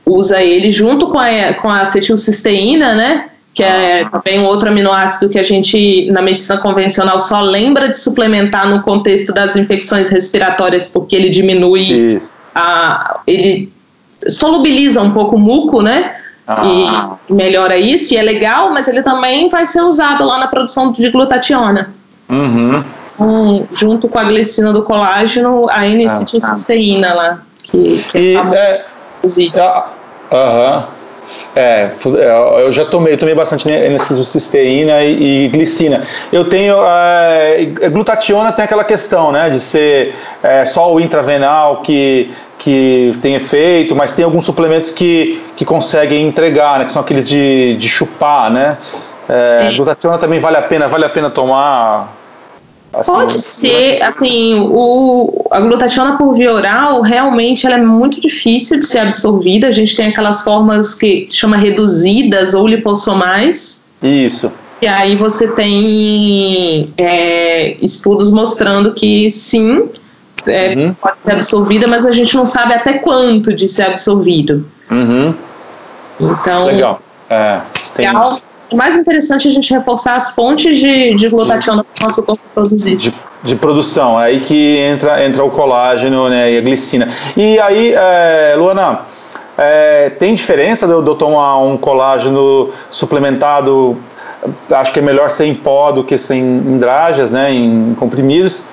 usa 0.06 0.42
ele 0.42 0.70
junto 0.70 1.08
com 1.08 1.18
a, 1.18 1.54
com 1.54 1.68
a 1.68 1.80
acetilcisteína, 1.80 2.94
né? 2.94 3.26
Que 3.54 3.62
é 3.62 4.08
também 4.10 4.40
um 4.40 4.44
outro 4.44 4.70
aminoácido 4.70 5.28
que 5.28 5.38
a 5.38 5.42
gente, 5.42 6.10
na 6.10 6.22
medicina 6.22 6.58
convencional, 6.58 7.20
só 7.20 7.42
lembra 7.42 7.90
de 7.90 7.98
suplementar 7.98 8.68
no 8.68 8.82
contexto 8.82 9.32
das 9.32 9.56
infecções 9.56 10.08
respiratórias, 10.08 10.88
porque 10.88 11.14
ele 11.14 11.28
diminui 11.28 12.14
Isso. 12.14 12.32
a. 12.54 13.20
ele 13.26 13.70
solubiliza 14.28 15.02
um 15.02 15.10
pouco 15.10 15.36
o 15.36 15.38
muco, 15.38 15.82
né? 15.82 16.14
Ah. 16.46 17.16
E 17.28 17.32
melhora 17.32 17.76
isso, 17.76 18.14
e 18.14 18.16
é 18.16 18.22
legal, 18.22 18.70
mas 18.70 18.88
ele 18.88 19.02
também 19.02 19.48
vai 19.48 19.66
ser 19.66 19.82
usado 19.82 20.24
lá 20.24 20.38
na 20.38 20.48
produção 20.48 20.90
de 20.90 21.08
glutationa. 21.10 21.94
Uhum. 22.28 22.82
Um, 23.20 23.66
junto 23.72 24.08
com 24.08 24.18
a 24.18 24.24
glicina 24.24 24.72
do 24.72 24.82
colágeno, 24.82 25.66
a 25.70 25.86
N-acetilcisteína 25.86 27.10
ah, 27.10 27.14
lá. 27.14 27.42
Que, 27.62 28.04
que 28.10 28.18
e, 28.18 28.36
é, 28.36 28.40
é, 28.40 28.84
Aham. 30.32 30.84
É, 31.54 31.90
é, 32.18 32.62
eu 32.64 32.72
já 32.72 32.84
tomei, 32.84 33.16
tomei 33.16 33.34
bastante 33.34 33.68
N-acetilcisteína 33.68 35.02
e, 35.02 35.44
e, 35.44 35.48
glicina. 35.48 36.02
Eu 36.32 36.44
tenho. 36.44 36.76
É, 36.84 37.64
glutationa 37.90 38.52
tem 38.52 38.64
aquela 38.64 38.84
questão, 38.84 39.32
né, 39.32 39.50
de 39.50 39.60
ser 39.60 40.14
é, 40.42 40.64
só 40.64 40.92
o 40.92 41.00
intravenal 41.00 41.82
que, 41.82 42.30
que 42.58 43.12
tem 43.20 43.34
efeito, 43.34 43.94
mas 43.94 44.14
tem 44.14 44.24
alguns 44.24 44.44
suplementos 44.44 44.92
que, 44.92 45.42
que 45.56 45.64
conseguem 45.64 46.26
entregar, 46.26 46.78
né, 46.78 46.84
que 46.84 46.92
são 46.92 47.02
aqueles 47.02 47.28
de, 47.28 47.74
de 47.76 47.88
chupar, 47.88 48.50
né. 48.50 48.76
É, 49.28 49.72
glutationa 49.76 50.18
também 50.18 50.40
vale 50.40 50.56
a 50.56 50.62
pena, 50.62 50.88
vale 50.88 51.04
a 51.04 51.08
pena 51.08 51.30
tomar 51.30 52.21
Assim, 52.92 53.12
Pode 53.12 53.32
ser, 53.32 54.02
assim, 54.02 54.60
o, 54.70 55.46
a 55.50 55.60
glutationa 55.60 56.18
por 56.18 56.34
via 56.34 56.52
oral, 56.52 57.00
realmente 57.00 57.66
ela 57.66 57.76
é 57.76 57.82
muito 57.82 58.20
difícil 58.20 58.78
de 58.78 58.84
ser 58.84 58.98
absorvida. 58.98 59.68
A 59.68 59.70
gente 59.70 59.96
tem 59.96 60.08
aquelas 60.08 60.42
formas 60.42 60.94
que 60.94 61.26
chama 61.30 61.56
reduzidas 61.56 62.52
ou 62.52 62.66
lipossomais. 62.66 63.86
Isso. 64.02 64.52
E 64.82 64.86
aí 64.86 65.16
você 65.16 65.48
tem 65.52 66.92
é, 66.98 67.76
estudos 67.82 68.30
mostrando 68.32 68.92
que 68.92 69.30
sim, 69.30 69.88
é, 70.46 70.74
uhum. 70.74 70.94
pode 70.94 71.16
ser 71.24 71.32
absorvida, 71.32 71.86
mas 71.86 72.04
a 72.04 72.12
gente 72.12 72.34
não 72.34 72.44
sabe 72.44 72.74
até 72.74 72.94
quanto 72.94 73.54
disso 73.54 73.80
é 73.80 73.86
absorvido. 73.86 74.66
Uhum. 74.90 75.32
Então, 76.20 76.66
Legal. 76.66 77.00
É, 77.30 77.60
tem... 77.94 78.06
é 78.06 78.08
algo 78.08 78.36
o 78.36 78.51
mais 78.76 78.96
interessante 78.96 79.48
é 79.48 79.50
a 79.50 79.54
gente 79.54 79.72
reforçar 79.72 80.16
as 80.16 80.34
fontes 80.34 80.76
de, 80.76 81.14
de 81.16 81.28
glutationa 81.28 81.84
para 81.84 82.04
o 82.04 82.08
nosso 82.08 82.22
corpo 82.22 82.42
produzir. 82.54 82.96
De, 82.96 83.14
de, 83.42 83.56
produção, 83.56 84.20
é 84.20 84.26
aí 84.26 84.40
que 84.40 84.78
entra, 84.78 85.24
entra 85.24 85.44
o 85.44 85.50
colágeno 85.50 86.28
né, 86.28 86.52
e 86.52 86.58
a 86.58 86.60
glicina. 86.60 87.08
E 87.36 87.58
aí, 87.58 87.92
é, 87.94 88.54
Luana, 88.56 89.00
é, 89.56 90.10
tem 90.10 90.34
diferença 90.34 90.86
de 90.86 90.92
eu 90.92 91.14
tomar 91.14 91.58
um 91.58 91.76
colágeno 91.76 92.70
suplementado? 92.90 93.96
Acho 94.70 94.92
que 94.92 94.98
é 94.98 95.02
melhor 95.02 95.30
ser 95.30 95.46
em 95.46 95.54
pó 95.54 95.92
do 95.92 96.02
que 96.02 96.18
ser 96.18 96.36
em 96.36 96.78
dragas, 96.78 97.30
né, 97.30 97.52
em 97.52 97.94
comprimidos. 97.94 98.64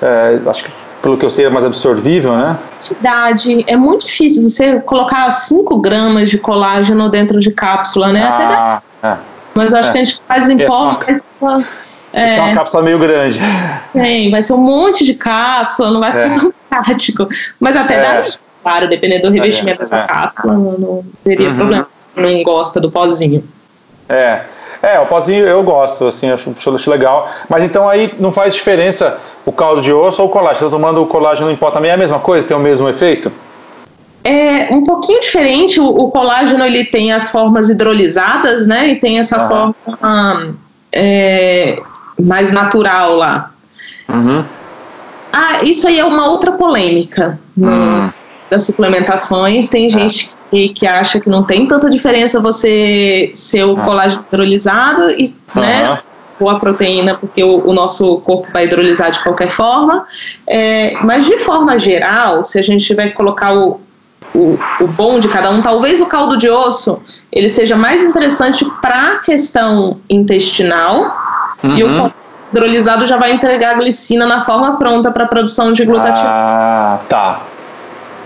É, 0.00 0.38
acho 0.46 0.64
que 0.64 0.70
pelo 1.02 1.16
que 1.16 1.24
eu 1.24 1.30
sei, 1.30 1.46
é 1.46 1.48
mais 1.48 1.64
absorvível, 1.64 2.36
né? 2.36 2.58
Quantidade. 2.72 3.64
É 3.66 3.76
muito 3.76 4.04
difícil 4.04 4.42
você 4.42 4.80
colocar 4.80 5.30
5 5.30 5.78
gramas 5.78 6.28
de 6.28 6.38
colágeno 6.38 7.08
dentro 7.08 7.40
de 7.40 7.50
cápsula, 7.50 8.12
né? 8.12 8.22
Ah, 8.24 8.82
Até 9.02 9.08
é. 9.08 9.37
Mas 9.58 9.72
eu 9.72 9.80
acho 9.80 9.88
é. 9.88 9.92
que 9.92 9.98
a 9.98 10.04
gente 10.04 10.22
faz 10.28 10.48
em 10.48 10.62
é 10.62 10.66
pó. 10.66 11.00
É, 12.12 12.36
é 12.36 12.40
uma 12.40 12.54
cápsula 12.54 12.84
meio 12.84 12.96
grande. 12.96 13.40
Tem, 13.92 14.30
vai 14.30 14.40
ser 14.40 14.52
um 14.52 14.58
monte 14.58 15.04
de 15.04 15.14
cápsula, 15.14 15.90
não 15.90 15.98
vai 15.98 16.12
ficar 16.12 16.36
é. 16.36 16.38
tão 16.38 16.54
prático. 16.70 17.28
Mas 17.58 17.76
até 17.76 17.94
é. 17.94 18.00
dá, 18.00 18.32
claro, 18.62 18.88
dependendo 18.88 19.28
do 19.28 19.34
revestimento 19.34 19.80
é, 19.80 19.82
dessa 19.82 20.02
cápsula, 20.04 20.54
não, 20.54 20.78
não 20.78 21.04
teria 21.24 21.48
uhum. 21.48 21.56
problema. 21.56 21.88
Não 22.14 22.42
gosta 22.44 22.80
do 22.80 22.88
pozinho. 22.88 23.42
É. 24.08 24.42
É, 24.80 25.00
o 25.00 25.06
pozinho 25.06 25.44
eu 25.44 25.60
gosto, 25.64 26.06
assim, 26.06 26.30
acho, 26.30 26.54
acho 26.56 26.90
legal. 26.90 27.28
Mas 27.48 27.64
então 27.64 27.88
aí 27.88 28.14
não 28.20 28.30
faz 28.30 28.54
diferença 28.54 29.18
o 29.44 29.50
caldo 29.50 29.82
de 29.82 29.92
osso 29.92 30.22
ou 30.22 30.28
o 30.28 30.30
colágeno. 30.30 30.58
Você 30.58 30.64
está 30.66 30.76
tomando 30.76 31.02
o 31.02 31.06
colágeno 31.06 31.50
em 31.50 31.56
pó 31.56 31.72
também 31.72 31.90
é 31.90 31.94
a 31.94 31.96
mesma 31.96 32.20
coisa? 32.20 32.46
Tem 32.46 32.56
o 32.56 32.60
mesmo 32.60 32.88
efeito? 32.88 33.32
É 34.28 34.68
um 34.70 34.84
pouquinho 34.84 35.20
diferente. 35.20 35.80
O, 35.80 35.86
o, 35.86 36.10
colágeno 36.10 36.64
ele 36.64 36.84
tem 36.84 37.12
as 37.12 37.30
formas 37.30 37.70
hidrolisadas, 37.70 38.66
né? 38.66 38.88
E 38.88 38.96
tem 38.96 39.18
essa 39.18 39.42
uhum. 39.42 39.48
forma 39.48 40.54
é, 40.92 41.80
mais 42.20 42.52
natural 42.52 43.16
lá. 43.16 43.50
Uhum. 44.08 44.44
Ah, 45.32 45.62
isso 45.62 45.88
aí 45.88 45.98
é 45.98 46.04
uma 46.04 46.28
outra 46.28 46.52
polêmica 46.52 47.38
no, 47.56 47.70
uhum. 47.70 48.12
das 48.50 48.64
suplementações. 48.64 49.70
Tem 49.70 49.88
gente 49.88 50.30
que, 50.50 50.68
que 50.70 50.86
acha 50.86 51.20
que 51.20 51.30
não 51.30 51.42
tem 51.42 51.66
tanta 51.66 51.88
diferença 51.88 52.38
você 52.40 53.30
ser 53.34 53.64
o 53.64 53.76
colágeno 53.76 54.24
hidrolisado 54.28 55.10
e, 55.10 55.34
né? 55.54 56.00
ou 56.40 56.48
a 56.48 56.58
proteína, 56.58 57.16
porque 57.16 57.42
o, 57.42 57.68
o, 57.68 57.72
nosso 57.72 58.18
corpo 58.18 58.46
vai 58.52 58.64
hidrolisar 58.64 59.10
de 59.10 59.20
qualquer 59.22 59.48
forma. 59.48 60.06
É, 60.46 60.94
mas 61.02 61.26
de 61.26 61.38
forma 61.38 61.76
geral, 61.78 62.44
se 62.44 62.58
a 62.58 62.62
gente 62.62 62.84
tiver 62.84 63.08
que 63.08 63.14
colocar 63.14 63.54
o, 63.56 63.80
o, 64.34 64.58
o 64.80 64.86
bom 64.86 65.18
de 65.18 65.28
cada 65.28 65.50
um. 65.50 65.62
Talvez 65.62 66.00
o 66.00 66.06
caldo 66.06 66.36
de 66.36 66.48
osso 66.48 67.00
ele 67.32 67.48
seja 67.48 67.76
mais 67.76 68.02
interessante 68.02 68.64
para 68.80 69.14
a 69.14 69.18
questão 69.18 69.98
intestinal 70.08 71.16
uhum. 71.62 71.76
e 71.76 71.84
o 71.84 71.88
uhum. 71.88 72.10
hidrolisado 72.52 73.06
já 73.06 73.16
vai 73.16 73.32
entregar 73.32 73.74
a 73.74 73.78
glicina 73.78 74.26
na 74.26 74.44
forma 74.44 74.76
pronta 74.76 75.10
para 75.10 75.24
a 75.24 75.28
produção 75.28 75.72
de 75.72 75.84
glutationa. 75.84 76.30
Ah, 76.30 76.98
tá. 77.08 77.42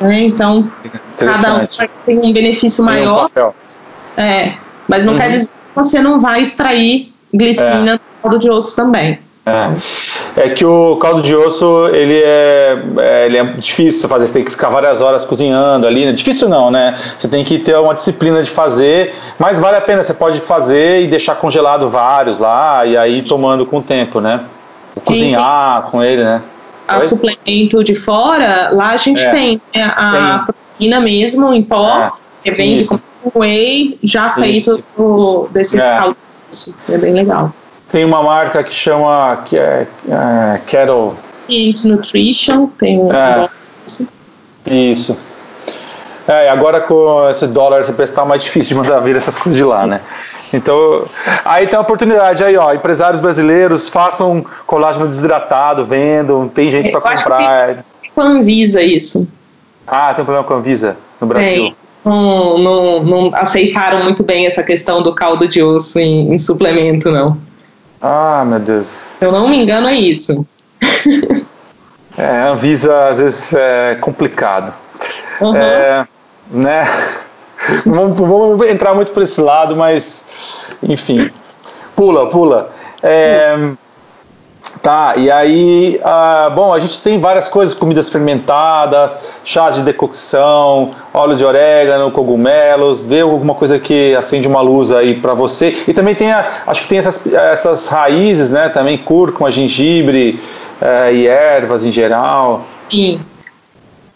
É, 0.00 0.20
então, 0.20 0.70
cada 1.16 1.54
um 1.54 1.66
tem 2.04 2.18
um 2.18 2.32
benefício 2.32 2.84
tem 2.84 2.94
maior. 2.94 3.30
Um 3.36 4.20
é, 4.20 4.54
mas 4.88 5.04
não 5.04 5.12
uhum. 5.12 5.18
quer 5.18 5.30
dizer 5.30 5.48
que 5.48 5.74
você 5.74 6.00
não 6.00 6.20
vai 6.20 6.42
extrair 6.42 7.12
glicina 7.32 7.92
é. 7.92 7.94
do 7.94 8.00
caldo 8.22 8.38
de 8.38 8.50
osso 8.50 8.76
também. 8.76 9.18
É. 9.44 10.44
é 10.44 10.48
que 10.50 10.64
o 10.64 10.96
caldo 10.96 11.20
de 11.20 11.34
osso 11.34 11.88
ele 11.88 12.22
é, 12.22 12.78
é, 12.98 13.26
ele 13.26 13.36
é 13.38 13.44
difícil 13.44 14.02
de 14.02 14.08
fazer, 14.08 14.26
você 14.28 14.32
tem 14.34 14.44
que 14.44 14.52
ficar 14.52 14.68
várias 14.68 15.02
horas 15.02 15.24
cozinhando 15.24 15.84
ali, 15.84 16.06
né? 16.06 16.12
Difícil 16.12 16.48
não, 16.48 16.70
né? 16.70 16.96
Você 17.18 17.26
tem 17.26 17.42
que 17.42 17.58
ter 17.58 17.76
uma 17.76 17.92
disciplina 17.92 18.40
de 18.40 18.50
fazer, 18.50 19.12
mas 19.40 19.58
vale 19.58 19.76
a 19.76 19.80
pena, 19.80 20.00
você 20.00 20.14
pode 20.14 20.40
fazer 20.40 21.02
e 21.02 21.08
deixar 21.08 21.34
congelado 21.34 21.88
vários 21.88 22.38
lá, 22.38 22.86
e 22.86 22.96
aí 22.96 23.22
tomando 23.22 23.66
com 23.66 23.78
o 23.78 23.82
tempo, 23.82 24.20
né? 24.20 24.42
Cozinhar 25.04 25.88
com 25.90 26.02
ele, 26.02 26.22
né? 26.22 26.40
A 26.86 26.98
Oi? 26.98 27.06
suplemento 27.06 27.82
de 27.82 27.96
fora, 27.96 28.70
lá 28.70 28.90
a 28.90 28.96
gente 28.96 29.22
é. 29.24 29.30
tem 29.30 29.60
né? 29.74 29.92
a 29.96 30.44
tem. 30.46 30.54
proteína 30.54 31.00
mesmo 31.00 31.52
em 31.52 31.62
pó, 31.64 31.98
é. 31.98 32.12
que 32.44 32.50
vende 32.52 32.84
com 32.84 33.00
whey 33.40 33.98
já 34.04 34.30
feito 34.30 34.84
do, 34.96 35.48
desse 35.50 35.80
é. 35.80 35.98
caldo 35.98 36.16
de 36.16 36.52
osso, 36.52 36.76
é 36.88 36.98
bem 36.98 37.12
legal. 37.12 37.52
Tem 37.92 38.06
uma 38.06 38.22
marca 38.22 38.64
que 38.64 38.72
chama 38.72 39.42
que 39.44 39.58
é, 39.58 39.86
é 40.08 40.60
Kettle. 40.66 41.14
Nutrition, 41.84 42.68
tem 42.78 42.98
um. 42.98 43.12
É, 43.12 43.50
isso. 44.66 45.18
É, 46.26 46.48
agora 46.48 46.80
com 46.80 47.28
esse 47.28 47.46
dólar 47.48 47.80
esse 47.80 47.92
preço 47.92 48.14
tá 48.14 48.24
mais 48.24 48.42
difícil 48.42 48.76
de 48.76 48.82
mandar 48.82 49.00
vir 49.00 49.16
essas 49.16 49.36
coisas 49.36 49.58
de 49.58 49.64
lá, 49.64 49.86
né? 49.86 50.00
Então, 50.54 51.04
aí 51.44 51.66
tem 51.66 51.76
a 51.76 51.82
oportunidade 51.82 52.42
aí, 52.42 52.56
ó, 52.56 52.72
empresários 52.72 53.20
brasileiros 53.20 53.88
façam 53.88 54.42
colágeno 54.66 55.08
desidratado, 55.08 55.84
vendam, 55.84 56.48
tem 56.48 56.70
gente 56.70 56.90
para 56.90 57.00
comprar. 57.00 57.84
Com 58.14 58.20
a 58.20 58.24
Anvisa 58.24 58.82
isso. 58.82 59.30
Ah, 59.86 60.14
tem 60.14 60.22
um 60.22 60.24
problema 60.24 60.46
com 60.46 60.54
a 60.54 60.56
Anvisa 60.56 60.96
no 61.20 61.26
Brasil. 61.26 61.46
Tem. 61.46 61.76
Não, 62.04 62.58
não, 62.58 63.02
não 63.02 63.30
aceitaram 63.34 64.02
muito 64.02 64.22
bem 64.22 64.46
essa 64.46 64.62
questão 64.62 65.02
do 65.02 65.14
caldo 65.14 65.46
de 65.46 65.62
osso 65.62 65.98
em, 65.98 66.32
em 66.32 66.38
suplemento, 66.38 67.10
não. 67.10 67.36
Ah, 68.02 68.44
meu 68.44 68.58
Deus. 68.58 68.86
Se 68.86 69.24
eu 69.24 69.30
não 69.30 69.48
me 69.48 69.62
engano, 69.62 69.88
é 69.88 69.94
isso. 69.94 70.44
é, 72.18 72.26
a 72.26 72.48
Anvisa 72.48 73.06
às 73.06 73.20
vezes 73.20 73.52
é 73.54 73.96
complicado. 74.00 74.74
Uhum. 75.40 75.56
É, 75.56 76.06
né? 76.50 76.84
vamos, 77.86 78.18
vamos, 78.18 78.66
entrar 78.66 78.94
muito 78.94 79.12
por 79.12 79.22
esse 79.22 79.40
lado, 79.40 79.76
mas 79.76 80.26
enfim. 80.82 81.30
Pula, 81.94 82.28
pula. 82.28 82.72
É, 83.02 83.56
Tá, 84.80 85.14
e 85.16 85.30
aí, 85.30 86.00
ah, 86.04 86.50
bom, 86.54 86.72
a 86.72 86.78
gente 86.78 87.02
tem 87.02 87.18
várias 87.18 87.48
coisas, 87.48 87.76
comidas 87.76 88.10
fermentadas, 88.10 89.18
chás 89.44 89.74
de 89.74 89.82
decocção, 89.82 90.92
óleo 91.12 91.36
de 91.36 91.44
orégano, 91.44 92.10
cogumelos, 92.12 93.04
vê 93.04 93.20
alguma 93.20 93.54
coisa 93.54 93.78
que 93.78 94.14
acende 94.14 94.46
uma 94.46 94.60
luz 94.60 94.92
aí 94.92 95.14
para 95.14 95.34
você. 95.34 95.76
E 95.86 95.92
também 95.92 96.14
tem, 96.14 96.30
a, 96.30 96.46
acho 96.66 96.82
que 96.82 96.88
tem 96.88 96.98
essas, 96.98 97.26
essas 97.32 97.88
raízes, 97.88 98.50
né, 98.50 98.68
também 98.68 98.96
cúrcuma, 98.96 99.50
gengibre 99.50 100.40
eh, 100.80 101.10
e 101.12 101.26
ervas 101.26 101.84
em 101.84 101.90
geral. 101.90 102.64
Sim, 102.88 103.20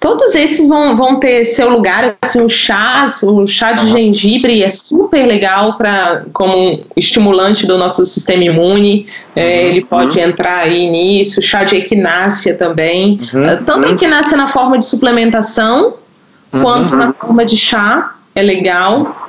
todos 0.07 0.37
esses 0.37 0.69
vão, 0.69 0.97
vão 0.97 1.17
ter 1.17 1.45
seu 1.45 1.69
lugar, 1.69 2.17
assim, 2.23 2.41
o 2.41 2.49
chá, 2.49 3.07
o 3.25 3.45
chá 3.45 3.73
de 3.73 3.87
uhum. 3.87 3.91
gengibre 3.91 4.63
é 4.63 4.71
super 4.71 5.27
legal 5.27 5.75
para 5.75 6.23
como 6.33 6.79
estimulante 6.97 7.67
do 7.67 7.77
nosso 7.77 8.07
sistema 8.07 8.45
imune, 8.45 9.09
é, 9.35 9.43
uhum. 9.43 9.49
ele 9.49 9.85
pode 9.85 10.17
uhum. 10.17 10.25
entrar 10.25 10.59
aí 10.59 10.89
nisso, 10.89 11.43
chá 11.43 11.65
de 11.65 11.77
equinácea 11.77 12.55
também, 12.55 13.19
uhum. 13.35 13.47
É, 13.47 13.57
tanto 13.57 13.89
uhum. 13.89 13.95
equinácea 13.95 14.37
na 14.37 14.47
forma 14.47 14.79
de 14.79 14.87
suplementação, 14.87 15.95
quanto 16.53 16.95
na 16.95 17.13
forma 17.13 17.45
de 17.45 17.57
chá, 17.57 18.15
é 18.33 18.43
legal. 18.43 19.29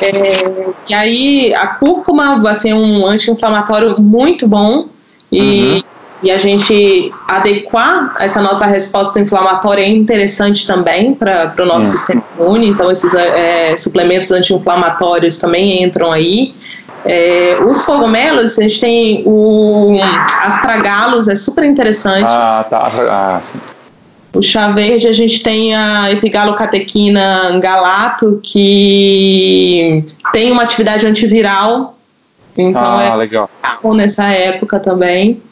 É, 0.00 0.70
e 0.88 0.94
aí 0.94 1.54
a 1.54 1.66
cúrcuma 1.66 2.40
vai 2.40 2.54
ser 2.54 2.72
um 2.72 3.06
anti-inflamatório 3.06 4.00
muito 4.00 4.48
bom 4.48 4.88
e, 5.30 5.40
uhum. 5.40 5.82
E 6.24 6.30
a 6.30 6.38
gente 6.38 7.12
adequar 7.28 8.14
essa 8.18 8.40
nossa 8.40 8.64
resposta 8.64 9.20
inflamatória 9.20 9.82
é 9.82 9.88
interessante 9.88 10.66
também 10.66 11.14
para 11.14 11.52
o 11.58 11.66
nosso 11.66 11.86
uhum. 11.86 11.92
sistema 11.92 12.24
imune. 12.38 12.68
Então 12.70 12.90
esses 12.90 13.14
é, 13.14 13.76
suplementos 13.76 14.32
anti-inflamatórios 14.32 15.38
também 15.38 15.82
entram 15.82 16.10
aí. 16.10 16.54
É, 17.04 17.58
os 17.66 17.82
cogumelos, 17.82 18.58
a 18.58 18.62
gente 18.62 18.80
tem 18.80 19.22
o 19.26 19.98
astragalos, 20.40 21.28
é 21.28 21.36
super 21.36 21.62
interessante. 21.62 22.26
Ah, 22.26 22.64
tá. 22.70 22.90
Ah, 23.10 23.40
sim. 23.42 23.60
O 24.34 24.40
chá 24.40 24.70
verde, 24.70 25.06
a 25.06 25.12
gente 25.12 25.42
tem 25.42 25.76
a 25.76 26.10
epigalocatequina 26.10 27.58
galato, 27.60 28.40
que 28.42 30.02
tem 30.32 30.50
uma 30.50 30.62
atividade 30.62 31.06
antiviral. 31.06 31.98
Então 32.56 32.82
ah, 32.82 33.02
é 33.02 33.14
legal. 33.14 33.50
nessa 33.94 34.28
época 34.28 34.80
também. 34.80 35.42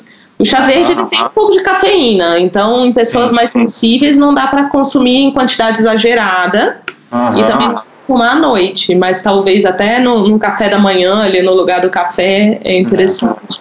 O 0.42 0.44
chá 0.44 0.62
verde 0.62 0.90
ele 0.90 1.04
tem 1.06 1.22
um 1.22 1.28
pouco 1.28 1.52
de 1.52 1.60
cafeína, 1.60 2.40
então 2.40 2.84
em 2.84 2.92
pessoas 2.92 3.30
mais 3.30 3.50
sensíveis 3.50 4.18
não 4.18 4.34
dá 4.34 4.48
para 4.48 4.64
consumir 4.64 5.18
em 5.18 5.30
quantidade 5.30 5.78
exagerada. 5.78 6.78
Uhum. 7.12 7.38
E 7.38 7.44
também 7.44 7.74
tomar 8.08 8.32
à 8.32 8.34
noite, 8.34 8.92
mas 8.92 9.22
talvez 9.22 9.64
até 9.64 10.00
no, 10.00 10.26
no, 10.26 10.40
café 10.40 10.68
da 10.68 10.78
manhã, 10.78 11.22
ali 11.22 11.42
no 11.42 11.54
lugar 11.54 11.80
do 11.80 11.88
café, 11.88 12.58
é 12.64 12.76
interessante. 12.76 13.60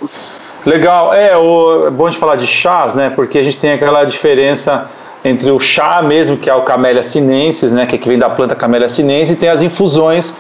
Legal, 0.66 1.14
é, 1.14 1.38
o, 1.38 1.86
é 1.86 1.92
bom 1.92 2.10
de 2.10 2.18
falar 2.18 2.36
de 2.36 2.48
chás, 2.48 2.96
né? 2.96 3.12
Porque 3.16 3.38
a 3.38 3.44
gente 3.44 3.60
tem 3.60 3.74
aquela 3.74 4.04
diferença 4.04 4.90
entre 5.24 5.52
o 5.52 5.60
chá 5.60 6.02
mesmo, 6.02 6.36
que 6.36 6.50
é 6.50 6.56
o 6.56 6.64
Camellia 6.64 7.04
sinensis, 7.04 7.72
né? 7.72 7.86
Que, 7.86 7.96
é 7.96 8.00
que 8.00 8.10
vem 8.10 8.18
da 8.18 8.30
planta 8.30 8.56
Camellia 8.56 8.90
sinensis, 8.90 9.38
e 9.38 9.40
tem 9.40 9.50
as 9.50 9.62
infusões 9.62 10.36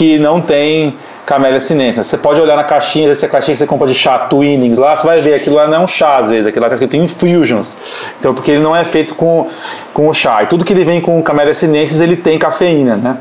que 0.00 0.18
não 0.18 0.40
tem 0.40 0.96
Camellia 1.26 1.60
sinensis. 1.60 2.06
Você 2.06 2.16
pode 2.16 2.40
olhar 2.40 2.56
na 2.56 2.64
caixinha, 2.64 3.10
essa 3.10 3.28
caixinha 3.28 3.52
que 3.54 3.58
você 3.58 3.66
compra 3.66 3.86
de 3.86 3.94
chá 3.94 4.18
Twinnings 4.20 4.78
lá, 4.78 4.96
você 4.96 5.06
vai 5.06 5.20
ver 5.20 5.34
aquilo 5.34 5.56
lá 5.56 5.66
não 5.66 5.74
é 5.74 5.78
um 5.80 5.86
chá 5.86 6.16
às 6.16 6.30
vezes, 6.30 6.46
aquilo 6.46 6.66
lá 6.66 6.74
que 6.74 6.86
tem 6.86 7.04
infusions. 7.04 7.76
Então, 8.18 8.32
porque 8.32 8.52
ele 8.52 8.62
não 8.62 8.74
é 8.74 8.82
feito 8.82 9.14
com, 9.14 9.46
com 9.92 10.08
o 10.08 10.14
chá. 10.14 10.42
E 10.42 10.46
tudo 10.46 10.64
que 10.64 10.72
ele 10.72 10.84
vem 10.84 11.02
com 11.02 11.22
Camellia 11.22 11.52
sinensis, 11.52 12.00
ele 12.00 12.16
tem 12.16 12.38
cafeína, 12.38 12.96
né? 12.96 13.18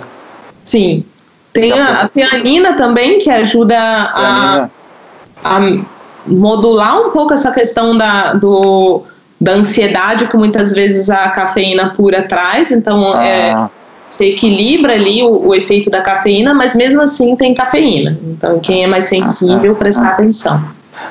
Sim. 0.64 1.04
Tem 1.52 1.74
a, 1.74 2.04
a 2.04 2.08
teanina 2.08 2.78
também, 2.78 3.20
que 3.20 3.30
ajuda 3.30 3.78
a, 3.78 4.70
a, 5.44 5.60
modular 6.26 6.98
um 7.02 7.10
pouco 7.10 7.34
essa 7.34 7.52
questão 7.52 7.98
da, 7.98 8.36
do, 8.36 9.04
da 9.42 9.52
ansiedade 9.52 10.28
que 10.28 10.38
muitas 10.38 10.72
vezes 10.72 11.10
a 11.10 11.28
cafeína 11.32 11.94
pura 11.94 12.22
traz. 12.22 12.72
Então, 12.72 13.12
ah. 13.14 13.26
é, 13.26 13.70
você 14.10 14.26
equilibra 14.26 14.94
ali 14.94 15.22
o, 15.24 15.48
o, 15.48 15.56
efeito 15.56 15.90
da 15.90 16.02
cafeína, 16.02 16.54
mas 16.54 16.76
mesmo 16.76 17.02
assim 17.02 17.36
tem 17.36 17.54
cafeína. 17.54 18.18
Então, 18.24 18.60
quem 18.60 18.84
é 18.84 18.88
mais 18.88 19.06
sensível, 19.06 19.76
prestar 19.76 20.08
ah. 20.08 20.14
atenção. 20.14 20.64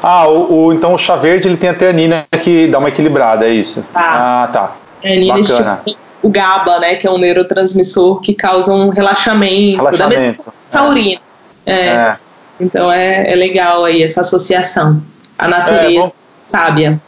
Ah, 0.03 0.29
o, 0.29 0.67
o, 0.67 0.73
então 0.73 0.95
o 0.95 0.99
chá 0.99 1.17
verde 1.17 1.49
ele 1.49 1.57
tem 1.57 1.71
a 1.71 1.75
teanina 1.75 2.27
que 2.43 2.67
dá 2.67 2.79
uma 2.79 2.89
equilibrada, 2.89 3.47
é 3.47 3.51
isso? 3.51 3.85
Tá. 3.93 4.01
Ah, 4.45 4.49
tá. 4.53 4.73
Teanina 5.01 5.35
Bacana. 5.35 5.81
Tipo, 5.85 5.99
o 6.23 6.29
GABA, 6.29 6.81
né, 6.81 6.97
que 6.97 7.07
é 7.07 7.11
um 7.11 7.19
neurotransmissor 7.19 8.21
que 8.21 8.35
causa 8.35 8.73
um 8.73 8.89
relaxamento, 8.89 9.77
relaxamento. 9.77 10.21
da 10.21 10.27
mesma 10.27 10.45
taurina. 10.71 11.21
É. 11.65 11.73
é. 11.73 12.17
Então 12.61 12.93
é, 12.93 13.33
é, 13.33 13.37
legal 13.37 13.85
aí 13.85 14.03
essa 14.03 14.23
associação. 14.23 15.01
A 15.39 15.47
natureza 15.47 16.09
é, 16.09 16.13
sábia. 16.47 17.01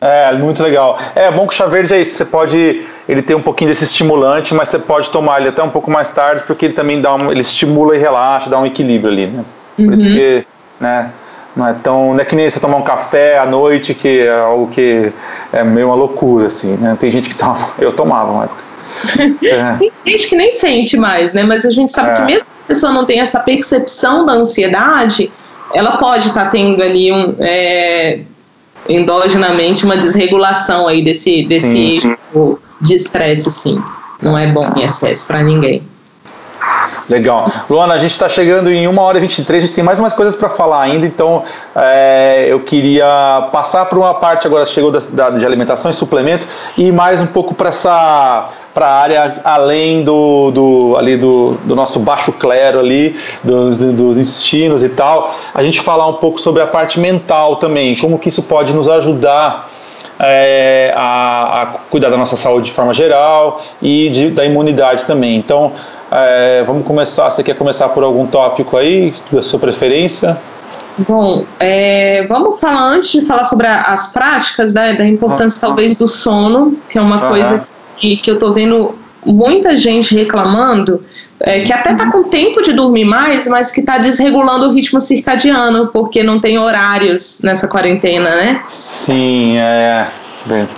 É, 0.00 0.32
muito 0.34 0.62
legal. 0.62 0.98
É 1.14 1.30
bom 1.30 1.46
que 1.46 1.54
o 1.54 1.56
chá 1.56 1.66
verde 1.66 1.94
é 1.94 2.00
isso. 2.00 2.16
Você 2.16 2.24
pode. 2.24 2.86
Ele 3.08 3.22
tem 3.22 3.36
um 3.36 3.42
pouquinho 3.42 3.70
desse 3.70 3.84
estimulante, 3.84 4.52
mas 4.52 4.68
você 4.68 4.78
pode 4.78 5.10
tomar 5.10 5.40
ele 5.40 5.50
até 5.50 5.62
um 5.62 5.70
pouco 5.70 5.90
mais 5.90 6.08
tarde, 6.08 6.42
porque 6.46 6.66
ele 6.66 6.74
também 6.74 7.00
dá 7.00 7.14
um, 7.14 7.30
ele 7.30 7.40
estimula 7.40 7.96
e 7.96 7.98
relaxa, 7.98 8.50
dá 8.50 8.58
um 8.58 8.66
equilíbrio 8.66 9.12
ali, 9.12 9.26
né? 9.28 9.44
Por 9.76 9.86
uhum. 9.86 9.92
isso 9.92 10.02
que, 10.02 10.46
né? 10.80 11.10
Não 11.54 11.68
é 11.68 11.72
tão. 11.72 12.14
Não 12.14 12.20
é 12.20 12.24
que 12.24 12.34
nem 12.34 12.50
você 12.50 12.60
tomar 12.60 12.76
um 12.76 12.82
café 12.82 13.38
à 13.38 13.46
noite, 13.46 13.94
que 13.94 14.20
é 14.20 14.38
algo 14.38 14.66
que 14.68 15.12
é 15.52 15.62
meio 15.62 15.86
uma 15.86 15.94
loucura, 15.94 16.48
assim, 16.48 16.76
né? 16.76 16.96
Tem 17.00 17.10
gente 17.10 17.30
que 17.30 17.38
toma. 17.38 17.70
Eu 17.78 17.92
tomava 17.92 18.30
uma 18.30 18.44
época. 18.44 18.66
É. 19.42 19.76
Tem 19.78 19.92
gente 20.06 20.28
que 20.28 20.36
nem 20.36 20.50
sente 20.50 20.96
mais, 20.96 21.32
né? 21.32 21.42
Mas 21.42 21.64
a 21.64 21.70
gente 21.70 21.92
sabe 21.92 22.10
é. 22.10 22.16
que 22.16 22.22
mesmo 22.22 22.44
que 22.44 22.50
a 22.64 22.68
pessoa 22.68 22.92
não 22.92 23.04
tenha 23.04 23.22
essa 23.22 23.40
percepção 23.40 24.24
da 24.24 24.32
ansiedade, 24.32 25.30
ela 25.74 25.96
pode 25.96 26.28
estar 26.28 26.44
tá 26.44 26.50
tendo 26.50 26.82
ali 26.82 27.12
um. 27.12 27.34
É, 27.40 28.20
endogenamente 28.88 29.84
uma 29.84 29.96
desregulação 29.96 30.86
aí 30.86 31.02
desse, 31.02 31.44
desse 31.44 31.98
tipo 31.98 32.60
de 32.80 32.94
estresse, 32.94 33.50
sim. 33.50 33.82
Não 34.20 34.36
é 34.36 34.46
bom 34.46 34.64
em 34.76 34.82
excesso 34.82 35.26
para 35.26 35.42
ninguém. 35.42 35.82
Legal. 37.08 37.48
Luana, 37.70 37.94
a 37.94 37.98
gente 37.98 38.12
está 38.12 38.28
chegando 38.28 38.70
em 38.70 38.88
1 38.88 38.98
hora 38.98 39.18
e 39.18 39.20
23, 39.20 39.62
a 39.62 39.66
gente 39.66 39.76
tem 39.76 39.84
mais 39.84 40.00
umas 40.00 40.12
coisas 40.12 40.34
para 40.34 40.48
falar 40.48 40.82
ainda, 40.82 41.06
então 41.06 41.44
é, 41.74 42.46
eu 42.48 42.60
queria 42.60 43.48
passar 43.52 43.86
para 43.86 43.96
uma 43.96 44.14
parte 44.14 44.46
agora, 44.46 44.66
chegou 44.66 44.90
da, 44.90 44.98
da, 45.12 45.30
de 45.30 45.46
alimentação 45.46 45.90
e 45.90 45.94
suplemento, 45.94 46.44
e 46.76 46.90
mais 46.90 47.22
um 47.22 47.26
pouco 47.26 47.54
para 47.54 47.68
essa 47.68 48.48
para 48.74 48.88
a 48.88 49.00
área 49.00 49.40
além 49.42 50.04
do, 50.04 50.50
do, 50.50 50.96
ali 50.98 51.16
do, 51.16 51.52
do 51.64 51.74
nosso 51.74 51.98
baixo 52.00 52.30
clero 52.32 52.78
ali, 52.78 53.16
dos, 53.42 53.78
dos 53.78 54.18
intestinos 54.18 54.84
e 54.84 54.90
tal, 54.90 55.34
a 55.54 55.62
gente 55.62 55.80
falar 55.80 56.06
um 56.06 56.14
pouco 56.14 56.38
sobre 56.38 56.60
a 56.60 56.66
parte 56.66 57.00
mental 57.00 57.56
também, 57.56 57.96
como 57.96 58.18
que 58.18 58.28
isso 58.28 58.42
pode 58.42 58.74
nos 58.74 58.86
ajudar 58.86 59.70
é, 60.18 60.92
a, 60.96 61.62
a, 61.62 61.66
cuidar 61.90 62.10
da 62.10 62.16
nossa 62.16 62.36
saúde 62.36 62.66
de 62.66 62.72
forma 62.72 62.94
geral 62.94 63.62
e 63.82 64.08
de, 64.10 64.30
da 64.30 64.44
imunidade 64.44 65.04
também. 65.04 65.36
Então, 65.36 65.72
é, 66.10 66.62
vamos 66.64 66.86
começar. 66.86 67.30
Você 67.30 67.42
quer 67.42 67.56
começar 67.56 67.88
por 67.90 68.02
algum 68.02 68.26
tópico 68.26 68.76
aí, 68.76 69.12
da 69.30 69.42
sua 69.42 69.58
preferência? 69.58 70.38
Bom, 70.98 71.44
é, 71.60 72.24
vamos 72.26 72.58
falar 72.58 72.84
antes 72.84 73.10
de 73.10 73.26
falar 73.26 73.44
sobre 73.44 73.66
a, 73.66 73.82
as 73.82 74.12
práticas, 74.12 74.72
né, 74.72 74.94
da 74.94 75.04
importância 75.04 75.56
uhum. 75.56 75.74
talvez 75.74 75.96
do 75.96 76.08
sono, 76.08 76.76
que 76.88 76.96
é 76.96 77.00
uma 77.02 77.22
uhum. 77.22 77.28
coisa 77.28 77.68
que, 77.96 78.16
que 78.16 78.30
eu 78.30 78.34
estou 78.34 78.52
vendo 78.52 78.94
muita 79.26 79.76
gente 79.76 80.14
reclamando, 80.14 81.02
é, 81.40 81.60
que 81.60 81.72
até 81.72 81.92
está 81.92 82.10
com 82.10 82.24
tempo 82.24 82.62
de 82.62 82.72
dormir 82.72 83.04
mais, 83.04 83.46
mas 83.48 83.72
que 83.72 83.80
está 83.80 83.98
desregulando 83.98 84.68
o 84.68 84.72
ritmo 84.72 85.00
circadiano, 85.00 85.88
porque 85.88 86.22
não 86.22 86.40
tem 86.40 86.58
horários 86.58 87.40
nessa 87.42 87.66
quarentena, 87.66 88.30
né? 88.36 88.62
Sim, 88.66 89.58
é. 89.58 90.06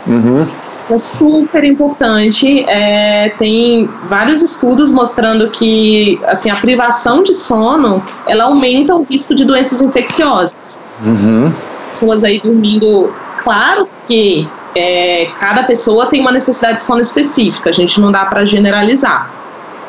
Uhum. 0.07 0.47
É 0.91 0.99
super 0.99 1.63
importante. 1.65 2.65
É, 2.67 3.29
tem 3.39 3.89
vários 4.09 4.41
estudos 4.41 4.91
mostrando 4.91 5.51
que 5.51 6.19
assim, 6.25 6.51
a 6.51 6.57
privação 6.57 7.23
de 7.23 7.35
sono 7.35 8.03
ela 8.27 8.45
aumenta 8.45 8.95
o 8.95 9.03
risco 9.03 9.35
de 9.35 9.45
doenças 9.45 9.83
infecciosas. 9.83 10.81
Uhum. 11.05 11.53
Pessoas 11.91 12.25
aí 12.25 12.41
dormindo. 12.41 13.13
Claro 13.39 13.87
que 14.07 14.49
é, 14.79 15.31
cada 15.41 15.65
pessoa 15.65 16.07
tem 16.07 16.21
uma 16.21 16.31
necessidade 16.31 16.79
de 16.79 16.85
sono 16.85 17.01
específica, 17.01 17.71
a 17.71 17.73
gente 17.73 18.01
não 18.01 18.13
dá 18.13 18.25
para 18.27 18.45
generalizar. 18.45 19.31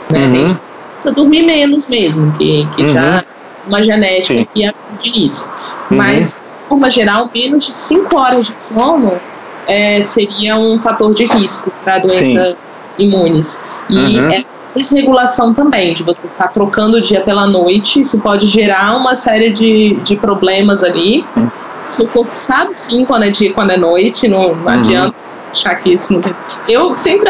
Né? 0.09 0.19
Uhum. 0.19 0.25
A 0.25 0.47
gente 0.47 0.59
precisa 0.93 1.15
dormir 1.15 1.43
menos 1.43 1.87
mesmo, 1.87 2.31
que, 2.37 2.67
que 2.75 2.83
uhum. 2.83 2.93
já 2.93 3.17
é 3.17 3.23
uma 3.67 3.83
genética 3.83 4.39
Sim. 4.39 4.47
que 4.53 4.65
ajude 4.65 5.25
isso. 5.25 5.51
Uhum. 5.91 5.97
Mas, 5.97 6.33
de 6.33 6.67
forma 6.67 6.89
geral, 6.89 7.29
menos 7.33 7.65
de 7.65 7.71
5 7.71 8.17
horas 8.17 8.47
de 8.47 8.61
sono 8.61 9.19
é, 9.67 10.01
seria 10.01 10.57
um 10.57 10.81
fator 10.81 11.13
de 11.13 11.25
risco 11.25 11.71
para 11.83 11.99
doenças 11.99 12.57
Sim. 12.85 13.03
imunes. 13.03 13.65
E 13.89 13.95
uhum. 13.95 14.31
é 14.31 14.43
desregulação 14.75 15.53
também, 15.53 15.93
de 15.93 16.03
você 16.03 16.19
estar 16.25 16.47
trocando 16.47 16.97
o 16.97 17.01
dia 17.01 17.21
pela 17.21 17.45
noite, 17.45 18.01
isso 18.01 18.21
pode 18.21 18.47
gerar 18.47 18.95
uma 18.97 19.15
série 19.15 19.51
de, 19.51 19.95
de 20.03 20.15
problemas 20.15 20.83
ali. 20.83 21.23
Uhum. 21.35 21.49
Seu 21.89 22.07
corpo 22.07 22.31
sabe 22.33 22.73
sim 22.75 23.03
quando 23.03 23.23
é 23.23 23.29
dia 23.29 23.53
quando 23.53 23.71
é 23.71 23.77
noite, 23.77 24.27
não, 24.27 24.55
não 24.55 24.63
uhum. 24.63 24.69
adianta 24.69 25.15
achar 25.51 25.75
que 25.75 25.93
isso 25.93 26.13
não 26.13 26.21
tem. 26.21 26.33
Eu 26.67 26.93
sempre, 26.93 27.29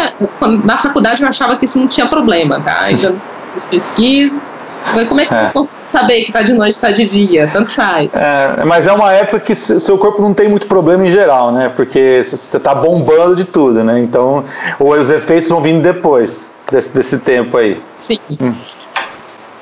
na 0.63 0.77
faculdade, 0.77 1.21
eu 1.21 1.27
achava 1.27 1.55
que 1.57 1.65
isso 1.65 1.79
não 1.79 1.87
tinha 1.87 2.07
problema, 2.07 2.59
tá? 2.59 2.81
Ainda 2.81 3.15
fiz 3.53 3.65
pesquisas. 3.65 4.53
Mas 4.93 5.07
como 5.07 5.21
é 5.21 5.25
que 5.25 5.33
é. 5.33 5.47
o 5.47 5.51
corpo 5.51 5.69
saber 5.91 6.23
que 6.23 6.31
tá 6.31 6.41
de 6.41 6.53
noite, 6.53 6.79
tá 6.79 6.91
de 6.91 7.05
dia, 7.05 7.49
tanto 7.51 7.71
faz. 7.71 8.09
É, 8.13 8.63
mas 8.65 8.87
é 8.87 8.93
uma 8.93 9.11
época 9.11 9.39
que 9.39 9.55
seu 9.55 9.97
corpo 9.97 10.21
não 10.21 10.33
tem 10.33 10.47
muito 10.47 10.67
problema 10.67 11.05
em 11.05 11.09
geral, 11.09 11.51
né? 11.51 11.71
Porque 11.75 12.23
você 12.23 12.59
tá 12.59 12.73
bombando 12.75 13.35
de 13.35 13.45
tudo, 13.45 13.83
né? 13.83 13.99
Então, 13.99 14.43
os 14.79 15.09
efeitos 15.09 15.49
vão 15.49 15.61
vindo 15.61 15.81
depois 15.81 16.51
desse, 16.71 16.93
desse 16.93 17.17
tempo 17.19 17.57
aí. 17.57 17.81
Sim. 17.97 18.19
Hum. 18.39 18.53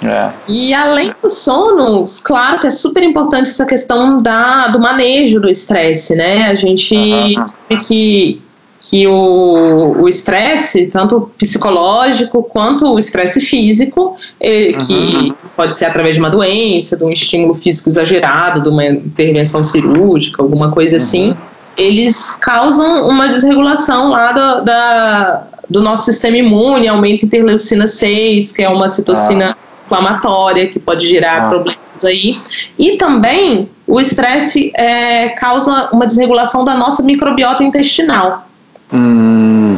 É. 0.03 0.29
E 0.47 0.73
além 0.73 1.13
do 1.21 1.29
sono, 1.29 2.05
claro 2.23 2.59
que 2.59 2.67
é 2.67 2.69
super 2.69 3.01
importante 3.01 3.49
essa 3.49 3.65
questão 3.65 4.17
da, 4.17 4.67
do 4.67 4.79
manejo 4.79 5.39
do 5.39 5.49
estresse, 5.49 6.15
né? 6.15 6.47
A 6.47 6.55
gente 6.55 6.95
uhum. 6.95 7.45
sabe 7.45 7.83
que 7.83 8.41
que 8.89 9.05
o 9.07 10.07
estresse, 10.07 10.87
tanto 10.87 11.29
psicológico 11.37 12.43
quanto 12.43 12.85
o 12.85 12.99
estresse 12.99 13.41
físico, 13.41 14.15
é, 14.39 14.71
uhum. 14.75 14.85
que 14.85 15.33
pode 15.57 15.75
ser 15.75 15.85
através 15.85 16.15
de 16.15 16.21
uma 16.21 16.29
doença, 16.29 16.95
de 16.95 17.03
um 17.03 17.09
estímulo 17.09 17.53
físico 17.53 17.89
exagerado, 17.89 18.61
de 18.61 18.69
uma 18.69 18.85
intervenção 18.85 19.61
cirúrgica, 19.61 20.41
alguma 20.41 20.71
coisa 20.71 20.95
uhum. 20.95 21.01
assim, 21.01 21.35
eles 21.75 22.31
causam 22.39 23.07
uma 23.07 23.27
desregulação 23.27 24.09
lá 24.09 24.31
do, 24.31 24.63
da, 24.63 25.47
do 25.69 25.81
nosso 25.81 26.05
sistema 26.05 26.37
imune, 26.37 26.87
aumenta 26.87 27.23
a 27.23 27.27
interleucina 27.27 27.87
6, 27.87 28.53
que 28.53 28.63
é 28.63 28.69
uma 28.69 28.87
citocina 28.87 29.51
ah. 29.51 29.66
Inflamatória 29.87 30.67
que 30.67 30.79
pode 30.79 31.07
gerar 31.07 31.45
ah. 31.45 31.49
problemas 31.49 32.05
aí. 32.05 32.39
E 32.77 32.97
também 32.97 33.69
o 33.87 33.99
estresse 33.99 34.71
é, 34.75 35.29
causa 35.29 35.89
uma 35.91 36.05
desregulação 36.05 36.63
da 36.63 36.75
nossa 36.75 37.01
microbiota 37.01 37.63
intestinal. 37.63 38.45
Hum. 38.93 39.77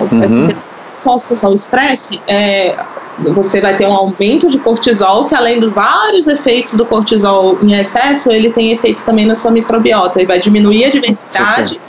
Uhum. 0.00 0.48
Respostas 0.90 1.44
ao 1.44 1.54
estresse, 1.54 2.20
é, 2.26 2.76
você 3.18 3.60
vai 3.60 3.76
ter 3.76 3.86
um 3.86 3.92
aumento 3.92 4.48
de 4.48 4.58
cortisol, 4.58 5.26
que 5.26 5.34
além 5.34 5.60
de 5.60 5.66
vários 5.66 6.26
efeitos 6.26 6.74
do 6.74 6.84
cortisol 6.84 7.58
em 7.62 7.74
excesso, 7.74 8.30
ele 8.30 8.50
tem 8.52 8.72
efeito 8.72 9.04
também 9.04 9.26
na 9.26 9.34
sua 9.34 9.50
microbiota 9.50 10.20
e 10.20 10.26
vai 10.26 10.38
diminuir 10.38 10.86
a 10.86 10.90
diversidade 10.90 11.80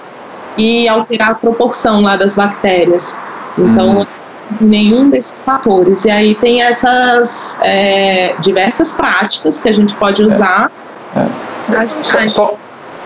e 0.57 0.87
alterar 0.87 1.31
a 1.31 1.35
proporção 1.35 2.01
lá 2.01 2.15
das 2.15 2.35
bactérias. 2.35 3.19
Então, 3.57 3.97
uhum. 3.97 4.05
Nenhum 4.61 5.09
desses 5.09 5.43
fatores. 5.43 6.05
E 6.05 6.11
aí 6.11 6.35
tem 6.35 6.61
essas 6.61 7.59
é, 7.61 8.35
diversas 8.39 8.93
práticas 8.93 9.59
que 9.59 9.69
a 9.69 9.73
gente 9.73 9.95
pode 9.95 10.21
é. 10.21 10.25
usar. 10.25 10.71
É. 11.15 12.27
Só, 12.27 12.57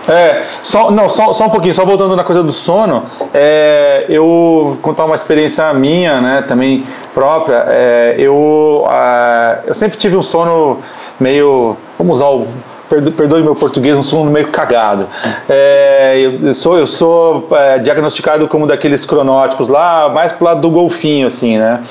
é, 0.08 0.42
só, 0.62 0.90
não, 0.90 1.06
só, 1.08 1.34
só 1.34 1.46
um 1.46 1.50
pouquinho, 1.50 1.74
só 1.74 1.84
voltando 1.84 2.16
na 2.16 2.24
coisa 2.24 2.42
do 2.42 2.50
sono, 2.50 3.04
é, 3.34 4.06
eu 4.08 4.78
contar 4.80 5.04
uma 5.04 5.14
experiência 5.14 5.70
minha, 5.74 6.20
né, 6.20 6.44
também 6.48 6.84
própria, 7.12 7.64
é, 7.68 8.14
eu, 8.16 8.86
é, 8.90 9.58
eu 9.66 9.74
sempre 9.74 9.98
tive 9.98 10.16
um 10.16 10.22
sono 10.22 10.78
meio, 11.20 11.76
vamos 11.98 12.16
usar 12.16 12.28
o 12.28 12.48
perdoe 12.88 13.42
meu 13.42 13.54
português, 13.54 13.96
um 13.96 14.02
sono 14.02 14.30
meio 14.30 14.48
cagado. 14.48 15.06
É, 15.48 16.30
eu 16.42 16.54
sou, 16.54 16.78
eu 16.78 16.86
sou 16.86 17.48
é, 17.52 17.78
diagnosticado 17.78 18.48
como 18.48 18.66
daqueles 18.66 19.04
cronótipos 19.04 19.68
lá, 19.68 20.08
mais 20.08 20.32
pro 20.32 20.46
lado 20.46 20.60
do 20.60 20.70
golfinho, 20.70 21.26
assim, 21.26 21.58
né? 21.58 21.82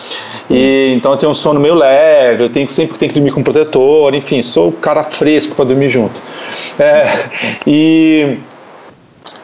E, 0.50 0.94
então 0.96 1.12
eu 1.12 1.18
tenho 1.18 1.32
um 1.32 1.36
sono 1.36 1.60
meio 1.60 1.76
leve, 1.76 2.44
eu 2.44 2.50
tenho 2.50 2.68
sempre 2.70 2.98
tenho 2.98 3.12
que 3.12 3.20
dormir 3.20 3.32
com 3.32 3.44
protetor, 3.44 4.14
enfim, 4.14 4.42
sou 4.42 4.70
o 4.70 4.72
cara 4.72 5.04
fresco 5.04 5.56
para 5.56 5.66
dormir 5.66 5.90
junto. 5.90 6.16
É, 6.80 7.08
e 7.66 8.38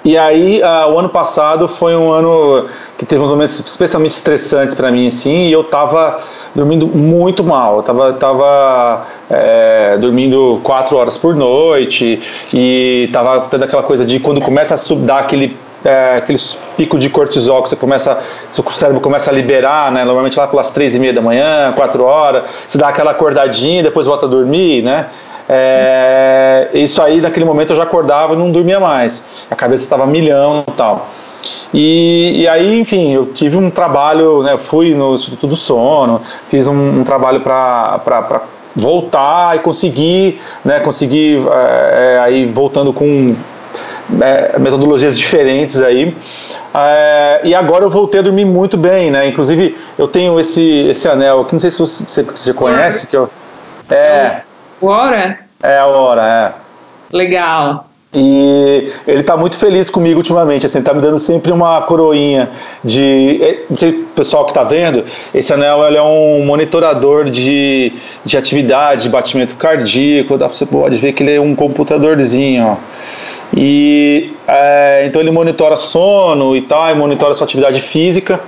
e 0.05 0.17
aí, 0.17 0.61
uh, 0.61 0.91
o 0.91 0.99
ano 0.99 1.07
passado 1.07 1.65
foi 1.65 1.95
um 1.95 2.11
ano 2.11 2.65
que 2.97 3.05
teve 3.05 3.21
uns 3.21 3.29
momentos 3.29 3.57
especialmente 3.59 4.11
estressantes 4.11 4.75
para 4.75 4.91
mim, 4.91 5.07
assim, 5.07 5.47
e 5.47 5.51
eu 5.51 5.63
tava 5.63 6.19
dormindo 6.53 6.87
muito 6.87 7.41
mal. 7.41 7.77
Eu 7.77 7.83
tava, 7.83 8.13
tava 8.13 9.05
é, 9.29 9.97
dormindo 9.99 10.59
quatro 10.63 10.97
horas 10.97 11.17
por 11.17 11.35
noite 11.35 12.19
e 12.53 13.09
tava 13.11 13.41
tendo 13.49 13.63
aquela 13.63 13.83
coisa 13.83 14.05
de 14.05 14.19
quando 14.19 14.41
começa 14.41 14.75
a 14.75 14.97
dar 14.97 15.19
aquele 15.19 15.55
é, 15.85 16.15
aqueles 16.17 16.59
de 16.77 17.09
cortisol 17.09 17.61
que 17.61 17.69
você 17.69 17.75
começa, 17.75 18.21
seu 18.51 18.63
cérebro 18.69 19.01
começa 19.01 19.29
a 19.29 19.33
liberar, 19.33 19.91
né? 19.91 20.05
Normalmente 20.05 20.37
lá 20.37 20.47
pelas 20.47 20.69
três 20.69 20.95
e 20.95 20.99
meia 20.99 21.11
da 21.11 21.21
manhã, 21.21 21.73
quatro 21.75 22.03
horas, 22.03 22.43
você 22.65 22.77
dá 22.77 22.87
aquela 22.87 23.11
acordadinha, 23.11 23.83
depois 23.83 24.07
volta 24.07 24.25
a 24.25 24.29
dormir, 24.29 24.81
né? 24.81 25.07
É, 25.49 26.69
isso 26.73 27.01
aí, 27.01 27.19
naquele 27.19 27.45
momento, 27.45 27.71
eu 27.71 27.75
já 27.75 27.83
acordava 27.83 28.33
e 28.33 28.37
não 28.37 28.49
dormia 28.49 28.79
mais. 28.79 29.27
A 29.51 29.55
cabeça 29.55 29.83
estava 29.83 30.05
milhão 30.05 30.63
e 30.67 30.71
tal. 30.71 31.09
E, 31.73 32.41
e, 32.41 32.47
aí, 32.47 32.79
enfim, 32.79 33.13
eu 33.13 33.25
tive 33.25 33.57
um 33.57 33.69
trabalho, 33.69 34.41
né, 34.43 34.57
fui 34.57 34.95
no 34.95 35.15
Instituto 35.15 35.47
do 35.47 35.57
Sono, 35.57 36.21
fiz 36.47 36.67
um, 36.67 37.01
um 37.01 37.03
trabalho 37.03 37.41
para 37.41 38.41
voltar 38.75 39.55
e 39.55 39.59
conseguir, 39.59 40.39
né, 40.63 40.79
conseguir 40.79 41.41
é, 41.47 42.15
é, 42.15 42.19
aí 42.19 42.45
voltando 42.45 42.91
com 42.91 43.35
é, 44.21 44.57
metodologias 44.59 45.17
diferentes 45.17 45.81
aí. 45.81 46.15
É, 46.73 47.41
e 47.43 47.53
agora 47.53 47.83
eu 47.83 47.89
voltei 47.89 48.19
a 48.19 48.23
dormir 48.23 48.45
muito 48.45 48.77
bem, 48.77 49.11
né? 49.11 49.27
Inclusive 49.27 49.77
eu 49.97 50.07
tenho 50.07 50.39
esse, 50.39 50.87
esse 50.87 51.07
anel 51.07 51.45
que 51.45 51.53
não 51.53 51.59
sei 51.59 51.69
se 51.69 51.79
você, 51.79 52.23
você 52.23 52.53
conhece, 52.53 53.05
que 53.05 53.15
eu, 53.15 53.29
é. 53.89 54.41
Hora? 54.81 55.39
É 55.61 55.77
a 55.77 55.85
hora, 55.85 56.21
é. 56.27 57.15
Legal. 57.15 57.85
E 58.15 58.87
ele 59.07 59.21
está 59.21 59.35
muito 59.35 59.57
feliz 59.57 59.89
comigo 59.89 60.17
ultimamente, 60.17 60.67
assim, 60.67 60.83
tá 60.83 60.93
me 60.93 61.01
dando 61.01 61.17
sempre 61.17 61.51
uma 61.51 61.81
coroinha 61.81 62.47
de. 62.83 63.39
É, 63.41 63.63
não 63.67 63.75
sei, 63.75 63.91
pessoal 64.15 64.45
que 64.45 64.51
está 64.51 64.63
vendo, 64.63 65.03
esse 65.33 65.51
anel 65.51 65.83
ele 65.87 65.97
é 65.97 66.01
um 66.01 66.45
monitorador 66.45 67.25
de, 67.25 67.91
de 68.23 68.37
atividade, 68.37 69.03
de 69.03 69.09
batimento 69.09 69.55
cardíaco. 69.55 70.37
Você 70.37 70.65
pode 70.67 70.97
ver 70.97 71.13
que 71.13 71.23
ele 71.23 71.33
é 71.33 71.41
um 71.41 71.55
computadorzinho, 71.55 72.67
ó. 72.67 72.77
E 73.55 74.31
é, 74.47 75.05
então 75.07 75.19
ele 75.19 75.31
monitora 75.31 75.75
sono 75.75 76.55
e 76.55 76.61
tal, 76.61 76.91
e 76.91 76.95
monitora 76.95 77.33
sua 77.33 77.45
atividade 77.45 77.81
física. 77.81 78.39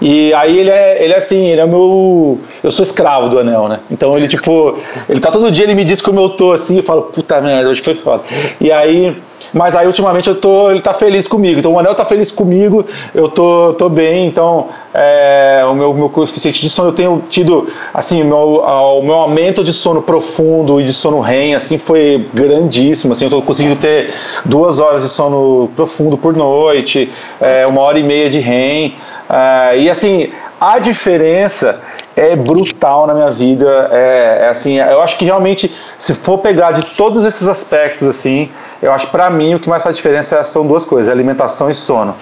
E 0.00 0.34
aí 0.34 0.58
ele 0.58 0.70
é, 0.70 1.02
ele 1.02 1.12
é 1.12 1.16
assim, 1.16 1.46
ele 1.46 1.60
é 1.60 1.66
meu. 1.66 2.38
Eu 2.62 2.72
sou 2.72 2.82
escravo 2.82 3.28
do 3.28 3.38
anel, 3.38 3.68
né? 3.68 3.80
Então 3.90 4.16
ele, 4.16 4.28
tipo, 4.28 4.76
ele 5.08 5.20
tá 5.20 5.30
todo 5.30 5.50
dia, 5.50 5.64
ele 5.64 5.74
me 5.74 5.84
diz 5.84 6.00
como 6.00 6.20
eu 6.20 6.30
tô 6.30 6.52
assim, 6.52 6.78
eu 6.78 6.82
falo, 6.82 7.02
puta 7.02 7.40
merda, 7.40 7.70
hoje 7.70 7.82
foi 7.82 7.94
foda. 7.94 8.22
E 8.60 8.70
aí. 8.70 9.16
Mas 9.52 9.76
aí 9.76 9.86
ultimamente 9.86 10.28
eu 10.28 10.34
tô. 10.34 10.70
Ele 10.70 10.80
tá 10.80 10.92
feliz 10.92 11.28
comigo. 11.28 11.60
Então 11.60 11.72
o 11.72 11.78
anel 11.78 11.94
tá 11.94 12.04
feliz 12.04 12.32
comigo, 12.32 12.84
eu 13.14 13.28
tô, 13.28 13.74
tô 13.74 13.88
bem, 13.88 14.26
então 14.26 14.68
é, 14.94 15.62
o 15.68 15.74
meu, 15.74 15.92
meu 15.92 16.08
coeficiente 16.08 16.60
de 16.60 16.70
sono 16.70 16.90
eu 16.90 16.92
tenho 16.92 17.22
tido, 17.28 17.66
assim, 17.92 18.22
o 18.22 18.26
meu, 18.26 18.38
o 18.38 19.02
meu 19.02 19.14
aumento 19.14 19.64
de 19.64 19.72
sono 19.72 20.00
profundo 20.00 20.80
e 20.80 20.84
de 20.84 20.92
sono 20.92 21.20
REM, 21.20 21.54
assim, 21.54 21.78
foi 21.78 22.26
grandíssimo, 22.32 23.12
assim, 23.12 23.24
eu 23.24 23.30
tô 23.30 23.42
conseguindo 23.42 23.76
ter 23.76 24.14
duas 24.44 24.78
horas 24.78 25.02
de 25.02 25.08
sono 25.08 25.68
profundo 25.74 26.16
por 26.16 26.36
noite, 26.36 27.10
é, 27.40 27.66
uma 27.66 27.80
hora 27.80 27.98
e 27.98 28.04
meia 28.04 28.30
de 28.30 28.38
REM. 28.38 28.94
Uh, 29.28 29.76
e 29.76 29.90
assim, 29.90 30.30
a 30.60 30.78
diferença 30.78 31.80
é 32.16 32.36
brutal 32.36 33.06
na 33.06 33.14
minha 33.14 33.30
vida. 33.30 33.88
É, 33.92 34.38
é, 34.42 34.48
assim, 34.48 34.78
eu 34.78 35.02
acho 35.02 35.18
que 35.18 35.24
realmente, 35.24 35.74
se 35.98 36.14
for 36.14 36.38
pegar 36.38 36.72
de 36.72 36.82
todos 36.94 37.24
esses 37.24 37.48
aspectos, 37.48 38.06
assim, 38.06 38.50
eu 38.82 38.92
acho 38.92 39.08
para 39.08 39.28
mim 39.30 39.54
o 39.54 39.60
que 39.60 39.68
mais 39.68 39.82
faz 39.82 39.96
diferença 39.96 40.42
são 40.44 40.66
duas 40.66 40.84
coisas: 40.84 41.10
alimentação 41.12 41.70
e 41.70 41.74
sono. 41.74 42.14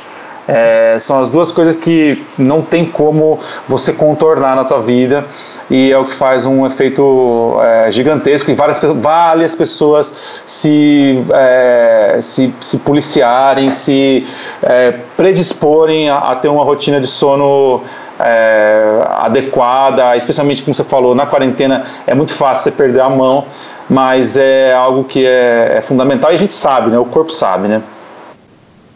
É, 0.49 0.97
são 0.99 1.21
as 1.21 1.29
duas 1.29 1.53
coisas 1.53 1.77
que 1.77 2.21
não 2.37 2.63
tem 2.63 2.85
como 2.85 3.39
você 3.69 3.93
contornar 3.93 4.57
na 4.57 4.65
tua 4.65 4.81
vida 4.81 5.25
e 5.71 5.93
é 5.93 5.97
o 5.97 6.05
que 6.05 6.15
faz 6.15 6.45
um 6.47 6.67
efeito 6.67 7.57
é, 7.63 7.93
gigantesco 7.93 8.51
e 8.51 8.55
várias, 8.55 8.81
várias 8.97 9.55
pessoas 9.55 10.43
se, 10.45 11.25
é, 11.33 12.19
se, 12.21 12.53
se 12.61 12.79
policiarem, 12.79 13.71
se 13.71 14.27
é, 14.63 14.93
predisporem 15.17 16.11
a, 16.11 16.19
a, 16.19 16.35
ter 16.35 16.49
uma 16.49 16.65
rotina 16.65 17.01
de 17.01 17.07
sono 17.07 17.81
é, 18.19 19.07
adequada, 19.21 20.17
especialmente 20.17 20.63
como 20.63 20.75
você 20.75 20.85
falou, 20.85 21.15
na 21.15 21.25
quarentena 21.25 21.87
é 22.05 22.15
muito 22.15 22.35
fácil 22.35 22.65
você 22.65 22.71
perder 22.73 23.01
a 23.01 23.09
mão, 23.09 23.45
mas 23.89 24.37
é 24.37 24.75
algo 24.75 25.05
que 25.05 25.25
é, 25.25 25.77
é 25.79 25.81
fundamental 25.81 26.33
e 26.33 26.35
a 26.35 26.39
gente 26.39 26.53
sabe, 26.53 26.91
né? 26.91 26.99
o 26.99 27.05
corpo 27.05 27.31
sabe, 27.33 27.69
né? 27.69 27.81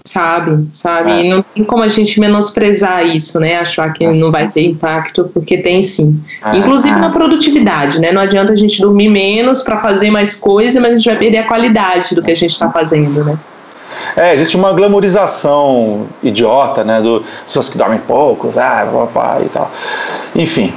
Sabe, 0.07 0.69
sabe? 0.73 1.11
É. 1.11 1.25
E 1.25 1.29
não 1.29 1.43
tem 1.43 1.65
como 1.65 1.83
a 1.83 1.89
gente 1.89 2.19
menosprezar 2.21 3.05
isso, 3.05 3.41
né? 3.41 3.59
Achar 3.59 3.93
que 3.93 4.07
não 4.07 4.31
vai 4.31 4.49
ter 4.49 4.65
impacto, 4.65 5.29
porque 5.35 5.59
tem 5.59 5.83
sim. 5.83 6.23
É. 6.45 6.57
Inclusive 6.57 6.97
na 6.97 7.11
produtividade, 7.11 8.01
né? 8.01 8.13
Não 8.13 8.23
adianta 8.23 8.53
a 8.53 8.57
gente 8.57 8.81
dormir 8.81 9.09
menos 9.09 9.63
para 9.63 9.81
fazer 9.81 10.11
mais 10.11 10.37
coisa, 10.37 10.81
mas 10.81 10.93
a 10.93 10.97
gente 10.97 11.07
vai 11.07 11.19
perder 11.19 11.39
a 11.39 11.47
qualidade 11.47 12.15
do 12.15 12.23
que 12.23 12.31
a 12.31 12.37
gente 12.37 12.53
está 12.53 12.71
fazendo, 12.71 13.25
né? 13.25 13.37
É, 14.17 14.35
existe 14.35 14.57
uma 14.57 14.73
glamorização 14.73 16.07
idiota, 16.23 16.85
né? 16.85 17.01
Do 17.01 17.25
pessoas 17.45 17.69
que 17.69 17.77
dormem 17.77 17.99
pouco, 17.99 18.53
ah, 18.57 18.89
papai 18.91 19.43
e 19.47 19.49
tal. 19.49 19.71
Enfim, 20.35 20.73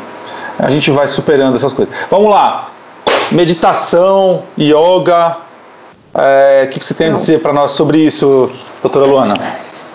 a 0.58 0.70
gente 0.70 0.90
vai 0.92 1.08
superando 1.08 1.56
essas 1.56 1.74
coisas. 1.74 1.94
Vamos 2.10 2.32
lá. 2.32 2.70
Meditação, 3.32 4.44
yoga, 4.58 5.38
é, 6.14 6.64
o 6.66 6.70
que 6.70 6.84
você 6.84 6.94
tem 6.94 7.08
a 7.08 7.12
dizer 7.12 7.42
para 7.42 7.54
nós 7.54 7.72
sobre 7.72 8.00
isso, 8.00 8.50
doutora 8.82 9.06
Luana? 9.06 9.36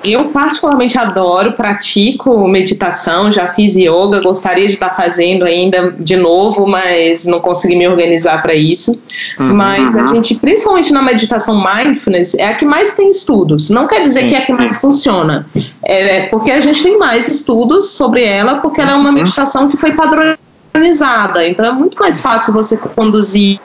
Eu 0.04 0.26
particularmente 0.26 0.98
adoro, 0.98 1.52
pratico 1.52 2.46
meditação, 2.46 3.32
já 3.32 3.48
fiz 3.48 3.74
yoga, 3.74 4.20
gostaria 4.20 4.66
de 4.66 4.74
estar 4.74 4.90
fazendo 4.90 5.46
ainda 5.46 5.94
de 5.98 6.14
novo, 6.14 6.66
mas 6.66 7.24
não 7.24 7.40
consegui 7.40 7.74
me 7.74 7.88
organizar 7.88 8.42
para 8.42 8.54
isso. 8.54 9.02
Uhum. 9.40 9.54
Mas 9.54 9.96
a 9.96 10.06
gente, 10.08 10.34
principalmente 10.34 10.92
na 10.92 11.00
meditação 11.00 11.64
mindfulness, 11.64 12.34
é 12.34 12.44
a 12.44 12.54
que 12.54 12.66
mais 12.66 12.92
tem 12.94 13.10
estudos. 13.10 13.70
Não 13.70 13.86
quer 13.86 14.02
dizer 14.02 14.24
sim, 14.24 14.28
que 14.28 14.34
é 14.34 14.38
a 14.38 14.42
que 14.42 14.52
sim. 14.52 14.58
mais 14.58 14.76
funciona, 14.76 15.46
é 15.82 16.26
porque 16.26 16.50
a 16.50 16.60
gente 16.60 16.82
tem 16.82 16.98
mais 16.98 17.26
estudos 17.26 17.92
sobre 17.92 18.22
ela, 18.22 18.56
porque 18.56 18.82
ela 18.82 18.92
é 18.92 18.94
uma 18.94 19.08
uhum. 19.08 19.14
meditação 19.14 19.70
que 19.70 19.78
foi 19.78 19.92
padronizada 19.92 20.43
organizada. 20.74 21.46
Então 21.46 21.64
é 21.64 21.72
muito 21.72 21.96
mais 21.98 22.20
fácil 22.20 22.52
você 22.52 22.76
conduzir 22.76 23.60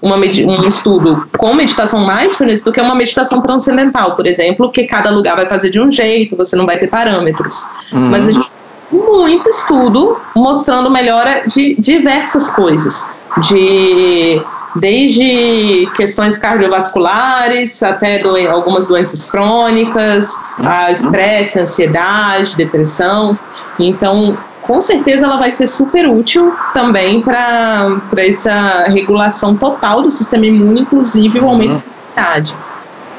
uma 0.00 0.16
um 0.16 0.64
estudo 0.66 1.28
com 1.36 1.54
meditação 1.54 2.06
mindfulness 2.06 2.64
do 2.64 2.72
que 2.72 2.80
uma 2.80 2.94
meditação 2.94 3.40
transcendental, 3.42 4.16
por 4.16 4.26
exemplo, 4.26 4.70
que 4.70 4.84
cada 4.84 5.10
lugar 5.10 5.36
vai 5.36 5.46
fazer 5.46 5.68
de 5.68 5.80
um 5.80 5.90
jeito, 5.90 6.34
você 6.34 6.56
não 6.56 6.64
vai 6.64 6.78
ter 6.78 6.88
parâmetros. 6.88 7.62
Uhum. 7.92 8.10
Mas 8.10 8.26
a 8.26 8.32
gente 8.32 8.50
tem 8.90 8.98
muito 8.98 9.48
estudo 9.48 10.16
mostrando 10.34 10.90
melhora 10.90 11.44
de 11.46 11.76
diversas 11.78 12.50
coisas. 12.50 13.12
De 13.48 14.42
desde 14.76 15.88
questões 15.94 16.36
cardiovasculares 16.36 17.80
até 17.80 18.18
do, 18.18 18.36
algumas 18.48 18.88
doenças 18.88 19.30
crônicas, 19.30 20.34
a 20.58 20.90
estresse, 20.90 21.60
ansiedade, 21.60 22.56
depressão. 22.56 23.38
Então, 23.78 24.36
com 24.66 24.80
certeza 24.80 25.26
ela 25.26 25.36
vai 25.36 25.50
ser 25.50 25.66
super 25.66 26.08
útil 26.08 26.52
também 26.72 27.20
para 27.20 28.00
essa 28.16 28.84
regulação 28.88 29.56
total 29.56 30.02
do 30.02 30.10
sistema 30.10 30.46
imune, 30.46 30.80
inclusive 30.80 31.38
o 31.38 31.48
aumento 31.48 31.72
uhum. 31.72 31.82
da 32.14 32.22
imunidade. 32.22 32.54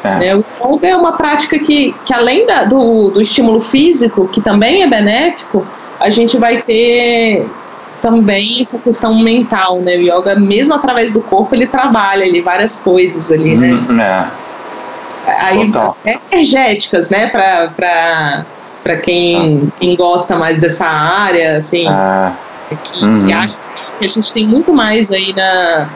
É. 0.03 0.27
É, 0.27 0.35
o 0.35 0.43
yoga 0.75 0.87
é 0.87 0.95
uma 0.95 1.13
prática 1.13 1.57
que, 1.57 1.95
que 2.05 2.13
além 2.13 2.45
da, 2.45 2.63
do, 2.63 3.09
do 3.09 3.21
estímulo 3.21 3.61
físico, 3.61 4.27
que 4.27 4.41
também 4.41 4.83
é 4.83 4.87
benéfico, 4.87 5.65
a 5.99 6.09
gente 6.09 6.37
vai 6.37 6.61
ter 6.61 7.47
também 8.01 8.61
essa 8.61 8.77
questão 8.77 9.17
mental, 9.17 9.79
né? 9.79 9.95
O 9.97 10.01
yoga, 10.01 10.35
mesmo 10.35 10.75
através 10.75 11.13
do 11.13 11.21
corpo, 11.21 11.55
ele 11.55 11.65
trabalha 11.65 12.25
ali 12.25 12.41
várias 12.41 12.79
coisas 12.79 13.31
ali, 13.31 13.55
né? 13.55 13.79
Hum, 13.89 13.99
é. 13.99 14.27
Aí, 15.27 15.71
é 16.05 16.19
energéticas, 16.31 17.09
né? 17.09 17.27
Para 17.27 18.45
para 18.85 18.97
quem, 18.97 19.67
ah. 19.67 19.71
quem 19.79 19.95
gosta 19.95 20.35
mais 20.35 20.59
dessa 20.59 20.85
área, 20.85 21.57
assim, 21.57 21.87
ah. 21.87 22.31
que, 22.83 23.03
uhum. 23.03 23.25
que 23.25 23.33
acha 23.33 23.55
que 23.97 24.05
a 24.05 24.09
gente 24.09 24.31
tem 24.31 24.45
muito 24.45 24.71
mais 24.71 25.11
aí 25.11 25.33
na 25.33 25.89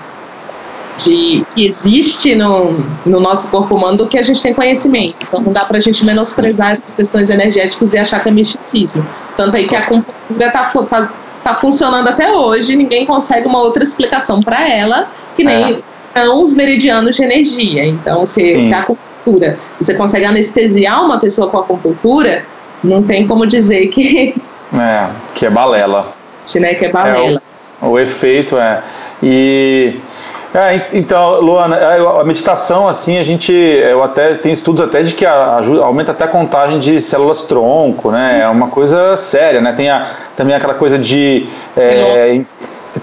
de 0.98 1.46
que 1.56 1.66
existe 1.66 2.36
no, 2.36 2.74
no 3.06 3.22
nosso 3.22 3.50
corpo 3.50 3.76
humano 3.76 4.00
do 4.00 4.08
que 4.08 4.18
a 4.18 4.22
gente 4.22 4.42
tem 4.42 4.54
conhecimento. 4.54 5.16
Então 5.22 5.40
não 5.40 5.54
dá 5.54 5.64
para 5.64 5.78
a 5.78 5.80
gente 5.80 6.04
menosprezar 6.04 6.72
essas 6.72 6.94
questões 6.94 7.30
energéticas 7.30 7.94
e 7.94 7.98
achar 7.98 8.22
que 8.22 8.28
é 8.28 8.32
misticismo. 8.32 9.08
Tanto 9.38 9.56
aí 9.56 9.66
que 9.66 9.76
a 9.78 9.80
acupuntura 9.80 10.48
está 10.48 10.66
tá, 10.66 11.14
tá 11.42 11.54
funcionando 11.56 12.10
até 12.10 12.34
hoje, 12.34 12.76
ninguém 12.76 13.06
consegue 13.06 13.48
uma 13.48 13.60
outra 13.60 13.82
explicação 13.82 14.42
para 14.42 14.68
ela, 14.68 15.08
que 15.38 15.44
nem 15.44 15.82
é. 16.14 16.28
os 16.28 16.54
meridianos 16.54 17.16
de 17.16 17.24
energia. 17.24 17.86
Então, 17.86 18.26
se, 18.26 18.68
se 18.68 18.74
a 18.74 18.80
acupuntura, 18.80 19.58
você 19.80 19.94
consegue 19.94 20.26
anestesiar 20.26 21.06
uma 21.06 21.18
pessoa 21.18 21.50
com 21.50 21.60
a 21.60 21.62
acupuntura, 21.62 22.44
não 22.84 23.04
tem 23.04 23.28
como 23.28 23.46
dizer 23.46 23.88
que. 23.88 24.36
É, 24.74 25.08
que 25.36 25.46
é 25.46 25.50
balela. 25.50 26.08
Né, 26.56 26.74
que 26.74 26.86
é 26.86 26.90
balela. 26.90 27.40
É, 27.82 27.86
o, 27.86 27.92
o 27.92 28.00
efeito 28.00 28.58
é. 28.58 28.82
E. 29.22 29.94
É, 30.54 30.88
então, 30.94 31.40
Luana, 31.40 31.76
é, 31.76 32.00
a 32.00 32.24
meditação, 32.24 32.88
assim, 32.88 33.20
a 33.20 33.24
gente, 33.24 33.54
eu 33.54 34.04
até 34.04 34.34
tem 34.34 34.52
estudos 34.52 34.82
até 34.82 35.04
de 35.04 35.14
que 35.14 35.24
ajuda, 35.24 35.84
aumenta 35.84 36.12
até 36.12 36.24
a 36.24 36.28
contagem 36.28 36.80
de 36.80 37.00
células 37.00 37.46
tronco, 37.46 38.10
né? 38.10 38.42
É 38.42 38.48
uma 38.48 38.68
coisa 38.70 39.16
séria, 39.16 39.62
né? 39.62 39.74
Tem 39.74 39.92
a, 39.92 40.08
também 40.36 40.56
aquela 40.56 40.74
coisa 40.74 40.98
de 40.98 41.46
é, 41.78 42.42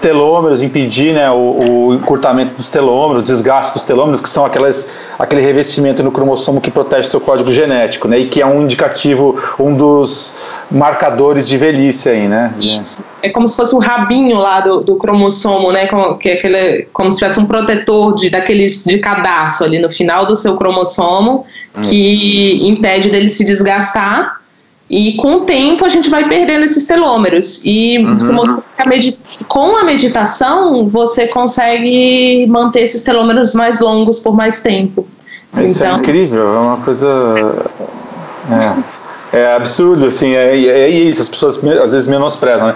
telômeros, 0.01 0.61
impedir 0.61 1.13
né, 1.13 1.29
o, 1.31 1.35
o, 1.35 1.93
encurtamento 1.93 2.55
dos 2.55 2.69
telômeros, 2.69 3.23
o 3.23 3.25
desgaste 3.25 3.73
dos 3.73 3.83
telômeros, 3.83 4.19
que 4.19 4.29
são 4.29 4.45
aquelas, 4.45 4.91
aquele 5.17 5.41
revestimento 5.41 6.03
no 6.03 6.11
cromossomo 6.11 6.59
que 6.59 6.69
protege 6.69 7.07
seu 7.07 7.21
código 7.21 7.51
genético, 7.53 8.07
né, 8.07 8.19
e 8.19 8.27
que 8.27 8.41
é 8.41 8.45
um 8.45 8.61
indicativo, 8.61 9.39
um 9.57 9.75
dos 9.75 10.35
marcadores 10.69 11.47
de 11.47 11.57
velhice 11.57 12.09
aí, 12.09 12.27
né? 12.27 12.53
Isso. 12.59 13.03
É 13.23 13.29
como 13.29 13.47
se 13.47 13.55
fosse 13.55 13.73
o 13.73 13.79
rabinho 13.79 14.37
lá 14.37 14.59
do, 14.59 14.81
do 14.81 14.97
cromossomo, 14.97 15.71
né, 15.71 15.87
como, 15.87 16.17
que 16.17 16.29
é 16.29 16.33
aquele, 16.33 16.87
como 16.91 17.09
se 17.09 17.19
tivesse 17.19 17.39
um 17.39 17.45
protetor 17.45 18.15
de, 18.15 18.29
daqueles 18.29 18.83
de 18.83 18.97
cadastro 18.99 19.65
ali 19.65 19.79
no 19.79 19.89
final 19.89 20.25
do 20.25 20.35
seu 20.35 20.57
cromossomo, 20.57 21.45
hum. 21.77 21.81
que 21.81 22.59
impede 22.67 23.09
dele 23.09 23.29
se 23.29 23.45
desgastar 23.45 24.37
e 24.89 25.13
com 25.17 25.35
o 25.35 25.39
tempo 25.41 25.83
a 25.83 25.89
gente 25.89 26.09
vai 26.09 26.27
perdendo 26.29 26.63
esses 26.63 26.87
telômeros. 26.87 27.61
E 27.65 27.97
uhum. 27.97 28.19
se 28.19 28.33
que 28.33 28.81
a 28.81 29.45
com 29.47 29.75
a 29.75 29.83
meditação 29.83 30.87
você 30.87 31.27
consegue 31.27 32.45
manter 32.47 32.81
esses 32.81 33.01
telômeros 33.03 33.53
mais 33.53 33.81
longos 33.81 34.19
por 34.19 34.35
mais 34.35 34.61
tempo. 34.61 35.05
Isso 35.57 35.83
é 35.83 35.87
então, 35.87 35.97
é 35.97 35.99
incrível, 35.99 36.55
é 36.55 36.59
uma 36.59 36.77
coisa. 36.77 37.07
É, 39.33 39.39
é 39.39 39.55
absurdo, 39.55 40.05
assim, 40.05 40.33
é, 40.33 40.55
é, 40.55 40.89
isso, 40.89 41.21
as 41.21 41.29
pessoas 41.29 41.63
às 41.63 41.91
vezes 41.91 42.07
menosprezam, 42.07 42.67
né? 42.67 42.75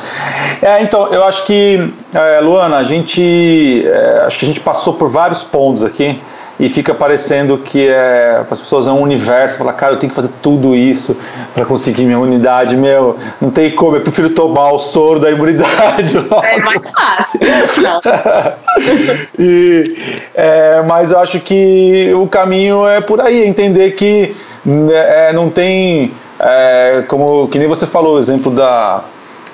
É, 0.61 0.81
então, 0.81 1.07
eu 1.07 1.23
acho 1.23 1.45
que, 1.45 1.89
é, 2.13 2.39
Luana, 2.41 2.77
a 2.77 2.83
gente. 2.83 3.85
É, 3.85 4.23
acho 4.25 4.39
que 4.39 4.45
a 4.45 4.47
gente 4.47 4.59
passou 4.59 4.95
por 4.95 5.09
vários 5.09 5.43
pontos 5.43 5.83
aqui 5.85 6.19
e 6.61 6.69
fica 6.69 6.93
parecendo 6.93 7.57
que 7.57 7.88
é, 7.88 8.43
as 8.49 8.59
pessoas 8.59 8.88
é 8.88 8.91
um 8.91 9.01
universo, 9.01 9.57
fala, 9.57 9.73
cara, 9.73 9.93
eu 9.93 9.97
tenho 9.97 10.11
que 10.11 10.15
fazer 10.15 10.29
tudo 10.43 10.75
isso 10.75 11.17
para 11.55 11.65
conseguir 11.65 12.03
minha 12.03 12.15
imunidade, 12.15 12.77
meu, 12.77 13.17
não 13.41 13.49
tem 13.49 13.71
como, 13.71 13.95
eu 13.95 14.01
prefiro 14.01 14.29
tomar 14.29 14.71
o 14.71 14.77
soro 14.77 15.19
da 15.19 15.31
imunidade. 15.31 16.21
É 16.43 16.59
mais 16.59 16.91
fácil. 16.91 17.39
e, 19.39 19.83
é, 20.35 20.83
mas 20.85 21.11
eu 21.11 21.19
acho 21.19 21.39
que 21.39 22.13
o 22.13 22.27
caminho 22.27 22.88
é 22.88 23.01
por 23.01 23.21
aí, 23.21 23.47
entender 23.47 23.91
que 23.91 24.35
é, 24.91 25.33
não 25.33 25.49
tem, 25.49 26.11
é, 26.39 27.03
como 27.07 27.47
que 27.47 27.57
nem 27.57 27.67
você 27.67 27.88
falou, 27.88 28.15
o 28.15 28.19
exemplo 28.19 28.51
da 28.51 29.01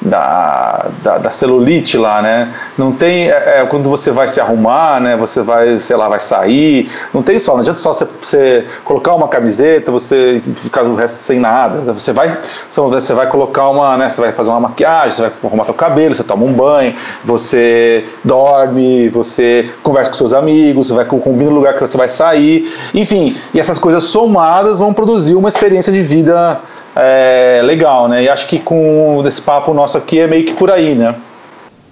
da, 0.07 0.87
da, 1.03 1.17
da, 1.17 1.29
celulite 1.29 1.97
lá, 1.97 2.21
né? 2.21 2.53
Não 2.77 2.91
tem 2.91 3.29
é, 3.29 3.61
é, 3.61 3.65
quando 3.65 3.89
você 3.89 4.11
vai 4.11 4.27
se 4.27 4.39
arrumar, 4.39 4.99
né? 5.01 5.15
Você 5.17 5.41
vai, 5.41 5.79
sei 5.79 5.95
lá, 5.95 6.07
vai 6.07 6.19
sair. 6.19 6.89
Não 7.13 7.21
tem 7.21 7.39
só, 7.39 7.53
não 7.53 7.61
adianta 7.61 7.79
só 7.79 7.93
você, 7.93 8.07
você 8.21 8.65
colocar 8.83 9.13
uma 9.15 9.27
camiseta, 9.27 9.91
você 9.91 10.41
ficar 10.55 10.83
o 10.83 10.95
resto 10.95 11.17
sem 11.17 11.39
nada. 11.39 11.93
Você 11.93 12.11
vai, 12.11 12.37
você 12.69 13.13
vai 13.13 13.27
colocar 13.27 13.69
uma, 13.69 13.97
né? 13.97 14.09
Você 14.09 14.21
vai 14.21 14.31
fazer 14.31 14.49
uma 14.49 14.61
maquiagem, 14.61 15.11
você 15.11 15.21
vai 15.23 15.31
arrumar 15.43 15.65
seu 15.65 15.73
cabelo, 15.73 16.15
você 16.15 16.23
toma 16.23 16.45
um 16.45 16.53
banho, 16.53 16.95
você 17.23 18.05
dorme, 18.23 19.09
você 19.09 19.69
conversa 19.83 20.11
com 20.11 20.17
seus 20.17 20.33
amigos, 20.33 20.87
você 20.87 20.93
vai 20.93 21.05
combina 21.05 21.51
o 21.51 21.53
lugar 21.53 21.73
que 21.73 21.81
você 21.81 21.97
vai 21.97 22.09
sair, 22.09 22.71
enfim. 22.93 23.35
E 23.53 23.59
essas 23.59 23.79
coisas 23.79 24.05
somadas 24.05 24.79
vão 24.79 24.93
produzir 24.93 25.35
uma 25.35 25.49
experiência 25.49 25.91
de 25.91 26.01
vida 26.01 26.59
é, 26.99 27.61
legal, 27.63 28.07
né? 28.07 28.23
E 28.23 28.29
acho 28.29 28.47
que 28.47 28.59
com 28.59 29.23
esse 29.25 29.41
papo 29.41 29.73
nosso 29.73 29.97
aqui 29.97 30.19
é 30.19 30.27
meio 30.27 30.45
que 30.45 30.53
por 30.53 30.71
aí, 30.71 30.95
né? 30.95 31.15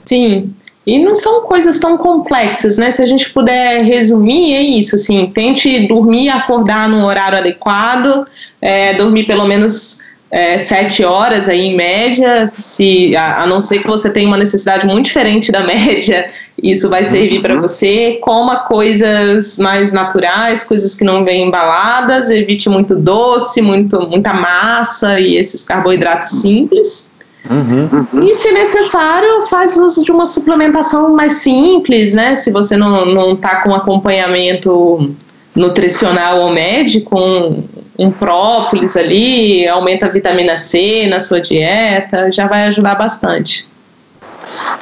Sim. 0.05 0.53
E 0.85 0.99
não 0.99 1.15
são 1.15 1.41
coisas 1.41 1.79
tão 1.79 1.97
complexas, 1.97 2.77
né? 2.77 2.91
Se 2.91 3.01
a 3.01 3.05
gente 3.07 3.31
puder 3.31 3.81
resumir, 3.83 4.53
é 4.53 4.61
isso, 4.61 4.95
assim, 4.95 5.25
tente 5.33 5.87
dormir 5.87 6.25
e 6.25 6.29
acordar 6.29 6.87
num 6.87 7.03
horário 7.03 7.39
adequado, 7.39 8.25
é, 8.61 8.93
dormir 8.93 9.25
pelo 9.25 9.47
menos 9.47 10.01
é, 10.35 10.57
sete 10.57 11.01
horas 11.01 11.47
aí 11.47 11.61
em 11.61 11.77
média, 11.77 12.45
se, 12.45 13.15
a, 13.15 13.43
a, 13.43 13.47
não 13.47 13.61
ser 13.61 13.79
que 13.79 13.87
você 13.87 14.09
tenha 14.09 14.27
uma 14.27 14.35
necessidade 14.35 14.85
muito 14.85 15.05
diferente 15.05 15.49
da 15.49 15.61
média, 15.63 16.29
isso 16.61 16.89
vai 16.89 17.05
servir 17.05 17.41
para 17.41 17.55
uhum. 17.55 17.61
você. 17.61 18.19
Coma 18.21 18.57
coisas 18.57 19.57
mais 19.57 19.93
naturais, 19.93 20.65
coisas 20.65 20.93
que 20.93 21.05
não 21.05 21.23
vêm 21.23 21.47
embaladas, 21.47 22.29
evite 22.29 22.69
muito 22.69 22.97
doce, 22.97 23.61
muito, 23.61 23.97
muita 24.09 24.33
massa 24.33 25.21
e 25.21 25.37
esses 25.37 25.63
carboidratos 25.63 26.27
simples. 26.41 27.09
Uhum, 27.49 28.07
uhum. 28.11 28.27
E, 28.27 28.35
se 28.35 28.51
necessário, 28.51 29.43
faz 29.43 29.77
uso 29.77 30.03
de 30.03 30.11
uma 30.11 30.25
suplementação 30.25 31.15
mais 31.15 31.33
simples, 31.33 32.13
né? 32.13 32.35
Se 32.35 32.51
você 32.51 32.75
não, 32.75 33.05
não 33.05 33.37
tá 33.37 33.61
com 33.61 33.73
acompanhamento 33.73 35.15
nutricional 35.55 36.41
ou 36.41 36.49
médico, 36.51 37.19
um, 37.19 37.63
um 37.97 38.11
própolis 38.11 38.97
ali, 38.97 39.67
aumenta 39.67 40.05
a 40.05 40.09
vitamina 40.09 40.57
C 40.57 41.07
na 41.07 41.19
sua 41.19 41.39
dieta, 41.39 42.31
já 42.31 42.47
vai 42.47 42.65
ajudar 42.65 42.95
bastante. 42.95 43.67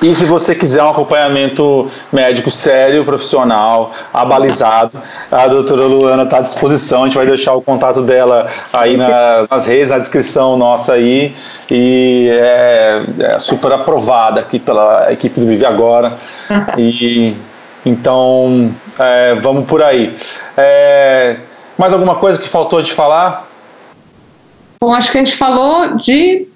E 0.02 0.14
se 0.14 0.26
você 0.26 0.54
quiser 0.54 0.84
um 0.84 0.90
acompanhamento 0.90 1.90
médico 2.12 2.52
sério, 2.52 3.06
profissional, 3.06 3.92
abalizado, 4.14 5.02
a 5.32 5.48
doutora 5.48 5.86
Luana 5.86 6.24
está 6.24 6.40
à 6.40 6.42
disposição. 6.42 7.04
A 7.04 7.06
gente 7.06 7.16
vai 7.16 7.26
deixar 7.26 7.54
o 7.54 7.62
contato 7.62 8.02
dela 8.02 8.48
aí 8.74 8.98
na, 8.98 9.48
nas 9.50 9.68
redes, 9.68 9.92
na 9.92 10.00
descrição 10.00 10.58
nossa 10.58 10.94
aí. 10.94 11.34
E 11.72 12.30
é, 12.32 13.02
é 13.20 13.40
super 13.40 13.72
aprovada 13.72 14.42
aqui 14.42 14.60
pela 14.60 15.12
equipe 15.12 15.40
do 15.40 15.48
Vive 15.48 15.66
Agora. 15.66 16.18
E 16.78 17.34
então 17.86 18.74
é, 19.00 19.36
vamos 19.36 19.66
por 19.68 19.82
aí. 19.82 20.16
É, 20.58 21.38
mais 21.78 21.94
alguma 21.94 22.16
coisa 22.16 22.42
que 22.42 22.48
faltou 22.48 22.82
de 22.82 22.94
falar? 22.94 23.48
Bom, 24.82 24.94
acho 24.94 25.12
que 25.12 25.18
a 25.18 25.24
gente 25.24 25.36
falou 25.36 25.96
de, 25.96 26.48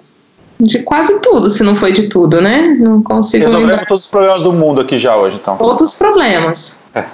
de 0.60 0.80
quase 0.80 1.20
tudo, 1.20 1.48
se 1.48 1.62
não 1.62 1.74
foi 1.74 1.92
de 1.92 2.08
tudo, 2.08 2.40
né? 2.40 2.76
Não 2.78 3.02
consigo 3.02 3.44
Resolvemos 3.44 3.70
lembrar. 3.70 3.86
todos 3.86 4.04
os 4.04 4.10
problemas 4.10 4.42
do 4.42 4.52
mundo 4.52 4.80
aqui 4.80 4.98
já 4.98 5.16
hoje, 5.16 5.38
então. 5.40 5.56
Todos 5.56 5.82
os 5.82 5.96
problemas. 5.96 6.82
É. 6.94 7.04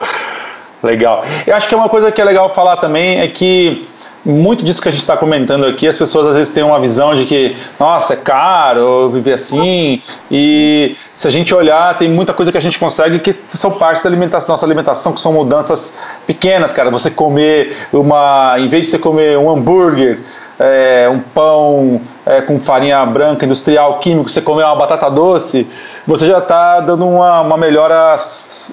Legal. 0.82 1.24
Eu 1.46 1.54
acho 1.54 1.68
que 1.68 1.74
é 1.74 1.78
uma 1.78 1.88
coisa 1.88 2.12
que 2.12 2.20
é 2.20 2.24
legal 2.24 2.52
falar 2.54 2.76
também 2.76 3.20
é 3.20 3.28
que 3.28 3.86
muito 4.24 4.64
disso 4.64 4.80
que 4.80 4.88
a 4.88 4.92
gente 4.92 5.02
está 5.02 5.16
comentando 5.16 5.66
aqui, 5.66 5.86
as 5.86 5.98
pessoas 5.98 6.28
às 6.28 6.36
vezes 6.36 6.52
têm 6.52 6.62
uma 6.62 6.80
visão 6.80 7.14
de 7.14 7.26
que, 7.26 7.54
nossa, 7.78 8.14
é 8.14 8.16
caro 8.16 9.10
viver 9.10 9.34
assim, 9.34 10.00
e 10.30 10.96
se 11.16 11.28
a 11.28 11.30
gente 11.30 11.54
olhar, 11.54 11.96
tem 11.98 12.08
muita 12.08 12.32
coisa 12.32 12.50
que 12.50 12.58
a 12.58 12.60
gente 12.60 12.78
consegue 12.78 13.18
que 13.18 13.34
são 13.48 13.72
parte 13.72 14.02
da 14.02 14.08
alimentação, 14.08 14.48
nossa 14.48 14.66
alimentação, 14.66 15.12
que 15.12 15.20
são 15.20 15.32
mudanças 15.32 15.94
pequenas, 16.26 16.72
cara. 16.72 16.90
Você 16.90 17.10
comer 17.10 17.76
uma, 17.92 18.56
em 18.58 18.68
vez 18.68 18.84
de 18.84 18.90
você 18.90 18.98
comer 18.98 19.38
um 19.38 19.50
hambúrguer, 19.50 20.20
é, 20.58 21.08
um 21.10 21.20
pão 21.20 22.00
é, 22.26 22.40
com 22.40 22.58
farinha 22.60 23.04
branca 23.06 23.44
industrial 23.44 23.98
químico, 23.98 24.30
você 24.30 24.40
comer 24.40 24.64
uma 24.64 24.76
batata 24.76 25.10
doce, 25.10 25.68
você 26.06 26.26
já 26.26 26.38
está 26.38 26.80
dando 26.80 27.06
uma, 27.06 27.40
uma 27.40 27.56
melhora. 27.56 28.16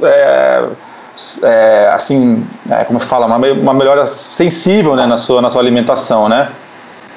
É, 0.04 0.64
é, 1.44 1.92
assim, 1.94 2.46
é, 2.70 2.84
como 2.84 3.00
fala, 3.00 3.26
uma, 3.26 3.38
uma 3.38 3.74
melhora 3.74 4.06
sensível 4.08 4.96
né, 4.96 5.06
na, 5.06 5.18
sua, 5.18 5.42
na 5.42 5.50
sua 5.50 5.62
alimentação, 5.62 6.30
né? 6.30 6.50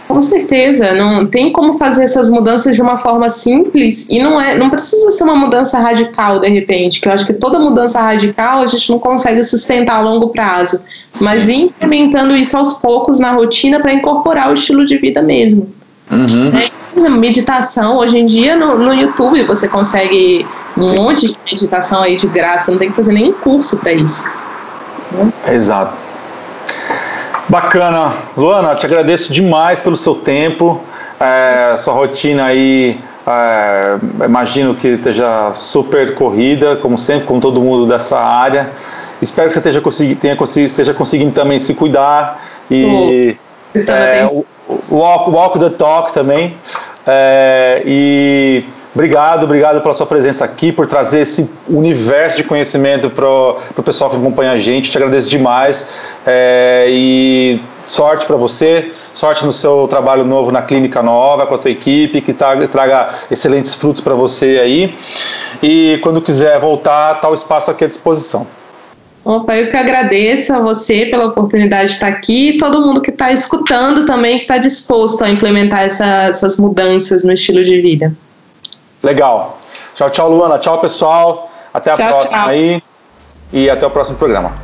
Com 0.07 0.21
certeza, 0.21 0.93
não 0.93 1.27
tem 1.27 1.51
como 1.51 1.79
fazer 1.79 2.05
essas 2.05 2.29
mudanças 2.29 2.75
de 2.75 2.83
uma 2.83 2.99
forma 2.99 3.31
simples 3.31 4.07
e 4.11 4.23
não 4.23 4.39
é, 4.39 4.55
não 4.55 4.69
precisa 4.69 5.11
ser 5.11 5.25
uma 5.25 5.35
mudança 5.35 5.79
radical 5.79 6.39
de 6.39 6.49
repente, 6.49 7.01
que 7.01 7.09
eu 7.09 7.13
acho 7.13 7.25
que 7.25 7.33
toda 7.33 7.59
mudança 7.59 8.01
radical 8.01 8.61
a 8.61 8.67
gente 8.67 8.91
não 8.91 8.99
consegue 8.99 9.43
sustentar 9.43 9.97
a 9.97 10.01
longo 10.01 10.29
prazo, 10.29 10.85
mas 11.21 11.49
implementando 11.49 12.37
isso 12.37 12.57
aos 12.57 12.75
poucos 12.75 13.19
na 13.19 13.33
rotina 13.33 13.81
para 13.81 13.95
incorporar 13.95 14.51
o 14.51 14.55
estilo 14.55 14.85
de 14.85 14.99
vida 14.99 15.23
mesmo. 15.23 15.73
Uhum. 16.11 16.53
É, 16.55 17.09
meditação, 17.09 17.97
hoje 17.97 18.19
em 18.19 18.27
dia 18.27 18.57
no, 18.57 18.79
no 18.79 18.93
YouTube 18.93 19.43
você 19.45 19.69
consegue 19.69 20.47
um 20.77 20.95
monte 20.95 21.29
de 21.29 21.37
meditação 21.45 22.03
aí 22.03 22.17
de 22.17 22.27
graça, 22.27 22.71
não 22.71 22.79
tem 22.79 22.91
que 22.91 22.97
fazer 22.97 23.13
nenhum 23.13 23.33
curso 23.33 23.79
para 23.79 23.93
isso. 23.93 24.31
Exato. 25.49 25.93
Bacana. 27.49 28.13
Luana, 28.37 28.75
te 28.75 28.87
agradeço 28.87 29.33
demais 29.33 29.81
pelo 29.81 29.97
seu 29.97 30.15
tempo, 30.15 30.81
é, 31.21 31.77
sua 31.77 31.95
rotina 31.95 32.47
aí. 32.47 32.99
É, 33.27 33.97
imagino 34.25 34.75
que 34.75 34.89
esteja 34.89 35.53
super 35.55 36.15
corrida, 36.15 36.77
como 36.77 36.99
sempre, 36.99 37.27
como 37.27 37.41
todo 37.41 37.61
mundo 37.61 37.87
dessa 37.87 38.19
área. 38.19 38.71
Espero 39.23 39.49
que 39.49 39.55
você 39.55 39.61
esteja, 39.61 39.81
consegui, 39.81 40.15
tenha, 40.15 40.37
esteja 40.57 40.93
conseguindo 40.93 41.33
também 41.33 41.59
se 41.59 41.75
cuidar 41.75 42.43
e 42.71 43.37
é, 43.75 44.27
walk, 44.91 45.31
walk 45.31 45.59
the 45.59 45.71
talk 45.71 46.13
também. 46.13 46.55
É, 47.07 47.83
e 47.87 48.65
Obrigado, 48.95 49.43
obrigado 49.43 49.81
pela 49.81 49.93
sua 49.93 50.07
presença 50.07 50.45
aqui, 50.45 50.71
por 50.71 50.87
trazer 50.87 51.23
esse 51.23 51.51
universo 51.69 52.37
de 52.37 52.45
conhecimento 52.45 53.11
para 53.11 53.27
o 53.27 53.83
pessoal 53.85 54.09
que 54.09 54.17
acompanha 54.17 54.53
a 54.53 54.59
gente. 54.59 54.89
Te 54.89 54.97
agradeço 54.97 55.29
demais 55.29 55.89
é, 56.25 56.87
e 56.89 57.61
sorte 57.89 58.25
para 58.25 58.37
você, 58.37 58.93
sorte 59.13 59.45
no 59.45 59.51
seu 59.51 59.89
trabalho 59.89 60.25
novo 60.25 60.53
na 60.53 60.63
Clínica 60.63 61.03
Nova, 61.03 61.45
com 61.45 61.57
a 61.57 61.59
tua 61.59 61.73
equipe, 61.73 62.21
que 62.21 62.33
traga, 62.33 63.11
excelentes 63.29 63.75
frutos 63.75 64.01
para 64.01 64.15
você 64.15 64.61
aí. 64.63 64.95
E 65.61 65.99
quando 66.01 66.23
quiser 66.23 66.61
voltar, 66.61 67.17
está 67.17 67.29
o 67.29 67.35
espaço 67.35 67.73
aqui 67.73 67.85
à 67.85 67.89
disposição. 67.89 68.47
Opa, 69.25 69.57
eu 69.57 69.71
que 69.71 69.77
agradeço 69.77 70.53
a 70.53 70.61
você 70.61 71.07
pela 71.07 71.27
oportunidade 71.27 71.89
de 71.89 71.95
estar 71.95 72.09
aqui 72.09 72.51
e 72.51 72.59
todo 72.59 72.81
mundo 72.81 73.01
que 73.01 73.11
está 73.11 73.33
escutando 73.33 74.07
também, 74.07 74.37
que 74.37 74.43
está 74.43 74.59
disposto 74.59 75.25
a 75.25 75.31
implementar 75.31 75.83
essa, 75.83 76.25
essas 76.25 76.59
mudanças 76.59 77.25
no 77.25 77.33
estilo 77.33 77.65
de 77.65 77.81
vida. 77.81 78.15
Legal. 79.05 79.59
Tchau, 79.95 80.11
tchau, 80.11 80.29
Luana. 80.31 80.59
Tchau, 80.59 80.79
pessoal. 80.79 81.51
Até 81.73 81.93
a 81.93 81.97
tchau, 81.97 82.09
próxima 82.09 82.41
tchau. 82.41 82.49
aí. 82.51 82.83
E 83.53 83.71
até 83.71 83.87
o 83.87 83.91
próximo 83.91 84.19
programa. 84.19 84.64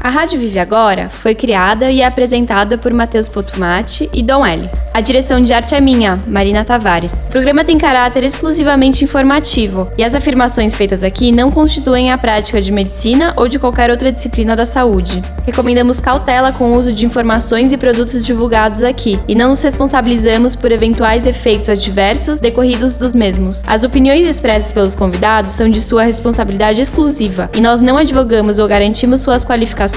A 0.00 0.10
Rádio 0.10 0.38
Vive 0.38 0.60
Agora 0.60 1.10
foi 1.10 1.34
criada 1.34 1.90
e 1.90 2.00
é 2.00 2.06
apresentada 2.06 2.78
por 2.78 2.92
Matheus 2.92 3.26
Potumati 3.26 4.08
e 4.14 4.22
Dom 4.22 4.46
L. 4.46 4.70
A 4.94 5.00
direção 5.00 5.40
de 5.40 5.52
arte 5.52 5.74
é 5.74 5.80
minha, 5.80 6.22
Marina 6.26 6.64
Tavares. 6.64 7.26
O 7.28 7.32
programa 7.32 7.64
tem 7.64 7.76
caráter 7.76 8.22
exclusivamente 8.22 9.04
informativo 9.04 9.90
e 9.98 10.04
as 10.04 10.14
afirmações 10.14 10.76
feitas 10.76 11.02
aqui 11.02 11.32
não 11.32 11.50
constituem 11.50 12.12
a 12.12 12.18
prática 12.18 12.60
de 12.60 12.70
medicina 12.70 13.34
ou 13.36 13.48
de 13.48 13.58
qualquer 13.58 13.90
outra 13.90 14.12
disciplina 14.12 14.54
da 14.54 14.64
saúde. 14.64 15.20
Recomendamos 15.44 15.98
cautela 15.98 16.52
com 16.52 16.72
o 16.72 16.76
uso 16.76 16.94
de 16.94 17.04
informações 17.04 17.72
e 17.72 17.76
produtos 17.76 18.24
divulgados 18.24 18.84
aqui 18.84 19.18
e 19.26 19.34
não 19.34 19.48
nos 19.48 19.62
responsabilizamos 19.62 20.54
por 20.54 20.70
eventuais 20.70 21.26
efeitos 21.26 21.68
adversos 21.68 22.40
decorridos 22.40 22.96
dos 22.96 23.14
mesmos. 23.14 23.64
As 23.66 23.82
opiniões 23.82 24.26
expressas 24.26 24.70
pelos 24.70 24.94
convidados 24.94 25.52
são 25.52 25.68
de 25.68 25.80
sua 25.80 26.04
responsabilidade 26.04 26.80
exclusiva 26.80 27.50
e 27.52 27.60
nós 27.60 27.80
não 27.80 27.98
advogamos 27.98 28.60
ou 28.60 28.68
garantimos 28.68 29.20
suas 29.20 29.44
qualificações 29.44 29.87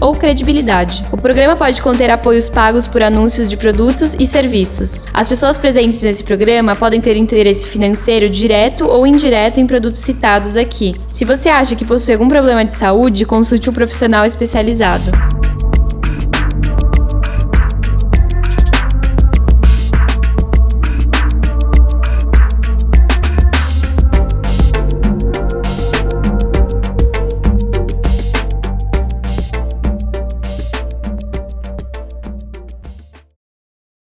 ou 0.00 0.14
credibilidade. 0.14 1.04
O 1.12 1.16
programa 1.16 1.56
pode 1.56 1.80
conter 1.82 2.10
apoios 2.10 2.48
pagos 2.48 2.86
por 2.86 3.02
anúncios 3.02 3.50
de 3.50 3.56
produtos 3.56 4.14
e 4.18 4.26
serviços. 4.26 5.06
As 5.12 5.28
pessoas 5.28 5.58
presentes 5.58 6.02
nesse 6.02 6.24
programa 6.24 6.76
podem 6.76 7.00
ter 7.00 7.16
interesse 7.16 7.66
financeiro 7.66 8.28
direto 8.28 8.86
ou 8.86 9.06
indireto 9.06 9.60
em 9.60 9.66
produtos 9.66 10.00
citados 10.00 10.56
aqui. 10.56 10.94
Se 11.12 11.24
você 11.24 11.48
acha 11.48 11.76
que 11.76 11.84
possui 11.84 12.14
algum 12.14 12.28
problema 12.28 12.64
de 12.64 12.72
saúde, 12.72 13.24
consulte 13.24 13.68
um 13.68 13.72
profissional 13.72 14.24
especializado. 14.24 15.10